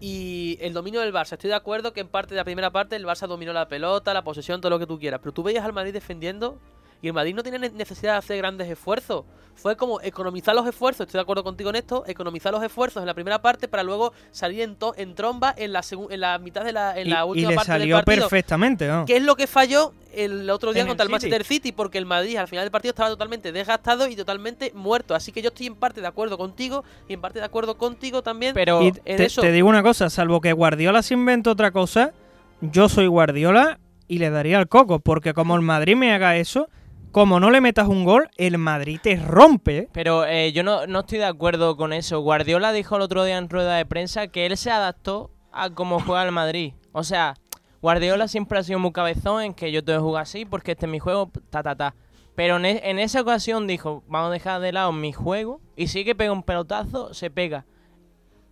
y 0.00 0.58
el 0.60 0.72
dominio 0.74 1.00
del 1.00 1.12
Barça. 1.12 1.32
Estoy 1.32 1.48
de 1.50 1.56
acuerdo 1.56 1.92
que 1.92 2.00
en 2.00 2.08
parte 2.08 2.34
de 2.34 2.36
la 2.36 2.44
primera 2.44 2.70
parte 2.70 2.94
el 2.96 3.04
Barça 3.06 3.26
dominó 3.26 3.52
la 3.52 3.68
pelota, 3.68 4.12
la 4.14 4.22
posesión, 4.22 4.60
todo 4.60 4.70
lo 4.70 4.78
que 4.78 4.86
tú 4.86 4.98
quieras. 4.98 5.20
Pero 5.22 5.32
tú 5.32 5.42
veías 5.42 5.64
al 5.64 5.72
Madrid 5.72 5.92
defendiendo 5.92 6.60
y 7.02 7.08
el 7.08 7.12
Madrid 7.12 7.34
no 7.34 7.42
tiene 7.42 7.58
ne- 7.58 7.70
necesidad 7.70 8.12
de 8.12 8.18
hacer 8.18 8.36
grandes 8.38 8.68
esfuerzos. 8.68 9.24
Fue 9.54 9.76
como 9.76 10.00
economizar 10.00 10.54
los 10.54 10.68
esfuerzos, 10.68 11.06
estoy 11.08 11.18
de 11.18 11.22
acuerdo 11.22 11.42
contigo 11.42 11.68
en 11.70 11.74
esto, 11.76 12.04
economizar 12.06 12.52
los 12.52 12.62
esfuerzos 12.62 13.00
en 13.02 13.06
la 13.08 13.14
primera 13.14 13.42
parte 13.42 13.66
para 13.66 13.82
luego 13.82 14.12
salir 14.30 14.60
en, 14.60 14.76
to- 14.76 14.94
en 14.96 15.16
tromba 15.16 15.52
en 15.56 15.72
la, 15.72 15.82
en 16.10 16.20
la 16.20 16.38
mitad 16.38 16.64
de 16.64 16.70
la, 16.72 16.96
en 16.96 17.08
y, 17.08 17.10
la 17.10 17.20
y 17.26 17.28
última 17.28 17.50
le 17.50 17.56
parte 17.56 17.72
del 17.72 17.80
salió 17.80 17.96
partido. 17.96 18.28
perfectamente, 18.28 18.86
¿no? 18.86 19.04
¿Qué 19.04 19.16
es 19.16 19.22
lo 19.24 19.34
que 19.34 19.48
falló 19.48 19.92
el 20.14 20.48
otro 20.50 20.72
día 20.72 20.82
En 20.82 20.86
el 20.86 20.90
contra 20.90 21.02
el, 21.02 21.08
City. 21.08 21.12
Manchester 21.12 21.44
City? 21.44 21.72
Porque 21.72 21.98
el 21.98 22.06
Madrid 22.06 22.36
al 22.36 22.46
final 22.46 22.64
del 22.66 22.70
partido 22.70 22.90
estaba 22.90 23.08
totalmente 23.08 23.50
desgastado 23.50 24.06
y 24.06 24.14
totalmente 24.14 24.70
muerto. 24.76 25.16
Así 25.16 25.32
que 25.32 25.42
yo 25.42 25.48
estoy 25.48 25.66
en 25.66 25.74
parte 25.74 26.00
de 26.00 26.06
acuerdo 26.06 26.38
contigo 26.38 26.84
y 27.08 27.14
en 27.14 27.20
parte 27.20 27.40
de 27.40 27.44
acuerdo 27.44 27.76
contigo 27.76 28.22
también. 28.22 28.54
Pero 28.54 28.80
en 28.80 28.92
te, 28.94 29.24
eso- 29.24 29.40
te 29.40 29.50
digo 29.50 29.68
una 29.68 29.82
cosa, 29.82 30.08
salvo 30.08 30.40
que 30.40 30.52
Guardiola 30.52 31.02
se 31.02 31.14
invente 31.14 31.50
otra 31.50 31.72
cosa, 31.72 32.12
yo 32.60 32.88
soy 32.88 33.08
Guardiola 33.08 33.80
y 34.06 34.18
le 34.18 34.30
daría 34.30 34.60
el 34.60 34.68
coco, 34.68 35.00
porque 35.00 35.34
como 35.34 35.56
el 35.56 35.62
Madrid 35.62 35.96
me 35.96 36.12
haga 36.14 36.36
eso, 36.36 36.68
como 37.12 37.40
no 37.40 37.50
le 37.50 37.60
metas 37.60 37.88
un 37.88 38.04
gol, 38.04 38.28
el 38.36 38.58
Madrid 38.58 38.98
te 39.02 39.16
rompe. 39.16 39.88
Pero 39.92 40.24
eh, 40.24 40.52
yo 40.52 40.62
no, 40.62 40.86
no 40.86 41.00
estoy 41.00 41.18
de 41.18 41.24
acuerdo 41.26 41.76
con 41.76 41.92
eso. 41.92 42.20
Guardiola 42.20 42.72
dijo 42.72 42.96
el 42.96 43.02
otro 43.02 43.24
día 43.24 43.38
en 43.38 43.48
rueda 43.48 43.76
de 43.76 43.86
prensa 43.86 44.28
que 44.28 44.46
él 44.46 44.56
se 44.56 44.70
adaptó 44.70 45.30
a 45.52 45.70
cómo 45.70 46.00
juega 46.00 46.24
el 46.24 46.32
Madrid. 46.32 46.74
O 46.92 47.02
sea, 47.02 47.34
Guardiola 47.80 48.28
siempre 48.28 48.58
ha 48.58 48.62
sido 48.62 48.78
muy 48.78 48.92
cabezón 48.92 49.42
en 49.42 49.54
que 49.54 49.72
yo 49.72 49.84
que 49.84 49.96
jugar 49.98 50.22
así 50.22 50.44
porque 50.44 50.72
este 50.72 50.86
es 50.86 50.92
mi 50.92 50.98
juego, 50.98 51.30
ta, 51.50 51.62
ta, 51.62 51.74
ta. 51.76 51.94
Pero 52.34 52.56
en, 52.56 52.66
e- 52.66 52.80
en 52.90 52.98
esa 52.98 53.20
ocasión 53.20 53.66
dijo, 53.66 54.04
vamos 54.06 54.28
a 54.30 54.32
dejar 54.32 54.60
de 54.60 54.72
lado 54.72 54.92
mi 54.92 55.12
juego 55.12 55.60
y 55.76 55.88
sí 55.88 56.04
que 56.04 56.14
pega 56.14 56.32
un 56.32 56.42
pelotazo, 56.42 57.14
se 57.14 57.30
pega. 57.30 57.64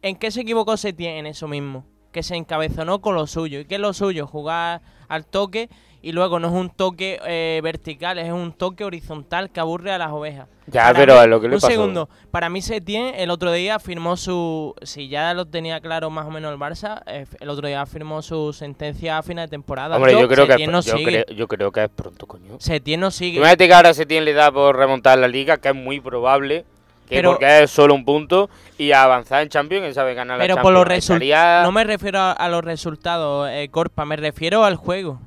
¿En 0.02 0.16
qué 0.16 0.30
se 0.30 0.40
equivocó 0.42 0.76
Setién 0.76 1.16
en 1.16 1.26
eso 1.26 1.46
mismo? 1.48 1.84
Que 2.12 2.22
se 2.22 2.34
encabezonó 2.36 3.00
con 3.00 3.14
lo 3.14 3.26
suyo. 3.26 3.60
¿Y 3.60 3.64
qué 3.64 3.76
es 3.76 3.80
lo 3.80 3.92
suyo? 3.92 4.26
Jugar 4.26 4.80
al 5.08 5.26
toque 5.26 5.68
y 6.08 6.12
luego 6.12 6.38
no 6.38 6.46
es 6.48 6.54
un 6.54 6.70
toque 6.70 7.18
eh, 7.26 7.60
vertical, 7.64 8.18
es 8.18 8.30
un 8.30 8.52
toque 8.52 8.84
horizontal 8.84 9.50
que 9.50 9.58
aburre 9.58 9.90
a 9.92 9.98
las 9.98 10.10
ovejas. 10.12 10.46
Ya, 10.68 10.82
Para 10.82 10.98
pero 10.98 11.14
mí- 11.14 11.20
a 11.20 11.26
lo 11.26 11.40
que 11.40 11.48
le 11.48 11.54
un 11.56 11.60
pasó. 11.60 11.72
segundo. 11.72 12.08
Para 12.30 12.48
mí 12.48 12.62
Setién 12.62 13.14
el 13.16 13.30
otro 13.30 13.50
día 13.52 13.78
firmó 13.80 14.16
su... 14.16 14.74
Si 14.82 15.08
ya 15.08 15.34
lo 15.34 15.46
tenía 15.46 15.80
claro 15.80 16.08
más 16.10 16.26
o 16.26 16.30
menos 16.30 16.52
el 16.52 16.58
Barça, 16.58 17.02
eh, 17.06 17.26
el 17.40 17.48
otro 17.48 17.66
día 17.66 17.84
firmó 17.86 18.22
su 18.22 18.52
sentencia 18.52 19.18
a 19.18 19.22
final 19.22 19.46
de 19.46 19.50
temporada. 19.50 19.96
Hombre, 19.96 20.12
yo 20.12 20.28
creo, 20.28 20.46
que 20.46 20.62
es, 20.62 20.68
no 20.68 20.80
yo, 20.80 20.96
sigue. 20.96 21.24
creo, 21.24 21.36
yo 21.36 21.48
creo 21.48 21.72
que 21.72 21.82
es 21.84 21.90
pronto, 21.90 22.26
coño. 22.26 22.56
Setién 22.60 23.00
no 23.00 23.10
sigue. 23.10 23.38
Imagínate 23.38 23.66
que 23.66 23.74
ahora 23.74 23.92
Setién 23.94 24.24
le 24.24 24.32
da 24.32 24.52
por 24.52 24.76
remontar 24.76 25.18
la 25.18 25.26
liga, 25.28 25.56
que 25.58 25.68
es 25.70 25.74
muy 25.74 26.00
probable, 26.00 26.64
que 27.08 27.16
Pero- 27.16 27.32
porque 27.32 27.62
es 27.64 27.70
solo 27.70 27.94
un 27.94 28.04
punto, 28.04 28.48
y 28.78 28.90
avanzar 28.92 29.42
en 29.42 29.48
Champions, 29.48 29.86
él 29.86 29.94
sabe 29.94 30.14
ganar 30.14 30.38
Pero 30.38 30.56
la 30.56 30.62
por 30.62 30.72
los 30.72 30.82
Champions. 30.82 31.08
resultados... 31.08 31.64
No 31.66 31.72
me 31.72 31.84
refiero 31.84 32.18
a, 32.20 32.32
a 32.32 32.48
los 32.48 32.64
resultados, 32.64 33.48
eh, 33.50 33.68
Corpa, 33.70 34.04
me 34.04 34.16
refiero 34.16 34.64
al 34.64 34.74
juego. 34.76 35.20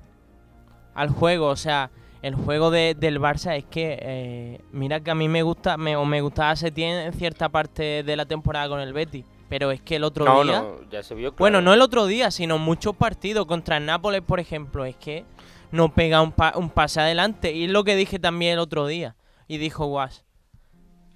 Al 0.99 1.09
juego, 1.09 1.47
o 1.47 1.55
sea, 1.55 1.91
el 2.21 2.35
juego 2.35 2.71
de- 2.71 2.93
del 2.95 3.19
Barça 3.19 3.55
es 3.55 3.63
que... 3.65 3.97
eh, 4.01 4.61
mira 4.71 4.99
que 4.99 5.11
a 5.11 5.15
mí 5.15 5.29
me 5.29 5.43
gusta, 5.43 5.77
me, 5.77 5.95
o 5.95 6.03
me 6.05 6.21
gustaba 6.21 6.55
Setién 6.55 6.97
en 6.97 7.13
cierta 7.13 7.49
parte 7.49 8.03
de 8.03 8.15
la 8.17 8.25
temporada 8.25 8.67
con 8.67 8.79
el 8.81 8.91
Betis. 8.93 9.25
Pero 9.47 9.71
es 9.71 9.81
que 9.81 9.95
el 9.95 10.03
otro 10.03 10.25
No, 10.25 10.43
día... 10.43 10.59
no, 10.61 10.89
ya 10.91 11.01
se 11.01 11.15
vio 11.15 11.29
claro. 11.31 11.39
Bueno, 11.39 11.61
no 11.61 11.73
el 11.73 11.81
otro 11.81 12.05
día, 12.05 12.29
sino 12.31 12.57
muchos 12.59 12.95
partidos 12.95 13.45
contra 13.45 13.77
el 13.77 13.85
Nápoles, 13.85 14.21
por 14.21 14.39
ejemplo. 14.39 14.85
Es 14.85 14.95
que 14.97 15.25
no 15.71 15.93
pega 15.95 16.21
un, 16.21 16.31
pa- 16.33 16.53
un 16.55 16.69
pase 16.69 16.99
adelante. 16.99 17.53
Y 17.53 17.65
es 17.65 17.71
lo 17.71 17.83
que 17.83 17.95
dije 17.95 18.19
también 18.19 18.53
el 18.53 18.59
otro 18.59 18.85
día. 18.85 19.15
Y 19.47 19.57
dijo 19.57 19.85
Guas. 19.87 20.25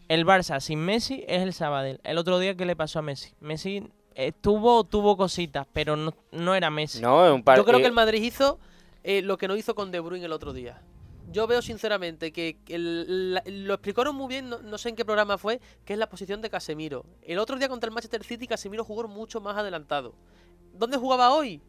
El 0.07 0.25
Barça 0.25 0.59
sin 0.61 0.79
Messi 0.79 1.23
es 1.27 1.41
el 1.41 1.53
Sabadell. 1.53 1.99
El 2.03 2.17
otro 2.17 2.39
día, 2.39 2.55
¿qué 2.55 2.65
le 2.65 2.75
pasó 2.75 2.99
a 2.99 3.01
Messi? 3.01 3.33
Messi 3.39 3.83
eh, 4.15 4.31
tuvo, 4.31 4.83
tuvo 4.83 5.15
cositas, 5.17 5.65
pero 5.73 5.95
no, 5.95 6.13
no 6.31 6.55
era 6.55 6.69
Messi. 6.69 7.01
No, 7.01 7.25
es 7.25 7.31
un 7.33 7.43
par- 7.43 7.57
Yo 7.57 7.65
creo 7.65 7.79
que 7.79 7.85
el 7.87 7.93
Madrid 7.93 8.21
hizo 8.23 8.59
eh, 9.03 9.21
lo 9.21 9.37
que 9.37 9.47
no 9.47 9.55
hizo 9.55 9.75
con 9.75 9.91
De 9.91 9.99
Bruyne 9.99 10.25
el 10.25 10.31
otro 10.31 10.53
día. 10.53 10.81
Yo 11.31 11.47
veo 11.47 11.61
sinceramente 11.61 12.31
que 12.31 12.57
lo 12.67 13.73
explicaron 13.73 14.15
muy 14.15 14.27
bien, 14.27 14.49
no, 14.49 14.77
sé 14.77 14.89
en 14.89 14.95
qué 14.95 15.05
programa 15.05 15.37
fue, 15.37 15.61
que 15.85 15.93
es 15.93 15.99
la 15.99 16.09
posición 16.09 16.41
de 16.41 16.49
Casemiro. 16.49 17.05
El 17.21 17.39
otro 17.39 17.57
día 17.57 17.69
contra 17.69 17.87
el 17.87 17.93
Manchester 17.93 18.23
City 18.23 18.45
Casemiro 18.45 18.83
jugó 18.83 19.07
mucho 19.07 19.41
más 19.41 19.57
adelantado. 19.57 20.13
¿Dónde 20.73 20.97
jugaba 20.97 21.33
hoy? 21.33 21.61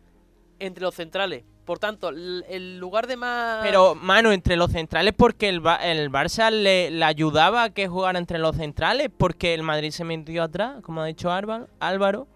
Entre 0.59 0.83
los 0.83 0.95
centrales. 0.95 1.45
Por 1.65 1.79
tanto, 1.79 2.11
el, 2.11 2.79
lugar 2.79 3.07
de 3.07 3.17
más... 3.17 3.63
Pero, 3.63 3.95
mano, 3.95 4.33
entre 4.33 4.57
los 4.57 4.71
centrales, 4.71 5.15
porque 5.17 5.49
el, 5.49 5.63
el 5.83 6.11
Barça 6.11 6.51
le, 6.51 6.91
le 6.91 7.05
ayudaba 7.05 7.63
a 7.63 7.71
que 7.71 7.89
jugara 7.89 8.19
entre 8.19 8.39
los 8.39 8.57
centrales, 8.57 9.09
porque 9.17 9.55
el 9.55 9.63
Madrid 9.63 9.91
se 9.91 10.05
metió 10.05 10.43
atrás, 10.43 10.83
como 10.83 11.01
ha 11.01 11.07
dicho 11.07 11.31
Álvaro. 11.31 11.69
Álvaro. 11.81 12.29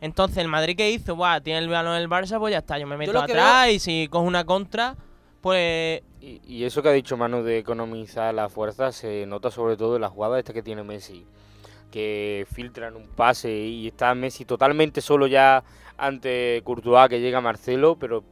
Entonces, 0.00 0.38
el 0.38 0.48
Madrid 0.48 0.76
que 0.76 0.90
hizo, 0.90 1.16
Buah, 1.16 1.40
tiene 1.40 1.60
el 1.60 1.68
balón 1.68 1.96
el 1.96 2.08
Barça, 2.08 2.38
pues 2.38 2.52
ya 2.52 2.58
está, 2.58 2.78
yo 2.78 2.86
me 2.86 2.96
meto 2.96 3.18
atrás 3.18 3.70
y 3.70 3.78
si 3.78 4.08
cojo 4.08 4.24
una 4.24 4.44
contra, 4.44 4.96
pues 5.40 6.02
Y, 6.20 6.40
y 6.46 6.64
eso 6.64 6.82
que 6.82 6.88
ha 6.88 6.92
dicho 6.92 7.16
Manu 7.16 7.42
de 7.42 7.58
economizar 7.58 8.34
la 8.34 8.48
fuerza 8.48 8.92
se 8.92 9.26
nota 9.26 9.50
sobre 9.50 9.76
todo 9.76 9.96
en 9.96 10.02
la 10.02 10.08
jugada 10.08 10.38
esta 10.38 10.52
que 10.52 10.62
tiene 10.62 10.82
Messi. 10.82 11.26
Que 11.90 12.46
filtran 12.52 12.96
un 12.96 13.06
pase 13.06 13.50
y 13.50 13.88
está 13.88 14.14
Messi 14.14 14.44
totalmente 14.44 15.00
solo 15.00 15.26
ya 15.26 15.64
ante 15.96 16.60
Courtois 16.64 17.08
que 17.08 17.20
llega 17.20 17.40
Marcelo, 17.40 17.96
pero 17.98 18.22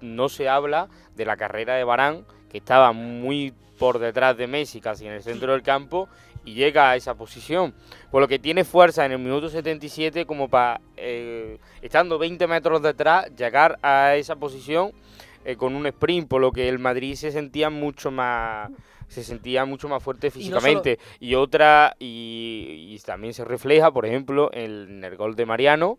no 0.00 0.28
se 0.28 0.48
habla 0.48 0.88
de 1.16 1.24
la 1.24 1.36
carrera 1.36 1.74
de 1.74 1.84
Barán, 1.84 2.26
que 2.50 2.58
estaba 2.58 2.92
muy 2.92 3.54
por 3.78 3.98
detrás 3.98 4.36
de 4.36 4.46
Messi, 4.46 4.80
casi 4.80 5.06
en 5.06 5.12
el 5.12 5.22
centro 5.22 5.52
del 5.52 5.62
campo, 5.62 6.08
y 6.44 6.54
llega 6.54 6.90
a 6.90 6.96
esa 6.96 7.14
posición. 7.14 7.74
Por 8.10 8.20
lo 8.20 8.28
que 8.28 8.38
tiene 8.38 8.64
fuerza 8.64 9.04
en 9.04 9.12
el 9.12 9.18
minuto 9.18 9.48
77 9.48 10.26
como 10.26 10.48
para, 10.48 10.80
eh, 10.96 11.58
estando 11.82 12.18
20 12.18 12.46
metros 12.46 12.82
detrás, 12.82 13.34
llegar 13.36 13.78
a 13.82 14.16
esa 14.16 14.36
posición 14.36 14.92
eh, 15.44 15.56
con 15.56 15.74
un 15.74 15.86
sprint, 15.86 16.28
por 16.28 16.40
lo 16.40 16.52
que 16.52 16.68
el 16.68 16.78
Madrid 16.78 17.14
se 17.14 17.30
sentía 17.30 17.70
mucho 17.70 18.10
más 18.10 18.70
se 19.06 19.22
sentía 19.22 19.66
mucho 19.66 19.86
más 19.86 20.02
fuerte 20.02 20.28
Y 20.28 20.30
no 20.30 20.32
físicamente 20.32 20.98
y, 21.20 21.34
otra 21.34 21.94
y, 21.98 22.88
y 22.88 22.98
también 23.00 23.34
se 23.34 23.44
refleja 23.44 23.92
por 23.92 24.06
ejemplo 24.06 24.48
en 24.52 25.04
el 25.04 25.16
gol 25.16 25.36
de 25.36 25.44
Mariano 25.44 25.98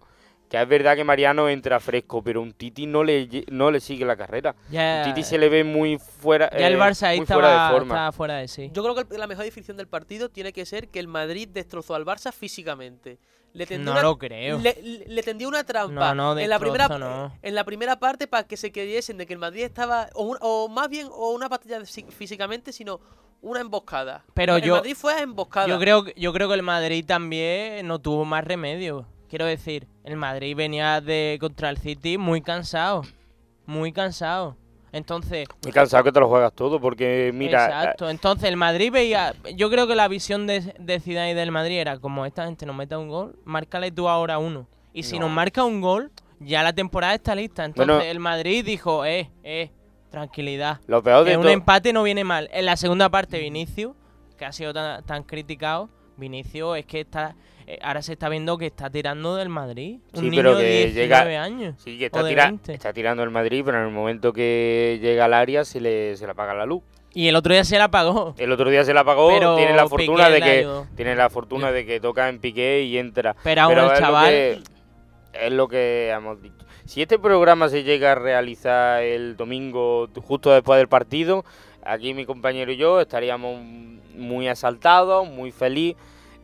Que 0.56 0.62
es 0.62 0.70
verdad 0.70 0.96
que 0.96 1.04
Mariano 1.04 1.50
entra 1.50 1.82
fresco, 1.82 2.24
pero 2.24 2.42
un 2.42 2.54
Titi 2.54 2.86
no 2.88 3.04
le, 3.04 3.44
no 3.50 3.72
le 3.72 3.82
sigue 3.82 4.06
la 4.06 4.16
carrera. 4.16 4.56
Ya, 4.72 5.04
Titi 5.04 5.22
se 5.24 5.38
le 5.38 5.50
ve 5.50 5.66
muy 5.66 5.98
fuera, 6.00 6.50
ya 6.58 6.68
el 6.68 6.76
eh, 6.76 6.80
Barça 6.80 7.08
ahí 7.08 7.18
muy 7.18 7.26
fuera 7.26 7.50
estaba, 7.50 7.68
de 7.68 7.74
forma. 7.76 7.94
estaba 7.96 8.12
fuera 8.14 8.36
de 8.38 8.48
sí. 8.48 8.70
Yo 8.74 8.82
creo 8.82 8.96
que 8.96 9.14
el- 9.16 9.20
la 9.20 9.28
mejor 9.28 9.44
definición 9.44 9.76
del 9.76 9.88
partido 9.90 10.30
tiene 10.30 10.54
que 10.54 10.66
ser 10.66 10.88
que 10.88 11.00
el 11.00 11.10
Madrid 11.10 11.50
destrozó 11.52 11.94
al 11.94 12.06
Barça 12.06 12.32
físicamente. 12.32 13.18
Le 13.52 13.66
tendió 13.66 13.86
No 13.86 13.92
una, 14.00 14.02
lo 14.04 14.18
creo. 14.18 14.58
le, 14.60 14.78
le- 15.08 15.24
tendió 15.24 15.50
una 15.50 15.66
trampa 15.66 16.14
No, 16.14 16.34
no, 16.36 16.40
en 16.40 16.50
la 16.50 16.58
primera 16.60 16.88
no. 16.88 17.34
en 17.42 17.54
la 17.56 17.64
primera 17.66 18.00
parte 18.00 18.26
para 18.28 18.48
que 18.48 18.56
se 18.56 18.72
creyesen 18.72 19.18
de 19.18 19.26
que 19.26 19.34
el 19.34 19.40
Madrid 19.40 19.64
estaba 19.64 20.08
o, 20.14 20.24
un- 20.24 20.38
o 20.40 20.70
más 20.70 20.88
bien 20.90 21.08
o 21.12 21.32
una 21.32 21.50
batalla 21.50 21.82
físicamente, 21.86 22.72
sino 22.72 23.02
una 23.42 23.60
emboscada. 23.60 24.24
Pero 24.34 24.56
el 24.56 24.64
yo- 24.64 24.76
Madrid 24.78 24.96
fue 24.96 25.14
a 25.16 25.20
emboscada. 25.22 25.68
Yo 25.68 25.78
creo, 25.80 26.06
que- 26.06 26.14
yo 26.18 26.32
creo 26.32 26.48
que 26.48 26.54
el 26.56 26.64
Madrid 26.64 27.04
también 27.06 27.86
no 27.88 28.00
tuvo 28.00 28.24
más 28.26 28.44
remedio. 28.46 29.06
Quiero 29.36 29.48
decir, 29.48 29.86
el 30.06 30.16
Madrid 30.16 30.56
venía 30.56 31.02
de 31.02 31.36
contra 31.42 31.70
el 31.70 31.78
City 31.78 32.18
muy 32.18 32.40
cansado. 32.42 33.02
Muy 33.66 33.92
cansado. 33.92 34.56
Entonces, 34.94 35.46
Muy 35.62 35.74
cansado 35.74 36.06
que 36.06 36.14
te 36.14 36.22
lo 36.22 36.30
juegas 36.30 36.54
todo, 36.54 36.80
porque 36.80 37.32
mira, 37.34 37.66
exacto. 37.66 38.10
Entonces 38.10 38.48
el 38.48 38.56
Madrid 38.56 38.94
veía. 38.94 39.36
Yo 39.58 39.70
creo 39.70 39.88
que 39.88 39.96
la 39.96 40.08
visión 40.08 40.48
de, 40.48 40.74
de 40.80 41.00
Zidane 41.02 41.32
y 41.32 41.34
del 41.34 41.52
Madrid 41.52 41.80
era 41.80 42.00
como 42.00 42.26
esta 42.26 42.46
gente 42.46 42.66
nos 42.66 42.78
meta 42.78 42.98
un 42.98 43.10
gol, 43.10 43.36
márcale 43.44 43.92
tú 43.92 44.08
ahora 44.08 44.38
uno. 44.38 44.70
Y 44.94 45.04
si 45.04 45.20
No. 45.20 45.26
nos 45.26 45.36
marca 45.36 45.66
un 45.66 45.82
gol, 45.82 46.14
ya 46.40 46.64
la 46.64 46.72
temporada 46.72 47.14
está 47.16 47.36
lista. 47.36 47.66
Entonces 47.66 47.94
Bueno. 47.94 48.10
el 48.10 48.22
Madrid 48.22 48.64
dijo, 48.64 49.04
eh, 49.04 49.30
eh, 49.44 49.70
tranquilidad. 50.12 50.80
lo 50.88 51.04
peor 51.04 51.26
de 51.26 51.32
Que 51.32 51.38
un 51.40 51.50
empate 51.50 51.92
no 51.92 52.04
viene 52.04 52.24
mal. 52.24 52.50
En 52.54 52.66
la 52.66 52.78
segunda 52.78 53.10
parte, 53.10 53.38
Vinicius, 53.38 53.98
que 54.38 54.46
ha 54.46 54.54
sido 54.54 54.74
tan, 54.74 55.04
tan 55.04 55.24
criticado, 55.24 55.90
Vinicius 56.18 56.78
es 56.78 56.86
que 56.86 57.02
está. 57.02 57.36
eh, 57.68 57.80
ahora 57.82 58.02
se 58.04 58.14
está 58.14 58.30
viendo 58.30 58.58
que 58.60 58.68
está 58.68 58.90
tirando 58.92 59.36
del 59.36 59.50
Madrid. 59.50 59.98
Un 60.14 60.20
Sí, 60.22 60.30
niño 60.30 60.36
pero 60.44 60.56
de 60.58 60.64
que 60.64 60.86
19 60.92 61.32
llega- 61.32 61.44
años. 61.44 61.76
Sí, 61.84 61.98
que 61.98 62.06
está, 62.06 62.24
tira- 62.28 62.46
20. 62.46 62.74
está 62.74 62.94
tirando 62.94 63.24
el 63.24 63.32
Madrid, 63.32 63.64
pero 63.66 63.80
en 63.80 63.86
el 63.88 63.92
momento 63.92 64.32
que 64.34 65.00
llega 65.02 65.26
al 65.26 65.34
área 65.34 65.66
se 65.66 65.82
le, 65.82 66.16
se 66.16 66.26
le 66.26 66.32
apaga 66.32 66.54
la 66.54 66.66
luz. 66.68 66.84
Y 67.14 67.28
el 67.28 67.36
otro 67.36 67.54
día 67.54 67.64
se 67.64 67.78
la 67.80 67.86
apagó. 67.86 68.36
El 68.38 68.52
otro 68.52 68.70
día 68.70 68.84
se 68.84 68.94
la 68.94 69.00
apagó, 69.02 69.30
Pero 69.30 69.56
tiene 69.56 69.74
la 69.74 69.88
fortuna 69.88 70.26
Piqué 70.28 70.34
de 70.36 70.42
que 70.42 70.50
ayudó. 70.60 70.88
tiene 70.96 71.16
la 71.16 71.30
fortuna 71.30 71.72
de 71.72 71.86
que 71.86 72.00
toca 72.00 72.30
en 72.30 72.40
Piqué 72.40 72.84
y 72.84 72.98
entra. 72.98 73.36
Pero 73.44 73.62
aún 73.64 73.74
Pero 73.74 73.92
el 73.94 73.98
chaval. 73.98 74.26
lo 74.26 74.30
que 74.30 74.64
es 75.46 75.52
lo 75.54 75.68
que 75.68 76.10
hemos 76.10 76.42
dicho. 76.42 76.56
Si 76.86 77.02
este 77.02 77.18
programa 77.18 77.68
se 77.70 77.84
llega 77.84 78.12
a 78.12 78.16
realizar 78.16 79.02
el 79.02 79.36
domingo 79.38 80.08
justo 80.22 80.52
después 80.52 80.78
del 80.78 80.88
partido, 80.88 81.44
aquí 81.86 82.14
mi 82.14 82.26
compañero 82.26 82.72
y 82.72 82.78
yo 82.78 83.00
estaríamos 83.00 83.62
muy 84.16 84.48
asaltados, 84.48 85.28
muy 85.28 85.52
feliz, 85.52 85.96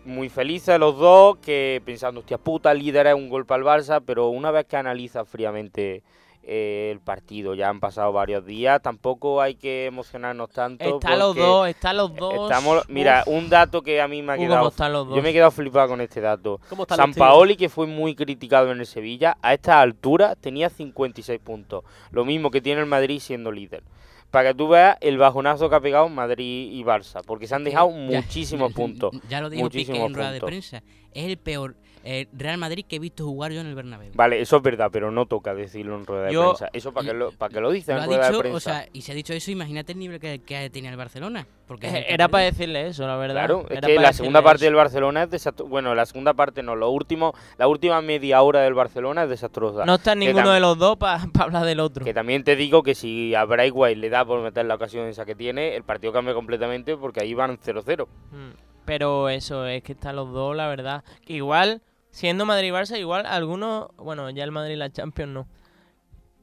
muy 0.06 0.30
felices 0.30 0.80
los 0.80 0.98
dos, 0.98 1.38
que 1.38 1.82
pensando, 1.86 2.20
hostia 2.20 2.38
puta, 2.38 2.74
líder 2.74 3.08
es 3.08 3.16
un 3.16 3.30
golpe 3.30 3.54
al 3.54 3.64
Barça, 3.64 4.02
pero 4.06 4.30
una 4.30 4.52
vez 4.52 4.66
que 4.66 4.78
analizas 4.78 5.28
fríamente 5.28 6.04
eh, 6.44 6.90
el 6.92 7.00
partido, 7.00 7.54
ya 7.54 7.70
han 7.70 7.80
pasado 7.80 8.12
varios 8.12 8.44
días, 8.44 8.82
tampoco 8.82 9.42
hay 9.42 9.56
que 9.56 9.86
emocionarnos 9.86 10.50
tanto. 10.50 10.96
Está 10.96 11.16
los 11.16 11.36
dos, 11.36 11.68
está 11.68 11.94
los 11.94 12.16
dos. 12.16 12.50
Estamos, 12.50 12.84
mira, 12.90 13.24
Uf, 13.28 13.34
un 13.34 13.50
dato 13.50 13.84
que 13.84 14.02
a 14.02 14.08
mí 14.08 14.24
me 14.24 14.34
ha 14.34 14.36
uh, 14.36 14.38
cómo 14.38 14.50
quedado 14.50 14.68
están 14.70 14.92
los 14.92 15.08
dos. 15.08 15.16
yo 15.16 15.22
me 15.22 15.30
he 15.30 15.34
quedado 15.34 15.52
flipado 15.52 15.90
con 15.90 16.02
este 16.02 16.20
dato. 16.20 16.60
¿Cómo 16.68 16.84
están 16.84 16.98
San? 16.98 17.14
Paoli, 17.14 17.56
que 17.56 17.70
fue 17.70 17.86
muy 17.86 18.16
criticado 18.16 18.72
en 18.72 18.80
el 18.80 18.88
Sevilla, 18.88 19.38
a 19.44 19.54
estas 19.54 19.76
alturas 19.76 20.36
tenía 20.42 20.72
56 20.72 21.40
puntos. 21.40 21.84
Lo 22.10 22.26
mismo 22.26 22.50
que 22.50 22.60
tiene 22.60 22.82
el 22.82 22.88
Madrid 22.88 23.20
siendo 23.20 23.52
líder. 23.52 23.84
Para 24.32 24.50
que 24.50 24.56
tú 24.56 24.70
veas 24.70 24.98
el 25.02 25.18
bajonazo 25.18 25.70
que 25.70 25.76
ha 25.76 25.82
pegado 25.82 26.08
Madrid 26.10 26.72
y 26.72 26.84
Barça. 26.84 27.22
Porque 27.26 27.48
se 27.48 27.56
han 27.56 27.64
dejado 27.66 27.90
Ya- 27.90 27.96
muchísimos 28.22 28.72
puntos. 28.74 29.12
Ya 29.30 29.42
lo 29.42 29.50
dijo 29.50 29.70
Piqué 29.70 30.04
en 30.06 30.14
rueda 30.14 30.32
de 30.32 30.40
prensa. 30.40 30.82
Es 31.14 31.26
el 31.26 31.38
peor 31.38 31.76
eh, 32.04 32.28
Real 32.34 32.58
Madrid 32.58 32.86
que 32.88 32.96
he 32.96 33.00
visto 33.00 33.26
jugar 33.26 33.52
yo 33.52 33.62
en 33.62 33.68
el 33.68 33.76
Bernabéu. 33.76 34.12
Vale, 34.16 34.42
eso 34.42 34.58
es 34.58 34.64
verdad, 34.64 34.90
pero 34.92 35.12
no 35.12 35.26
toca 35.26 35.54
decirlo 35.54 35.96
en 35.96 36.06
rueda 36.06 36.26
de 36.28 36.34
Yo- 36.34 36.50
prensa. 36.54 36.70
Eso 36.74 36.92
para 36.94 37.08
que 37.08 37.14
lo, 37.14 37.32
para 37.32 37.54
que 37.54 37.60
lo 37.62 37.72
dice 37.72 37.92
Lo 37.94 37.98
en 38.00 38.04
ha 38.04 38.06
rueda 38.08 38.22
de 38.22 38.28
dicho, 38.30 38.40
prensa. 38.40 38.58
o 38.58 38.60
sea, 38.60 38.88
y 38.94 39.02
se 39.02 39.12
ha 39.12 39.16
dicho 39.16 39.34
eso, 39.34 39.52
imagínate 39.52 39.92
el 39.94 40.00
nivel 40.00 40.20
que, 40.20 40.40
que 40.40 40.70
tenía 40.70 40.90
el 40.90 40.98
Barcelona. 40.98 41.46
Porque 41.68 41.88
es 41.88 41.94
el 41.94 42.00
Eh, 42.02 42.06
que 42.08 42.14
Era 42.14 42.28
para 42.28 42.44
decirle 42.46 42.88
eso, 42.88 43.08
la 43.08 43.16
verdad. 43.16 43.36
Claro, 43.46 43.66
es 43.70 43.78
Era 43.78 43.88
que 43.88 43.96
para 43.96 44.08
la 44.08 44.14
segunda 44.14 44.42
parte 44.42 44.58
eso. 44.58 44.66
del 44.66 44.76
Barcelona 44.76 45.24
es 45.24 45.30
desastrosa. 45.30 45.70
Bueno, 45.70 45.96
la 45.96 46.06
segunda 46.06 46.34
parte 46.34 46.64
no, 46.64 46.76
lo 46.76 46.90
último, 46.90 47.34
la 47.58 47.68
última 47.68 48.02
media 48.02 48.42
hora 48.42 48.62
del 48.62 48.74
Barcelona 48.74 49.24
es 49.24 49.30
desastrosa. 49.30 49.86
No 49.86 49.96
está 49.96 50.14
que 50.14 50.20
ninguno 50.20 50.52
de 50.52 50.60
los 50.60 50.78
dos 50.78 50.98
para 50.98 51.22
hablar 51.40 51.66
del 51.66 51.80
otro. 51.80 52.04
Que 52.04 52.14
también 52.14 52.44
te 52.44 52.56
digo 52.58 52.84
que 52.84 52.94
si 52.96 53.34
a 53.36 53.46
White 53.46 53.96
le 53.96 54.10
da 54.10 54.26
por 54.26 54.42
meter 54.42 54.66
la 54.66 54.76
ocasión 54.76 55.08
esa 55.08 55.24
que 55.26 55.36
tiene, 55.36 55.76
el 55.76 55.84
partido 55.84 56.12
cambia 56.12 56.34
completamente 56.34 56.98
porque 56.98 57.22
ahí 57.22 57.34
van 57.34 57.58
0-0. 57.58 58.06
Mm, 58.32 58.50
Pero 58.84 59.30
eso, 59.30 59.66
es 59.66 59.82
que 59.84 59.94
están 59.94 60.16
los 60.18 60.32
dos, 60.34 60.56
la 60.56 60.68
verdad. 60.68 61.04
Que 61.26 61.34
igual, 61.34 61.82
siendo 62.12 62.46
Madrid 62.46 62.68
y 62.68 62.72
Barça, 62.72 63.00
igual 63.00 63.26
algunos. 63.26 63.88
Bueno, 63.98 64.30
ya 64.30 64.44
el 64.44 64.52
Madrid 64.52 64.76
la 64.78 64.92
Champions 64.92 65.32
no. 65.34 65.48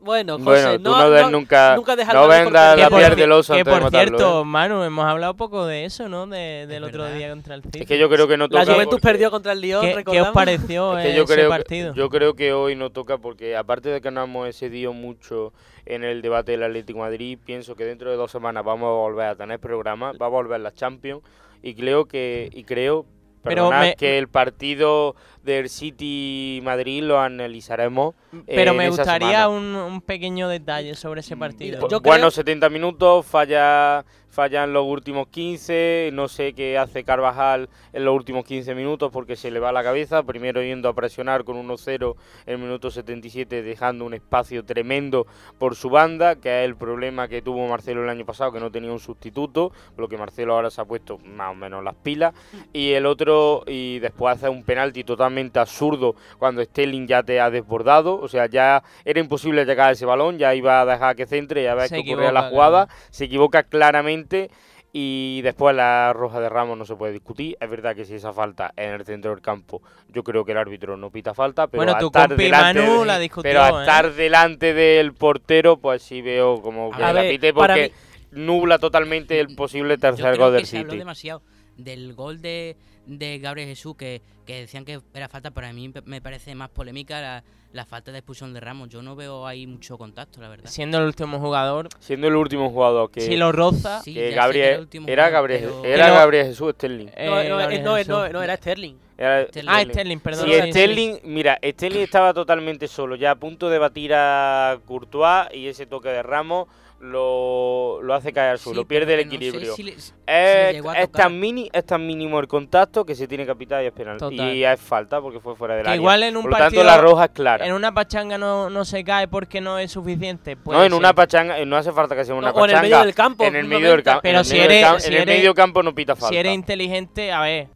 Bueno, 0.00 0.34
José, 0.34 0.44
Bueno, 0.44 0.76
tú 0.76 0.90
no, 0.90 0.98
no, 1.02 1.10
des 1.10 1.22
no- 1.24 1.30
nunca, 1.32 1.74
nunca 1.74 1.96
no 1.96 2.28
vendas 2.28 2.78
la 2.78 2.88
piel 2.88 3.16
del 3.16 3.32
oso 3.32 3.52
que 3.54 3.64
por 3.64 3.82
matarlo, 3.82 4.16
cierto, 4.16 4.42
¿eh? 4.42 4.44
Manu, 4.44 4.84
hemos 4.84 5.04
hablado 5.04 5.34
poco 5.34 5.66
de 5.66 5.86
eso, 5.86 6.08
¿no? 6.08 6.28
De, 6.28 6.68
del 6.68 6.84
Es 6.84 6.88
otro 6.90 7.02
verdad. 7.02 7.16
día 7.18 7.30
contra 7.30 7.56
el 7.56 7.64
City. 7.64 7.80
Es 7.80 7.86
que 7.88 7.98
yo 7.98 8.08
creo 8.08 8.28
que 8.28 8.36
no 8.36 8.48
toca. 8.48 8.64
La 8.64 8.72
Juventus 8.74 9.00
porque- 9.00 9.08
perdió 9.08 9.30
contra 9.32 9.50
el 9.50 9.60
Lyon, 9.60 9.80
¿Qué, 9.84 10.04
qué 10.08 10.20
os 10.20 10.28
pareció 10.28 10.96
es 10.98 11.04
que 11.04 11.10
eh, 11.10 11.16
yo 11.16 11.24
ese 11.24 11.34
creo 11.34 11.48
partido? 11.48 11.92
Que, 11.94 11.98
yo 11.98 12.08
creo 12.10 12.34
que 12.34 12.52
hoy 12.52 12.76
no 12.76 12.90
toca 12.90 13.18
porque 13.18 13.56
aparte 13.56 13.88
de 13.88 14.00
que 14.00 14.12
nos 14.12 14.28
hemos 14.28 14.46
excedido 14.46 14.92
mucho 14.92 15.52
en 15.84 16.04
el 16.04 16.22
debate 16.22 16.52
del 16.52 16.62
Atlético 16.62 17.00
de 17.00 17.04
Madrid, 17.10 17.38
pienso 17.44 17.74
que 17.74 17.84
dentro 17.84 18.08
de 18.08 18.16
dos 18.16 18.30
semanas 18.30 18.64
vamos 18.64 18.86
a 18.86 18.92
volver 18.92 19.26
a 19.26 19.34
tener 19.34 19.58
programa, 19.58 20.12
va 20.12 20.26
a 20.26 20.28
volver 20.28 20.60
la 20.60 20.70
Champions 20.72 21.22
y 21.60 21.74
creo 21.74 22.04
que 22.06 22.50
y 22.52 22.62
creo 22.62 23.04
Pero 23.42 23.64
perdonad, 23.64 23.80
me- 23.80 23.96
que 23.96 24.16
el 24.18 24.28
partido 24.28 25.16
del 25.43 25.68
City 25.68 26.61
Madrid 26.62 27.03
lo 27.03 27.20
analizaremos. 27.20 28.14
Pero 28.47 28.72
en 28.72 28.76
me 28.76 28.89
gustaría 28.91 29.49
un, 29.49 29.74
un 29.74 30.01
pequeño 30.01 30.49
detalle 30.49 30.95
sobre 30.95 31.20
ese 31.20 31.36
partido. 31.36 31.89
yo 31.89 32.01
bueno, 32.01 32.22
creo- 32.22 32.30
70 32.30 32.68
minutos, 32.68 33.26
falla 33.26 34.05
fallan 34.30 34.72
los 34.72 34.84
últimos 34.84 35.26
15, 35.28 36.11
no 36.12 36.28
sé 36.28 36.53
qué 36.53 36.78
hace 36.78 37.03
Carvajal 37.03 37.68
en 37.93 38.05
los 38.05 38.14
últimos 38.14 38.45
15 38.45 38.74
minutos 38.74 39.11
porque 39.11 39.34
se 39.34 39.51
le 39.51 39.59
va 39.59 39.72
la 39.72 39.82
cabeza, 39.82 40.22
primero 40.22 40.62
yendo 40.62 40.89
a 40.89 40.95
presionar 40.95 41.43
con 41.45 41.57
1-0 41.57 42.14
en 42.47 42.53
el 42.53 42.59
minuto 42.59 42.91
77 42.91 43.62
dejando 43.62 44.05
un 44.05 44.14
espacio 44.14 44.64
tremendo 44.64 45.26
por 45.59 45.74
su 45.74 45.91
banda, 45.91 46.36
que 46.36 46.61
es 46.62 46.66
el 46.68 46.76
problema 46.76 47.26
que 47.26 47.43
tuvo 47.43 47.66
Marcelo 47.66 48.05
el 48.05 48.11
año 48.11 48.24
pasado, 48.26 48.53
que 48.53 48.61
no 48.61 48.70
tenía 48.70 48.93
un 48.93 49.01
sustituto, 49.01 49.72
por 49.97 50.03
lo 50.03 50.09
que 50.09 50.18
Marcelo 50.18 50.55
ahora 50.55 50.70
se 50.70 50.82
ha 50.82 50.84
puesto 50.84 51.18
más 51.18 51.51
o 51.51 51.55
menos 51.55 51.82
las 51.82 51.97
pilas, 51.97 52.32
y 52.72 52.93
el 52.93 53.07
otro, 53.07 53.64
y 53.66 53.99
después 53.99 54.36
hace 54.36 54.49
un 54.49 54.62
penalti 54.62 55.03
totalmente 55.05 55.38
absurdo 55.55 56.14
cuando 56.39 56.62
Sterling 56.64 57.07
ya 57.07 57.22
te 57.22 57.41
ha 57.41 57.51
desbordado, 57.51 58.20
o 58.20 58.28
sea, 58.28 58.47
ya 58.47 58.82
era 59.05 59.20
imposible 59.20 59.64
llegar 59.64 59.89
a 59.89 59.93
ese 59.93 60.05
balón, 60.07 60.39
ya 60.39 60.55
iba 60.55 60.80
a 60.80 60.84
dejar 60.86 61.16
que 61.16 61.26
centre, 61.26 61.62
ya 61.62 61.74
ves 61.74 61.91
que 61.91 62.01
ocurría 62.01 62.32
la 62.32 62.49
jugada, 62.51 62.89
se 63.11 63.24
equivoca 63.24 63.62
claramente 63.62 64.51
y 64.93 65.43
después 65.43 65.76
la 65.76 66.12
roja 66.14 66.41
de 66.41 66.49
Ramos 66.49 66.76
no 66.78 66.84
se 66.86 66.97
puede 66.97 67.12
discutir. 67.12 67.57
Es 67.61 67.68
verdad 67.68 67.95
que 67.95 68.05
si 68.07 68.14
esa 68.14 68.32
falta 68.32 68.72
en 68.76 68.93
el 68.95 69.05
centro 69.05 69.30
del 69.32 69.43
campo, 69.43 69.82
yo 70.09 70.24
creo 70.24 70.45
que 70.45 70.53
el 70.53 70.59
árbitro 70.59 70.97
no 70.97 71.11
pita 71.11 71.34
falta, 71.34 71.66
pero 71.66 71.78
Bueno, 71.82 71.93
a 71.97 71.99
tu 72.01 72.07
estar 72.07 72.34
delante 72.34 72.80
Manu 72.80 73.01
de- 73.01 73.07
la 73.07 73.18
discutió, 73.18 73.43
pero 73.51 73.62
a 73.62 73.68
¿eh? 73.68 73.80
estar 73.82 74.12
delante 74.14 74.72
del 74.74 75.12
portero, 75.12 75.76
pues 75.76 76.03
sí 76.03 76.22
veo 76.22 76.61
como 76.62 76.91
que 76.91 77.03
A 77.05 77.12
la 77.12 77.20
ver, 77.20 77.30
pite 77.32 77.53
porque 77.53 77.93
nubla 78.30 78.78
totalmente 78.78 79.39
el 79.41 79.55
posible 79.55 79.95
Yo 79.95 80.01
tercer 80.01 80.32
creo 80.34 80.47
gol 80.47 80.51
que 80.53 80.57
del 80.57 80.66
se 80.66 80.78
habló 80.78 80.91
City. 80.91 80.99
demasiado 80.99 81.43
del 81.76 82.14
gol 82.14 82.41
de, 82.41 82.76
de 83.09 83.38
Gabriel 83.38 83.68
Jesús, 83.68 83.96
que, 83.96 84.22
que 84.46 84.61
decían 84.61 84.84
que 84.84 85.00
era 85.14 85.28
falta, 85.28 85.50
pero 85.50 85.66
a 85.66 85.72
mí 85.72 85.92
me 86.04 86.20
parece 86.20 86.54
más 86.54 86.68
polémica 86.68 87.20
la, 87.20 87.44
la 87.72 87.84
falta 87.84 88.12
de 88.12 88.18
expulsión 88.18 88.52
de 88.54 88.61
Ramos. 88.61 88.88
Yo 88.90 89.02
no 89.02 89.16
veo 89.16 89.46
ahí 89.46 89.66
mucho 89.66 89.96
contacto, 89.98 90.40
la 90.40 90.48
verdad. 90.48 90.68
Siendo 90.70 90.98
el 90.98 91.04
último 91.04 91.38
jugador, 91.40 91.88
Siendo 91.98 92.28
el 92.28 92.36
último 92.36 92.70
jugador 92.70 93.11
que, 93.11 93.22
si 93.22 93.36
lo 93.36 93.50
roza, 93.50 94.00
Sí, 94.02 94.14
que 94.14 94.30
que 94.30 94.34
Gabriel 94.36 94.64
era 94.66 94.74
el 94.76 94.80
último 94.82 95.09
era 95.09 95.24
jugador, 95.26 95.32
Gabriel 95.50 95.70
pero- 95.82 95.84
era 95.94 96.11
Gabriel 96.11 96.46
Jesús 96.46 96.72
Sterling. 96.74 97.06
No, 97.06 97.12
eh, 97.40 97.48
no, 97.48 97.59
no, 97.61 97.96
Jesús. 97.96 98.09
no, 98.09 98.28
no, 98.28 98.42
era 98.42 98.56
Sterling. 98.56 98.94
Era 99.16 99.46
Sterling. 99.46 99.70
Ah, 99.72 99.82
Sterling, 99.82 100.18
perdón. 100.20 100.46
Sí. 100.46 100.70
Sterling, 100.70 101.16
mira, 101.24 101.59
Sterling 101.64 102.02
estaba 102.02 102.32
totalmente 102.34 102.86
solo, 102.86 103.16
ya 103.16 103.32
a 103.32 103.34
punto 103.34 103.68
de 103.68 103.78
batir 103.78 104.12
a 104.14 104.78
Courtois 104.86 105.48
y 105.52 105.66
ese 105.66 105.86
toque 105.86 106.09
de 106.11 106.22
Ramos 106.22 106.68
lo, 107.01 108.01
lo 108.03 108.14
hace 108.14 108.32
caer 108.32 108.51
al 108.51 108.59
suelo, 108.59 108.82
Sí, 108.82 108.86
pierde 108.86 109.14
el 109.14 109.24
no 109.26 109.30
sé 109.30 109.36
equilibrio. 109.36 109.74
si 109.74 109.82
le- 109.84 109.99
si 110.01 110.12
es, 110.26 111.12
tan 111.12 111.38
mini, 111.38 111.70
es 111.72 111.84
tan 111.86 112.07
mínimo 112.07 112.38
el 112.40 112.49
contacto 112.49 113.05
que 113.05 113.14
se 113.14 113.26
tiene 113.28 113.46
que 113.46 113.55
pitar 113.55 113.82
y 113.82 113.86
es 113.86 113.92
penal. 113.92 114.18
Total. 114.18 114.55
Y 114.55 114.64
es 114.64 114.80
falta 114.80 115.20
porque 115.20 115.40
fue 115.40 115.55
fuera 115.57 115.74
del 115.74 115.84
Que 115.84 115.90
área. 115.90 115.96
igual 115.96 116.22
en 116.22 116.36
un 116.36 116.42
Por 116.42 116.53
lo 116.53 116.59
partido, 116.59 116.82
tanto, 116.82 116.96
la 116.96 117.01
roja 117.03 117.24
es 117.26 117.30
clara. 117.30 117.66
en 117.66 117.72
una 117.72 117.92
pachanga 117.92 118.36
no, 118.38 118.68
no 118.70 118.84
se 118.84 119.05
cae 119.05 119.28
porque 119.28 119.61
no 119.61 119.78
es 119.78 119.92
suficiente. 119.92 120.57
no, 120.57 120.62
puede 120.62 120.84
en 120.84 120.90
ser. 120.90 120.99
una 120.99 121.12
pachanga, 121.14 121.59
eh, 121.59 121.66
no 121.66 121.76
hace 121.76 121.92
falta 121.92 122.14
que 122.16 122.24
sea 122.24 122.34
una 122.34 122.51
o 122.51 122.51
en 122.51 122.57
el 122.57 122.61
pachanga. 122.76 122.82
medio 122.82 122.99
del 123.05 123.14
campo. 123.14 123.44
En 123.44 123.57
el 123.57 123.64
medio 123.64 123.78
del 123.78 123.88
90. 124.05 124.11
campo. 124.11 124.22
Pero 124.22 124.44
si 124.44 124.55
medio 124.57 124.68
del 124.68 124.78
eres- 124.78 125.07
en 125.07 125.12
el 125.14 125.26
medio 125.26 125.55
campo 125.55 125.82
no 125.82 125.94
pita 125.94 126.14
falta. 126.16 126.28
Si 126.28 126.36
eres 126.36 126.55
inteligente, 126.55 127.32
a 127.32 127.40
ver, 127.42 127.68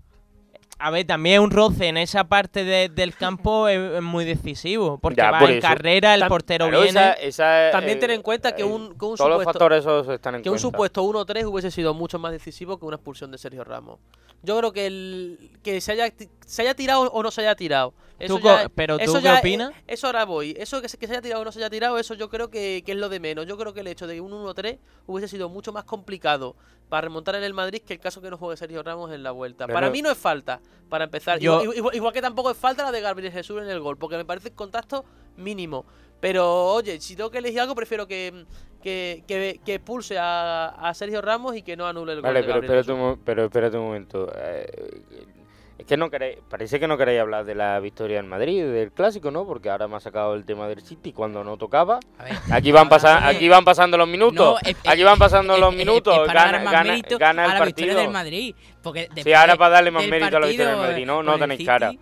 a 0.83 0.91
ver, 0.91 1.07
también 1.07 1.41
un 1.41 1.51
roce 1.51 1.87
en 1.89 1.97
esa 1.97 2.24
parte 2.24 2.64
de- 2.64 2.89
del 2.89 3.14
campo 3.14 3.68
es, 3.68 3.78
es 3.95 4.03
muy 4.03 4.24
decisivo. 4.24 4.99
Porque 4.99 5.20
Ya, 5.22 5.30
va 5.30 5.39
por 5.39 5.51
en 5.51 5.59
eso. 5.59 5.66
carrera, 5.68 6.14
el 6.14 6.22
Tam- 6.22 6.28
portero 6.28 6.68
viene. 6.68 6.89
esa- 6.89 7.12
esa, 7.12 7.70
También 7.72 7.99
eh, 7.99 8.01
ten 8.01 8.11
en 8.11 8.22
cuenta 8.22 8.55
que 8.55 8.62
eh, 8.62 8.64
un- 8.66 8.89
que 8.99 9.05
un 9.07 9.16
todos 9.16 9.18
los 9.20 9.28
supuesto- 9.39 9.45
factores 9.53 9.78
esos 9.80 10.09
están 10.09 10.35
en 10.37 10.43
Que 10.43 10.51
un 10.51 10.55
cuenta. 10.55 10.62
supuesto 10.62 11.03
1-3 11.03 11.45
hubiese 11.47 11.70
sido 11.70 11.95
mucho 11.95 12.18
más 12.18 12.33
decisivo 12.33 12.78
que 12.78 12.87
una 12.87 12.97
expulsión 12.97 13.30
de 13.30 13.39
Sergio 13.39 13.64
Ramos. 13.64 13.99
Yo 14.43 14.59
creo 14.59 14.72
que 14.72 14.87
el 14.87 15.51
que 15.62 15.80
se 15.80 15.93
haya, 15.93 16.12
se 16.45 16.62
haya 16.62 16.74
tirado 16.74 17.03
o 17.12 17.22
no 17.22 17.30
se 17.30 17.43
haya 17.43 17.55
tirado. 17.55 17.95
Eso 18.23 18.39
¿Tú 18.39 18.45
ya- 18.45 18.64
co- 18.64 18.73
pero 18.75 18.99
tú 18.99 19.05
eso 19.05 19.14
qué 19.18 19.25
ya, 19.25 19.37
eh, 19.37 19.39
opinas? 19.41 19.73
Eso 19.87 20.07
ahora 20.07 20.25
voy. 20.25 20.55
Eso 20.59 20.81
que 20.81 20.89
se, 20.89 20.97
que 20.97 21.07
se 21.07 21.12
haya 21.14 21.23
tirado 21.23 21.43
o 21.43 21.45
no 21.45 21.51
se 21.53 21.59
haya 21.59 21.68
tirado, 21.70 21.99
eso 21.99 22.14
yo 22.14 22.29
creo 22.29 22.51
que, 22.51 22.83
que 22.87 22.93
es 22.93 22.99
lo 22.99 23.09
de 23.09 23.18
menos. 23.20 23.47
Yo 23.47 23.57
creo 23.59 23.75
que 23.75 23.81
el 23.81 23.87
hecho 23.89 24.07
de 24.07 24.20
un 24.20 24.33
1-3 24.33 24.79
hubiese 25.07 25.29
sido 25.29 25.49
mucho 25.49 25.73
más 25.73 25.85
complicado 25.85 26.55
para 26.89 27.03
remontar 27.03 27.35
en 27.35 27.43
el 27.43 27.53
Madrid 27.55 27.83
que 27.87 27.95
el 27.95 28.01
caso 28.01 28.20
que 28.23 28.31
no 28.31 28.39
juegue 28.39 28.57
Sergio 28.57 28.83
Ramos 28.83 29.11
en 29.12 29.23
la 29.23 29.31
vuelta. 29.33 29.66
Pero 29.66 29.75
para 29.77 29.91
mí 29.91 30.03
no 30.03 30.11
es 30.11 30.18
falta, 30.18 30.61
para 30.89 31.05
empezar. 31.05 31.39
Yo- 31.41 31.62
Igual, 31.62 31.77
igual- 31.79 31.95
igual 31.97 32.12
que 32.12 32.20
tampoco 32.23 32.51
es 32.51 32.57
falta 32.57 32.85
la 32.85 32.93
de 32.93 33.01
Gabriel 33.01 33.33
Jesús 33.33 33.61
en 33.61 33.68
el 33.68 33.81
gol, 33.81 33.97
porque 33.99 34.16
me 34.16 34.25
parece 34.25 34.53
contacto 34.53 35.05
mínimo. 35.37 35.85
Pero 36.20 36.66
oye, 36.75 37.01
si 37.01 37.16
tengo 37.16 37.31
que 37.31 37.39
elegir 37.39 37.61
algo, 37.61 37.75
prefiero 37.75 38.07
que, 38.07 38.45
que, 38.81 39.25
que, 39.27 39.61
que 39.64 39.75
expulse 39.75 40.16
a, 40.18 40.66
a 40.68 40.95
Sergio 40.95 41.20
Ramos 41.20 41.57
y 41.57 41.62
que 41.62 41.77
no 41.77 41.87
anule 41.87 42.12
el 42.12 42.18
gol. 42.20 42.29
Vale, 42.29 42.41
de 42.41 42.45
pero 42.45 42.55
Gabriel 42.61 42.79
espérate, 42.79 42.93
un, 42.93 42.99
Jesús. 43.09 43.18
mo- 43.18 43.25
pero 43.25 43.45
espérate 43.47 43.77
un 43.79 43.85
momento. 43.87 44.33
eh, 44.37 45.03
es 45.79 45.87
que 45.87 45.97
no 45.97 46.11
queréis, 46.11 46.39
parece 46.49 46.79
que 46.79 46.87
no 46.87 46.97
queréis 46.97 47.20
hablar 47.20 47.45
de 47.45 47.55
la 47.55 47.81
victoria 47.81 48.20
en 48.20 48.29
Madrid, 48.29 48.62
del 48.64 48.93
clásico, 48.93 49.31
¿no? 49.31 49.45
Porque 49.47 49.68
ahora 49.70 49.89
me 49.89 49.97
ha 49.97 50.01
sacado 50.01 50.35
el 50.35 50.45
tema 50.45 50.68
del 50.68 50.81
City 50.83 51.12
cuando 51.12 51.43
no 51.43 51.57
tocaba. 51.57 51.99
A 52.18 52.25
ver, 52.25 52.33
Aquí 52.53 52.70
van, 52.73 52.85
ahora 52.85 52.91
pasa- 52.91 53.31
sí. 53.31 53.37
aquí 53.37 53.49
van 53.49 53.64
pasando 53.64 53.97
los 53.99 54.07
minutos. 54.09 54.61
No, 54.62 54.68
es- 54.70 54.77
es- 54.77 54.89
aquí 54.89 55.03
van 55.03 55.18
pasando 55.18 55.55
es- 55.55 55.61
los 55.61 55.75
minutos. 55.75 56.14
es 56.18 56.27
gana, 56.33 56.59
gana- 56.62 57.01
gana 57.18 57.43
a 57.43 57.47
el 57.47 57.59
la 57.59 57.64
victoria 57.64 57.93
partido. 57.95 57.99
del 58.01 58.11
Madrid. 58.11 58.55
Porque 58.83 59.09
Sí, 59.23 59.33
ahora 59.33 59.57
para 59.57 59.70
darle 59.75 59.91
más 59.91 60.07
mérito 60.07 60.37
a 60.37 60.41
la 60.41 60.47
victoria 60.47 60.70
del 60.73 60.79
partido, 60.79 60.91
Madrid, 60.93 61.07
¿no? 61.07 61.23
No 61.23 61.39
tenéis 61.39 61.66
cara. 61.66 61.93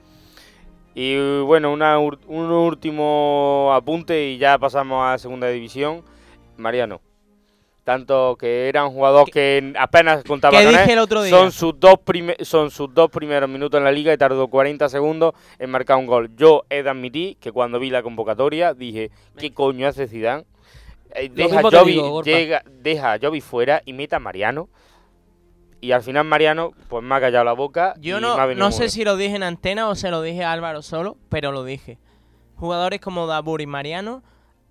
Y 0.94 1.40
bueno, 1.42 1.72
una 1.72 1.98
un 1.98 2.50
último 2.50 3.70
apunte 3.72 4.28
y 4.30 4.38
ya 4.38 4.58
pasamos 4.58 5.06
a 5.06 5.18
segunda 5.18 5.48
división. 5.48 6.02
Mariano. 6.56 7.00
Tanto 7.84 8.36
que 8.38 8.68
era 8.68 8.84
un 8.86 8.92
jugador 8.94 9.30
que 9.30 9.72
apenas 9.78 10.22
contaba 10.24 10.56
¿Qué 10.56 10.64
con 10.64 10.72
dije 10.72 10.84
él. 10.84 10.90
el 10.90 10.98
otro 10.98 11.22
día? 11.22 11.30
Son 11.30 11.50
sus, 11.50 11.80
dos 11.80 11.98
son 12.42 12.70
sus 12.70 12.92
dos 12.94 13.10
primeros 13.10 13.48
minutos 13.48 13.78
en 13.78 13.84
la 13.84 13.90
liga 13.92 14.12
y 14.12 14.18
tardó 14.18 14.48
40 14.48 14.88
segundos 14.88 15.32
en 15.58 15.70
marcar 15.70 15.96
un 15.96 16.06
gol. 16.06 16.30
Yo 16.36 16.62
he 16.68 16.82
de 16.82 16.90
admitir 16.90 17.36
que 17.38 17.50
cuando 17.52 17.78
vi 17.80 17.90
la 17.90 18.02
convocatoria 18.02 18.74
dije, 18.74 19.10
¿qué 19.38 19.52
coño 19.52 19.88
hace 19.88 20.06
Zidane? 20.06 20.44
Eh, 21.14 21.28
deja, 21.32 21.58
a 21.60 21.62
Jovi, 21.62 21.92
digo, 21.92 22.22
llega- 22.22 22.62
deja 22.70 23.14
a 23.14 23.18
Jovi 23.18 23.40
fuera 23.40 23.82
y 23.84 23.92
meta 23.94 24.16
a 24.16 24.20
Mariano. 24.20 24.68
Y 25.80 25.92
al 25.92 26.02
final 26.02 26.24
Mariano 26.26 26.72
pues 26.88 27.02
me 27.02 27.14
ha 27.14 27.20
callado 27.20 27.44
la 27.44 27.54
boca. 27.54 27.94
Yo 27.98 28.18
y 28.18 28.20
no, 28.20 28.36
me 28.36 28.42
ha 28.42 28.46
venido 28.46 28.64
no 28.66 28.70
sé 28.72 28.80
bien. 28.82 28.90
si 28.90 29.04
lo 29.04 29.16
dije 29.16 29.34
en 29.36 29.42
antena 29.42 29.88
o 29.88 29.94
se 29.94 30.10
lo 30.10 30.20
dije 30.20 30.44
a 30.44 30.52
Álvaro 30.52 30.82
solo, 30.82 31.16
pero 31.30 31.50
lo 31.52 31.64
dije. 31.64 31.98
Jugadores 32.56 33.00
como 33.00 33.26
Dabur 33.26 33.62
y 33.62 33.66
Mariano, 33.66 34.22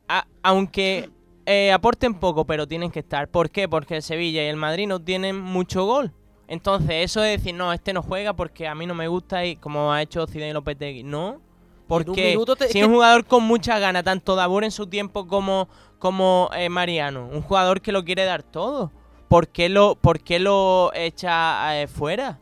a- 0.08 0.28
aunque 0.44 1.10
eh, 1.52 1.72
aporten 1.72 2.14
poco, 2.14 2.46
pero 2.46 2.68
tienen 2.68 2.92
que 2.92 3.00
estar. 3.00 3.28
¿Por 3.28 3.50
qué? 3.50 3.68
Porque 3.68 3.96
el 3.98 4.04
Sevilla 4.04 4.44
y 4.44 4.48
el 4.48 4.56
Madrid 4.56 4.88
no 4.88 5.02
tienen 5.02 5.40
mucho 5.40 5.86
gol. 5.86 6.14
Entonces, 6.48 6.92
eso 7.06 7.22
de 7.22 7.32
decir, 7.32 7.54
no, 7.56 7.74
este 7.74 7.94
no 7.94 8.02
juega 8.02 8.34
porque 8.34 8.68
a 8.68 8.76
mí 8.76 8.86
no 8.86 8.96
me 8.96 9.08
gusta 9.08 9.46
y 9.46 9.56
como 9.56 9.92
ha 9.92 10.02
hecho 10.02 10.26
Zidane 10.28 10.50
y 10.52 10.54
Lopetegui. 10.54 11.04
No, 11.04 11.42
porque 11.88 12.34
te- 12.56 12.68
si 12.70 12.80
es 12.80 12.86
un 12.88 12.94
jugador 12.94 13.26
con 13.26 13.44
mucha 13.44 13.80
gana, 13.80 14.04
tanto 14.04 14.36
Dabur 14.36 14.64
en 14.64 14.72
su 14.72 14.88
tiempo 14.88 15.28
como, 15.28 15.70
como 16.00 16.50
eh, 16.56 16.70
Mariano, 16.70 17.28
un 17.32 17.42
jugador 17.42 17.82
que 17.82 17.92
lo 17.92 18.04
quiere 18.06 18.26
dar 18.26 18.44
todo. 18.44 18.92
¿Por 19.28 19.48
qué 19.48 19.70
lo, 19.70 19.96
por 19.96 20.20
qué 20.22 20.40
lo 20.40 20.92
echa 20.96 21.82
eh, 21.82 21.88
fuera? 21.88 22.40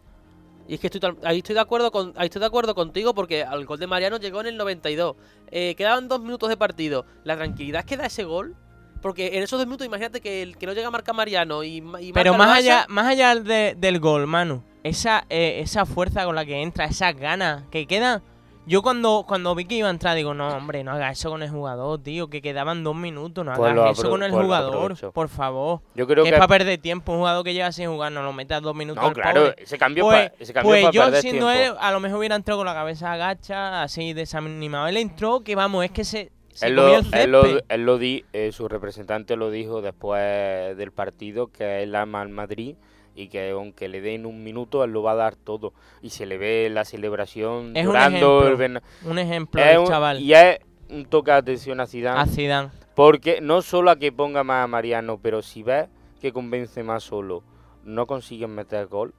Y 0.70 0.74
es 0.76 0.80
que 0.80 0.88
estoy, 0.88 1.02
ahí 1.24 1.38
estoy 1.38 1.56
de 1.56 1.62
acuerdo 1.62 1.92
con, 1.92 2.14
ahí 2.18 2.26
estoy 2.28 2.40
de 2.42 2.46
acuerdo 2.46 2.76
contigo 2.76 3.14
porque 3.14 3.42
el 3.42 3.66
gol 3.66 3.80
de 3.80 3.88
Mariano 3.88 4.18
llegó 4.18 4.42
en 4.42 4.48
el 4.48 4.58
92. 4.58 5.16
Eh, 5.52 5.76
quedaban 5.76 6.08
dos 6.10 6.22
minutos 6.22 6.50
de 6.50 6.58
partido. 6.58 7.06
La 7.24 7.36
tranquilidad 7.38 7.86
que 7.86 7.96
da 7.98 8.06
ese 8.06 8.24
gol. 8.26 8.56
Porque 9.02 9.38
en 9.38 9.44
esos 9.44 9.60
dos 9.60 9.68
minutos, 9.68 9.86
imagínate 9.86 10.22
que 10.22 10.42
el 10.42 10.58
que 10.58 10.66
no 10.66 10.74
llega 10.74 10.88
a 10.88 10.92
marcar 10.92 11.16
Mariano 11.16 11.64
y, 11.64 11.84
y 12.02 12.12
Pero 12.14 12.34
más 12.36 12.50
Barça, 12.50 12.58
allá, 12.58 12.86
más 12.90 13.08
allá 13.08 13.36
de- 13.36 13.76
del 13.78 14.00
gol, 14.00 14.28
Manu, 14.28 14.64
esa, 14.84 15.26
eh, 15.30 15.60
esa 15.62 15.86
fuerza 15.86 16.26
con 16.26 16.36
la 16.36 16.46
que 16.46 16.62
entra, 16.62 16.86
esas 16.86 17.16
ganas 17.16 17.64
que 17.72 17.86
quedan. 17.88 18.22
Yo 18.66 18.82
cuando, 18.82 19.24
cuando 19.26 19.56
vi 19.56 19.64
que 19.64 19.76
iba 19.76 19.88
a 19.88 19.92
entrar, 19.92 20.14
digo, 20.14 20.34
no, 20.34 20.50
hombre, 20.50 20.84
no 20.84 20.92
hagas 20.92 21.18
eso 21.18 21.30
con 21.30 21.42
el 21.42 21.50
jugador, 21.50 22.04
tío, 22.04 22.28
que 22.28 22.42
quedaban 22.42 22.84
dos 22.84 22.94
minutos, 22.98 23.46
no 23.46 23.54
Pues 23.54 23.72
hagas 23.72 23.98
eso 23.98 24.10
con 24.10 24.24
el 24.24 24.32
pues 24.32 24.44
jugador, 24.44 25.12
por 25.14 25.30
favor. 25.30 25.80
Yo 25.96 26.06
creo 26.06 26.26
que 26.26 26.32
que... 26.32 26.36
es 26.36 26.40
para 26.40 26.50
perder 26.50 26.78
tiempo, 26.78 27.14
un 27.14 27.20
jugador 27.20 27.46
que 27.46 27.54
lleva 27.54 27.72
sin 27.72 27.88
jugar, 27.90 28.12
no 28.12 28.24
lo 28.24 28.34
metas 28.34 28.62
dos 28.62 28.76
minutos 28.76 29.02
No, 29.02 29.08
al 29.08 29.14
claro, 29.14 29.42
pobre. 29.52 29.64
ese 29.64 29.78
cambio 29.78 30.04
Pues, 30.04 30.32
pa- 30.32 30.36
ese 30.38 30.52
cambio 30.52 30.70
pues 30.70 30.82
para 30.82 30.92
yo 30.94 31.02
perder 31.06 31.22
siendo 31.22 31.50
tiempo. 31.50 31.72
él, 31.72 31.78
a 31.80 31.92
lo 31.94 32.00
mejor 32.02 32.18
hubiera 32.20 32.36
entrado 32.36 32.60
con 32.60 32.66
la 32.68 32.74
cabeza 32.74 33.14
agacha, 33.14 33.84
así 33.84 34.12
desanimado. 34.12 34.88
Él 34.88 34.98
entró, 34.98 35.46
que 35.46 35.56
vamos, 35.56 35.86
es 35.86 35.92
que 35.92 36.04
se 36.04 36.32
Él 36.62 36.76
lo, 36.76 36.88
él 36.98 37.32
lo- 37.32 37.44
él 37.68 37.86
lo 37.86 37.98
di, 37.98 38.26
eh, 38.34 38.52
su 38.52 38.68
representante 38.68 39.36
lo 39.36 39.52
dijo 39.52 39.82
después 39.82 40.76
del 40.78 40.92
partido 40.92 41.48
que 41.48 41.84
él 41.84 41.96
ama 41.96 42.22
al 42.22 42.30
Madrid 42.30 42.76
y 43.16 43.30
que 43.30 43.50
aunque 43.52 43.88
le 43.88 44.02
den 44.02 44.26
un 44.26 44.44
minuto 44.44 44.84
él 44.84 44.92
lo 44.92 45.02
va 45.04 45.12
a 45.14 45.16
dar 45.16 45.36
todo. 45.36 45.74
Y 46.02 46.10
se 46.12 46.26
le 46.26 46.38
ve 46.38 46.70
la 46.72 46.86
celebración 46.86 47.76
Es 47.76 47.86
un 47.86 47.94
llorando 47.94 48.44
ejemplo. 48.54 48.66
el 48.66 48.82
Un 49.12 49.20
ejemplo 49.20 49.62
es 49.64 49.78
un- 49.78 49.86
chaval, 49.88 50.20
y 50.22 50.34
es 50.34 50.60
un 50.90 51.06
toque 51.06 51.32
de 51.32 51.38
atención 51.38 51.80
a 51.80 51.88
Zidane. 51.88 52.20
A 52.20 52.26
Zidane. 52.26 52.70
porque 52.96 53.42
no 53.42 53.62
solo 53.62 53.92
a 53.92 53.98
que 53.98 54.12
ponga 54.12 54.44
más 54.44 54.64
a 54.64 54.68
Mariano 54.68 55.20
pero 55.22 55.42
si 55.44 55.62
ves 55.64 55.88
que 56.20 56.32
convence 56.32 56.82
más 56.84 57.04
solo 57.04 57.44
no 57.84 58.08
consiguen 58.08 58.56
meter 58.56 58.88
gol 58.88 59.14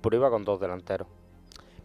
prueba 0.00 0.30
con 0.30 0.44
dos 0.44 0.60
delanteros 0.60 1.08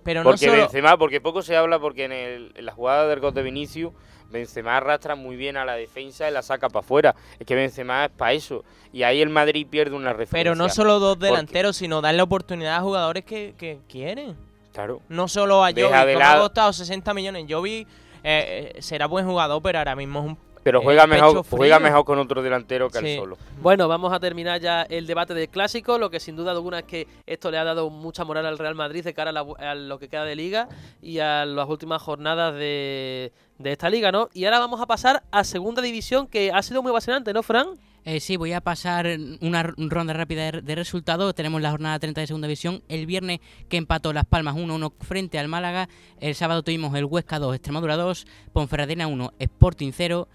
Pero 0.03 0.23
no 0.23 0.31
porque 0.31 0.45
solo... 0.45 0.61
Benzema, 0.63 0.97
porque 0.97 1.21
poco 1.21 1.41
se 1.41 1.55
habla 1.55 1.79
porque 1.79 2.05
en, 2.05 2.11
el- 2.11 2.51
en 2.55 2.65
la 2.65 2.71
jugada 2.73 3.07
del 3.07 3.19
gol 3.19 3.33
de 3.33 3.41
Vinicius, 3.43 3.93
Benzema 4.29 4.77
arrastra 4.77 5.15
muy 5.15 5.35
bien 5.35 5.57
a 5.57 5.65
la 5.65 5.75
defensa 5.75 6.27
y 6.29 6.33
la 6.33 6.41
saca 6.41 6.67
para 6.69 6.79
afuera. 6.83 7.15
Es 7.39 7.45
que 7.45 7.55
Benzema 7.55 8.05
es 8.05 8.11
para 8.11 8.33
eso. 8.33 8.63
Y 8.91 9.03
ahí 9.03 9.21
el 9.21 9.29
Madrid 9.29 9.67
pierde 9.69 9.95
una 9.95 10.11
referencia. 10.11 10.39
Pero 10.39 10.55
no 10.55 10.69
solo 10.69 10.99
dos 10.99 11.15
Porque- 11.17 11.27
delanteros, 11.27 11.77
sino 11.77 12.01
darle 12.01 12.21
oportunidad 12.21 12.77
a 12.77 12.81
jugadores 12.81 13.23
que, 13.25 13.53
que 13.57 13.79
quieren. 13.87 14.35
Claro. 14.73 15.01
No 15.07 15.27
solo 15.27 15.63
a 15.63 15.67
Jovi, 15.69 15.75
que 15.83 16.23
ha 16.23 16.39
costado 16.39 16.73
60 16.73 17.13
millones. 17.13 17.45
Jovi 17.47 17.85
eh, 18.23 18.73
eh, 18.75 18.81
será 18.81 19.05
buen 19.05 19.25
jugador, 19.27 19.61
pero 19.61 19.77
ahora 19.77 19.95
mismo 19.95 20.19
es 20.19 20.25
un... 20.25 20.37
Pero 20.63 20.79
Eh, 20.79 20.83
juega 20.83 21.05
mejor, 21.07 21.45
juega 21.49 21.79
mejor 21.79 22.05
con 22.05 22.19
otro 22.19 22.41
delantero 22.41 22.89
que 22.89 22.99
Sí. 22.99 23.15
solo. 23.17 23.37
Bueno, 23.61 23.87
vamos 23.87 24.13
a 24.13 24.19
terminar 24.19 24.59
ya 24.61 24.83
el 24.83 25.05
debate 25.05 25.33
del 25.33 25.49
clásico. 25.49 25.97
Lo 25.97 26.09
que 26.09 26.19
sin 26.19 26.35
duda 26.35 26.51
alguna 26.51 26.79
es 26.79 26.85
que 26.85 27.07
esto 27.25 27.51
le 27.51 27.57
ha 27.57 27.63
dado 27.63 27.89
mucha 27.89 28.23
moral 28.23 28.45
al 28.45 28.57
Real 28.57 28.75
Madrid 28.75 29.03
de 29.03 29.13
cara 29.13 29.29
a, 29.31 29.33
la 29.33 29.41
a 29.41 29.75
lo 29.75 29.99
que 29.99 30.07
queda 30.07 30.23
de 30.25 30.35
liga 30.35 30.69
y 31.01 31.19
a 31.19 31.45
las 31.45 31.67
últimas 31.69 32.01
jornadas 32.01 32.53
de, 32.55 33.31
de 33.59 33.71
esta 33.71 33.89
liga, 33.89 34.11
¿no? 34.11 34.29
Y 34.33 34.45
ahora 34.45 34.59
vamos 34.59 34.79
a 34.81 34.85
pasar 34.85 35.23
a 35.31 35.43
segunda 35.43 35.81
división 35.81 36.27
que 36.27 36.51
ha 36.51 36.61
sido 36.61 36.81
muy 36.81 36.91
apasionante, 36.91 37.33
¿no, 37.33 37.43
Fran? 37.43 37.67
Eh, 38.05 38.19
sí, 38.19 38.35
voy 38.35 38.51
a 38.51 38.59
pasar 38.59 39.07
una 39.39 39.63
ronda 39.63 40.11
rápida 40.13 40.51
de, 40.51 40.61
de 40.61 40.75
resultados. 40.75 41.33
Tenemos 41.35 41.61
la 41.61 41.71
jornada 41.71 41.97
30 41.99 42.19
de 42.19 42.27
segunda 42.27 42.47
división. 42.49 42.83
El 42.89 43.05
viernes 43.05 43.39
que 43.69 43.77
empató 43.77 44.11
Las 44.11 44.25
Palmas 44.25 44.55
1-1 44.57 44.91
frente 44.99 45.39
al 45.39 45.47
Málaga. 45.47 45.87
El 46.19 46.35
sábado 46.35 46.63
tuvimos 46.63 46.93
el 46.95 47.05
Huesca 47.05 47.39
2, 47.39 47.55
Extremadura 47.55 47.95
2, 47.95 48.25
Ponferradina 48.51 49.07
1, 49.07 49.31
Sporting 49.39 49.91
0, 49.93 50.27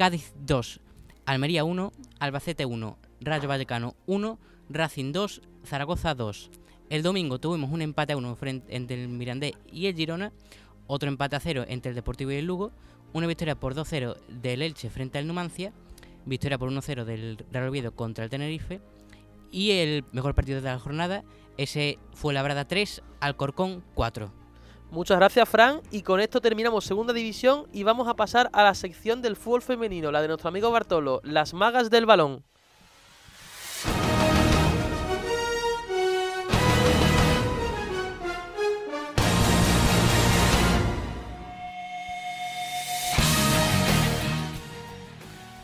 Cádiz 0.00 0.32
2, 0.46 0.80
Almería 1.26 1.62
1, 1.62 1.92
Albacete 2.20 2.64
1, 2.64 2.98
Rayo 3.20 3.48
Vallecano 3.50 3.96
1, 4.06 4.38
Racing 4.70 5.12
2, 5.12 5.42
Zaragoza 5.66 6.14
2. 6.14 6.50
El 6.88 7.02
domingo 7.02 7.38
tuvimos 7.38 7.70
un 7.70 7.82
empate 7.82 8.14
a 8.14 8.16
1 8.16 8.34
frente, 8.34 8.74
entre 8.74 9.02
el 9.02 9.10
Mirandés 9.10 9.52
y 9.70 9.88
el 9.88 9.94
Girona. 9.94 10.32
Otro 10.86 11.10
empate 11.10 11.36
a 11.36 11.40
0 11.40 11.66
entre 11.68 11.90
el 11.90 11.96
Deportivo 11.96 12.30
y 12.30 12.36
el 12.36 12.46
Lugo. 12.46 12.72
Una 13.12 13.26
victoria 13.26 13.60
por 13.60 13.74
2-0 13.74 14.16
del 14.40 14.62
Elche 14.62 14.88
frente 14.88 15.18
al 15.18 15.26
Numancia 15.26 15.70
victoria 16.24 16.56
por 16.56 16.70
1-0 16.70 17.04
del 17.04 17.44
Real 17.52 17.68
Oviedo 17.68 17.94
contra 17.94 18.24
el 18.24 18.30
Tenerife. 18.30 18.80
Y 19.50 19.72
el 19.72 20.06
mejor 20.12 20.34
partido 20.34 20.62
de 20.62 20.70
la 20.70 20.78
jornada, 20.78 21.24
ese 21.58 21.98
fue 22.14 22.32
Labrada 22.32 22.66
3, 22.66 23.02
Alcorcón 23.20 23.84
4. 23.92 24.39
Muchas 24.90 25.18
gracias, 25.18 25.48
Fran. 25.48 25.80
Y 25.92 26.02
con 26.02 26.18
esto 26.18 26.40
terminamos 26.40 26.84
segunda 26.84 27.12
división 27.12 27.66
y 27.72 27.84
vamos 27.84 28.08
a 28.08 28.14
pasar 28.14 28.50
a 28.52 28.64
la 28.64 28.74
sección 28.74 29.22
del 29.22 29.36
fútbol 29.36 29.62
femenino, 29.62 30.10
la 30.10 30.20
de 30.20 30.26
nuestro 30.26 30.48
amigo 30.48 30.72
Bartolo, 30.72 31.20
las 31.22 31.54
magas 31.54 31.90
del 31.90 32.06
balón. 32.06 32.42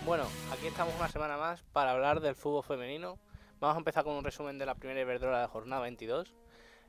Bueno, 0.05 0.23
aquí 0.53 0.69
estamos 0.69 0.95
una 0.95 1.09
semana 1.09 1.37
más 1.37 1.63
para 1.73 1.91
hablar 1.91 2.21
del 2.21 2.37
fútbol 2.37 2.63
femenino. 2.63 3.19
Vamos 3.59 3.75
a 3.75 3.79
empezar 3.79 4.05
con 4.05 4.15
un 4.15 4.23
resumen 4.23 4.57
de 4.57 4.67
la 4.67 4.77
primera 4.77 5.01
Iberdrola 5.01 5.41
de 5.41 5.49
jornada 5.49 5.83
22. 5.83 6.33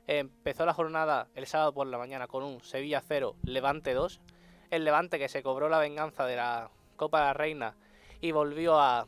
Empezó 0.08 0.64
la 0.64 0.72
jornada 0.72 1.28
el 1.34 1.46
sábado 1.46 1.74
por 1.74 1.86
la 1.86 1.98
mañana 1.98 2.28
con 2.28 2.42
un 2.42 2.62
Sevilla 2.62 3.02
0, 3.06 3.36
Levante 3.42 3.92
2. 3.92 4.22
El 4.70 4.84
Levante 4.84 5.18
que 5.18 5.28
se 5.28 5.42
cobró 5.42 5.68
la 5.68 5.78
venganza 5.78 6.24
de 6.24 6.34
la 6.34 6.70
Copa 6.96 7.18
de 7.18 7.24
la 7.26 7.34
Reina 7.34 7.74
y 8.22 8.32
volvió 8.32 8.80
a, 8.80 9.06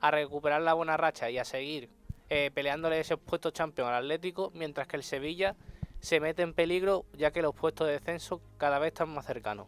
recuperar 0.00 0.62
la 0.62 0.72
buena 0.72 0.96
racha 0.96 1.28
y 1.28 1.36
a 1.36 1.44
seguir 1.44 1.90
eh, 2.30 2.50
peleándole 2.54 3.00
ese 3.00 3.18
puesto 3.18 3.50
champion 3.50 3.88
al 3.88 3.96
Atlético, 3.96 4.50
mientras 4.54 4.88
que 4.88 4.96
el 4.96 5.02
Sevilla 5.02 5.56
se 6.00 6.20
mete 6.20 6.40
en 6.40 6.54
peligro 6.54 7.04
ya 7.12 7.30
que 7.30 7.42
los 7.42 7.54
puestos 7.54 7.86
de 7.86 7.92
descenso 7.92 8.40
cada 8.56 8.78
vez 8.78 8.94
están 8.94 9.10
más 9.10 9.26
cercanos. 9.26 9.66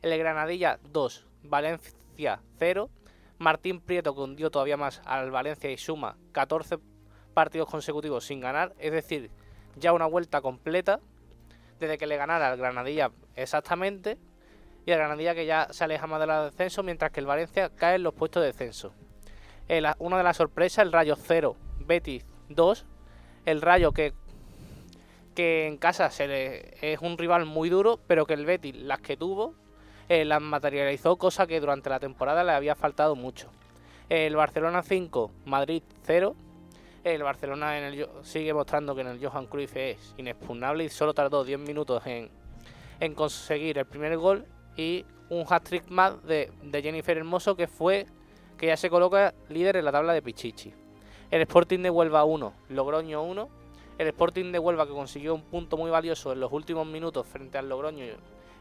El 0.00 0.16
Granadilla 0.18 0.80
2, 0.84 1.26
Valencia 1.42 2.40
0. 2.58 2.88
Martín 3.36 3.82
Prieto 3.82 4.14
que 4.14 4.22
hundió 4.22 4.50
todavía 4.50 4.78
más 4.78 5.02
al 5.04 5.30
Valencia 5.30 5.70
y 5.70 5.76
suma 5.76 6.16
14 6.32 6.78
partidos 7.34 7.68
consecutivos 7.68 8.24
sin 8.24 8.40
ganar, 8.40 8.74
es 8.78 8.92
decir, 8.92 9.30
ya 9.76 9.92
una 9.92 10.06
vuelta 10.06 10.40
completa 10.40 11.00
desde 11.80 11.98
que 11.98 12.06
le 12.06 12.16
ganara 12.16 12.48
al 12.50 12.56
Granadilla 12.58 13.10
exactamente 13.36 14.18
y 14.86 14.90
el 14.92 14.98
Granadilla 14.98 15.34
que 15.34 15.46
ya 15.46 15.68
se 15.70 15.84
aleja 15.84 16.06
más 16.06 16.20
del 16.20 16.28
descenso 16.50 16.82
mientras 16.82 17.10
que 17.12 17.20
el 17.20 17.26
Valencia 17.26 17.70
cae 17.74 17.96
en 17.96 18.02
los 18.02 18.14
puestos 18.14 18.42
de 18.42 18.48
descenso. 18.48 18.92
El- 19.68 19.86
una 19.98 20.18
de 20.18 20.24
las 20.24 20.36
sorpresas, 20.36 20.84
el 20.84 20.92
Rayo 20.92 21.16
0, 21.16 21.56
Betis 21.80 22.24
2, 22.48 22.84
el 23.46 23.62
Rayo 23.62 23.92
que 23.92 24.12
que 25.34 25.66
en 25.66 25.78
casa 25.78 26.10
se 26.10 26.28
le, 26.28 26.92
es 26.92 27.00
un 27.00 27.16
rival 27.16 27.46
muy 27.46 27.70
duro, 27.70 27.98
pero 28.06 28.26
que 28.26 28.34
el 28.34 28.44
Betis, 28.44 28.76
las 28.76 29.00
que 29.00 29.16
tuvo, 29.16 29.54
eh, 30.10 30.26
las 30.26 30.42
materializó, 30.42 31.16
cosa 31.16 31.46
que 31.46 31.58
durante 31.58 31.88
la 31.88 31.98
temporada 32.00 32.44
le 32.44 32.52
había 32.52 32.74
faltado 32.74 33.16
mucho. 33.16 33.48
El 34.10 34.36
Barcelona 34.36 34.82
5, 34.82 35.30
Madrid 35.46 35.82
0. 36.02 36.36
El 37.04 37.24
Barcelona 37.24 37.74
sigue 38.22 38.54
mostrando 38.54 38.94
que 38.94 39.00
en 39.00 39.08
el 39.08 39.24
Johan 39.24 39.46
Cruyff 39.46 39.76
es 39.76 40.14
inexpugnable 40.16 40.84
y 40.84 40.88
solo 40.88 41.12
tardó 41.12 41.42
10 41.42 41.58
minutos 41.58 42.06
en, 42.06 42.30
en 43.00 43.14
conseguir 43.14 43.78
el 43.78 43.86
primer 43.86 44.16
gol 44.16 44.46
y 44.76 45.04
un 45.28 45.44
hat-trick 45.48 45.88
más 45.88 46.22
de, 46.24 46.52
de 46.62 46.82
Jennifer 46.82 47.18
Hermoso 47.18 47.56
que 47.56 47.66
fue 47.66 48.06
que 48.56 48.68
ya 48.68 48.76
se 48.76 48.88
coloca 48.88 49.34
líder 49.48 49.76
en 49.76 49.84
la 49.84 49.90
tabla 49.90 50.12
de 50.12 50.22
Pichichi. 50.22 50.72
El 51.32 51.40
Sporting 51.42 51.80
de 51.80 51.90
Huelva 51.90 52.24
1, 52.24 52.52
Logroño 52.68 53.22
1. 53.24 53.48
El 53.98 54.06
Sporting 54.06 54.52
de 54.52 54.60
Huelva 54.60 54.86
que 54.86 54.92
consiguió 54.92 55.34
un 55.34 55.42
punto 55.42 55.76
muy 55.76 55.90
valioso 55.90 56.32
en 56.32 56.38
los 56.38 56.52
últimos 56.52 56.86
minutos 56.86 57.26
frente 57.26 57.58
al 57.58 57.68
Logroño, 57.68 58.04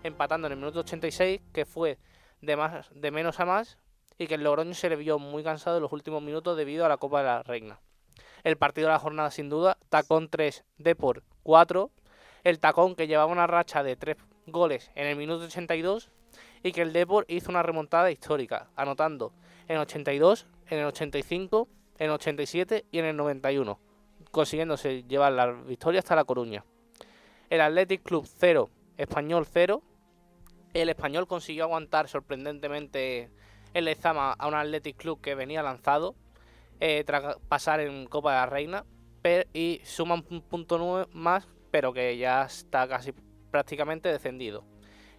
empatando 0.02 0.48
en 0.48 0.54
el 0.54 0.60
minuto 0.60 0.80
86, 0.80 1.42
que 1.54 1.66
fue 1.66 2.00
de, 2.42 2.56
más, 2.56 2.90
de 2.96 3.12
menos 3.12 3.40
a 3.40 3.46
más 3.46 3.78
y 4.18 4.26
que 4.26 4.36
el 4.36 4.44
Logroño 4.44 4.74
se 4.74 4.90
le 4.90 4.96
vio 4.96 5.20
muy 5.20 5.44
cansado 5.44 5.78
en 5.78 5.84
los 5.84 5.92
últimos 5.92 6.24
minutos 6.24 6.58
debido 6.58 6.84
a 6.86 6.90
la 6.90 6.98
Copa 6.98 7.20
de 7.20 7.26
la 7.26 7.44
Reina. 7.44 7.80
El 8.44 8.58
partido 8.58 8.88
de 8.88 8.94
la 8.94 9.00
jornada 9.00 9.32
sin 9.32 9.50
duda, 9.50 9.78
Tacón 9.90 10.30
3, 10.30 10.64
Depor 10.78 11.24
4, 11.44 11.92
el 12.44 12.60
Tacón 12.60 12.96
que 12.96 13.08
llevaba 13.08 13.32
una 13.32 13.48
racha 13.48 13.84
de 13.84 13.96
3 13.96 14.18
goles 14.48 14.92
en 14.96 15.08
el 15.08 15.16
minuto 15.16 15.46
82 15.46 16.10
y 16.64 16.72
que 16.72 16.82
el 16.82 16.94
Depor 16.94 17.26
hizo 17.28 17.50
una 17.50 17.64
remontada 17.64 18.12
histórica, 18.12 18.70
anotando 18.76 19.34
en 19.68 19.76
el 19.76 19.82
82, 19.82 20.48
en 20.70 20.80
el 20.80 20.86
85, 20.86 21.68
en 22.00 22.06
el 22.06 22.12
87 22.12 22.86
y 22.92 23.00
en 23.00 23.06
el 23.06 23.18
91 23.18 23.80
consiguiéndose 24.32 25.04
llevar 25.04 25.34
la 25.34 25.52
victoria 25.52 26.00
hasta 26.00 26.16
La 26.16 26.24
Coruña. 26.24 26.64
El 27.50 27.62
Athletic 27.62 28.02
Club 28.04 28.26
0, 28.26 28.70
Español 28.98 29.46
0. 29.46 29.82
El 30.74 30.90
Español 30.90 31.28
consiguió 31.28 31.66
aguantar 31.66 32.08
sorprendentemente 32.08 33.30
el 33.74 33.86
Lezama 33.86 34.32
a 34.34 34.48
un 34.48 34.54
Athletic 34.54 34.96
Club 34.98 35.20
que 35.22 35.36
venía 35.36 35.62
lanzado 35.62 36.16
eh, 36.82 37.04
tras 37.06 37.38
pasar 37.48 37.80
en 37.80 38.06
Copa 38.08 38.32
de 38.32 38.38
la 38.40 38.46
Reina 38.48 38.86
y 39.54 39.80
suma 39.86 40.16
un 40.16 40.42
punto 40.42 40.78
nue- 40.78 41.08
más, 41.14 41.48
pero 41.72 41.94
que 41.94 42.18
ya 42.18 42.44
está 42.44 42.88
casi 42.90 43.14
prácticamente 43.52 44.10
descendido. 44.10 44.66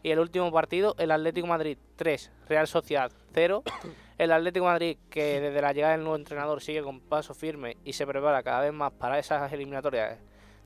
Y 0.02 0.10
el 0.10 0.18
último 0.18 0.50
partido, 0.52 0.94
el 0.98 1.12
Atlético 1.12 1.46
Madrid 1.46 1.78
3, 1.96 2.32
Real 2.48 2.66
Sociedad 2.66 3.10
0. 3.32 3.62
El 4.18 4.30
Atlético 4.30 4.66
Madrid, 4.66 4.98
que 5.10 5.40
desde 5.40 5.60
la 5.62 5.72
llegada 5.72 5.92
del 5.94 6.02
nuevo 6.02 6.14
entrenador 6.14 6.60
sigue 6.60 6.80
con 6.82 7.00
paso 7.00 7.34
firme 7.34 7.78
y 7.84 7.94
se 7.94 8.06
prepara 8.06 8.42
cada 8.44 8.60
vez 8.60 8.72
más 8.72 8.92
para 8.92 9.18
esas 9.18 9.52
eliminatorias 9.52 10.18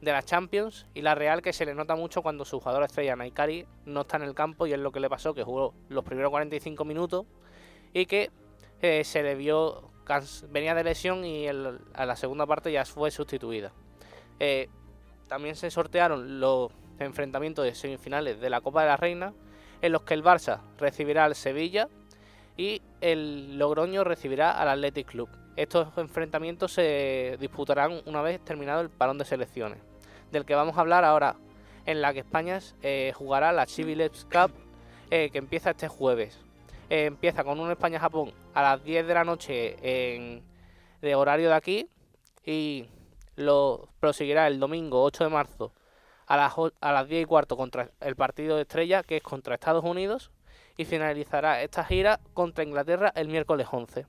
de 0.03 0.13
la 0.13 0.23
Champions. 0.23 0.87
Y 0.93 1.01
la 1.01 1.15
Real, 1.15 1.41
que 1.41 1.55
se 1.55 1.65
le 1.65 1.75
nota 1.75 1.95
mucho 1.97 2.21
cuando 2.23 2.45
su 2.45 2.59
jugador 2.59 2.83
estrella, 2.83 3.17
Naikari, 3.17 3.65
no 3.87 4.03
está 4.03 4.19
en 4.19 4.25
el 4.25 4.35
campo 4.35 4.67
y 4.67 4.75
es 4.75 4.79
lo 4.79 4.93
que 4.93 5.01
le 5.01 5.09
pasó, 5.09 5.33
que 5.33 5.43
jugó 5.43 5.73
los 5.89 6.05
primeros 6.05 6.31
45 6.31 6.85
minutos 6.85 7.25
y 7.95 8.05
que 8.05 8.31
eh, 8.83 9.05
se 9.05 9.23
le 9.23 9.37
vio, 9.37 9.91
venía 10.51 10.75
de 10.75 10.85
lesión 10.85 11.25
y 11.25 11.47
el- 11.47 11.79
a 11.95 12.07
la 12.07 12.17
segunda 12.17 12.47
parte 12.47 12.73
ya 12.73 12.85
fue 12.85 13.11
sustituida. 13.11 13.73
Eh, 14.39 14.69
también 15.29 15.57
se 15.57 15.71
sortearon 15.71 16.41
los 16.41 16.71
enfrentamientos 16.99 17.65
de 17.65 17.75
semifinales 17.75 18.41
de 18.41 18.51
la 18.51 18.61
Copa 18.61 18.83
de 18.83 18.89
la 18.89 18.97
Reina, 18.97 19.35
en 19.83 19.93
los 19.93 20.03
que 20.03 20.15
el 20.15 20.23
Barça 20.25 20.61
recibirá 20.79 21.25
al 21.25 21.35
Sevilla 21.35 21.89
y 22.57 22.81
el 23.01 23.59
Logroño 23.59 24.05
recibirá 24.05 24.53
al 24.53 24.69
Athletic 24.69 25.09
Club. 25.09 25.29
Estos 25.57 25.97
enfrentamientos 25.99 26.73
se 26.73 27.37
disputarán 27.41 28.01
una 28.07 28.23
vez 28.23 28.41
terminado 28.45 28.81
el 28.81 28.91
parón 28.91 29.19
de 29.19 29.25
selecciones, 29.25 29.79
del 30.31 30.45
que 30.45 30.55
vamos 30.55 30.77
a 30.77 30.81
hablar 30.81 31.05
ahora, 31.05 31.37
en 31.85 32.01
la 32.01 32.13
que 32.13 32.21
España 32.21 32.59
eh, 32.83 33.13
jugará 33.15 33.53
la 33.53 33.67
Chivilets 33.67 34.25
Cup, 34.25 34.53
eh, 35.11 35.31
que 35.31 35.39
empieza 35.39 35.71
este 35.71 35.89
jueves. 35.89 36.41
Empieza 36.89 37.45
con 37.45 37.59
un 37.59 37.71
España-Japón 37.71 38.33
a 38.55 38.63
las 38.63 38.85
10 38.85 39.07
de 39.07 39.15
la 39.15 39.25
noche 39.25 39.77
en, 39.83 40.43
de 41.01 41.15
horario 41.15 41.49
de 41.49 41.55
aquí 41.55 41.89
y 42.45 42.87
lo 43.35 43.89
proseguirá 44.01 44.47
el 44.47 44.61
domingo 44.61 45.03
8 45.03 45.25
de 45.25 45.31
marzo 45.31 45.73
a 46.27 46.37
las, 46.37 46.55
a 46.81 46.93
las 46.93 47.09
10 47.09 47.23
y 47.23 47.25
cuarto 47.25 47.57
contra 47.57 47.91
el 48.01 48.17
partido 48.17 48.57
de 48.57 48.63
estrella, 48.63 49.03
que 49.03 49.17
es 49.17 49.23
contra 49.23 49.55
Estados 49.55 49.85
Unidos, 49.85 50.31
y 50.77 50.85
finalizará 50.85 51.63
esta 51.63 51.85
gira 51.85 52.21
contra 52.35 52.65
Inglaterra 52.65 53.13
el 53.15 53.29
miércoles 53.29 53.67
11. 53.71 54.07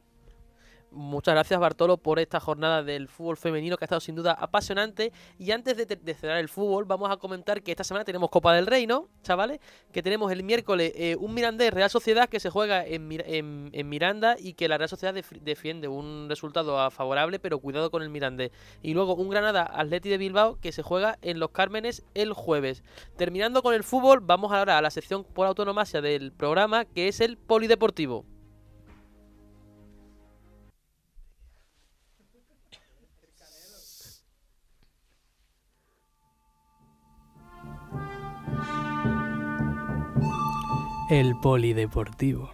Muchas 0.90 1.34
gracias 1.36 1.60
Bartolo 1.60 1.98
por 1.98 2.18
esta 2.18 2.40
jornada 2.40 2.82
del 2.82 3.10
fútbol 3.10 3.36
femenino 3.36 3.76
que 3.78 3.84
ha 3.84 3.88
estado 3.88 4.00
sin 4.00 4.16
duda 4.16 4.32
apasionante. 4.32 5.12
Y 5.38 5.52
antes 5.52 5.76
de, 5.76 6.14
cerrar 6.16 6.38
el 6.38 6.48
fútbol, 6.48 6.86
vamos 6.86 7.12
a 7.12 7.18
comentar 7.18 7.62
que 7.62 7.72
esta 7.72 7.84
semana 7.84 8.06
tenemos 8.06 8.30
Copa 8.30 8.54
del 8.56 8.66
Rey, 8.66 8.88
¿no, 8.88 9.10
chavales? 9.22 9.60
Que 9.92 10.02
tenemos 10.02 10.32
el 10.32 10.44
miércoles 10.44 10.94
eh, 10.96 11.18
un 11.20 11.34
Mirandés 11.34 11.74
Real 11.74 11.90
Sociedad 11.90 12.30
que 12.30 12.40
se 12.40 12.50
juega 12.50 12.86
en, 12.86 13.10
Mir- 13.10 13.24
en- 13.28 13.70
en 13.74 13.90
Miranda 13.90 14.38
y 14.40 14.54
que 14.54 14.70
la 14.70 14.78
Real 14.78 14.90
Sociedad 14.90 15.14
def- 15.14 15.34
defiende 15.42 15.90
un 15.90 16.28
resultado 16.30 16.90
favorable, 16.90 17.38
pero 17.38 17.60
cuidado 17.60 17.92
con 17.92 18.02
el 18.02 18.10
Mirandés. 18.10 18.52
Y 18.82 18.94
luego 18.94 19.14
un 19.16 19.30
Granada 19.30 19.70
Atleti 19.72 20.08
de 20.10 20.18
Bilbao 20.18 20.58
que 20.62 20.72
se 20.72 20.84
juega 20.84 21.20
en 21.22 21.40
Los 21.40 21.50
Cármenes 21.52 22.06
el 22.14 22.32
jueves. 22.32 22.82
Terminando 23.18 23.62
con 23.62 23.74
el 23.74 23.84
fútbol, 23.84 24.22
vamos 24.22 24.54
ahora 24.54 24.78
a 24.78 24.82
la 24.82 24.90
sección 24.90 25.26
por 25.26 25.48
autonomasia 25.48 26.02
del 26.02 26.32
programa 26.32 26.86
que 26.86 27.10
es 27.10 27.20
el 27.20 27.38
Polideportivo. 27.38 28.26
El 41.10 41.36
polideportivo. 41.40 42.52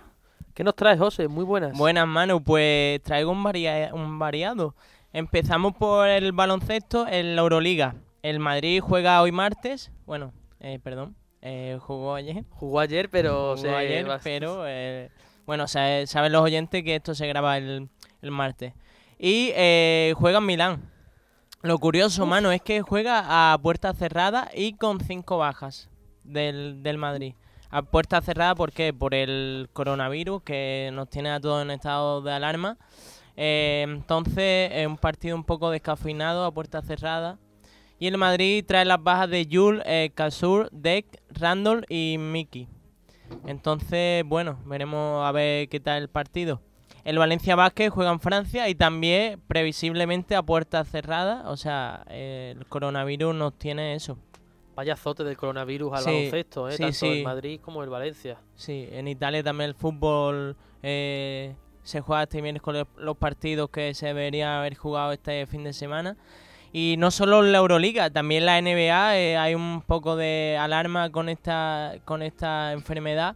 ¿Qué 0.54 0.64
nos 0.64 0.76
traes, 0.76 1.00
José? 1.00 1.28
Muy 1.28 1.44
buenas. 1.44 1.76
Buenas, 1.78 2.08
Manu. 2.08 2.44
Pues 2.44 3.02
traigo 3.02 3.32
un, 3.32 3.42
varia- 3.44 3.92
un 3.94 4.20
variado. 4.20 4.76
Empezamos 5.12 5.74
por 5.76 6.08
el 6.08 6.32
baloncesto 6.32 7.08
en 7.08 7.36
la 7.36 7.42
Euroliga. 7.42 7.96
El 8.22 8.40
Madrid 8.40 8.80
juega 8.82 9.22
hoy 9.22 9.32
martes. 9.32 9.92
Bueno, 10.06 10.34
eh, 10.60 10.80
perdón. 10.84 11.16
eh, 11.42 11.78
jugó 11.82 12.14
ayer. 12.16 12.44
Jugó 12.52 12.80
ayer, 12.80 13.10
pero 13.10 13.56
Jugó 13.56 13.58
se 13.58 13.76
ayer, 13.76 14.10
va- 14.10 14.20
pero 14.24 14.64
eh, 14.68 15.10
bueno, 15.46 15.68
sa- 15.68 16.06
saben 16.06 16.32
los 16.32 16.42
oyentes 16.44 16.84
que 16.84 16.96
esto 16.96 17.16
se 17.16 17.28
graba 17.28 17.58
el, 17.58 17.90
el 18.22 18.32
martes. 18.32 18.74
Y 19.18 19.52
eh, 19.56 20.14
juega 20.16 20.38
en 20.38 20.46
Milán. 20.46 20.92
Lo 21.64 21.80
curioso, 21.80 22.26
mano, 22.26 22.52
es 22.52 22.62
que 22.62 22.82
juega 22.82 23.54
a 23.54 23.58
puerta 23.58 23.94
cerrada 23.94 24.50
y 24.54 24.74
con 24.74 25.00
cinco 25.00 25.38
bajas 25.38 25.90
del, 26.24 26.84
del 26.84 26.98
Madrid. 26.98 27.34
A 27.74 27.82
puerta 27.82 28.22
cerrada, 28.22 28.54
¿por 28.54 28.72
qué? 28.72 28.94
Por 28.94 29.16
el 29.16 29.68
coronavirus 29.74 30.44
que 30.44 30.92
nos 30.94 31.10
tiene 31.10 31.32
a 31.32 31.40
todos 31.40 31.64
en 31.64 31.72
estado 31.72 32.22
de 32.22 32.32
alarma. 32.32 32.78
Eh, 33.36 33.84
entonces, 33.88 34.70
es 34.72 34.86
un 34.86 34.96
partido 34.96 35.36
un 35.36 35.44
poco 35.44 35.72
descafeinado 35.72 36.46
a 36.46 36.54
puerta 36.54 36.84
cerrada. 36.84 37.40
Y 37.98 38.06
el 38.06 38.20
Madrid 38.20 38.64
trae 38.64 38.86
las 38.86 39.02
bajas 39.02 39.28
de 39.32 39.48
Jules, 39.52 39.82
eh, 39.88 40.12
Deck, 40.72 41.20
Randall 41.30 41.84
y 41.90 42.18
Mickey. 42.20 42.68
Entonces, 43.48 44.24
bueno, 44.24 44.60
veremos 44.66 45.26
a 45.26 45.32
ver 45.32 45.68
qué 45.68 45.80
tal 45.80 46.04
el 46.04 46.10
partido. 46.10 46.62
El 47.04 47.18
Valencia 47.18 47.56
Vázquez 47.56 47.90
juega 47.90 48.12
en 48.12 48.20
Francia 48.20 48.70
y 48.70 48.76
también 48.76 49.42
previsiblemente 49.48 50.36
a 50.36 50.44
puerta 50.44 50.86
cerrada. 50.86 51.50
O 51.50 51.58
sea, 51.58 52.06
el 52.08 52.68
coronavirus 52.68 53.34
nos 53.34 53.58
tiene 53.58 53.96
eso. 53.96 54.20
Vaya 54.76 54.94
azote 54.94 55.24
del 55.24 55.38
coronavirus 55.38 55.94
al 55.94 56.04
Sí, 56.04 56.10
baloncesto, 56.10 56.68
¿eh? 56.70 56.72
sí, 56.72 56.78
tanto 56.80 56.94
sí. 56.94 57.08
en 57.20 57.24
Madrid 57.24 57.60
como 57.62 57.84
en 57.84 57.92
Valencia. 57.92 58.40
Sí, 58.56 58.88
en 58.92 59.08
Italia 59.08 59.44
también 59.44 59.70
el 59.70 59.76
fútbol 59.76 60.56
eh, 60.82 61.56
se 61.84 62.02
juega 62.02 62.24
este 62.24 62.42
miércoles 62.42 62.86
los 62.98 63.16
partidos 63.18 63.70
que 63.70 63.94
se 63.94 64.08
deberían 64.08 64.50
haber 64.50 64.76
jugado 64.76 65.12
este 65.12 65.46
fin 65.46 65.64
de 65.64 65.74
semana. 65.74 66.18
Y 66.72 66.96
no 66.98 67.12
solo 67.12 67.46
en 67.46 67.52
la 67.52 67.60
Euroliga, 67.60 68.10
también 68.10 68.48
la 68.48 68.60
NBA 68.60 69.18
eh, 69.18 69.38
hay 69.38 69.54
un 69.54 69.84
poco 69.86 70.16
de 70.16 70.58
alarma 70.60 71.12
con 71.12 71.30
esta, 71.30 71.94
con 72.04 72.24
esta 72.24 72.72
enfermedad. 72.74 73.36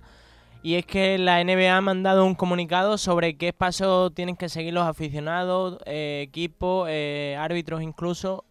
Y 0.63 0.73
es 0.73 0.87
que 0.87 1.19
la 1.19 1.43
NBA 1.43 1.77
ha 1.77 1.81
mandado 1.81 2.25
un 2.25 2.33
comunicado 2.33 2.97
sobre 2.97 3.37
qué 3.37 3.53
pasos 3.53 4.11
tienen 4.15 4.35
que 4.35 4.49
seguir 4.49 4.73
los 4.73 4.87
aficionados, 4.87 5.77
eh, 5.85 6.23
equipos, 6.27 6.89
árbitros 7.37 7.83
incluso, 7.83 8.43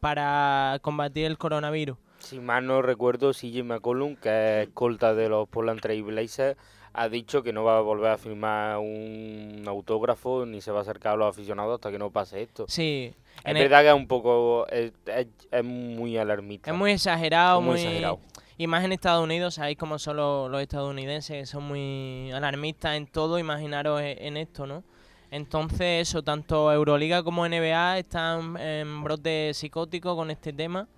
para 0.00 0.78
combatir 0.82 1.24
el 1.24 1.38
coronavirus. 1.38 1.96
Si 2.26 2.40
mal 2.40 2.66
no 2.66 2.82
recuerdo, 2.82 3.32
CJ 3.32 3.62
McCollum, 3.62 4.16
que 4.16 4.62
es 4.62 4.68
escolta 4.68 5.14
de 5.14 5.28
los 5.28 5.48
Portland 5.48 5.80
Trail 5.80 6.02
Blazers, 6.02 6.58
ha 6.92 7.08
dicho 7.08 7.42
que 7.42 7.52
no 7.52 7.62
va 7.62 7.78
a 7.78 7.80
volver 7.82 8.10
a 8.10 8.18
firmar 8.18 8.78
un 8.78 9.62
autógrafo 9.66 10.44
ni 10.46 10.60
se 10.60 10.72
va 10.72 10.78
a 10.78 10.82
acercar 10.82 11.12
a 11.12 11.16
los 11.16 11.28
aficionados 11.28 11.74
hasta 11.74 11.90
que 11.92 11.98
no 11.98 12.10
pase 12.10 12.42
esto. 12.42 12.64
Sí. 12.68 13.12
Es 13.38 13.44
el- 13.44 13.54
verdad 13.54 13.82
que 13.82 13.88
es 13.90 13.94
un 13.94 14.08
poco. 14.08 14.66
Es, 14.68 14.92
es- 15.06 15.26
es 15.50 15.64
muy 15.64 16.16
alarmista. 16.16 16.70
es 16.70 16.76
muy 16.76 16.92
exagerado, 16.92 17.60
Es 17.60 17.64
muy 17.64 17.72
muy, 17.74 17.80
exagerado. 17.82 18.18
Y 18.58 18.66
más 18.66 18.82
en 18.84 18.92
Estados 18.92 19.22
Unidos, 19.22 19.54
sabéis 19.54 19.76
cómo 19.78 19.98
son 19.98 20.16
los, 20.16 20.50
los 20.50 20.60
estadounidenses, 20.62 21.36
que 21.40 21.46
son 21.46 21.62
muy 21.64 22.32
alarmistas 22.32 22.96
en 22.96 23.06
todo, 23.06 23.38
imaginaros 23.38 24.00
e- 24.00 24.26
en 24.26 24.36
esto, 24.38 24.66
¿no? 24.66 24.82
Entonces, 25.30 26.08
eso, 26.08 26.22
tanto 26.22 26.72
Euroliga 26.72 27.22
como 27.22 27.44
NBA 27.46 27.98
están 27.98 28.56
en 28.56 29.04
brote 29.04 29.52
psicótico 29.52 30.16
con 30.16 30.30
este 30.30 30.52
tema, 30.54 30.88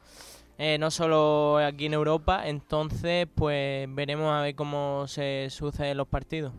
eh, 0.59 0.76
no 0.78 0.90
solo 0.90 1.59
aquí 1.59 1.86
en 1.86 1.94
Europa, 1.94 2.48
entonces, 2.48 3.28
pues 3.32 3.86
veremos 3.94 4.32
a 4.32 4.43
ver 4.43 4.56
cómo 4.56 5.06
se 5.06 5.47
suceden 5.51 5.97
los 5.97 6.09
partidos. 6.09 6.52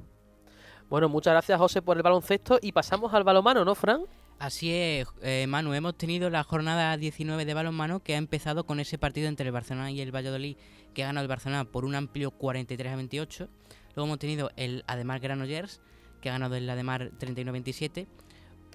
Bueno, 0.89 1.09
muchas 1.09 1.33
gracias 1.33 1.59
José 1.59 1.81
por 1.81 1.97
el 1.97 2.03
baloncesto 2.03 2.57
y 2.61 2.71
pasamos 2.71 3.13
al 3.13 3.23
balonmano, 3.23 3.63
¿no, 3.63 3.75
Fran? 3.75 4.05
Así 4.39 4.73
es, 4.73 5.05
eh, 5.21 5.45
Manu, 5.47 5.73
hemos 5.73 5.97
tenido 5.97 6.29
la 6.29 6.43
jornada 6.43 6.95
19 6.95 7.43
de 7.43 7.53
balonmano 7.53 7.99
que 7.99 8.15
ha 8.15 8.17
empezado 8.17 8.65
con 8.65 8.79
ese 8.79 8.97
partido 8.97 9.27
entre 9.27 9.45
el 9.45 9.51
Barcelona 9.51 9.91
y 9.91 9.99
el 9.99 10.15
Valladolid 10.15 10.55
que 10.93 11.03
ha 11.03 11.07
ganado 11.07 11.25
el 11.25 11.27
Barcelona 11.27 11.65
por 11.65 11.83
un 11.83 11.93
amplio 11.93 12.31
43 12.31 12.93
a 12.93 12.95
28. 12.95 13.49
Luego 13.95 14.07
hemos 14.07 14.19
tenido 14.19 14.49
el 14.55 14.85
Ademar 14.87 15.19
Granollers 15.19 15.81
que 16.21 16.29
ha 16.29 16.31
ganado 16.31 16.55
el 16.55 16.69
Ademar 16.69 17.11
39-27. 17.19 18.07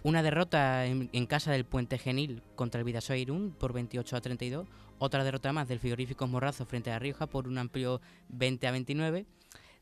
Una 0.03 0.23
derrota 0.23 0.85
en, 0.85 1.09
en 1.15 1.27
casa 1.27 1.51
del 1.51 1.65
Puente 1.65 1.97
Genil 1.97 2.43
contra 2.57 2.79
el 2.79 2.85
Vidasoa 2.85 3.17
Irún 3.17 3.57
por 3.59 3.73
28 3.73 4.17
a 4.17 4.21
32. 4.21 4.67
Otra 4.99 5.25
derrota 5.25 5.53
más 5.53 5.69
del 5.69 5.81
Frigoríficos 5.81 6.29
Morrazo 6.29 6.65
frente 6.67 6.91
a 6.91 6.99
Rioja 6.99 7.27
por 7.27 7.49
un 7.49 7.59
amplio 7.59 8.01
20 8.29 8.67
a 8.67 8.71
29. 8.71 9.27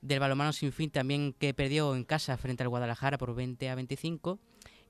Del 0.00 0.20
balonmano 0.20 0.52
sin 0.52 0.72
fin 0.72 0.90
también 0.90 1.32
que 1.32 1.54
perdió 1.54 1.94
en 1.94 2.04
casa 2.04 2.36
frente 2.36 2.62
al 2.62 2.68
Guadalajara 2.68 3.18
por 3.18 3.34
20 3.34 3.68
a 3.68 3.74
25. 3.74 4.38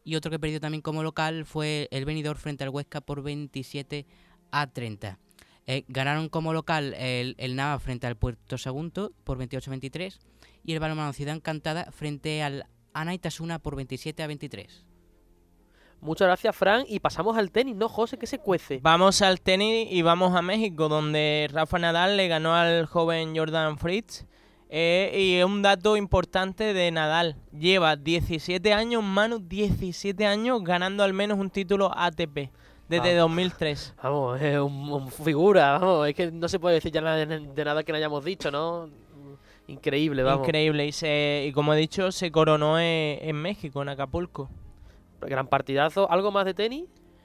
Y 0.05 0.15
otro 0.17 0.31
que 0.31 0.39
perdió 0.39 0.61
también 0.61 0.83
como 0.83 1.03
local 1.03 1.45
fue 1.45 1.89
el 1.91 2.05
Benidorm 2.05 2.39
frente 2.39 2.65
al 2.65 2.71
Huesca 2.71 3.01
por 3.01 3.23
27 3.23 4.07
a 4.51 4.67
30. 4.69 5.19
Eh, 5.67 5.85
ganaron 5.89 6.29
como 6.29 6.53
local 6.53 6.95
el, 6.95 7.35
el 7.39 7.55
Nava 7.55 7.79
frente 7.79 8.07
al 8.07 8.17
Puerto 8.17 8.59
Sagunto 8.59 9.13
por 9.23 9.39
28 9.39 9.71
a 9.71 9.73
23 9.73 10.19
y 10.65 10.73
el 10.73 10.81
balonmano 10.81 11.13
Ciudad 11.13 11.37
Encantada 11.37 11.91
frente 11.93 12.43
al 12.43 12.67
Anaitasuna 12.95 13.59
por 13.59 13.77
27 13.77 14.23
a 14.23 14.27
23. 14.27 14.92
Muchas 16.03 16.27
gracias, 16.27 16.55
Fran. 16.57 16.85
Y 16.89 16.99
pasamos 16.99 17.37
al 17.37 17.51
tenis, 17.53 17.77
¿no, 17.77 17.89
José? 17.89 18.19
que 18.19 18.27
se 18.27 18.39
cuece? 18.39 18.81
Vamos 18.83 19.23
al 19.23 19.41
tenis 19.41 19.87
y 19.91 20.03
vamos 20.03 20.35
a 20.35 20.43
México, 20.43 20.89
donde 20.89 21.49
Rafa 21.53 21.79
Nadal 21.79 22.17
le 22.17 22.27
ganó 22.27 22.55
al 22.55 22.87
joven 22.87 23.37
Jordan 23.37 23.79
Fritz. 23.79 24.27
Eh, 24.69 25.37
y 25.39 25.43
un 25.45 25.63
dato 25.63 25.97
importante 25.97 26.73
de 26.75 26.91
Nadal, 26.91 27.37
lleva 27.57 27.95
17 27.95 28.73
años, 28.73 29.03
Manu, 29.05 29.39
17 29.39 30.27
años 30.27 30.65
ganando 30.65 31.05
al 31.05 31.13
menos 31.13 31.39
un 31.39 31.51
título 31.51 31.93
ATP 31.95 32.51
desde 32.89 33.13
Ah. 33.13 33.21
2003. 33.21 33.95
Vamos, 34.03 34.41
es 34.41 34.59
un, 34.59 34.91
un 34.91 35.11
figura, 35.11 35.79
vamos. 35.79 36.09
Es 36.09 36.15
que 36.15 36.33
no 36.33 36.49
se 36.49 36.59
puede 36.59 36.77
decir 36.77 36.91
ya 36.91 37.01
nada 37.01 37.17
de, 37.25 37.27
de 37.41 37.65
nada 37.65 37.85
que 37.85 37.93
no 37.93 37.99
hayamos 37.99 38.25
dicho, 38.25 38.51
¿no? 38.51 38.89
Increíble, 39.69 40.23
vamos. 40.23 40.47
Increíble. 40.49 40.87
Y, 40.87 40.93
se, 40.93 41.45
y 41.47 41.53
como 41.53 41.75
he 41.75 41.77
dicho, 41.77 42.11
se 42.11 42.33
coronó 42.33 42.79
en, 42.81 43.19
en 43.21 43.37
México, 43.37 43.83
en 43.83 43.91
Acapulco. 43.91 44.51
Gran 45.27 45.47
partidazo. 45.47 46.11
¿Algo 46.11 46.31
más 46.31 46.45
de 46.45 46.55
tenis? 46.55 46.85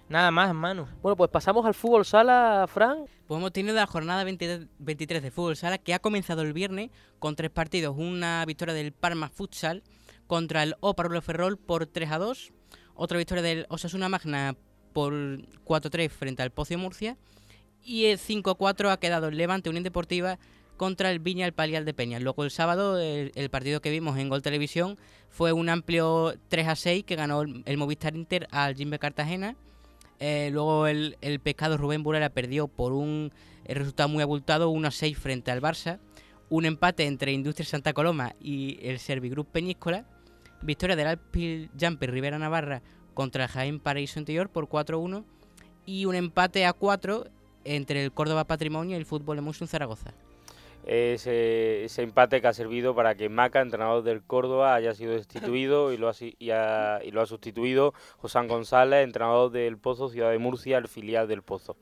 Nada 0.10 0.32
más, 0.32 0.54
Manu. 0.54 0.88
Bueno, 1.02 1.18
pues 1.18 1.30
pasamos 1.30 1.66
al 1.66 1.74
fútbol 1.74 2.06
sala, 2.06 2.66
Fran. 2.68 3.06
Pues 3.28 3.38
hemos 3.40 3.52
tenido 3.52 3.76
la 3.76 3.88
jornada 3.88 4.24
23 4.24 4.68
23 4.80 5.22
de 5.22 5.32
fútbol 5.32 5.58
sala 5.58 5.78
que 5.78 5.94
ha 5.94 6.00
comenzado 6.00 6.44
el 6.44 6.54
viernes 6.54 6.92
con 7.20 7.36
tres 7.36 7.52
partidos. 7.52 7.96
Una 7.98 8.46
victoria 8.46 8.74
del 8.74 8.94
Parma 8.94 9.28
Futsal 9.30 9.84
contra 10.28 10.64
el 10.64 10.76
Oparolo 10.80 11.22
Ferrol 11.22 11.58
por 11.58 11.88
3 11.88 12.12
a 12.12 12.18
2. 12.20 12.54
Otra 12.96 13.18
victoria 13.18 13.44
del 13.44 13.66
Osasuna 13.70 14.08
Magna 14.08 14.56
por 14.94 15.14
4 15.66 15.88
a 15.88 15.92
3 15.92 16.12
frente 16.12 16.42
al 16.42 16.52
Pocio 16.52 16.78
Murcia. 16.78 17.18
Y 17.84 18.06
el 18.06 18.18
5 18.18 18.52
a 18.52 18.56
4 18.56 18.92
ha 18.92 19.00
quedado 19.00 19.28
el 19.28 19.38
Levante 19.38 19.70
Unión 19.70 19.84
Deportiva 19.84 20.40
contra 20.78 21.12
el 21.12 21.20
Viña 21.20 21.46
el 21.46 21.54
Palial 21.54 21.84
de 21.84 21.94
Peña. 21.94 22.20
Luego 22.20 22.44
el 22.44 22.52
sábado 22.52 22.98
el, 23.00 23.50
partido 23.50 23.82
que 23.82 23.92
vimos 23.92 24.18
en 24.18 24.30
Gol 24.30 24.42
Televisión 24.42 24.98
fue 25.30 25.52
un 25.52 25.70
amplio 25.70 26.36
3 26.48 26.68
a 26.68 26.76
6 26.76 27.04
que 27.04 27.16
ganó 27.16 27.42
el, 27.42 27.64
el 27.66 27.78
Movistar 27.78 28.16
Inter 28.16 28.48
al 28.52 28.76
Jimbe 28.76 29.00
Cartagena. 29.00 29.56
Eh, 30.20 30.50
luego 30.52 30.88
el, 30.88 31.18
el 31.22 31.40
pescado 31.40 31.78
Rubén 31.78 32.04
Burela 32.04 32.30
perdió 32.30 32.68
por 32.68 32.94
un 32.94 33.32
eh, 33.66 33.74
resultado 33.74 34.10
muy 34.10 34.24
abultado, 34.24 34.70
1 34.70 34.88
a 34.88 34.92
6 34.92 35.18
frente 35.18 35.52
al 35.52 35.62
Barça. 35.62 36.00
Un 36.50 36.66
empate 36.66 37.06
entre 37.06 37.34
Industria 37.34 37.66
Santa 37.66 37.94
Coloma 37.94 38.34
y 38.40 38.80
el 38.82 39.00
Servigroup 39.00 39.48
Peñíscola. 39.48 40.06
Victoria 40.62 40.96
del 40.96 41.08
Alpil 41.08 41.70
Jumper 41.80 42.12
Rivera 42.12 42.40
Navarra 42.40 42.82
contra 43.14 43.44
el 43.44 43.50
Jaén 43.50 43.80
Paraíso 43.80 44.20
Interior 44.20 44.50
por 44.50 44.68
4 44.68 44.98
a 44.98 45.00
1. 45.00 45.26
Y 45.86 46.06
un 46.06 46.16
empate 46.16 46.66
a 46.66 46.74
4 46.74 47.26
entre 47.64 48.04
el 48.04 48.12
Córdoba 48.12 48.46
Patrimonio 48.46 48.96
y 48.96 49.00
el 49.00 49.06
Fútbol 49.06 49.38
Emotion 49.38 49.68
Zaragoza. 49.68 50.14
Ese, 50.86 51.84
ese 51.84 52.02
empate 52.02 52.40
que 52.40 52.48
ha 52.48 52.54
servido 52.54 52.96
para 52.96 53.16
que 53.16 53.28
Maca, 53.28 53.60
entrenador 53.62 54.04
del 54.04 54.24
Córdoba, 54.24 54.74
haya 54.74 54.94
sido 54.94 55.14
destituido 55.14 55.92
y 55.92 55.98
lo 55.98 56.08
ha, 56.10 56.14
y 56.20 56.50
ha- 56.52 57.00
y 57.04 57.12
lo 57.12 57.22
ha 57.22 57.26
sustituido 57.26 57.94
Josán 58.18 58.48
González, 58.48 59.04
entrenador 59.04 59.52
del 59.52 59.78
Pozo, 59.78 60.08
Ciudad 60.10 60.32
de 60.32 60.38
Murcia, 60.38 60.78
el 60.78 60.88
filial 60.88 61.28
del 61.28 61.42
Pozo. 61.42 61.76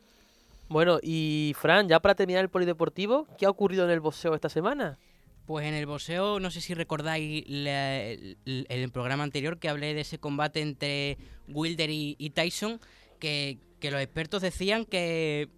Bueno, 0.69 0.97
y 1.03 1.53
Fran, 1.55 1.87
ya 1.87 1.99
para 1.99 2.15
terminar 2.15 2.41
el 2.43 2.49
polideportivo, 2.49 3.27
¿qué 3.37 3.45
ha 3.45 3.49
ocurrido 3.51 3.85
en 3.85 3.91
el 3.91 3.99
boxeo 3.99 4.33
esta 4.33 4.49
semana? 4.49 4.97
Pues 5.45 5.67
en 5.67 5.75
el 5.75 5.85
boxeo, 5.85 6.39
no 6.39 6.49
sé 6.49 6.59
si 6.59 6.73
recordáis 6.73 7.45
la- 7.47 8.01
el, 8.01 8.37
el 8.45 8.91
programa 8.91 9.23
anterior 9.23 9.59
que 9.59 9.69
hablé 9.69 9.93
de 9.93 10.01
ese 10.01 10.17
combate 10.17 10.61
entre 10.61 11.19
Wilder 11.47 11.91
y, 11.91 12.15
y 12.17 12.31
Tyson, 12.31 12.79
que, 13.19 13.59
que 13.79 13.91
los 13.91 14.01
expertos 14.01 14.41
decían 14.41 14.85
que, 14.85 15.49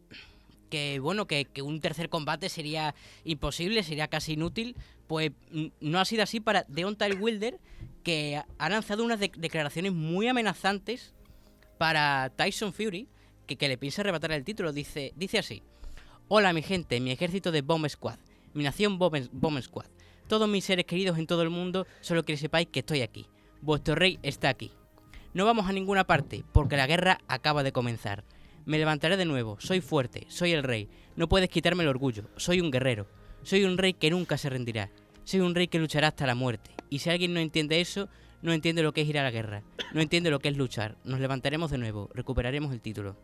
que 0.70 1.00
bueno, 1.00 1.26
que, 1.28 1.48
un 1.64 1.80
tercer 1.82 2.10
combate 2.10 2.50
sería 2.50 2.94
imposible, 3.24 3.84
sería 3.84 4.08
casi 4.08 4.34
inútil. 4.34 4.76
Pues 5.08 5.32
mm, 5.52 5.68
no 5.82 6.00
ha 6.00 6.06
sido 6.06 6.24
así 6.24 6.40
para 6.40 6.66
Deontay 6.68 7.14
Wilder, 7.14 7.60
que 8.04 8.42
ha- 8.58 8.70
lanzado 8.70 9.04
unas 9.04 9.20
de- 9.20 9.32
declaraciones 9.38 9.94
muy 9.94 10.28
amenazantes 10.28 11.14
para 11.78 12.32
Tyson 12.36 12.74
Fury, 12.74 13.08
que, 13.46 13.56
que 13.56 13.68
le 13.68 13.78
piensa 13.78 14.02
arrebatar 14.02 14.32
el 14.32 14.44
título. 14.44 14.74
Dice, 14.74 15.14
dice 15.16 15.40
así. 15.40 15.64
Hola 16.28 16.52
mi 16.54 16.62
gente, 16.62 17.00
mi 17.00 17.12
ejército 17.12 17.52
de 17.52 17.62
Bomb 17.62 17.88
Squad, 17.88 18.20
mi 18.54 18.64
nación 18.64 19.00
Bomb, 19.00 19.30
Bomb 19.32 19.62
Squad. 19.62 19.86
Todos 20.28 20.50
mis 20.50 20.66
seres 20.66 20.86
queridos 20.86 21.18
en 21.18 21.26
todo 21.28 21.42
el 21.42 21.50
mundo, 21.50 21.88
solo 22.02 22.24
que 22.24 22.36
sepáis 22.36 22.68
que 22.68 22.80
estoy 22.80 23.02
aquí. 23.02 23.28
Vuestro 23.62 23.96
rey 23.96 24.20
está 24.24 24.50
aquí. 24.50 24.72
No 25.34 25.46
vamos 25.46 25.68
a 25.68 25.72
ninguna 25.72 26.06
parte, 26.06 26.44
porque 26.52 26.76
la 26.76 26.86
guerra 26.88 27.20
acaba 27.30 27.64
de 27.64 27.72
comenzar. 27.72 28.26
Me 28.68 28.78
levantaré 28.78 29.16
de 29.16 29.24
nuevo, 29.24 29.56
soy 29.62 29.80
fuerte, 29.80 30.26
soy 30.28 30.52
el 30.52 30.62
rey. 30.62 30.90
No 31.16 31.30
puedes 31.30 31.48
quitarme 31.48 31.84
el 31.84 31.90
orgullo, 31.90 32.24
soy 32.36 32.60
un 32.60 32.70
guerrero. 32.70 33.08
Soy 33.42 33.64
un 33.64 33.78
rey 33.78 33.94
que 33.94 34.10
nunca 34.10 34.38
se 34.38 34.50
rendirá. 34.50 34.92
Soy 35.24 35.40
un 35.40 35.56
rey 35.56 35.70
que 35.70 35.80
luchará 35.80 36.10
hasta 36.10 36.28
la 36.28 36.36
muerte. 36.36 36.72
Y 36.90 37.00
si 37.00 37.10
alguien 37.10 37.34
no 37.34 37.40
entiende 37.40 37.80
eso, 37.80 38.10
no 38.42 38.52
entiende 38.52 38.84
lo 38.84 38.92
que 38.92 39.04
es 39.04 39.08
ir 39.08 39.20
a 39.20 39.24
la 39.24 39.32
guerra. 39.32 39.64
No 39.94 40.02
entiende 40.02 40.30
lo 40.30 40.40
que 40.40 40.50
es 40.50 40.58
luchar. 40.58 40.98
Nos 41.06 41.22
levantaremos 41.22 41.72
de 41.72 41.78
nuevo, 41.78 42.10
recuperaremos 42.14 42.74
el 42.74 42.82
título. 42.82 43.16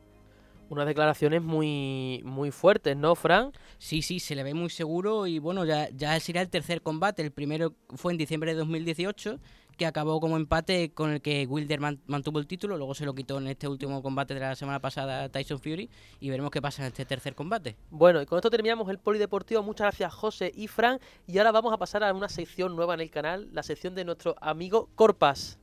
Unas 0.69 0.85
declaraciones 0.85 1.41
muy, 1.41 2.21
muy 2.23 2.51
fuertes, 2.51 2.95
¿no, 2.95 3.13
Fran? 3.13 3.51
Sí, 3.79 4.01
sí, 4.01 4.21
se 4.21 4.35
le 4.35 4.43
ve 4.43 4.53
muy 4.53 4.69
seguro 4.69 5.27
y 5.27 5.39
bueno, 5.39 5.65
ya, 5.65 5.89
ya 5.89 6.17
será 6.21 6.39
el 6.39 6.49
tercer 6.49 6.81
combate. 6.81 7.21
El 7.21 7.31
primero 7.31 7.75
fue 7.95 8.13
en 8.13 8.17
diciembre 8.17 8.53
de 8.53 8.59
2018, 8.59 9.41
que 9.77 9.85
acabó 9.85 10.19
como 10.19 10.37
empate 10.37 10.91
con 10.93 11.11
el 11.11 11.21
que 11.21 11.45
Wilder 11.45 11.79
man- 11.79 12.01
mantuvo 12.07 12.39
el 12.39 12.47
título, 12.47 12.77
luego 12.77 12.93
se 12.95 13.05
lo 13.05 13.13
quitó 13.13 13.37
en 13.39 13.47
este 13.47 13.67
último 13.67 14.01
combate 14.01 14.33
de 14.33 14.39
la 14.39 14.55
semana 14.55 14.79
pasada 14.79 15.29
Tyson 15.29 15.59
Fury 15.59 15.89
y 16.19 16.29
veremos 16.29 16.51
qué 16.51 16.61
pasa 16.61 16.83
en 16.83 16.87
este 16.87 17.05
tercer 17.05 17.35
combate. 17.35 17.75
Bueno, 17.89 18.21
y 18.21 18.25
con 18.25 18.37
esto 18.37 18.49
terminamos 18.49 18.89
el 18.89 18.99
polideportivo. 18.99 19.63
Muchas 19.63 19.85
gracias, 19.85 20.13
José 20.13 20.51
y 20.55 20.67
Fran. 20.67 20.99
Y 21.27 21.37
ahora 21.37 21.51
vamos 21.51 21.73
a 21.73 21.77
pasar 21.77 22.03
a 22.03 22.13
una 22.13 22.29
sección 22.29 22.75
nueva 22.75 22.93
en 22.93 23.01
el 23.01 23.09
canal, 23.11 23.49
la 23.51 23.63
sección 23.63 23.95
de 23.95 24.05
nuestro 24.05 24.35
amigo 24.41 24.89
Corpas. 24.95 25.59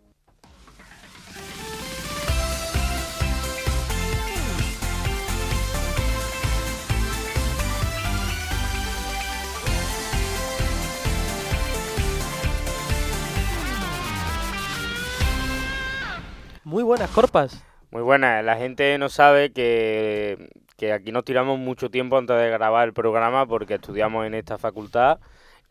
Muy 16.71 16.85
buenas, 16.85 17.11
Corpas. 17.11 17.65
Muy 17.91 18.03
buena, 18.03 18.43
la 18.43 18.57
gente 18.57 18.97
no 18.97 19.09
sabe 19.09 19.51
que, 19.51 20.51
que 20.77 20.93
aquí 20.93 21.11
nos 21.11 21.25
tiramos 21.25 21.59
mucho 21.59 21.91
tiempo 21.91 22.17
antes 22.17 22.37
de 22.37 22.49
grabar 22.49 22.87
el 22.87 22.95
programa 22.95 23.45
porque 23.45 23.75
estudiamos 23.75 24.25
en 24.25 24.35
esta 24.35 24.57
facultad 24.57 25.19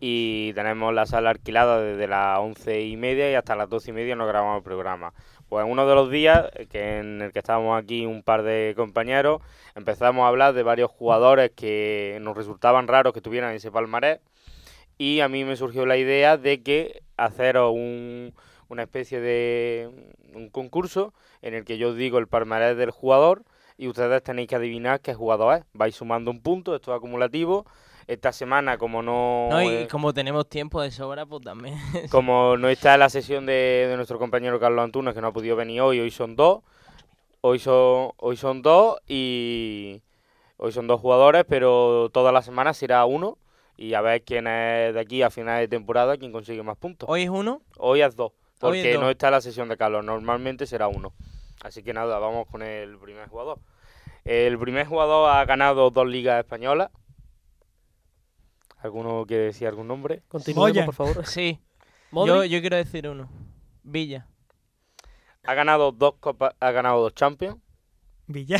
y 0.01 0.51
tenemos 0.55 0.93
la 0.93 1.05
sala 1.05 1.29
alquilada 1.29 1.79
desde 1.79 2.05
las 2.05 2.39
once 2.39 2.81
y 2.81 2.97
media 2.97 3.31
y 3.31 3.35
hasta 3.35 3.55
las 3.55 3.69
doce 3.69 3.91
y 3.91 3.93
media 3.93 4.17
nos 4.17 4.27
grabamos 4.27 4.57
el 4.57 4.63
programa. 4.63 5.13
Pues 5.47 5.65
uno 5.65 5.87
de 5.87 5.95
los 5.95 6.11
días 6.11 6.49
que 6.69 6.97
en 6.97 7.21
el 7.21 7.31
que 7.31 7.39
estábamos 7.39 7.81
aquí 7.81 8.05
un 8.05 8.21
par 8.21 8.43
de 8.43 8.73
compañeros, 8.75 9.41
empezamos 9.75 10.25
a 10.25 10.27
hablar 10.27 10.53
de 10.53 10.63
varios 10.63 10.91
jugadores 10.91 11.51
que 11.55 12.17
nos 12.19 12.35
resultaban 12.35 12.89
raros 12.89 13.13
que 13.13 13.21
tuvieran 13.21 13.55
ese 13.55 13.71
palmarés 13.71 14.19
y 14.97 15.21
a 15.21 15.29
mí 15.29 15.45
me 15.45 15.55
surgió 15.55 15.85
la 15.85 15.95
idea 15.95 16.35
de 16.35 16.61
que 16.61 17.03
haceros 17.15 17.71
un, 17.71 18.33
una 18.69 18.83
especie 18.83 19.19
de 19.19 19.89
un 20.33 20.49
concurso 20.49 21.13
en 21.41 21.53
el 21.53 21.65
que 21.65 21.77
yo 21.77 21.89
os 21.89 21.95
digo 21.95 22.17
el 22.19 22.27
palmarés 22.27 22.77
del 22.77 22.91
jugador 22.91 23.43
y 23.77 23.87
ustedes 23.87 24.23
tenéis 24.23 24.47
que 24.47 24.55
adivinar 24.55 25.01
qué 25.01 25.13
jugador 25.13 25.57
es. 25.57 25.65
Vais 25.73 25.95
sumando 25.95 26.31
un 26.31 26.41
punto, 26.41 26.75
esto 26.75 26.91
es 26.91 26.97
acumulativo. 26.97 27.65
Esta 28.07 28.31
semana, 28.31 28.77
como 28.77 29.03
no, 29.03 29.49
No, 29.51 29.61
y 29.61 29.67
eh, 29.67 29.87
como 29.89 30.13
tenemos 30.13 30.49
tiempo 30.49 30.81
de 30.81 30.89
sobra, 30.89 31.25
pues 31.27 31.43
también. 31.43 31.77
como 32.11 32.57
no 32.57 32.67
está 32.67 32.97
la 32.97 33.09
sesión 33.09 33.45
de, 33.45 33.85
de 33.87 33.95
nuestro 33.95 34.17
compañero 34.17 34.59
Carlos 34.59 34.83
Antunes, 34.83 35.13
que 35.13 35.21
no 35.21 35.27
ha 35.27 35.33
podido 35.33 35.55
venir 35.55 35.81
hoy, 35.81 35.99
hoy 35.99 36.09
son 36.09 36.35
dos. 36.35 36.61
Hoy 37.41 37.57
son, 37.59 38.11
hoy 38.17 38.35
son 38.35 38.61
dos 38.61 38.97
y 39.07 40.01
hoy 40.57 40.73
son 40.73 40.87
dos 40.87 40.99
jugadores, 40.99 41.45
pero 41.47 42.09
toda 42.11 42.33
la 42.33 42.41
semana 42.41 42.73
será 42.73 43.05
uno. 43.05 43.37
Y 43.77 43.93
a 43.93 44.01
ver 44.01 44.23
quién 44.23 44.45
es 44.45 44.93
de 44.93 44.99
aquí 44.99 45.21
a 45.21 45.29
final 45.29 45.61
de 45.61 45.69
temporada, 45.69 46.17
quién 46.17 46.33
consigue 46.33 46.61
más 46.63 46.75
puntos. 46.75 47.07
Hoy 47.09 47.21
es 47.21 47.29
uno. 47.29 47.61
Hoy 47.77 48.01
es 48.01 48.13
dos, 48.17 48.33
porque 48.59 48.97
no 48.97 49.09
está 49.09 49.31
la 49.31 49.41
sesión 49.41 49.69
de 49.69 49.77
Carlos, 49.77 50.03
normalmente 50.03 50.65
será 50.65 50.87
uno. 50.87 51.13
Así 51.61 51.83
que 51.83 51.93
nada, 51.93 52.19
vamos 52.19 52.47
con 52.47 52.61
el 52.61 52.97
primer 52.97 53.27
jugador. 53.27 53.59
El 54.25 54.59
primer 54.59 54.85
jugador 54.85 55.31
ha 55.31 55.43
ganado 55.45 55.89
dos 55.89 56.07
ligas 56.07 56.39
españolas. 56.39 56.91
¿Alguno 58.77 59.25
quiere 59.27 59.45
decir 59.45 59.67
algún 59.67 59.87
nombre? 59.87 60.23
Boyan. 60.53 60.85
por 60.85 60.95
favor. 60.95 61.25
Sí. 61.25 61.59
Yo, 62.11 62.43
yo 62.43 62.59
quiero 62.61 62.77
decir 62.77 63.07
uno. 63.07 63.29
Villa. 63.83 64.27
Ha 65.43 65.53
ganado 65.53 65.91
dos 65.91 66.15
copas, 66.19 66.55
ha 66.59 66.71
ganado 66.71 67.01
dos 67.01 67.13
Champions. 67.13 67.57
Villa. 68.27 68.57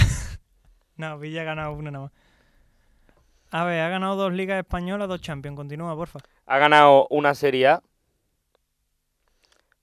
no, 0.97 1.17
Villa 1.19 1.41
ha 1.41 1.45
ganado 1.45 1.73
una 1.73 1.91
nada 1.91 2.05
más. 2.05 2.13
A 3.51 3.63
ver, 3.63 3.81
ha 3.81 3.89
ganado 3.89 4.15
dos 4.15 4.31
ligas 4.33 4.59
españolas, 4.59 5.07
dos 5.07 5.21
champions. 5.21 5.55
Continúa, 5.57 5.95
porfa. 5.95 6.19
Ha 6.45 6.57
ganado 6.59 7.07
una 7.09 7.33
Serie 7.33 7.67
A. 7.67 7.83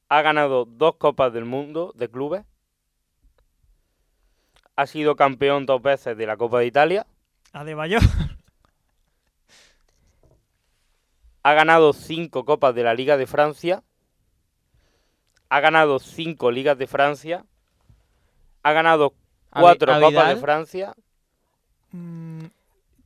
Ha 0.09 0.23
ganado 0.23 0.65
dos 0.67 0.97
Copas 0.97 1.33
del 1.33 1.45
Mundo 1.45 1.93
de 1.97 2.09
clubes. 2.11 2.45
Ha 4.77 4.87
sido 4.87 5.17
campeón 5.17 5.67
dos 5.67 5.83
veces 5.83 6.17
de 6.17 6.27
la 6.27 6.37
Copa 6.37 6.61
de 6.61 6.67
Italia. 6.67 7.07
Adebayor. 7.53 8.03
Ha 11.43 11.55
ganado 11.55 11.93
cinco 11.93 12.45
Copas 12.45 12.75
de 12.75 12.83
la 12.83 12.95
Liga 12.95 13.17
de 13.17 13.27
Francia. 13.27 13.83
Ha 15.49 15.61
ganado 15.61 15.99
cinco 15.99 16.51
Ligas 16.51 16.77
de 16.77 16.87
Francia. 16.87 17.45
Ha 18.63 18.73
ganado 18.73 19.15
cuatro 19.51 19.93
a 19.93 20.01
Copas 20.01 20.29
de. 20.35 20.37
Francia. 20.37 20.95
Mm, 21.93 22.47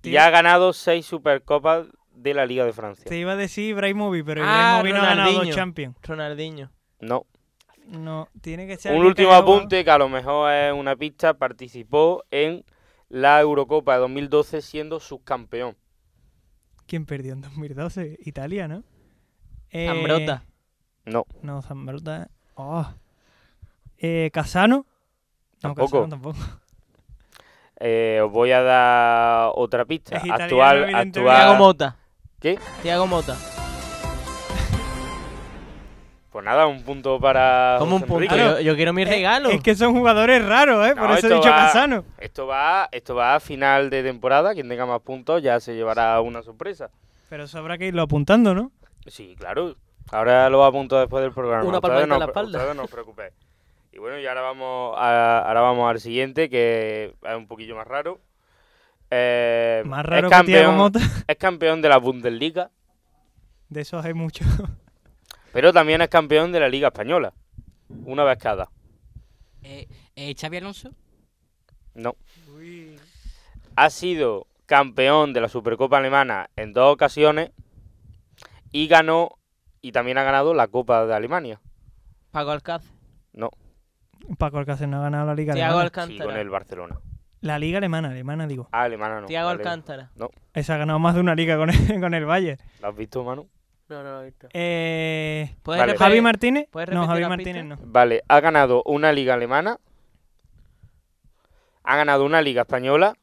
Y 0.03 0.17
ha 0.17 0.31
ganado 0.31 0.73
seis 0.73 1.05
Supercopas 1.07 1.87
de 2.13 2.35
la 2.35 2.47
Liga 2.47 2.65
de 2.65 2.73
Francia. 2.73 3.05
te 3.09 3.17
iba 3.19 3.33
a 3.33 3.37
decir 3.37 3.71
Ibrahimovic, 3.71 4.25
pero 4.25 4.43
Ah, 4.45 4.79
Ibrahimovic 4.81 4.95
no 4.95 5.01
ha 5.03 5.15
ganado 5.15 5.45
champions. 5.53 5.97
Ronaldinho. 6.03 6.71
No. 7.01 7.27
No, 7.87 8.29
tiene 8.41 8.67
que 8.67 8.77
ser. 8.77 8.95
Un 8.97 9.05
último 9.05 9.33
apunte 9.33 9.85
que 9.85 9.91
a 9.91 9.99
lo 9.99 10.09
mejor 10.09 10.53
es 10.53 10.73
una 10.73 10.95
pista. 10.97 11.35
Participó 11.35 12.25
en 12.31 12.65
la 13.09 13.41
Eurocopa 13.41 13.95
de 13.95 14.01
2012 14.01 14.63
siendo 14.63 15.01
subcampeón. 15.01 15.77
¿Quién 16.87 17.07
perdió 17.07 17.33
en 17.33 17.41
2012? 17.41 18.19
Italia, 18.25 18.69
¿no? 18.69 18.85
Eh, 19.71 19.87
Zambrota. 19.87 20.45
No. 21.05 21.27
No, 21.43 21.63
Zambrota. 21.63 22.31
Oh. 22.55 22.87
Eh, 23.99 24.31
¿Casano? 24.33 24.87
No, 25.55 25.61
Tampoco. 25.61 25.91
Casano 25.91 26.09
tampoco. 26.09 26.39
Eh, 27.83 28.21
os 28.23 28.31
voy 28.31 28.53
a 28.53 28.63
dar 28.63 29.53
otra 29.55 29.87
pista. 29.87 30.19
Es 30.19 30.25
italiano, 30.25 30.45
actual, 30.45 30.95
actual. 30.95 31.59
Mota. 31.59 31.97
¿Qué? 32.39 32.59
Thiago 32.83 33.07
Mota. 33.07 33.37
Pues 36.31 36.45
nada, 36.45 36.67
un 36.69 36.83
punto 36.85 37.19
para. 37.19 37.77
Como 37.81 37.97
un 37.97 38.03
punto. 38.03 38.37
Yo, 38.37 38.61
yo 38.61 38.77
quiero 38.77 38.93
mi 38.93 39.05
regalo. 39.05 39.51
Es 39.51 39.61
que 39.63 39.75
son 39.75 39.93
jugadores 39.95 40.47
raros, 40.47 40.87
¿eh? 40.89 40.95
Por 40.95 41.11
eso 41.11 41.27
he 41.27 41.35
dicho 41.35 41.49
va- 41.51 41.57
Casano. 41.57 42.05
Esto 42.19 42.47
va, 42.47 42.89
esto 42.93 43.17
va 43.17 43.35
a 43.35 43.41
final 43.41 43.91
de 43.91 44.03
temporada. 44.05 44.55
Quien 44.55 44.69
tenga 44.69 44.87
más 44.87 45.01
puntos 45.01 45.43
ya 45.43 45.59
se 45.59 45.75
llevará 45.75 46.21
una 46.21 46.43
sorpresa. 46.43 46.89
Pero 47.29 47.45
eso 47.45 47.59
habrá 47.59 47.79
que 47.79 47.87
irlo 47.89 48.03
apuntando, 48.03 48.55
¿no? 48.55 48.71
Sí, 49.07 49.35
claro. 49.37 49.75
Ahora 50.13 50.49
lo 50.51 50.65
apunto 50.65 50.99
después 51.01 51.23
del 51.23 51.33
programa. 51.33 51.65
Una 51.65 51.81
palmadita 51.81 52.07
no, 52.07 52.15
en 52.15 52.21
la 52.21 52.27
espalda. 52.27 52.59
ustedes 52.59 52.77
no 52.77 52.83
os 52.85 52.91
preocupéis. 52.91 53.33
Y 53.93 53.99
bueno, 53.99 54.19
y 54.21 54.27
ahora 54.27 54.41
vamos, 54.43 54.95
a- 54.99 55.41
ahora 55.49 55.61
vamos 55.63 55.91
al 55.91 55.99
siguiente, 56.01 56.49
que 56.49 57.13
es 57.23 57.37
un 57.37 57.49
poquillo 57.49 57.75
más 57.75 57.89
raro. 57.89 58.21
Eh, 59.11 59.83
Más 59.85 60.01
es 60.05 60.07
raro 60.07 60.29
Thiago 60.29 60.47
campeón, 60.47 60.93
es 61.27 61.37
campeón 61.37 61.83
de 61.83 61.89
la 61.89 61.97
Bundesliga, 61.97 62.71
De 63.69 63.81
esos 63.81 64.05
hay 64.05 64.15
muchos. 64.15 64.47
Pero 65.53 65.73
también 65.73 66.01
es 66.03 66.09
campeón 66.09 66.53
de 66.53 66.61
la 66.61 66.69
Liga 66.69 66.89
Española. 66.89 67.33
Una 68.05 68.25
vez 68.25 68.39
cada. 68.39 68.71
Eh, 69.63 69.89
eh, 70.17 70.35
Xavi 70.39 70.59
Alonso. 70.59 70.91
No. 71.95 72.15
Ha 73.77 73.91
sido 73.91 74.47
campeón 74.67 75.33
de 75.33 75.41
la 75.41 75.49
Supercopa 75.49 75.99
Alemana 75.99 76.51
en 76.57 76.73
dos 76.73 76.93
ocasiones 76.93 77.51
y 78.73 78.87
ganó 78.87 79.31
y 79.83 79.93
también 79.93 80.19
ha 80.19 80.23
ganado 80.23 80.55
la 80.55 80.69
Copa 80.69 81.07
de 81.07 81.15
Alemania. 81.15 81.61
Paco 82.31 82.51
Alcácer. 82.51 82.91
No, 83.33 83.51
Paco 84.39 84.59
Alcácer 84.59 84.89
no 84.89 84.99
ha 84.99 85.03
ganado 85.03 85.27
la 85.27 85.35
Liga 85.35 85.55
Thiago 85.55 85.79
Alemana. 85.79 85.89
sí, 85.89 85.93
con 85.93 86.11
Alcántara. 86.13 86.41
el 86.41 86.51
Barcelona. 86.51 87.01
La 87.41 87.59
Liga 87.59 87.79
Alemana, 87.79 88.11
alemana 88.11 88.47
digo. 88.47 88.69
Ah, 88.71 88.83
alemana 88.83 89.23
no. 89.23 89.27
Thiago 89.27 89.49
vale. 89.49 89.59
Alcántara. 89.63 90.11
Esa 90.53 90.75
ha 90.75 90.79
ganado 90.79 90.99
más 90.99 91.15
de 91.15 91.21
una 91.23 91.35
liga 91.35 91.57
con 91.57 91.71
el, 91.71 91.77
con 92.01 92.15
el 92.15 92.25
Bayern. 92.27 92.61
¿Lo 92.81 92.89
has 92.89 92.97
visto, 92.97 93.25
Manu? 93.25 93.49
No, 93.91 94.03
no 94.05 94.11
lo 94.13 94.23
he 94.23 94.25
visto. 94.27 94.49
Eh, 94.53 95.55
¿Puedes 95.63 95.81
Vale. 95.81 95.93
repetir? 95.93 96.07
Javi 96.07 96.21
Martínez. 96.21 96.69
¿Puedes 96.71 96.89
No, 96.91 96.95
repetir 97.03 97.09
Javi 97.09 97.21
la 97.23 97.29
Martínez 97.29 97.63
pista? 97.65 97.77
no. 97.77 97.93
Vale, 97.93 98.23
ha 98.29 98.41
ganado 98.41 98.83
una 98.87 99.13
liga 99.13 99.35
alemana, 99.35 99.79
ha 101.83 101.97
ganado 101.97 102.25
una 102.25 102.41
liga 102.41 102.63
española, 102.63 103.17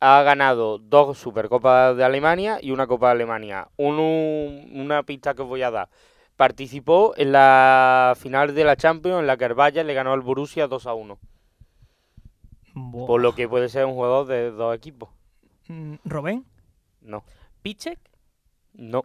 ha 0.00 0.22
ganado 0.22 0.78
dos 0.78 1.18
supercopas 1.18 1.96
de 1.96 2.04
Alemania 2.04 2.58
y 2.60 2.70
una 2.70 2.86
copa 2.86 3.08
de 3.08 3.12
Alemania. 3.12 3.68
Un- 3.76 3.98
un- 3.98 4.70
una 4.80 5.02
pista 5.02 5.34
que 5.34 5.42
os 5.42 5.48
voy 5.48 5.62
a 5.62 5.70
dar. 5.70 5.88
Participó 6.36 7.12
en 7.16 7.32
la 7.32 8.14
final 8.18 8.54
de 8.54 8.64
la 8.64 8.76
Champions 8.76 9.20
en 9.20 9.26
la 9.26 9.36
que 9.36 9.44
el 9.44 9.54
Bayern 9.54 9.86
le 9.86 9.94
ganó 9.94 10.12
al 10.14 10.22
Borussia 10.22 10.66
2 10.66 10.86
a 10.86 10.94
1. 10.94 11.18
Buah. 12.74 13.06
Por 13.06 13.20
lo 13.20 13.34
que 13.34 13.46
puede 13.48 13.68
ser 13.68 13.84
un 13.84 13.92
jugador 13.92 14.26
de 14.26 14.50
dos 14.50 14.74
equipos. 14.74 15.10
Mm, 15.68 15.96
Robén. 16.04 16.46
No, 17.02 17.22
¿Pichek? 17.60 17.98
No. 18.74 19.04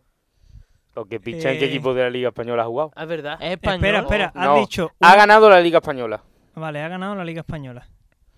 Lo 0.95 1.05
que 1.05 1.19
picha 1.19 1.51
en 1.51 1.59
qué 1.59 1.65
Eh. 1.65 1.69
equipo 1.69 1.93
de 1.93 2.03
la 2.03 2.09
Liga 2.09 2.29
Española 2.29 2.63
ha 2.63 2.65
jugado. 2.65 2.91
Es 2.97 3.07
verdad. 3.07 3.37
Es 3.39 3.51
español. 3.51 3.75
Espera, 3.75 3.99
espera. 3.99 4.31
Has 4.33 4.45
No. 4.47 4.57
dicho. 4.59 4.91
Ha 4.99 5.15
ganado 5.15 5.49
la 5.49 5.61
Liga 5.61 5.77
Española. 5.77 6.23
Vale, 6.55 6.81
ha 6.81 6.87
ganado 6.87 7.13
la 7.13 7.23
Liga 7.23 7.41
Española. 7.41 7.87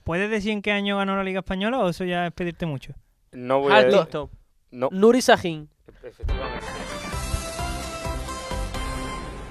¿Puedes 0.04 0.30
decir 0.30 0.52
en 0.52 0.62
qué 0.62 0.72
año 0.74 0.98
ganó 0.98 1.16
la 1.16 1.24
Liga 1.24 1.40
Española 1.40 1.80
o 1.80 1.88
eso 1.90 2.04
ya 2.04 2.28
es 2.28 2.34
pedirte 2.34 2.66
mucho? 2.66 2.94
No 3.32 3.60
voy 3.62 3.72
a 3.72 3.84
decir. 3.84 4.08
No, 4.72 4.90
Nuri 4.92 5.22
Sahin. 5.22 5.70
efectivamente. 5.88 6.66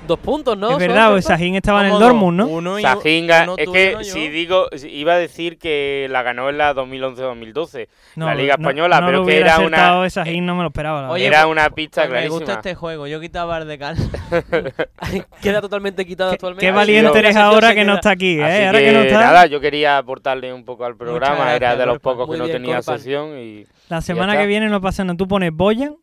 Dos 0.09 0.19
puntos, 0.19 0.57
¿no? 0.59 0.69
es 0.69 0.73
¿Son 0.73 0.79
verdad, 0.81 1.15
o? 1.15 1.21
Sahin 1.23 1.55
estaba 1.55 1.87
en 1.87 1.93
el. 1.93 1.99
Dortmund, 2.01 2.39
¿no? 2.39 2.47
Uno 2.49 2.79
y 2.81 2.83
uno 2.85 3.55
es 3.59 3.69
que 3.69 3.93
uno 3.95 4.05
si 4.05 4.29
digo, 4.29 4.67
iba 4.91 5.13
a 5.13 5.19
decir 5.19 5.59
que 5.59 6.09
la 6.11 6.23
ganó 6.23 6.49
en 6.49 6.59
la 6.59 6.75
2011-2012. 6.75 7.89
No, 8.17 8.27
la 8.27 8.35
Liga 8.35 8.55
Española, 8.55 9.01
no 9.01 9.07
pero 9.07 9.19
lo 9.19 9.27
que 9.27 9.39
era 9.39 9.59
una- 9.59 10.09
Sahin 10.11 10.47
no 10.47 10.55
me 10.57 10.63
lo 10.63 10.69
esperaba. 10.69 11.03
la 11.03 11.11
Oye. 11.11 11.27
Era 11.27 11.47
una 11.47 11.69
pista 11.71 12.07
Pues 12.09 12.23
me 12.23 12.29
gusta 12.29 12.45
clarísima. 12.45 12.59
este 12.71 12.75
juego. 12.75 13.07
Yo 13.07 13.21
quitaba 13.21 13.59
Bardecal. 13.59 13.97
Queda 15.43 15.61
totalmente 15.61 16.07
quitado 16.07 16.31
Qué- 16.31 16.35
actualmente. 16.37 16.67
Qué 16.67 16.73
valiente 16.73 17.19
eres 17.19 17.37
ahora 17.37 17.75
que 17.75 17.85
no 17.85 17.95
está 17.97 18.11
aquí, 18.11 18.39
¿eh? 18.41 18.45
Así 18.45 18.65
ahora 18.65 18.79
que, 18.79 18.85
que 18.87 18.93
no 18.93 19.01
está. 19.01 19.21
nada, 19.21 19.47
yo 19.47 19.61
quería 19.61 19.99
aportarle 19.99 20.53
un 20.53 20.65
poco 20.65 20.85
al 20.85 20.97
programa. 20.97 21.37
gracias, 21.37 21.57
era 21.57 21.77
de 21.77 21.87
los 21.87 21.99
pocos 21.99 22.31
que 22.31 22.39
no 22.39 22.47
tenía 22.47 22.83
sesión 22.83 23.39
y... 23.39 23.67
La 23.89 24.01
semana 24.01 24.37
que 24.39 24.47
viene 24.47 24.69
no 24.69 24.81
pasa 24.81 25.05
nada. 25.05 25.17
Tú 25.17 25.27
pones 25.29 25.53
Boyan 25.53 25.97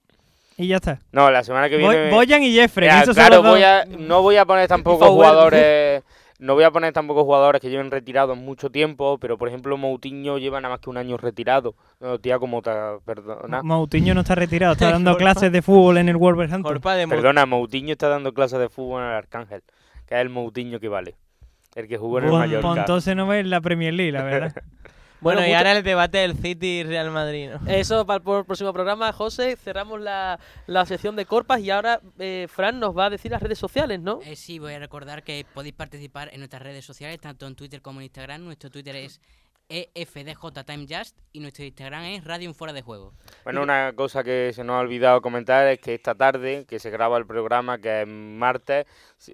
y 0.58 0.68
ya 0.68 0.78
está. 0.78 1.00
No, 1.12 1.30
la 1.32 1.44
semana 1.44 1.70
que 1.70 1.78
Bo- 1.82 1.90
viene... 1.90 2.10
Boyan 2.12 2.44
y 2.44 2.54
Jeffrey. 2.54 2.88
Ya, 2.88 3.04
claro, 3.14 3.42
voy 3.44 3.64
a, 3.64 3.86
no 3.86 4.22
voy 4.22 4.38
a 4.38 4.46
poner 4.46 4.68
tampoco 4.68 5.08
jugadores... 5.08 6.04
No 6.38 6.54
voy 6.54 6.66
a 6.66 6.72
poner 6.72 6.92
tampoco 6.92 7.24
jugadores 7.24 7.62
que 7.62 7.70
lleven 7.70 7.90
retirados 7.92 8.38
mucho 8.38 8.70
tiempo, 8.70 9.18
pero 9.20 9.38
por 9.38 9.48
ejemplo 9.48 9.78
Moutinho 9.78 10.38
lleva 10.38 10.60
nada 10.60 10.74
más 10.74 10.82
que 10.82 10.90
un 10.90 10.98
año 10.98 11.16
retirado. 11.16 11.76
No, 12.02 12.20
tía, 12.20 12.40
como 12.40 12.62
te... 12.62 12.72
Perdona. 13.06 13.64
Moutinho 13.64 14.14
no 14.14 14.20
está 14.20 14.36
retirado, 14.36 14.74
está 14.74 14.92
dando 14.92 15.16
clases 15.16 15.50
de 15.52 15.62
fútbol 15.62 15.98
en 15.98 16.10
el 16.10 16.18
Wolverhampton. 16.18 16.74
Corpa 16.74 16.96
de 16.96 17.06
Mo- 17.08 17.12
Perdona, 17.16 17.46
Moutinho 17.46 17.94
está 17.94 18.10
dando 18.10 18.34
clases 18.34 18.60
de 18.60 18.68
fútbol 18.68 19.02
en 19.04 19.08
el 19.10 19.16
Arcángel, 19.16 19.64
que 20.06 20.16
es 20.16 20.22
el 20.22 20.30
Moutinho 20.30 20.82
que 20.82 20.90
vale. 20.90 21.16
El 21.74 21.88
que 21.88 21.98
jugó 21.98 22.20
en 22.20 22.26
el 22.26 22.32
Mallorca. 22.32 22.82
entonces 22.82 23.16
no 23.16 23.28
ves 23.28 23.46
la 23.46 23.62
Premier 23.62 23.94
League, 23.94 24.12
la 24.12 24.24
verdad. 24.24 24.54
Bueno, 25.26 25.42
y 25.42 25.46
mucho- 25.50 25.58
ahora 25.58 25.72
el 25.74 25.84
debate 25.84 26.20
del 26.20 26.38
City 26.38 26.68
y 26.80 26.84
Real 26.84 27.12
Madrid, 27.12 27.50
¿no? 27.50 27.70
Eso 27.72 28.06
para 28.06 28.18
el 28.18 28.46
próximo 28.46 28.72
programa, 28.72 29.12
José. 29.12 29.56
Cerramos 29.58 30.00
la, 30.00 30.40
la 30.68 30.86
sección 30.86 31.16
de 31.16 31.26
Corpas 31.26 31.60
y 31.60 31.72
ahora 31.72 32.00
eh, 32.20 32.48
Fran 32.50 32.80
nos 32.80 32.98
va 32.98 33.06
a 33.06 33.10
decir 33.10 33.32
las 33.32 33.42
redes 33.42 33.58
sociales, 33.60 34.00
¿no? 34.00 34.20
Eh, 34.24 34.36
sí, 34.36 34.60
voy 34.60 34.74
a 34.74 34.80
recordar 34.80 35.24
que 35.24 35.46
podéis 35.54 35.74
participar 35.76 36.30
en 36.32 36.40
nuestras 36.40 36.62
redes 36.62 36.86
sociales, 36.86 37.20
tanto 37.20 37.48
en 37.48 37.56
Twitter 37.56 37.82
como 37.82 38.00
en 38.00 38.06
Instagram. 38.06 38.44
Nuestro 38.46 38.70
Twitter 38.70 38.96
es 38.96 39.20
E 39.68 39.90
EFDJTimeJust 39.96 41.18
y 41.34 41.40
nuestro 41.40 41.66
Instagram 41.66 42.04
es 42.04 42.24
Radio 42.24 42.48
en 42.48 42.54
Fuera 42.54 42.72
de 42.72 42.84
Juego. 42.84 43.14
Bueno, 43.44 43.64
una 43.64 43.94
cosa 43.94 44.24
que 44.24 44.52
se 44.54 44.64
nos 44.64 44.76
ha 44.76 44.80
olvidado 44.80 45.22
comentar 45.22 45.68
es 45.68 45.80
que 45.80 45.96
esta 45.96 46.14
tarde, 46.14 46.66
que 46.68 46.78
se 46.78 46.92
graba 46.92 47.18
el 47.18 47.26
programa, 47.26 47.80
que 47.80 48.02
es 48.02 48.08
martes, 48.08 48.86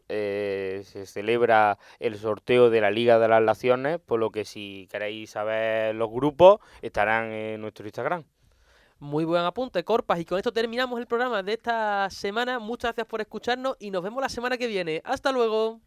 eh, 0.08 0.84
se 0.86 1.06
celebra 1.06 1.78
el 2.00 2.18
sorteo 2.18 2.70
de 2.70 2.80
la 2.80 2.92
Liga 2.92 3.20
de 3.20 3.28
las 3.28 3.42
Naciones, 3.42 4.00
por 4.00 4.20
lo 4.20 4.30
que 4.32 4.46
si 4.46 4.88
queréis 4.90 5.32
saber 5.32 5.96
los 5.96 6.10
grupos, 6.10 6.60
estarán 6.82 7.32
en 7.32 7.60
nuestro 7.60 7.86
Instagram. 7.86 8.24
Muy 9.00 9.26
buen 9.26 9.44
apunte, 9.44 9.84
Corpas. 9.84 10.20
Y 10.20 10.26
con 10.26 10.38
esto 10.38 10.54
terminamos 10.54 11.00
el 11.00 11.08
programa 11.08 11.42
de 11.44 11.54
esta 11.54 12.08
semana. 12.10 12.60
Muchas 12.60 12.90
gracias 12.92 13.08
por 13.08 13.20
escucharnos 13.20 13.76
y 13.80 13.92
nos 13.92 14.04
vemos 14.04 14.22
la 14.22 14.30
semana 14.30 14.58
que 14.58 14.68
viene. 14.68 15.02
Hasta 15.04 15.32
luego. 15.32 15.82